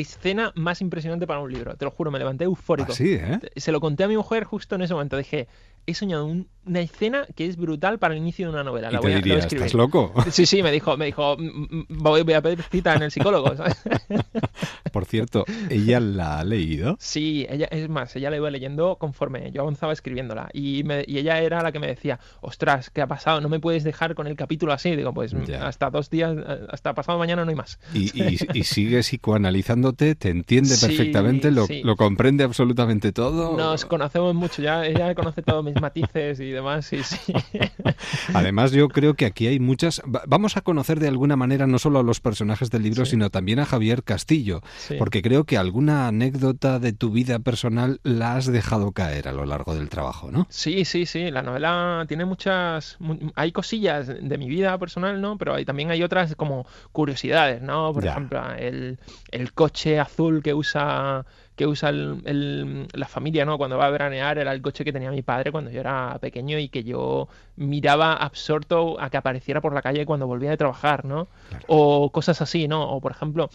escena 0.00 0.52
más 0.54 0.80
impresionante 0.80 1.26
para 1.26 1.40
un 1.40 1.52
libro. 1.52 1.76
Te 1.76 1.84
lo 1.84 1.90
juro, 1.90 2.10
me 2.10 2.18
levanté 2.18 2.44
eufórico. 2.44 2.92
¿Ah, 2.92 3.02
¿eh? 3.02 3.38
Se 3.56 3.72
lo 3.72 3.80
conté 3.80 4.04
a 4.04 4.08
mi 4.08 4.16
mujer 4.16 4.44
justo 4.44 4.74
en 4.74 4.82
ese 4.82 4.94
momento. 4.94 5.16
Dije, 5.16 5.48
he 5.88 5.94
soñado 5.94 6.26
una 6.26 6.80
escena 6.80 7.26
que 7.34 7.46
es 7.46 7.56
brutal 7.56 7.98
para 7.98 8.12
el 8.12 8.20
inicio 8.20 8.46
de 8.46 8.52
una 8.52 8.62
novela. 8.62 8.90
La 8.90 9.00
voy, 9.00 9.12
a, 9.12 9.16
diría, 9.16 9.38
¿estás 9.38 9.72
loco? 9.72 10.12
Sí, 10.30 10.44
sí, 10.44 10.62
me 10.62 10.70
dijo, 10.70 10.98
me 10.98 11.06
dijo 11.06 11.36
voy, 11.88 12.32
a 12.34 12.42
pedir 12.42 12.62
cita 12.62 12.94
en 12.94 13.04
el 13.04 13.10
psicólogo. 13.10 13.52
Por 14.92 15.06
cierto, 15.06 15.46
¿ella 15.70 15.98
la 15.98 16.40
ha 16.40 16.44
leído? 16.44 16.96
Sí, 17.00 17.46
ella, 17.48 17.68
es 17.70 17.88
más, 17.88 18.14
ella 18.16 18.28
la 18.28 18.36
iba 18.36 18.50
leyendo 18.50 18.96
conforme 18.96 19.50
yo 19.50 19.62
avanzaba 19.62 19.94
escribiéndola. 19.94 20.50
Y, 20.52 20.84
ella 20.90 21.40
era 21.40 21.62
la 21.62 21.72
que 21.72 21.78
me 21.78 21.86
decía, 21.86 22.20
ostras, 22.42 22.90
¿qué 22.90 23.00
ha 23.00 23.06
pasado? 23.06 23.40
No 23.40 23.48
me 23.48 23.58
puedes 23.58 23.82
dejar 23.82 24.14
con 24.14 24.26
el 24.26 24.36
capítulo 24.36 24.74
así. 24.74 24.94
Digo, 24.94 25.14
pues 25.14 25.34
hasta 25.58 25.88
dos 25.88 26.10
días, 26.10 26.36
hasta 26.68 26.94
pasado 26.94 27.18
mañana 27.18 27.44
no 27.44 27.50
hay 27.50 27.56
más. 27.56 27.80
Y, 27.94 28.10
y, 28.52 28.64
sigue 28.64 29.02
psicoanalizándote, 29.92 30.14
te 30.14 30.30
entiende 30.30 30.76
perfectamente, 30.80 31.50
lo, 31.50 31.66
lo, 31.84 31.96
comprende 31.96 32.44
absolutamente 32.44 33.12
todo. 33.12 33.56
Nos 33.56 33.84
conocemos 33.84 34.34
mucho, 34.34 34.62
ya 34.62 34.84
ella 34.84 35.14
conoce 35.14 35.42
todos 35.42 35.64
mis 35.64 35.80
matices 35.80 36.40
y 36.40 36.50
demás, 36.50 36.86
sí, 36.86 37.02
sí. 37.02 37.32
Además, 38.34 38.72
yo 38.72 38.88
creo 38.88 39.14
que 39.14 39.26
aquí 39.26 39.46
hay 39.46 39.58
muchas. 39.58 40.02
Vamos 40.26 40.56
a 40.56 40.60
conocer 40.60 41.00
de 41.00 41.08
alguna 41.08 41.36
manera 41.36 41.66
no 41.66 41.78
solo 41.78 41.98
a 41.98 42.02
los 42.02 42.20
personajes 42.20 42.70
del 42.70 42.82
libro, 42.82 43.06
sino 43.06 43.30
también 43.30 43.58
a 43.58 43.66
Javier 43.66 44.02
Castillo, 44.02 44.62
porque 44.98 45.22
creo 45.22 45.44
que 45.44 45.56
alguna 45.58 46.08
anécdota 46.08 46.78
de 46.78 46.92
tu 46.92 47.10
vida 47.10 47.38
personal 47.38 48.00
la 48.02 48.36
has 48.36 48.46
dejado 48.46 48.92
caer 48.92 49.28
a 49.28 49.32
lo 49.32 49.46
largo 49.46 49.74
del 49.74 49.88
trabajo, 49.88 50.30
¿no? 50.30 50.46
Sí, 50.50 50.84
sí, 50.84 51.06
sí. 51.06 51.30
La 51.30 51.42
novela 51.42 52.04
tiene 52.08 52.24
muchas. 52.24 52.98
Hay 53.34 53.52
cosillas 53.52 54.06
de 54.06 54.38
mi 54.38 54.48
vida 54.48 54.76
personal, 54.78 55.20
¿no? 55.20 55.38
Pero 55.38 55.54
hay, 55.54 55.64
también 55.64 55.90
hay 55.90 56.02
otras 56.02 56.34
como 56.34 56.66
curiosidades, 56.92 57.62
¿no? 57.62 57.92
Por 57.92 58.06
ejemplo, 58.06 58.42
el, 58.54 58.98
el 59.30 59.52
coche 59.52 59.67
azul 60.00 60.42
que 60.42 60.54
usa 60.54 61.24
que 61.56 61.66
usa 61.66 61.90
la 61.90 63.08
familia, 63.08 63.44
¿no? 63.44 63.58
Cuando 63.58 63.76
va 63.76 63.86
a 63.86 63.90
veranear 63.90 64.38
era 64.38 64.52
el 64.52 64.62
coche 64.62 64.84
que 64.84 64.92
tenía 64.92 65.10
mi 65.10 65.22
padre 65.22 65.50
cuando 65.50 65.70
yo 65.72 65.80
era 65.80 66.16
pequeño 66.20 66.56
y 66.58 66.68
que 66.68 66.84
yo 66.84 67.28
miraba 67.56 68.14
absorto 68.14 69.00
a 69.00 69.10
que 69.10 69.16
apareciera 69.16 69.60
por 69.60 69.74
la 69.74 69.82
calle 69.82 70.06
cuando 70.06 70.28
volvía 70.28 70.50
de 70.50 70.56
trabajar, 70.56 71.04
¿no? 71.04 71.26
O 71.66 72.10
cosas 72.12 72.40
así, 72.42 72.68
¿no? 72.68 72.88
O 72.88 73.00
por 73.00 73.10
ejemplo, 73.10 73.50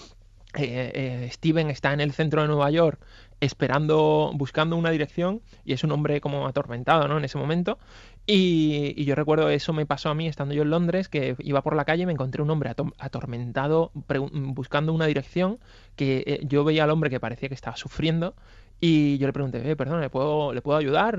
eh, 0.55 0.91
eh, 0.93 1.29
Steven 1.31 1.69
está 1.69 1.93
en 1.93 2.01
el 2.01 2.11
centro 2.11 2.41
de 2.41 2.47
Nueva 2.47 2.69
York 2.69 2.99
esperando, 3.39 4.31
buscando 4.35 4.75
una 4.75 4.91
dirección 4.91 5.41
y 5.65 5.73
es 5.73 5.83
un 5.83 5.91
hombre 5.91 6.21
como 6.21 6.47
atormentado, 6.47 7.07
¿no? 7.07 7.17
En 7.17 7.25
ese 7.25 7.37
momento 7.37 7.79
y, 8.25 9.03
yo 9.03 9.15
recuerdo 9.15 9.49
eso 9.49 9.73
me 9.73 9.85
pasó 9.85 10.09
a 10.09 10.15
mí 10.15 10.27
estando 10.27 10.53
yo 10.53 10.63
en 10.63 10.69
Londres, 10.69 11.09
que 11.09 11.35
iba 11.39 11.61
por 11.61 11.75
la 11.75 11.85
calle 11.85 12.03
y 12.03 12.05
me 12.05 12.13
encontré 12.13 12.41
un 12.41 12.49
hombre 12.49 12.73
atormentado 12.99 13.91
buscando 13.93 14.93
una 14.93 15.05
dirección, 15.05 15.59
que 15.95 16.23
eh, 16.25 16.39
yo 16.43 16.63
veía 16.63 16.85
al 16.85 16.89
hombre 16.91 17.09
que 17.09 17.19
parecía 17.19 17.49
que 17.49 17.55
estaba 17.55 17.75
sufriendo 17.75 18.35
y 18.85 19.17
yo 19.17 19.27
le 19.27 19.31
pregunté, 19.31 19.71
eh, 19.71 19.77
perdón, 19.77 20.01
¿le 20.01 20.09
puedo, 20.09 20.53
¿le 20.53 20.61
puedo 20.61 20.77
ayudar? 20.77 21.17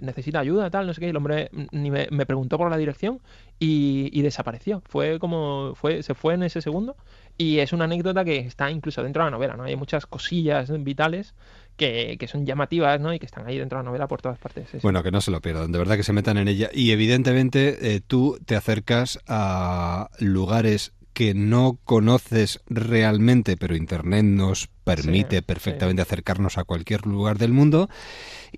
¿Necesita 0.00 0.40
ayuda? 0.40 0.70
Tal, 0.70 0.86
no 0.86 0.94
sé 0.94 1.00
qué. 1.00 1.06
Y 1.08 1.10
el 1.10 1.16
hombre 1.18 1.50
ni 1.70 1.90
me, 1.90 2.06
preguntó 2.24 2.56
por 2.56 2.70
la 2.70 2.78
dirección 2.78 3.20
y, 3.58 4.08
y, 4.18 4.22
desapareció. 4.22 4.80
Fue 4.86 5.18
como, 5.18 5.74
fue, 5.74 6.02
se 6.02 6.14
fue 6.14 6.32
en 6.32 6.42
ese 6.42 6.62
segundo. 6.62 6.96
Y 7.36 7.58
es 7.58 7.74
una 7.74 7.84
anécdota 7.84 8.24
que 8.24 8.38
está 8.38 8.70
incluso 8.70 9.02
dentro 9.02 9.22
de 9.22 9.26
la 9.26 9.36
novela, 9.36 9.58
¿no? 9.58 9.64
Hay 9.64 9.76
muchas 9.76 10.06
cosillas 10.06 10.72
vitales 10.82 11.34
que, 11.76 12.18
son 12.30 12.46
llamativas 12.46 13.00
¿no? 13.00 13.12
y 13.14 13.18
que 13.18 13.26
están 13.26 13.46
ahí 13.46 13.58
dentro 13.58 13.78
de 13.78 13.84
la 13.84 13.88
novela 13.90 14.08
por 14.08 14.22
todas 14.22 14.38
partes. 14.38 14.66
Bueno, 14.82 15.02
que 15.02 15.10
no 15.10 15.20
se 15.20 15.30
lo 15.30 15.40
pierdan, 15.40 15.72
de 15.72 15.78
verdad 15.78 15.96
que 15.96 16.02
se 16.02 16.12
metan 16.12 16.38
en 16.38 16.48
ella. 16.48 16.70
Y 16.72 16.90
evidentemente 16.90 17.94
eh, 17.94 18.00
tú 18.00 18.38
te 18.44 18.56
acercas 18.56 19.18
a 19.26 20.10
lugares 20.18 20.92
que 21.16 21.32
no 21.32 21.78
conoces 21.84 22.60
realmente, 22.66 23.56
pero 23.56 23.74
Internet 23.74 24.24
nos 24.24 24.68
permite 24.84 25.40
perfectamente 25.40 26.02
acercarnos 26.02 26.58
a 26.58 26.64
cualquier 26.64 27.06
lugar 27.06 27.38
del 27.38 27.52
mundo 27.52 27.88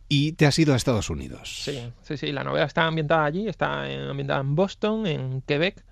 y 0.08 0.32
te 0.32 0.44
has 0.44 0.58
ido 0.58 0.74
a 0.74 0.76
Estados 0.76 1.08
Unidos. 1.08 1.62
Sí, 1.64 1.80
sí, 2.02 2.16
sí, 2.16 2.32
la 2.32 2.42
novela 2.42 2.66
está 2.66 2.86
ambientada 2.86 3.24
allí, 3.24 3.48
está 3.48 3.84
ambientada 4.10 4.40
en 4.40 4.56
Boston, 4.56 5.06
en 5.06 5.40
Quebec, 5.42 5.84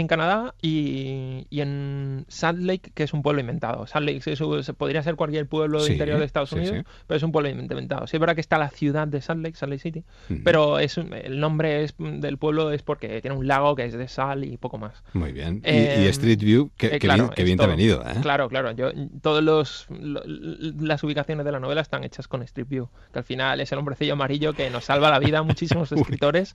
en 0.00 0.06
Canadá 0.06 0.54
y, 0.60 1.46
en 1.50 2.24
Salt 2.28 2.60
Lake, 2.60 2.90
que 2.94 3.02
es 3.02 3.12
un 3.12 3.22
pueblo 3.22 3.40
inventado. 3.40 3.86
Salt 3.86 4.06
Lake 4.06 4.20
se 4.20 4.74
podría 4.74 5.02
ser 5.02 5.16
cualquier 5.16 5.46
pueblo 5.46 5.82
del 5.82 5.92
interior 5.92 6.18
de 6.18 6.24
Estados 6.24 6.52
Unidos, 6.52 6.84
pero 7.06 7.16
es 7.16 7.22
un 7.22 7.32
pueblo 7.32 7.48
inventado. 7.48 8.06
Sí 8.06 8.16
es 8.16 8.20
verdad 8.20 8.34
que 8.34 8.40
está 8.40 8.58
la 8.58 8.70
ciudad 8.70 9.08
de 9.08 9.20
Salt 9.20 9.42
Lake, 9.42 9.56
Salt 9.56 9.70
Lake 9.70 9.82
City, 9.82 10.04
pero 10.44 10.78
es 10.78 10.96
el 10.98 11.40
nombre 11.40 11.84
es, 11.84 11.94
del 11.98 12.38
pueblo 12.38 12.72
es 12.72 12.82
porque 12.82 13.20
tiene 13.20 13.36
un 13.36 13.46
lago 13.46 13.74
que 13.74 13.84
es 13.84 13.92
de 13.92 14.08
sal 14.08 14.44
y 14.44 14.56
poco 14.56 14.78
más. 14.78 15.02
Muy 15.12 15.32
bien. 15.32 15.62
y, 15.64 15.68
em, 15.68 16.02
Street 16.08 16.40
View, 16.40 16.70
que, 16.76 16.98
bien, 16.98 17.58
te 17.58 17.64
ha 17.64 17.66
venido. 17.66 18.02
¿eh? 18.02 18.14
Claro, 18.22 18.48
claro. 18.48 18.72
Yo, 18.72 18.90
todos 19.22 19.42
los, 19.42 19.86
las 19.88 21.02
ubicaciones 21.02 21.44
de 21.44 21.52
la 21.52 21.60
novela 21.60 21.80
están 21.80 22.04
hechas 22.04 22.28
con 22.28 22.42
Street 22.42 22.68
View, 22.68 22.88
que 23.12 23.18
al 23.18 23.24
final 23.24 23.60
es 23.60 23.72
el 23.72 23.78
hombrecillo 23.78 24.14
amarillo 24.14 24.52
que 24.52 24.70
nos 24.70 24.84
salva 24.84 25.10
la 25.10 25.18
vida 25.18 25.38
a 25.38 25.42
muchísimos 25.42 25.92
escritores, 25.92 26.52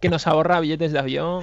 que 0.00 0.08
nos 0.08 0.26
ahorra 0.26 0.60
billetes 0.60 0.92
de 0.92 0.98
avión. 0.98 1.42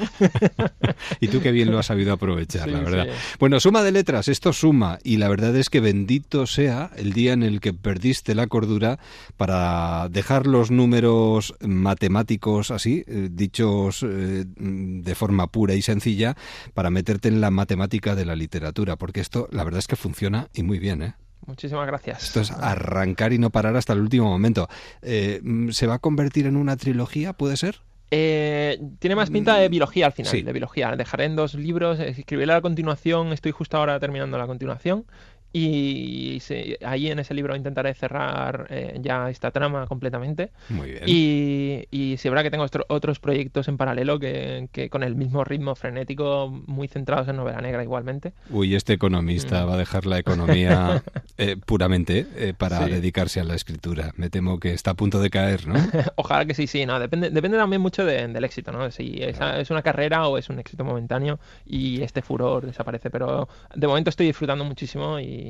y 1.19 1.27
tú 1.27 1.40
qué 1.41 1.51
bien 1.51 1.71
lo 1.71 1.79
has 1.79 1.87
sabido 1.87 2.13
aprovechar, 2.13 2.69
la 2.69 2.79
verdad. 2.79 3.07
Bueno, 3.39 3.59
suma 3.59 3.83
de 3.83 3.91
letras, 3.91 4.27
esto 4.27 4.53
suma, 4.53 4.99
y 5.03 5.17
la 5.17 5.29
verdad 5.29 5.55
es 5.55 5.69
que 5.69 5.79
bendito 5.79 6.47
sea 6.47 6.91
el 6.95 7.13
día 7.13 7.33
en 7.33 7.43
el 7.43 7.59
que 7.59 7.73
perdiste 7.73 8.35
la 8.35 8.47
cordura 8.47 8.99
para 9.37 10.07
dejar 10.09 10.47
los 10.47 10.71
números 10.71 11.55
matemáticos 11.61 12.71
así, 12.71 13.03
eh, 13.07 13.29
dichos 13.31 14.03
eh, 14.03 14.45
de 14.45 15.15
forma 15.15 15.47
pura 15.47 15.73
y 15.73 15.81
sencilla, 15.81 16.35
para 16.73 16.89
meterte 16.89 17.27
en 17.27 17.41
la 17.41 17.51
matemática 17.51 18.15
de 18.15 18.25
la 18.25 18.35
literatura, 18.35 18.95
porque 18.95 19.21
esto 19.21 19.47
la 19.51 19.63
verdad 19.63 19.79
es 19.79 19.87
que 19.87 19.95
funciona 19.95 20.47
y 20.53 20.63
muy 20.63 20.79
bien, 20.79 21.01
¿eh? 21.01 21.13
Muchísimas 21.45 21.87
gracias. 21.87 22.23
Esto 22.23 22.41
es 22.41 22.51
arrancar 22.51 23.33
y 23.33 23.39
no 23.39 23.49
parar 23.49 23.75
hasta 23.75 23.93
el 23.93 23.99
último 23.99 24.29
momento. 24.29 24.69
Eh, 25.01 25.41
¿Se 25.71 25.87
va 25.87 25.95
a 25.95 25.99
convertir 25.99 26.45
en 26.45 26.55
una 26.55 26.77
trilogía, 26.77 27.33
puede 27.33 27.57
ser? 27.57 27.81
Eh, 28.13 28.77
tiene 28.99 29.15
más 29.15 29.29
pinta 29.29 29.55
de 29.55 29.69
biología 29.69 30.05
al 30.05 30.11
final, 30.11 30.43
de 30.43 30.51
biología. 30.51 30.93
Dejaré 30.97 31.25
en 31.25 31.37
dos 31.37 31.53
libros, 31.53 31.97
escribiré 31.99 32.51
a 32.51 32.61
continuación, 32.61 33.31
estoy 33.31 33.53
justo 33.53 33.77
ahora 33.77 33.99
terminando 34.01 34.37
la 34.37 34.47
continuación 34.47 35.05
y 35.53 36.41
ahí 36.85 37.11
en 37.11 37.19
ese 37.19 37.33
libro 37.33 37.55
intentaré 37.55 37.93
cerrar 37.93 38.67
eh, 38.69 38.97
ya 39.01 39.29
esta 39.29 39.51
trama 39.51 39.85
completamente. 39.85 40.51
Muy 40.69 40.91
bien. 40.91 41.03
Y, 41.05 41.87
y 41.91 42.17
sí, 42.17 42.29
verdad 42.29 42.43
que 42.43 42.51
tengo 42.51 42.65
otros 42.87 43.19
proyectos 43.19 43.67
en 43.67 43.77
paralelo 43.77 44.19
que, 44.19 44.89
con 44.89 45.03
el 45.03 45.15
mismo 45.15 45.43
ritmo 45.43 45.75
frenético, 45.75 46.47
muy 46.67 46.87
centrados 46.87 47.27
en 47.27 47.35
novela 47.35 47.59
negra 47.59 47.83
igualmente. 47.83 48.33
Uy, 48.49 48.75
este 48.75 48.93
economista 48.93 49.65
mm. 49.65 49.69
va 49.69 49.73
a 49.73 49.77
dejar 49.77 50.05
la 50.05 50.19
economía 50.19 51.03
eh, 51.37 51.57
puramente 51.57 52.27
eh, 52.35 52.53
para 52.57 52.85
dedicarse 52.87 53.41
a 53.41 53.43
la 53.43 53.55
escritura. 53.55 54.13
Me 54.15 54.29
temo 54.29 54.59
que 54.59 54.73
está 54.73 54.91
a 54.91 54.95
punto 54.95 55.19
de 55.19 55.29
caer, 55.29 55.67
¿no? 55.67 55.75
Ojalá 56.15 56.45
que 56.45 56.53
sí, 56.53 56.67
sí. 56.67 56.85
No, 56.85 56.99
depende, 56.99 57.29
depende 57.29 57.57
también 57.57 57.81
mucho 57.81 58.05
del 58.05 58.43
éxito, 58.43 58.71
¿no? 58.71 58.89
Si 58.91 59.21
es 59.21 59.69
una 59.69 59.81
carrera 59.81 60.27
o 60.27 60.37
es 60.37 60.49
un 60.49 60.59
éxito 60.59 60.85
momentáneo 60.85 61.39
y 61.65 62.01
este 62.01 62.21
furor 62.21 62.65
desaparece. 62.65 63.09
Pero 63.09 63.49
de 63.75 63.87
momento 63.87 64.09
estoy 64.09 64.27
disfrutando 64.27 64.63
muchísimo 64.63 65.19
y 65.19 65.40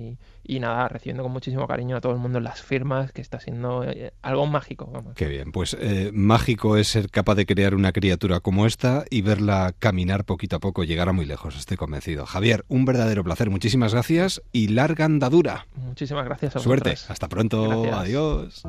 y, 0.44 0.60
nada, 0.60 0.88
recibiendo 0.88 1.24
con 1.24 1.32
muchísimo 1.32 1.68
cariño 1.68 1.98
a 1.98 2.02
todo 2.02 2.14
el 2.14 2.20
mundo 2.20 2.40
las 2.40 2.62
firmas, 2.62 3.12
que 3.12 3.22
está 3.22 3.40
siendo 3.40 3.84
eh, 3.84 4.14
algo 4.22 4.46
mágico. 4.48 4.90
Vamos. 4.92 5.16
Qué 5.16 5.28
bien, 5.28 5.52
pues 5.52 5.76
eh, 5.80 6.12
mágico 6.14 6.78
es 6.78 6.88
ser 6.88 7.10
capaz 7.10 7.36
de 7.36 7.46
crear 7.46 7.76
una 7.76 7.92
criatura 7.92 8.40
como 8.40 8.66
esta 8.66 9.06
y 9.10 9.22
verla 9.22 9.74
caminar 9.78 10.26
poquito 10.26 10.58
a 10.58 10.60
poco, 10.60 10.84
llegar 10.84 11.10
a 11.10 11.14
muy 11.14 11.26
lejos, 11.26 11.58
estoy 11.58 11.78
convencido. 11.78 12.26
Javier, 12.26 12.66
un 12.68 12.86
verdadero 12.86 13.24
placer, 13.24 13.50
muchísimas 13.50 13.94
gracias 13.94 14.42
y 14.52 14.70
larga 14.70 15.06
andadura. 15.06 15.68
Muchísimas 15.76 16.26
gracias 16.26 16.56
a 16.56 16.60
Suerte, 16.60 16.96
hasta 17.08 17.28
pronto, 17.28 17.94
adiós. 17.94 18.64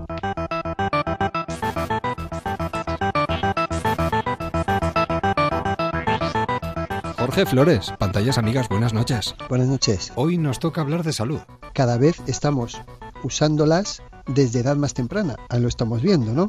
Jorge 7.32 7.46
Flores, 7.46 7.90
pantallas 7.98 8.36
amigas, 8.36 8.68
buenas 8.68 8.92
noches. 8.92 9.34
Buenas 9.48 9.66
noches. 9.66 10.12
Hoy 10.16 10.36
nos 10.36 10.58
toca 10.58 10.82
hablar 10.82 11.02
de 11.02 11.14
salud. 11.14 11.40
Cada 11.72 11.96
vez 11.96 12.20
estamos 12.26 12.78
usándolas 13.24 14.02
desde 14.26 14.60
edad 14.60 14.76
más 14.76 14.92
temprana, 14.92 15.36
lo 15.58 15.66
estamos 15.66 16.02
viendo, 16.02 16.34
¿no? 16.34 16.48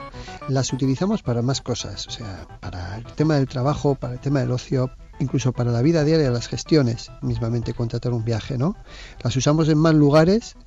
Las 0.49 0.73
utilizamos 0.73 1.23
para 1.23 1.41
más 1.41 1.61
cosas, 1.61 2.05
o 2.07 2.11
sea, 2.11 2.45
para 2.59 2.97
el 2.97 3.05
tema 3.05 3.35
del 3.35 3.47
trabajo, 3.47 3.95
para 3.95 4.15
el 4.15 4.19
tema 4.19 4.41
del 4.41 4.51
ocio, 4.51 4.91
incluso 5.19 5.53
para 5.53 5.71
la 5.71 5.81
vida 5.81 6.03
diaria, 6.03 6.29
las 6.31 6.49
gestiones, 6.49 7.13
mismamente 7.21 7.73
contratar 7.73 8.11
un 8.11 8.25
viaje, 8.25 8.57
¿no? 8.57 8.75
Las 9.23 9.37
usamos 9.37 9.69
en 9.69 9.77
más 9.77 9.93
lugares 9.93 10.57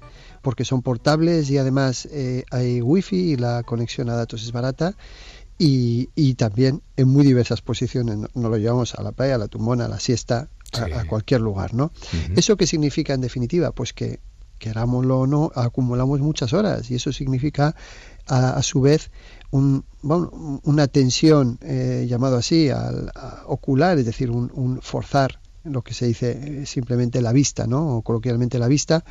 porque 0.41 0.65
son 0.65 0.81
portables 0.81 1.51
y 1.51 1.59
además 1.59 2.09
eh, 2.11 2.45
hay 2.51 2.81
wifi 2.81 3.33
y 3.33 3.37
la 3.37 3.65
conexión 3.65 4.09
a 4.09 4.15
datos 4.15 4.43
es 4.45 4.53
barata 4.53 4.95
y, 5.59 6.35
también 6.35 6.83
en 6.97 7.09
muy 7.09 7.24
diversas 7.24 7.62
posiciones. 7.62 8.16
Nos 8.16 8.51
lo 8.51 8.57
llevamos 8.57 8.95
a 8.95 9.03
la 9.03 9.12
playa, 9.12 9.37
a 9.37 9.39
la 9.39 9.49
tumbona, 9.49 9.87
a 9.87 9.89
la 9.89 10.01
siesta, 10.01 10.49
a, 10.73 11.05
cualquier 11.07 11.41
lugar, 11.41 11.74
¿no? 11.74 11.93
¿Eso 12.35 12.57
qué 12.57 12.66
significa 12.66 13.15
en 13.15 13.20
definitiva? 13.20 13.73
Pues 13.73 13.93
que, 13.93 14.20
querámoslo 14.59 15.20
o 15.20 15.27
no, 15.27 15.53
acumulamos 15.55 16.20
muchas 16.20 16.53
horas 16.53 16.91
y 16.91 16.97
eso 16.97 17.12
significa 17.12 17.74
a, 18.27 18.62
su 18.62 18.81
vez 18.81 19.11
un, 19.51 19.85
una 20.03 20.89
tensión, 20.89 21.59
eh, 21.62 22.07
llamado 22.09 22.37
así, 22.37 22.69
al, 22.69 23.12
ocular, 23.47 23.99
es 23.99 24.07
decir, 24.07 24.31
un, 24.31 24.51
un 24.55 24.81
forzar 24.83 25.39
lo 25.70 25.83
que 25.83 25.95
se 25.95 26.07
dice 26.07 26.62
eh, 26.62 26.66
simplemente 26.66 27.20
la 27.20 27.33
vista, 27.33 27.66
¿no? 27.66 27.97
o 27.97 28.03
coloquialmente 28.03 28.59
la 28.59 28.69
vista, 28.69 29.05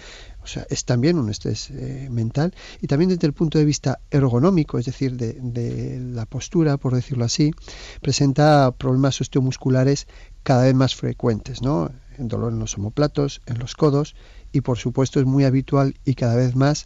o 0.45 0.47
sea, 0.47 0.67
es 0.69 0.85
también 0.85 1.17
un 1.17 1.31
estrés 1.31 1.71
eh, 1.71 2.07
mental 2.11 2.53
y 2.79 2.85
también 2.85 3.09
desde 3.09 3.25
el 3.25 3.33
punto 3.33 3.57
de 3.57 3.65
vista 3.65 3.99
ergonómico, 4.11 4.77
es 4.77 4.85
decir, 4.85 5.17
de, 5.17 5.99
la 6.13 6.27
postura, 6.27 6.77
por 6.77 6.93
decirlo 6.93 7.25
así, 7.25 7.51
presenta 7.99 8.71
problemas 8.77 9.19
osteomusculares 9.19 10.07
cada 10.43 10.65
vez 10.65 10.75
más 10.75 10.95
frecuentes, 10.95 11.63
¿no? 11.63 11.89
El 12.19 12.27
dolor 12.27 12.53
en 12.53 12.59
los 12.59 12.77
omoplatos, 12.77 13.41
en 13.47 13.57
los 13.57 13.73
codos 13.73 14.15
y 14.51 14.61
por 14.61 14.77
supuesto 14.77 15.19
es 15.19 15.25
muy 15.25 15.45
habitual 15.45 15.95
y 16.05 16.13
cada 16.13 16.35
vez 16.35 16.55
más 16.55 16.85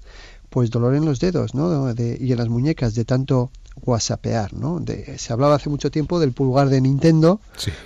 pues 0.50 0.72
dolor 0.72 0.96
en 0.96 1.04
los 1.04 1.20
dedos 1.20 1.54
¿no? 1.54 1.92
y 1.92 2.32
en 2.32 2.38
las 2.38 2.48
muñecas 2.48 2.96
de 2.96 3.06
tanto 3.06 3.52
whatsappear, 3.82 4.54
¿no? 4.54 4.84
se 5.18 5.34
hablaba 5.34 5.56
hace 5.56 5.70
mucho 5.70 5.92
tiempo 5.92 6.20
del 6.20 6.32
pulgar 6.32 6.70
de 6.70 6.82
Nintendo, 6.82 7.42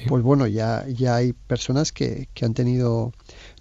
pues 0.08 0.24
bueno, 0.24 0.48
ya, 0.48 0.86
ya 0.88 1.16
hay 1.16 1.34
personas 1.34 1.92
que, 1.92 2.30
que 2.34 2.46
han 2.46 2.54
tenido 2.54 3.12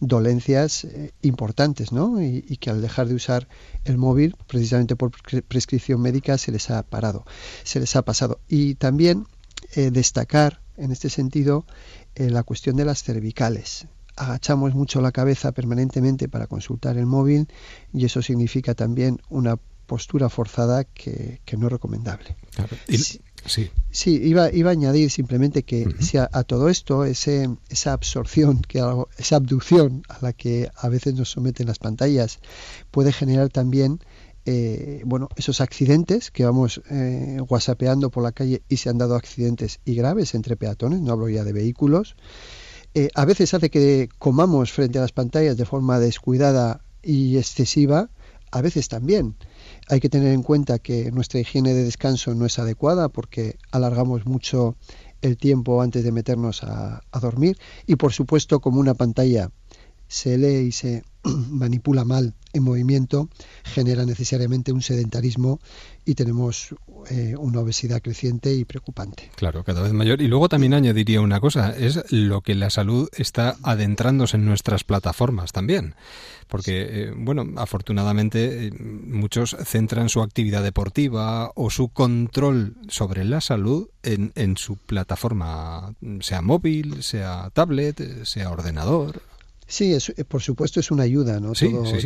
dolencias 0.03 0.85
eh, 0.85 1.13
importantes, 1.23 1.93
¿no? 1.93 2.21
Y, 2.21 2.45
y, 2.47 2.57
que 2.57 2.71
al 2.71 2.83
dejar 2.83 3.09
de 3.09 3.15
usar 3.15 3.49
el 3.85 3.99
móvil, 3.99 4.37
precisamente 4.49 4.97
por 4.97 5.13
prescripción 5.45 6.03
médica, 6.03 6.37
se 6.39 6.51
les 6.51 6.71
ha 6.71 6.83
parado, 6.83 7.25
se 7.63 7.79
les 7.79 7.95
ha 7.95 8.03
pasado. 8.03 8.41
Y 8.49 8.75
también 8.75 9.27
eh, 9.75 9.91
destacar 9.91 10.61
en 10.77 10.91
este 10.93 11.09
sentido 11.09 11.65
eh, 12.15 12.31
la 12.31 12.43
cuestión 12.43 12.77
de 12.77 12.85
las 12.85 13.03
cervicales. 13.03 13.87
Agachamos 14.17 14.75
mucho 14.75 15.01
la 15.01 15.13
cabeza 15.13 15.53
permanentemente 15.53 16.29
para 16.29 16.47
consultar 16.47 16.99
el 16.99 17.07
móvil 17.07 17.49
y 17.93 18.05
eso 18.05 18.21
significa 18.21 18.75
también 18.75 19.23
una 19.31 19.57
postura 19.87 20.29
forzada 20.29 20.85
que, 20.85 21.41
no 21.57 21.67
es 21.67 21.73
recomendable. 21.73 22.37
sí, 22.89 23.21
sí. 23.47 23.71
iba, 24.23 24.53
iba 24.53 24.71
a 24.71 24.73
añadir 24.73 25.11
simplemente 25.11 25.63
que 25.63 25.87
si 26.01 26.19
a, 26.19 26.29
todo 26.45 26.69
esto, 26.69 27.05
ese, 27.05 27.49
esa 27.69 27.93
absorción, 27.93 28.63
que 28.63 28.83
esa 29.19 29.37
abducción 29.37 30.03
a 30.09 30.19
la 30.21 30.33
que 30.33 30.71
a 30.77 30.89
veces 30.89 31.15
nos 31.15 31.31
someten 31.31 31.67
las 31.67 31.79
pantallas, 31.79 32.39
puede 32.91 33.13
generar 33.13 33.49
también 33.49 34.01
eh, 34.45 35.03
bueno, 35.05 35.29
esos 35.37 35.61
accidentes 35.61 36.33
que 36.33 36.45
vamos 36.45 36.83
eh, 36.91 37.39
whatsappeando 37.49 38.11
por 38.11 38.25
la 38.25 38.33
calle 38.33 38.63
y 38.69 38.79
se 38.79 38.89
han 38.89 38.99
dado 38.99 39.15
accidentes 39.15 39.79
y 39.85 39.95
graves 39.95 40.35
entre 40.35 40.57
peatones, 40.57 41.01
no 41.01 41.13
hablo 41.13 41.29
ya 41.29 41.45
de 41.45 41.53
vehículos, 41.53 42.17
eh, 42.95 43.09
a 43.15 43.25
veces 43.25 43.55
hace 43.55 43.71
que 43.71 44.09
comamos 44.19 44.73
frente 44.73 44.99
a 44.99 45.03
las 45.03 45.13
pantallas 45.13 45.57
de 45.57 45.65
forma 45.65 45.99
descuidada 46.01 46.83
y 47.03 47.39
excesiva, 47.39 48.11
a 48.51 48.61
veces 48.61 48.89
también. 48.89 49.37
Hay 49.89 50.01
que 50.01 50.09
tener 50.09 50.33
en 50.33 50.43
cuenta 50.43 50.79
que 50.79 51.11
nuestra 51.11 51.41
higiene 51.41 51.75
de 51.75 51.85
descanso 51.85 52.35
no 52.35 52.47
es 52.47 52.59
adecuada 52.59 53.09
porque 53.09 53.57
alargamos 53.71 54.27
mucho 54.27 54.77
el 55.21 55.37
tiempo 55.37 55.83
antes 55.83 56.05
de 56.05 56.13
meternos 56.13 56.63
a, 56.63 57.03
a 57.11 57.21
dormir 57.21 57.59
y 57.87 57.97
por 57.97 58.13
supuesto 58.13 58.61
como 58.61 58.81
una 58.81 58.95
pantalla 58.95 59.51
se 60.09 60.39
lee 60.39 60.67
y 60.67 60.73
se 60.73 61.03
manipula 61.51 62.05
mal 62.05 62.35
en 62.53 62.63
movimiento, 62.63 63.29
genera 63.65 64.05
necesariamente 64.05 64.73
un 64.73 64.83
sedentarismo 64.83 65.61
y 66.05 66.15
tenemos 66.15 66.75
eh, 67.11 67.35
una 67.39 67.61
obesidad 67.61 68.03
creciente 68.03 68.55
y 68.55 68.65
preocupante. 68.65 69.31
Claro, 69.37 69.65
cada 69.65 69.83
vez 69.83 69.93
mayor. 69.93 70.21
Y 70.21 70.29
luego 70.29 70.49
también 70.49 70.75
añadiría 70.75 71.21
una 71.21 71.41
cosa, 71.41 71.75
es 71.77 72.11
lo 72.13 72.41
que 72.41 72.55
la 72.55 72.71
salud 72.71 73.09
está 73.17 73.57
adentrándose 73.63 74.37
en 74.37 74.45
nuestras 74.45 74.85
plataformas 74.85 75.53
también. 75.53 75.95
Porque, 76.49 77.05
eh, 77.05 77.13
bueno, 77.17 77.47
afortunadamente 77.57 78.67
eh, 78.67 78.73
muchos 78.73 79.57
centran 79.65 80.11
su 80.11 80.21
actividad 80.21 80.63
deportiva 80.63 81.53
o 81.55 81.71
su 81.71 81.89
control 81.89 82.77
sobre 82.89 83.25
la 83.25 83.41
salud 83.41 83.89
en, 84.03 84.33
en 84.35 84.57
su 84.59 84.77
plataforma, 84.77 85.95
sea 86.21 86.43
móvil, 86.43 87.03
sea 87.03 87.51
tablet, 87.55 88.25
sea 88.25 88.51
ordenador. 88.51 89.23
Sí, 89.73 89.95
es, 89.95 90.11
eh, 90.11 90.27
por 90.27 90.43
supuesto 90.43 90.81
es 90.81 90.91
una 90.91 91.05
ayuda, 91.05 91.41
¿no? 91.41 91.55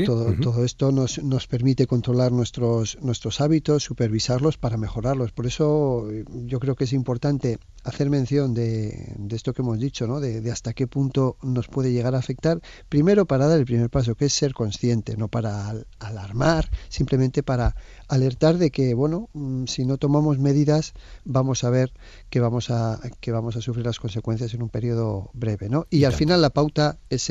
todo, 0.06 0.32
todo, 0.40 0.64
esto 0.64 0.92
nos, 0.92 1.20
nos 1.24 1.48
permite 1.48 1.88
controlar 1.88 2.30
nuestros, 2.30 2.96
nuestros 3.02 3.40
hábitos, 3.40 3.82
supervisarlos 3.82 4.56
para 4.56 4.76
mejorarlos. 4.76 5.32
Por 5.32 5.48
eso 5.48 6.08
eh, 6.12 6.24
yo 6.44 6.60
creo 6.60 6.76
que 6.76 6.84
es 6.84 6.92
importante 6.92 7.58
hacer 7.82 8.08
mención 8.08 8.54
de, 8.54 9.14
de 9.18 9.34
esto 9.34 9.52
que 9.52 9.62
hemos 9.62 9.80
dicho, 9.80 10.06
¿no? 10.06 10.20
De, 10.20 10.40
de, 10.40 10.52
hasta 10.52 10.74
qué 10.74 10.86
punto 10.86 11.38
nos 11.42 11.66
puede 11.66 11.92
llegar 11.92 12.14
a 12.14 12.18
afectar. 12.18 12.60
Primero 12.88 13.26
para 13.26 13.48
dar 13.48 13.58
el 13.58 13.64
primer 13.64 13.90
paso, 13.90 14.14
que 14.14 14.26
es 14.26 14.32
ser 14.32 14.54
consciente, 14.54 15.16
no 15.16 15.26
para 15.26 15.74
alarmar, 15.98 16.70
simplemente 16.88 17.42
para 17.42 17.74
alertar 18.06 18.58
de 18.58 18.70
que, 18.70 18.94
bueno, 18.94 19.28
mm, 19.32 19.64
si 19.66 19.84
no 19.84 19.98
tomamos 19.98 20.38
medidas, 20.38 20.94
vamos 21.24 21.64
a 21.64 21.70
ver 21.70 21.92
que 22.30 22.38
vamos 22.38 22.70
a, 22.70 23.00
que 23.20 23.32
vamos 23.32 23.56
a 23.56 23.60
sufrir 23.60 23.84
las 23.84 23.98
consecuencias 23.98 24.54
en 24.54 24.62
un 24.62 24.68
periodo 24.68 25.30
breve, 25.32 25.68
¿no? 25.68 25.86
Y, 25.90 26.04
al 26.04 26.12
final 26.12 26.40
la 26.40 26.50
pauta 26.50 26.98
es 27.10 27.22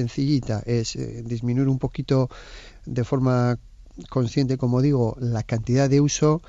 es 0.65 0.95
eh, 0.95 1.23
disminuir 1.25 1.67
un 1.67 1.79
poquito 1.79 2.29
de 2.85 3.03
forma 3.03 3.57
consciente, 4.09 4.57
como 4.57 4.81
digo, 4.81 5.15
la 5.19 5.43
cantidad 5.43 5.89
de 5.89 6.01
uso, 6.01 6.41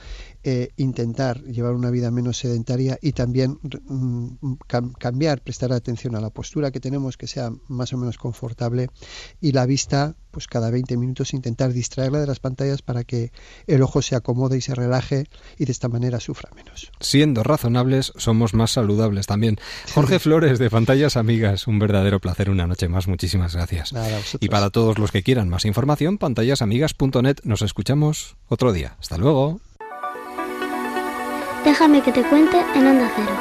eh, 0.48 0.68
intentar 0.76 1.42
llevar 1.42 1.74
una 1.74 1.90
vida 1.90 2.12
menos 2.12 2.38
sedentaria 2.38 3.00
y 3.02 3.10
también 3.10 3.58
mm, 3.88 4.54
cambiar, 4.96 5.42
prestar 5.42 5.72
atención 5.72 6.14
a 6.14 6.20
la 6.20 6.30
postura 6.30 6.70
que 6.70 6.78
tenemos, 6.78 7.16
que 7.16 7.26
sea 7.26 7.50
más 7.66 7.92
o 7.92 7.96
menos 7.96 8.16
confortable 8.16 8.86
y 9.40 9.50
la 9.50 9.66
vista, 9.66 10.14
pues 10.30 10.46
cada 10.46 10.70
20 10.70 10.98
minutos 10.98 11.34
intentar 11.34 11.72
distraerla 11.72 12.20
de 12.20 12.28
las 12.28 12.38
pantallas 12.38 12.80
para 12.80 13.02
que 13.02 13.32
el 13.66 13.82
ojo 13.82 14.02
se 14.02 14.14
acomode 14.14 14.56
y 14.56 14.60
se 14.60 14.76
relaje 14.76 15.24
y 15.58 15.64
de 15.64 15.72
esta 15.72 15.88
manera 15.88 16.20
sufra 16.20 16.48
menos. 16.54 16.92
Siendo 17.00 17.42
razonables, 17.42 18.12
somos 18.14 18.54
más 18.54 18.70
saludables 18.70 19.26
también. 19.26 19.58
Jorge 19.94 20.20
Flores 20.20 20.60
de 20.60 20.70
Pantallas 20.70 21.16
Amigas, 21.16 21.66
un 21.66 21.80
verdadero 21.80 22.20
placer 22.20 22.50
una 22.50 22.68
noche 22.68 22.86
más. 22.88 23.08
Muchísimas 23.08 23.56
gracias. 23.56 23.92
y 24.38 24.48
para 24.48 24.70
todos 24.70 25.00
los 25.00 25.10
que 25.10 25.24
quieran 25.24 25.48
más 25.48 25.64
información, 25.64 26.18
pantallasamigas.net. 26.18 27.38
Nos 27.42 27.62
escuchamos 27.62 28.36
otro 28.46 28.72
día. 28.72 28.94
Hasta 29.00 29.18
luego. 29.18 29.60
Déjame 31.66 32.00
que 32.00 32.12
te 32.12 32.22
cuente 32.22 32.60
en 32.76 32.86
Onda 32.86 33.10
Cero. 33.16 33.32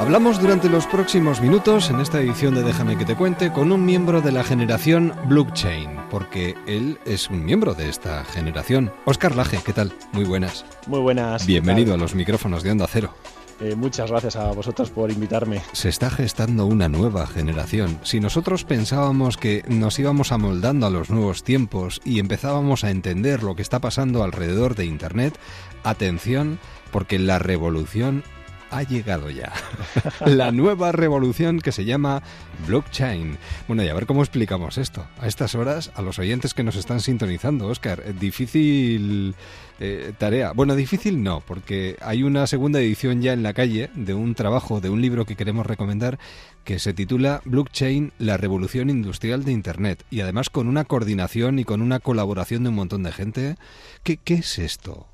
Hablamos 0.00 0.40
durante 0.40 0.68
los 0.68 0.84
próximos 0.88 1.40
minutos 1.40 1.90
en 1.90 2.00
esta 2.00 2.20
edición 2.20 2.56
de 2.56 2.64
Déjame 2.64 2.98
que 2.98 3.04
te 3.04 3.14
cuente 3.14 3.52
con 3.52 3.70
un 3.70 3.84
miembro 3.84 4.20
de 4.20 4.32
la 4.32 4.42
generación 4.42 5.14
Blockchain, 5.28 5.90
porque 6.10 6.56
él 6.66 6.98
es 7.04 7.30
un 7.30 7.44
miembro 7.44 7.74
de 7.74 7.88
esta 7.88 8.24
generación. 8.24 8.92
Oscar 9.04 9.36
Laje, 9.36 9.60
¿qué 9.64 9.72
tal? 9.72 9.92
Muy 10.10 10.24
buenas. 10.24 10.64
Muy 10.88 10.98
buenas. 10.98 11.46
Bienvenido 11.46 11.94
a 11.94 11.96
los 11.96 12.16
micrófonos 12.16 12.64
de 12.64 12.72
Onda 12.72 12.88
Cero. 12.88 13.14
Eh, 13.60 13.74
muchas 13.74 14.10
gracias 14.10 14.36
a 14.36 14.52
vosotros 14.52 14.90
por 14.90 15.10
invitarme. 15.10 15.62
Se 15.72 15.88
está 15.88 16.10
gestando 16.10 16.66
una 16.66 16.88
nueva 16.88 17.26
generación. 17.26 17.98
Si 18.02 18.20
nosotros 18.20 18.64
pensábamos 18.64 19.36
que 19.36 19.64
nos 19.68 19.98
íbamos 19.98 20.30
amoldando 20.30 20.86
a 20.86 20.90
los 20.90 21.10
nuevos 21.10 21.42
tiempos 21.42 22.00
y 22.04 22.20
empezábamos 22.20 22.84
a 22.84 22.90
entender 22.90 23.42
lo 23.42 23.56
que 23.56 23.62
está 23.62 23.80
pasando 23.80 24.22
alrededor 24.22 24.76
de 24.76 24.84
Internet, 24.84 25.38
atención, 25.82 26.60
porque 26.92 27.18
la 27.18 27.38
revolución 27.38 28.22
ha 28.70 28.82
llegado 28.82 29.30
ya. 29.30 29.52
la 30.26 30.52
nueva 30.52 30.92
revolución 30.92 31.60
que 31.60 31.72
se 31.72 31.84
llama 31.84 32.22
blockchain. 32.66 33.38
Bueno, 33.66 33.82
y 33.82 33.88
a 33.88 33.94
ver 33.94 34.06
cómo 34.06 34.22
explicamos 34.22 34.78
esto. 34.78 35.06
A 35.18 35.26
estas 35.26 35.54
horas, 35.54 35.90
a 35.94 36.02
los 36.02 36.18
oyentes 36.18 36.54
que 36.54 36.62
nos 36.62 36.76
están 36.76 37.00
sintonizando, 37.00 37.66
Oscar, 37.66 38.02
eh, 38.04 38.14
difícil 38.18 39.34
eh, 39.80 40.12
tarea. 40.18 40.52
Bueno, 40.52 40.74
difícil 40.74 41.22
no, 41.22 41.40
porque 41.40 41.96
hay 42.00 42.22
una 42.22 42.46
segunda 42.46 42.80
edición 42.80 43.22
ya 43.22 43.32
en 43.32 43.42
la 43.42 43.54
calle 43.54 43.90
de 43.94 44.14
un 44.14 44.34
trabajo, 44.34 44.80
de 44.80 44.90
un 44.90 45.00
libro 45.00 45.24
que 45.24 45.36
queremos 45.36 45.66
recomendar 45.66 46.18
que 46.64 46.78
se 46.78 46.92
titula 46.92 47.40
Blockchain, 47.44 48.12
la 48.18 48.36
revolución 48.36 48.90
industrial 48.90 49.44
de 49.44 49.52
Internet. 49.52 50.04
Y 50.10 50.20
además 50.20 50.50
con 50.50 50.68
una 50.68 50.84
coordinación 50.84 51.58
y 51.58 51.64
con 51.64 51.80
una 51.80 52.00
colaboración 52.00 52.62
de 52.64 52.68
un 52.70 52.74
montón 52.74 53.02
de 53.04 53.12
gente. 53.12 53.56
¿Qué, 54.02 54.16
qué 54.16 54.34
es 54.34 54.58
esto? 54.58 55.06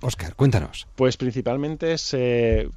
Oscar, 0.00 0.30
eh, 0.30 0.34
cuéntanos. 0.36 0.86
Pues 0.96 1.16
principalmente 1.16 1.92
es, 1.92 2.16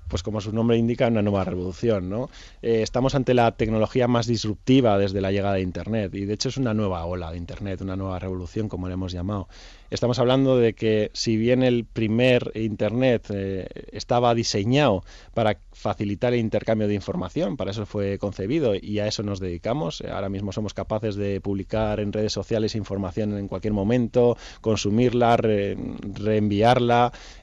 pues 0.08 0.24
como 0.24 0.42
su 0.42 0.52
nombre 0.52 0.78
indica, 0.78 1.08
una 1.08 1.22
nueva 1.22 1.44
revolución. 1.44 2.10
¿no? 2.10 2.30
Eh, 2.62 2.82
estamos 2.82 3.16
ante 3.16 3.34
la 3.34 3.52
tecnología 3.52 4.08
más 4.08 4.28
disruptiva 4.28 4.98
desde 4.98 5.22
la 5.22 5.32
llegada 5.32 5.56
de 5.56 5.62
Internet 5.62 6.14
y 6.16 6.26
de 6.26 6.34
hecho 6.34 6.50
es 6.50 6.58
una 6.58 6.74
nueva 6.74 7.06
ola 7.06 7.32
de 7.32 7.38
Internet, 7.38 7.82
una 7.82 7.96
nueva 7.96 8.20
revolución, 8.20 8.70
como 8.70 8.88
le 8.88 8.94
hemos 8.94 9.12
llamado. 9.12 9.48
Estamos 9.90 10.20
hablando 10.20 10.58
de 10.58 10.74
que 10.74 11.12
si 11.14 11.38
bien 11.38 11.64
el 11.64 11.86
primer 11.86 12.52
Internet 12.56 13.28
eh, 13.30 13.68
estaba 13.94 14.36
diseñado 14.36 15.06
para 15.34 15.60
facilitar 15.72 16.34
el 16.34 16.42
intercambio 16.42 16.90
de 16.90 16.94
información, 16.94 17.56
para 17.56 17.72
eso 17.72 17.86
fue 17.86 18.18
concebido 18.18 18.74
y 18.76 19.00
a 19.00 19.08
eso 19.08 19.24
nos 19.24 19.40
dedicamos. 19.40 20.02
Ahora 20.02 20.28
mismo 20.28 20.52
somos 20.52 20.74
capaces 20.74 21.16
de 21.16 21.40
publicar 21.40 22.02
en 22.02 22.12
redes 22.12 22.34
sociales 22.34 22.76
información 22.76 23.38
en 23.38 23.48
cualquier 23.48 23.74
momento, 23.74 24.36
consumirla, 24.60 25.38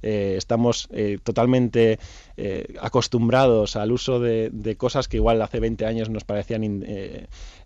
Eh, 0.02 0.34
estamos 0.36 0.88
eh, 0.92 1.18
totalmente 1.22 1.98
acostumbrados 2.80 3.76
al 3.76 3.92
uso 3.92 4.18
de, 4.18 4.76
cosas 4.76 5.06
que 5.06 5.18
igual 5.18 5.40
hace 5.40 5.60
20 5.60 5.86
años 5.86 6.10
nos 6.10 6.24
parecían 6.24 6.64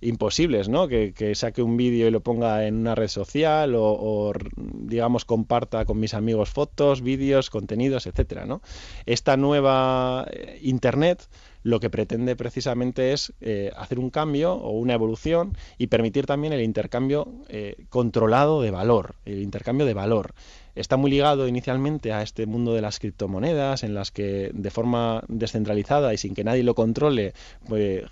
imposibles, 0.00 0.68
¿no? 0.68 0.88
Que, 0.88 1.32
saque 1.34 1.62
un 1.62 1.76
vídeo 1.76 2.08
y 2.08 2.10
lo 2.10 2.20
ponga 2.20 2.66
en 2.66 2.76
una 2.76 2.94
red 2.94 3.08
social 3.08 3.74
o, 3.76 4.32
digamos, 4.56 5.24
comparta 5.24 5.84
con 5.84 5.98
mis 5.98 6.14
amigos 6.14 6.50
fotos, 6.50 7.00
vídeos, 7.02 7.50
contenidos, 7.50 8.06
etcétera, 8.06 8.44
¿no? 8.44 8.60
Esta 9.06 9.36
nueva 9.36 10.26
eh, 10.30 10.58
Internet 10.62 11.28
lo 11.62 11.80
que 11.80 11.90
pretende 11.90 12.36
precisamente 12.36 13.12
es 13.12 13.32
eh, 13.40 13.72
hacer 13.76 13.98
un 13.98 14.10
cambio 14.10 14.54
o 14.54 14.70
una 14.70 14.94
evolución 14.94 15.56
y 15.76 15.88
permitir 15.88 16.24
también 16.24 16.52
el 16.52 16.62
intercambio 16.62 17.28
eh, 17.48 17.84
controlado 17.88 18.62
de 18.62 18.70
valor, 18.70 19.16
el 19.24 19.42
intercambio 19.42 19.84
de 19.84 19.94
valor 19.94 20.34
está 20.74 20.96
muy 20.96 21.10
ligado 21.10 21.48
inicialmente 21.48 22.12
a 22.12 22.22
este 22.22 22.46
mundo 22.46 22.74
de 22.74 22.80
las 22.80 22.98
criptomonedas, 22.98 23.82
en 23.82 23.94
las 23.94 24.10
que 24.10 24.50
de 24.52 24.70
forma 24.70 25.22
descentralizada 25.28 26.14
y 26.14 26.18
sin 26.18 26.34
que 26.34 26.44
nadie 26.44 26.62
lo 26.62 26.74
controle, 26.74 27.34
pues, 27.68 28.04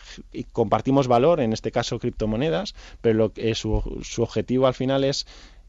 compartimos 0.52 1.08
valor, 1.08 1.40
en 1.40 1.52
este 1.52 1.70
caso 1.70 1.98
criptomonedas, 1.98 2.74
pero 3.00 3.14
lo 3.18 3.32
que, 3.32 3.54
su, 3.54 4.00
su 4.02 4.22
objetivo 4.22 4.66
al 4.66 4.74
final 4.74 5.04
es 5.04 5.26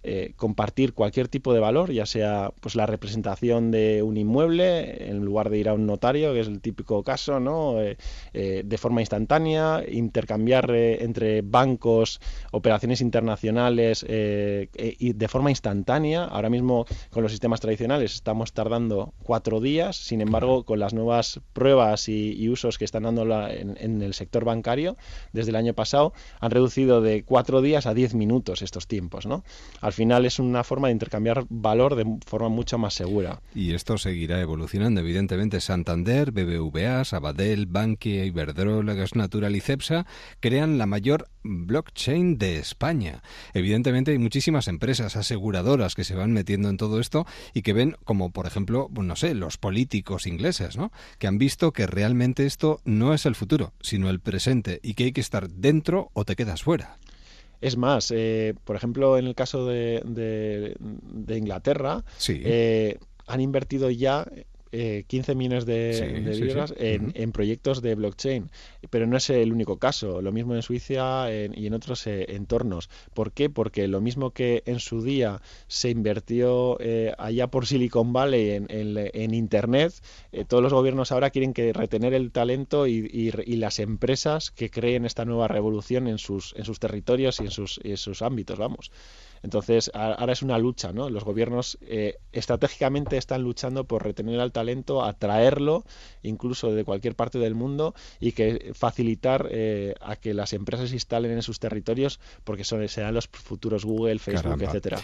eh, 0.10 0.32
compartir 0.38 0.94
cualquier 0.94 1.28
tipo 1.28 1.54
de 1.54 1.60
valor, 1.60 1.92
ya 1.92 2.06
sea 2.06 2.54
pues 2.62 2.76
la 2.76 2.86
representación 2.86 3.72
de 3.72 4.02
un 4.02 4.16
inmueble 4.16 5.10
en 5.10 5.26
lugar 5.26 5.50
de 5.50 5.58
ir 5.58 5.68
a 5.68 5.74
un 5.74 5.86
notario, 5.86 6.32
que 6.32 6.40
es 6.40 6.48
el 6.48 6.62
típico 6.62 7.04
caso, 7.04 7.42
¿no? 7.42 7.82
Eh, 7.82 7.98
eh, 8.32 8.62
de 8.66 8.78
forma 8.78 9.02
instantánea, 9.02 9.84
intercambiar 9.86 10.72
entre 10.72 11.42
bancos 11.42 12.22
operaciones 12.54 13.02
internacionales 13.02 14.06
y 14.08 15.14
de 15.14 15.28
forma 15.28 15.50
instantánea. 15.50 16.24
Ahora 16.24 16.50
mismo 16.50 16.86
con 17.10 17.24
los 17.24 17.34
sistemas 17.34 17.60
tradicionales 17.60 18.14
estamos 18.14 18.54
tardando 18.54 19.14
cuatro 19.24 19.60
días, 19.60 19.98
sin 19.98 20.22
embargo 20.22 20.64
con 20.64 20.80
las 20.80 20.94
nuevas 20.94 21.42
pruebas 21.52 22.08
y, 22.08 22.48
usos 22.48 22.78
que 22.78 22.86
están 22.86 23.04
dando 23.04 23.24
en, 23.50 23.76
en 23.78 24.02
el 24.02 24.14
sector 24.14 24.46
bancario 24.46 24.96
desde 25.34 25.50
el 25.50 25.58
año 25.58 25.74
pasado 25.74 26.14
han 26.40 26.52
reducido 26.52 27.02
de 27.02 27.24
cuatro 27.26 27.62
días 27.62 27.86
a 27.88 27.94
diez 27.94 28.14
minutos 28.14 28.62
estos 28.62 28.88
tiempos, 28.88 29.26
¿no? 29.26 29.44
Al 29.82 29.97
final 29.98 30.26
es 30.26 30.40
una 30.40 30.64
forma 30.64 30.88
de 30.88 30.94
intercambiar 30.94 31.45
valor 31.49 31.95
de 31.95 32.06
forma 32.26 32.49
mucho 32.49 32.78
más 32.78 32.94
segura. 32.94 33.41
Y 33.53 33.74
esto 33.74 33.98
seguirá 33.98 34.40
evolucionando, 34.40 35.02
evidentemente. 35.02 35.60
Santander, 35.60 36.32
BBVA, 36.32 37.03
Sabadell, 37.03 37.65
Bankia, 37.65 38.24
Iberdrola, 38.24 38.94
Gas 38.94 39.15
Natural 39.15 39.56
y 39.56 39.60
Cepsa 39.60 40.06
crean 40.40 40.78
la 40.78 40.86
mayor 40.86 41.30
blockchain 41.44 42.38
de 42.38 42.60
España. 42.60 43.24
Evidentemente 43.53 44.11
hay 44.11 44.19
muchísimas 44.19 44.68
empresas 44.68 45.15
aseguradoras 45.15 45.95
que 45.95 46.03
se 46.03 46.15
van 46.15 46.32
metiendo 46.32 46.69
en 46.69 46.78
todo 46.78 46.99
esto 46.99 47.26
y 47.53 47.64
que 47.64 47.74
ven 47.74 47.95
como, 48.03 48.30
por 48.30 48.45
ejemplo, 48.45 48.90
no 48.94 49.15
sé, 49.15 49.34
los 49.34 49.57
políticos 49.57 50.28
ingleses, 50.28 50.78
¿no? 50.78 50.91
Que 51.18 51.28
han 51.28 51.38
visto 51.38 51.74
que 51.74 51.88
realmente 51.88 52.45
esto 52.45 52.80
no 52.86 53.14
es 53.14 53.26
el 53.26 53.36
futuro, 53.36 53.74
sino 53.82 54.10
el 54.10 54.19
presente 54.19 54.80
y 54.84 54.94
que 54.94 55.06
hay 55.06 55.11
que 55.11 55.22
estar 55.22 55.49
dentro 55.49 56.11
o 56.14 56.24
te 56.24 56.36
quedas 56.36 56.61
fuera. 56.61 56.99
Es 57.62 57.78
más, 57.78 58.12
eh, 58.12 58.54
por 58.64 58.76
ejemplo, 58.76 59.18
en 59.18 59.26
el 59.26 59.36
caso 59.36 59.66
de, 59.66 60.02
de, 60.06 61.38
Inglaterra, 61.38 62.04
eh, 62.28 63.00
han 63.26 63.42
invertido 63.42 63.90
ya 63.90 64.28
15 64.72 65.31
eh, 65.31 65.35
millones 65.35 65.65
de, 65.65 67.14
en, 67.15 67.31
proyectos 67.31 67.81
de 67.81 67.95
blockchain. 67.95 68.49
Pero 68.89 69.07
no 69.07 69.18
es 69.18 69.30
el 69.30 69.52
único 69.52 69.77
caso. 69.77 70.22
Lo 70.22 70.31
mismo 70.31 70.56
en 70.56 70.61
Suiza 70.61 71.27
y 71.31 71.68
en 71.68 71.73
otros 71.73 72.06
eh, 72.07 72.26
entornos. 72.30 72.89
¿Por 73.14 73.31
qué? 73.31 73.49
Porque 73.49 73.88
lo 73.88 74.02
mismo 74.02 74.31
que 74.31 74.64
en 74.65 74.80
su 74.80 75.02
día 75.02 75.41
se 75.68 75.89
invirtió 75.89 76.77
eh, 76.80 77.14
allá 77.18 77.48
por 77.48 77.65
Silicon 77.65 78.14
Valley 78.14 78.65
en, 78.69 79.34
Internet, 79.34 79.94
todos 80.48 80.64
los 80.64 80.73
gobiernos 80.73 81.11
ahora 81.11 81.30
quieren 81.30 81.53
que 81.53 81.73
retener 81.73 82.14
el 82.14 82.31
talento 82.31 82.88
y, 82.88 83.31
las 83.57 83.80
empresas 83.80 84.52
que 84.52 84.69
creen 84.69 85.06
esta 85.06 85.26
nueva 85.26 85.48
revolución 85.48 86.07
en 86.07 86.19
sus, 86.19 86.53
en 86.57 86.64
sus 86.64 86.80
territorios 86.80 87.39
y 87.39 87.45
en 87.45 87.52
sus, 87.52 87.80
en 87.84 87.98
sus 87.98 88.22
ámbitos. 88.22 88.57
Vamos. 88.57 88.91
Entonces, 89.43 89.91
ahora 89.93 90.34
es 90.34 90.41
una 90.41 90.57
lucha, 90.57 90.91
¿no? 90.93 91.09
Los 91.09 91.23
gobiernos 91.23 91.77
eh, 91.81 92.18
estratégicamente 92.31 93.18
están 93.18 93.43
luchando 93.43 93.85
por 93.85 94.03
retener 94.03 94.39
al 94.39 94.51
talento, 94.51 95.03
atraerlo, 95.03 95.85
incluso 96.23 96.73
de 96.73 96.84
cualquier 96.84 97.15
parte 97.15 97.39
del 97.39 97.55
mundo, 97.55 97.93
y 98.19 98.31
que 98.31 98.72
facilitar 98.73 99.47
eh, 99.51 99.95
a 100.01 100.15
que 100.15 100.34
las 100.34 100.53
empresas 100.53 100.89
se 100.89 100.95
instalen 100.95 101.31
en 101.31 101.41
sus 101.41 101.59
territorios, 101.59 102.19
porque 102.43 102.64
son, 102.64 102.88
serán 102.88 103.14
los 103.14 103.27
futuros 103.27 103.85
Google, 103.85 104.19
Facebook, 104.19 104.61
etcétera. 104.61 104.99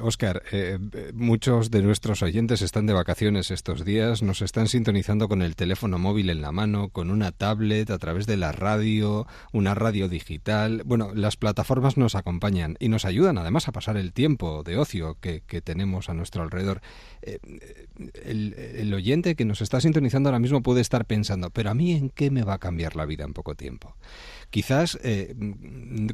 Oscar, 0.00 0.42
eh, 0.52 0.78
muchos 1.12 1.70
de 1.70 1.82
nuestros 1.82 2.22
oyentes 2.22 2.62
están 2.62 2.86
de 2.86 2.92
vacaciones 2.92 3.50
estos 3.50 3.84
días, 3.84 4.22
nos 4.22 4.42
están 4.42 4.68
sintonizando 4.68 5.28
con 5.28 5.42
el 5.42 5.56
teléfono 5.56 5.98
móvil 5.98 6.30
en 6.30 6.40
la 6.40 6.52
mano, 6.52 6.88
con 6.88 7.10
una 7.10 7.32
tablet, 7.32 7.90
a 7.90 7.98
través 7.98 8.26
de 8.26 8.36
la 8.36 8.52
radio, 8.52 9.26
una 9.52 9.74
radio 9.74 10.08
digital. 10.08 10.82
Bueno, 10.84 11.12
las 11.14 11.36
plataformas 11.36 11.96
nos 11.96 12.14
acompañan 12.14 12.76
y 12.78 12.88
nos 12.88 13.04
ayudan 13.04 13.38
además 13.38 13.68
a 13.68 13.72
pasar 13.74 13.98
el 13.98 14.14
tiempo 14.14 14.62
de 14.62 14.78
ocio 14.78 15.18
que, 15.20 15.42
tenemos 15.62 16.08
a 16.08 16.14
nuestro 16.14 16.42
alrededor. 16.42 16.80
Eh, 17.20 17.38
el, 18.24 18.94
oyente 18.94 19.34
que 19.34 19.44
nos 19.44 19.60
está 19.60 19.82
sintonizando 19.82 20.30
ahora 20.30 20.38
mismo 20.38 20.62
puede 20.62 20.80
estar 20.80 21.04
pensando, 21.04 21.50
pero 21.50 21.70
a 21.70 21.74
mí 21.74 21.92
en 21.92 22.08
qué 22.08 22.30
me 22.30 22.42
va 22.42 22.54
a 22.54 22.58
cambiar 22.58 22.96
la 22.96 23.04
vida 23.04 23.24
en 23.24 23.34
poco 23.34 23.54
tiempo. 23.54 23.96
Quizás 24.48 24.98
eh, 25.02 25.34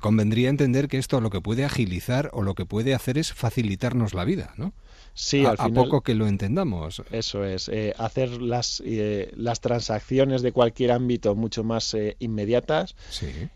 convendría 0.01 0.49
entender 0.49 0.89
que 0.89 0.99
esto 0.99 1.21
lo 1.21 1.31
que 1.31 1.41
puede 1.41 1.65
agilizar 1.65 2.31
o 2.33 2.43
lo 2.43 2.55
que 2.55 2.67
puede 2.67 2.95
hacer 2.95 3.19
es 3.19 3.33
facilitarnos 3.33 4.15
la 4.15 4.25
vida, 4.25 4.55
¿no? 4.57 4.73
Sí, 5.15 5.45
a, 5.45 5.55
poco 5.69 6.03
que 6.03 6.15
lo 6.15 6.27
entendamos. 6.27 7.03
Eso 7.11 7.45
es, 7.45 7.69
eh, 7.69 7.95
hacer 7.99 8.41
las, 8.41 8.83
eh, 8.85 9.31
las 9.37 9.61
transacciones 9.61 10.43
de 10.43 10.53
cualquier 10.53 10.93
ámbito 10.93 11.35
mucho 11.35 11.65
más 11.65 11.95
eh, 11.95 12.17
inmediatas 12.21 12.95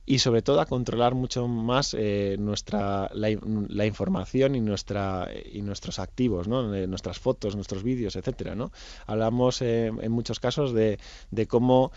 y 0.05 0.18
sobre 0.18 0.43
todo 0.43 0.60
a 0.60 0.66
controlar 0.66 1.14
mucho 1.14 1.48
más 1.48 1.97
nuestra 2.39 3.10
la, 3.14 3.86
información 3.86 4.55
y 4.55 4.60
nuestra 4.60 5.28
y 5.52 5.62
nuestros 5.62 5.98
activos, 5.98 6.48
¿no? 6.48 6.62
nuestras 6.86 7.18
fotos, 7.18 7.55
nuestros 7.55 7.82
vídeos, 7.82 8.16
etcétera, 8.16 8.55
¿no? 8.55 8.72
Hablamos 9.06 9.62
en 9.62 10.12
muchos 10.12 10.40
casos 10.40 10.72
de, 10.72 10.98
de 11.31 11.47
cómo 11.47 11.93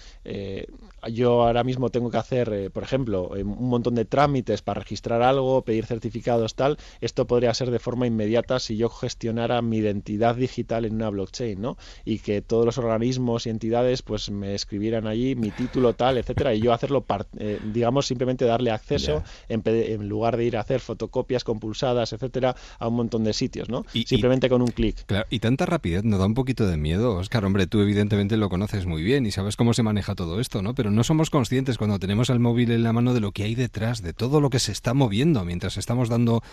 yo 1.12 1.44
ahora 1.44 1.64
mismo 1.64 1.90
tengo 1.90 2.12
que 2.12 2.18
hacer, 2.18 2.72
por 2.72 2.84
ejemplo, 2.84 3.30
un 3.30 3.70
montón 3.70 3.96
de 3.96 4.06
trámites 4.06 4.62
para 4.62 4.82
registrar 4.82 5.22
algo, 5.22 5.64
pedir 5.64 5.86
certificados, 5.86 6.56
tal. 6.56 6.78
Esto 7.02 7.28
podría 7.28 7.54
ser 7.54 7.72
de 7.72 7.80
forma 7.80 8.08
inmediata 8.08 8.60
si 8.60 8.78
yo 8.78 8.90
gestionara 8.90 9.47
mi 9.62 9.78
identidad 9.78 10.36
digital 10.36 10.86
en 10.86 10.96
una 10.96 11.10
blockchain, 11.10 11.62
¿no? 11.62 11.78
Y 12.06 12.20
que 12.20 12.42
todos 12.42 12.66
los 12.66 12.78
organismos 12.78 13.46
y 13.46 13.50
entidades 13.50 14.02
pues 14.02 14.30
me 14.30 14.56
escribieran 14.56 15.08
allí 15.08 15.36
mi 15.36 15.52
título 15.52 15.94
tal, 15.94 16.18
etcétera, 16.18 16.54
y 16.54 16.62
yo 16.62 16.74
hacerlo, 16.74 17.06
eh, 17.40 17.60
digamos, 17.74 18.08
simplemente 18.08 18.46
darle 18.46 18.72
acceso 18.72 19.24
en, 19.50 20.08
lugar 20.08 20.38
de 20.38 20.46
ir 20.46 20.58
a 20.58 20.62
hacer 20.62 20.80
fotocopias 20.80 21.44
compulsadas, 21.44 22.14
etcétera, 22.14 22.56
a 22.80 22.88
un 22.88 22.96
montón 22.96 23.24
de 23.24 23.34
sitios, 23.34 23.70
¿no? 23.70 23.86
simplemente 24.06 24.50
con 24.50 24.62
un 24.62 24.70
clic. 24.70 25.06
Claro, 25.06 25.26
y 25.30 25.40
tanta 25.40 25.66
rapidez 25.66 26.04
nos 26.04 26.20
da 26.20 26.26
un 26.26 26.34
poquito 26.34 26.68
de 26.68 26.78
miedo, 26.78 27.16
Oscar. 27.16 27.46
Hombre, 27.46 27.68
tú 27.68 27.82
evidentemente 27.82 28.38
lo 28.38 28.50
conoces 28.50 28.86
muy 28.86 29.04
bien 29.04 29.26
y 29.26 29.32
sabes 29.32 29.56
cómo 29.56 29.74
se 29.74 29.84
maneja 29.84 30.16
todo 30.16 30.40
esto, 30.40 30.62
¿no? 30.62 30.74
Pero 30.74 30.92
no 30.92 31.04
somos 31.04 31.30
conscientes 31.30 31.78
cuando 31.78 32.00
tenemos 32.00 32.30
el 32.30 32.40
móvil 32.40 32.72
en 32.72 32.84
la 32.84 32.94
mano 32.94 33.14
de 33.14 33.20
lo 33.20 33.32
que 33.32 33.44
hay 33.44 33.56
detrás, 33.56 34.02
de 34.02 34.14
todo 34.14 34.42
lo 34.42 34.50
que 34.50 34.60
se 34.60 34.72
está 34.72 34.94
moviendo 34.94 35.44
mientras 35.46 35.78
estamos 35.78 36.10
dando, 36.10 36.44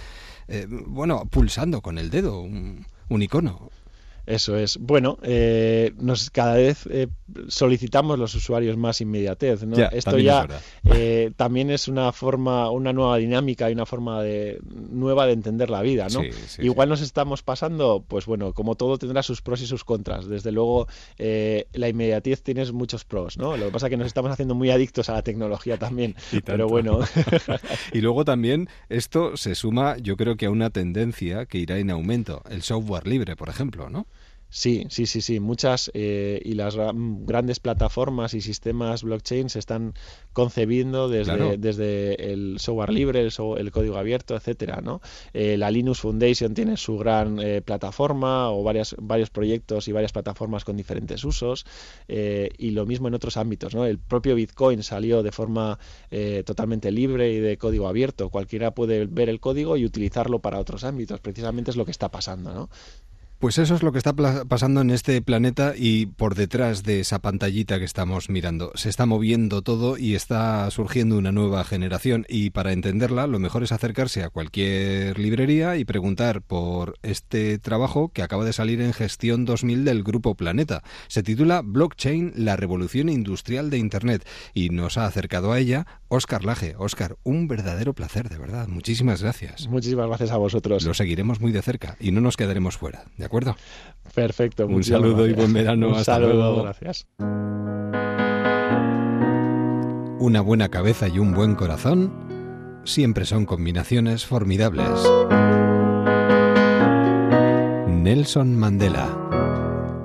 eh, 0.48 0.66
bueno, 0.68 1.24
pulsando 1.26 1.80
con 1.80 1.98
el 1.98 2.10
dedo 2.10 2.40
un 2.40 2.84
icono. 3.22 3.70
Eso 4.26 4.56
es. 4.56 4.78
Bueno, 4.78 5.18
eh, 5.22 5.92
nos 5.98 6.30
cada 6.30 6.54
vez 6.54 6.86
eh, 6.90 7.08
solicitamos 7.48 8.18
los 8.18 8.34
usuarios 8.34 8.76
más 8.76 9.00
inmediatez. 9.00 9.64
¿no? 9.64 9.76
Esto 9.92 10.18
ya 10.18 10.46
eh, 10.84 11.32
también 11.36 11.70
es 11.70 11.88
una 11.88 12.12
forma, 12.12 12.70
una 12.70 12.92
nueva 12.92 13.18
dinámica 13.18 13.68
y 13.68 13.74
una 13.74 13.86
forma 13.86 14.22
de, 14.22 14.60
nueva 14.90 15.26
de 15.26 15.32
entender 15.32 15.68
la 15.68 15.82
vida. 15.82 16.06
¿no? 16.12 16.22
Igual 16.58 16.88
nos 16.88 17.02
estamos 17.02 17.42
pasando, 17.42 18.04
pues 18.06 18.26
bueno, 18.26 18.54
como 18.54 18.76
todo 18.76 18.98
tendrá 18.98 19.22
sus 19.22 19.42
pros 19.42 19.60
y 19.60 19.66
sus 19.66 19.84
contras. 19.84 20.26
Desde 20.26 20.52
luego, 20.52 20.88
la 21.18 21.88
inmediatez 21.88 22.42
tiene 22.42 22.64
muchos 22.72 23.04
pros. 23.04 23.36
¿no? 23.36 23.56
Lo 23.56 23.66
que 23.66 23.72
pasa 23.72 23.86
es 23.86 23.90
que 23.90 23.96
nos 23.96 24.06
estamos 24.06 24.30
haciendo 24.30 24.54
muy 24.54 24.70
adictos 24.70 25.08
a 25.08 25.14
la 25.14 25.22
tecnología 25.22 25.76
también. 25.76 26.14
Pero 26.44 26.68
bueno. 26.68 27.00
y 27.92 28.00
luego 28.00 28.24
también 28.24 28.68
esto 28.88 29.36
se 29.36 29.54
suma, 29.54 29.98
yo 29.98 30.16
creo 30.16 30.36
que 30.36 30.46
a 30.46 30.50
una 30.50 30.70
tendencia 30.70 31.46
que 31.46 31.58
irá 31.58 31.78
en 31.78 31.90
aumento, 31.90 32.42
el 32.48 32.62
software 32.62 33.06
libre, 33.06 33.36
por 33.36 33.48
ejemplo, 33.48 33.90
¿no? 33.90 34.06
Sí, 34.56 34.86
sí, 34.88 35.06
sí, 35.06 35.20
sí. 35.20 35.40
Muchas 35.40 35.90
eh, 35.94 36.40
y 36.44 36.54
las 36.54 36.76
grandes 36.76 37.58
plataformas 37.58 38.34
y 38.34 38.40
sistemas 38.40 39.02
blockchain 39.02 39.50
se 39.50 39.58
están 39.58 39.94
concebiendo 40.32 41.08
desde, 41.08 41.58
desde 41.58 42.32
el 42.32 42.60
software 42.60 42.90
libre, 42.90 43.20
el, 43.20 43.70
código 43.72 43.96
abierto, 43.96 44.36
etcétera. 44.36 44.80
¿no? 44.80 45.00
Eh, 45.32 45.56
la 45.56 45.72
Linux 45.72 45.98
Foundation 45.98 46.54
tiene 46.54 46.76
su 46.76 46.96
gran 46.96 47.40
eh, 47.40 47.62
plataforma 47.62 48.52
o 48.52 48.62
varias, 48.62 48.94
varios 48.96 49.28
proyectos 49.28 49.88
y 49.88 49.92
varias 49.92 50.12
plataformas 50.12 50.64
con 50.64 50.76
diferentes 50.76 51.24
usos 51.24 51.66
y 52.06 52.70
lo 52.70 52.86
mismo 52.86 53.08
en 53.08 53.14
otros 53.14 53.36
ámbitos. 53.36 53.74
¿no? 53.74 53.84
El 53.84 53.98
propio 53.98 54.36
Bitcoin 54.36 54.84
salió 54.84 55.24
de 55.24 55.32
forma 55.32 55.80
totalmente 56.46 56.92
libre 56.92 57.32
y 57.32 57.40
de 57.40 57.58
código 57.58 57.88
abierto. 57.88 58.30
Cualquiera 58.30 58.70
puede 58.72 59.06
ver 59.06 59.28
el 59.28 59.40
código 59.40 59.76
y 59.76 59.84
utilizarlo 59.84 60.38
para 60.38 60.60
otros 60.60 60.84
ámbitos. 60.84 61.18
Precisamente 61.18 61.72
es 61.72 61.76
lo 61.76 61.84
que 61.84 61.90
está 61.90 62.08
pasando. 62.12 62.54
¿no? 62.54 62.70
Pues 63.44 63.58
eso 63.58 63.74
es 63.74 63.82
lo 63.82 63.92
que 63.92 63.98
está 63.98 64.14
pasando 64.48 64.80
en 64.80 64.88
este 64.88 65.20
planeta 65.20 65.74
y 65.76 66.06
por 66.06 66.34
detrás 66.34 66.82
de 66.82 67.00
esa 67.00 67.18
pantallita 67.18 67.78
que 67.78 67.84
estamos 67.84 68.30
mirando. 68.30 68.72
Se 68.74 68.88
está 68.88 69.04
moviendo 69.04 69.60
todo 69.60 69.98
y 69.98 70.14
está 70.14 70.70
surgiendo 70.70 71.18
una 71.18 71.30
nueva 71.30 71.62
generación 71.62 72.24
y 72.26 72.48
para 72.48 72.72
entenderla 72.72 73.26
lo 73.26 73.38
mejor 73.38 73.62
es 73.62 73.70
acercarse 73.70 74.22
a 74.22 74.30
cualquier 74.30 75.18
librería 75.18 75.76
y 75.76 75.84
preguntar 75.84 76.40
por 76.40 76.94
este 77.02 77.58
trabajo 77.58 78.08
que 78.08 78.22
acaba 78.22 78.46
de 78.46 78.54
salir 78.54 78.80
en 78.80 78.94
Gestión 78.94 79.44
2000 79.44 79.84
del 79.84 80.04
Grupo 80.04 80.36
Planeta. 80.36 80.82
Se 81.08 81.22
titula 81.22 81.60
Blockchain, 81.62 82.32
la 82.36 82.56
revolución 82.56 83.10
industrial 83.10 83.68
de 83.68 83.76
Internet 83.76 84.26
y 84.54 84.70
nos 84.70 84.96
ha 84.96 85.04
acercado 85.04 85.52
a 85.52 85.58
ella 85.58 85.86
Óscar 86.08 86.46
Laje. 86.46 86.76
Óscar, 86.78 87.18
un 87.24 87.46
verdadero 87.46 87.92
placer, 87.92 88.30
de 88.30 88.38
verdad. 88.38 88.68
Muchísimas 88.68 89.20
gracias. 89.20 89.68
Muchísimas 89.68 90.06
gracias 90.06 90.30
a 90.30 90.38
vosotros. 90.38 90.84
Lo 90.84 90.94
seguiremos 90.94 91.42
muy 91.42 91.52
de 91.52 91.60
cerca 91.60 91.98
y 92.00 92.10
no 92.10 92.22
nos 92.22 92.38
quedaremos 92.38 92.78
fuera. 92.78 93.04
¿De 93.18 93.26
acuerdo? 93.26 93.33
Perfecto. 94.14 94.66
Un 94.66 94.84
saludo 94.84 95.26
y 95.26 95.32
buen 95.32 95.52
verano. 95.52 95.88
Un 95.88 95.94
Hasta 95.94 96.14
saludo, 96.14 96.62
gracias. 96.62 97.06
Una 100.20 100.40
buena 100.40 100.68
cabeza 100.68 101.08
y 101.08 101.18
un 101.18 101.34
buen 101.34 101.54
corazón 101.54 102.12
siempre 102.84 103.24
son 103.24 103.46
combinaciones 103.46 104.24
formidables. 104.24 104.88
Nelson 107.88 108.56
Mandela. 108.56 109.08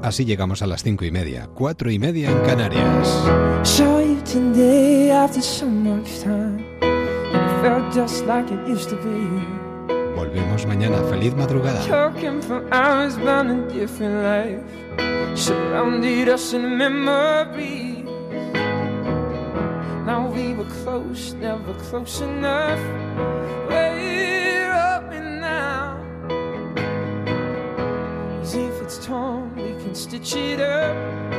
Así 0.02 0.26
llegamos 0.26 0.62
a 0.62 0.68
las 0.68 0.84
cinco 0.84 1.06
y 1.06 1.12
media, 1.12 1.50
cuatro 1.54 1.92
y 1.92 2.00
media 2.00 2.32
en 2.32 2.40
Canarias. 2.40 3.24
Volvemos 10.20 10.66
mañana. 10.66 10.98
Feliz 11.10 11.34
madrugada. 11.34 11.80
Now 20.06 20.28
we 20.28 20.54
were 20.56 20.68
close, 20.84 21.34
never 21.40 21.74
close 21.90 22.20
enough. 22.22 22.82
We're 23.70 24.74
and 25.18 25.40
now. 25.40 25.96
As 28.42 28.56
if 28.56 28.82
it's 28.82 28.98
torn, 29.06 29.56
we 29.56 29.72
can 29.82 29.96
stitch 29.96 30.36
it 30.36 30.60
up. 30.60 31.30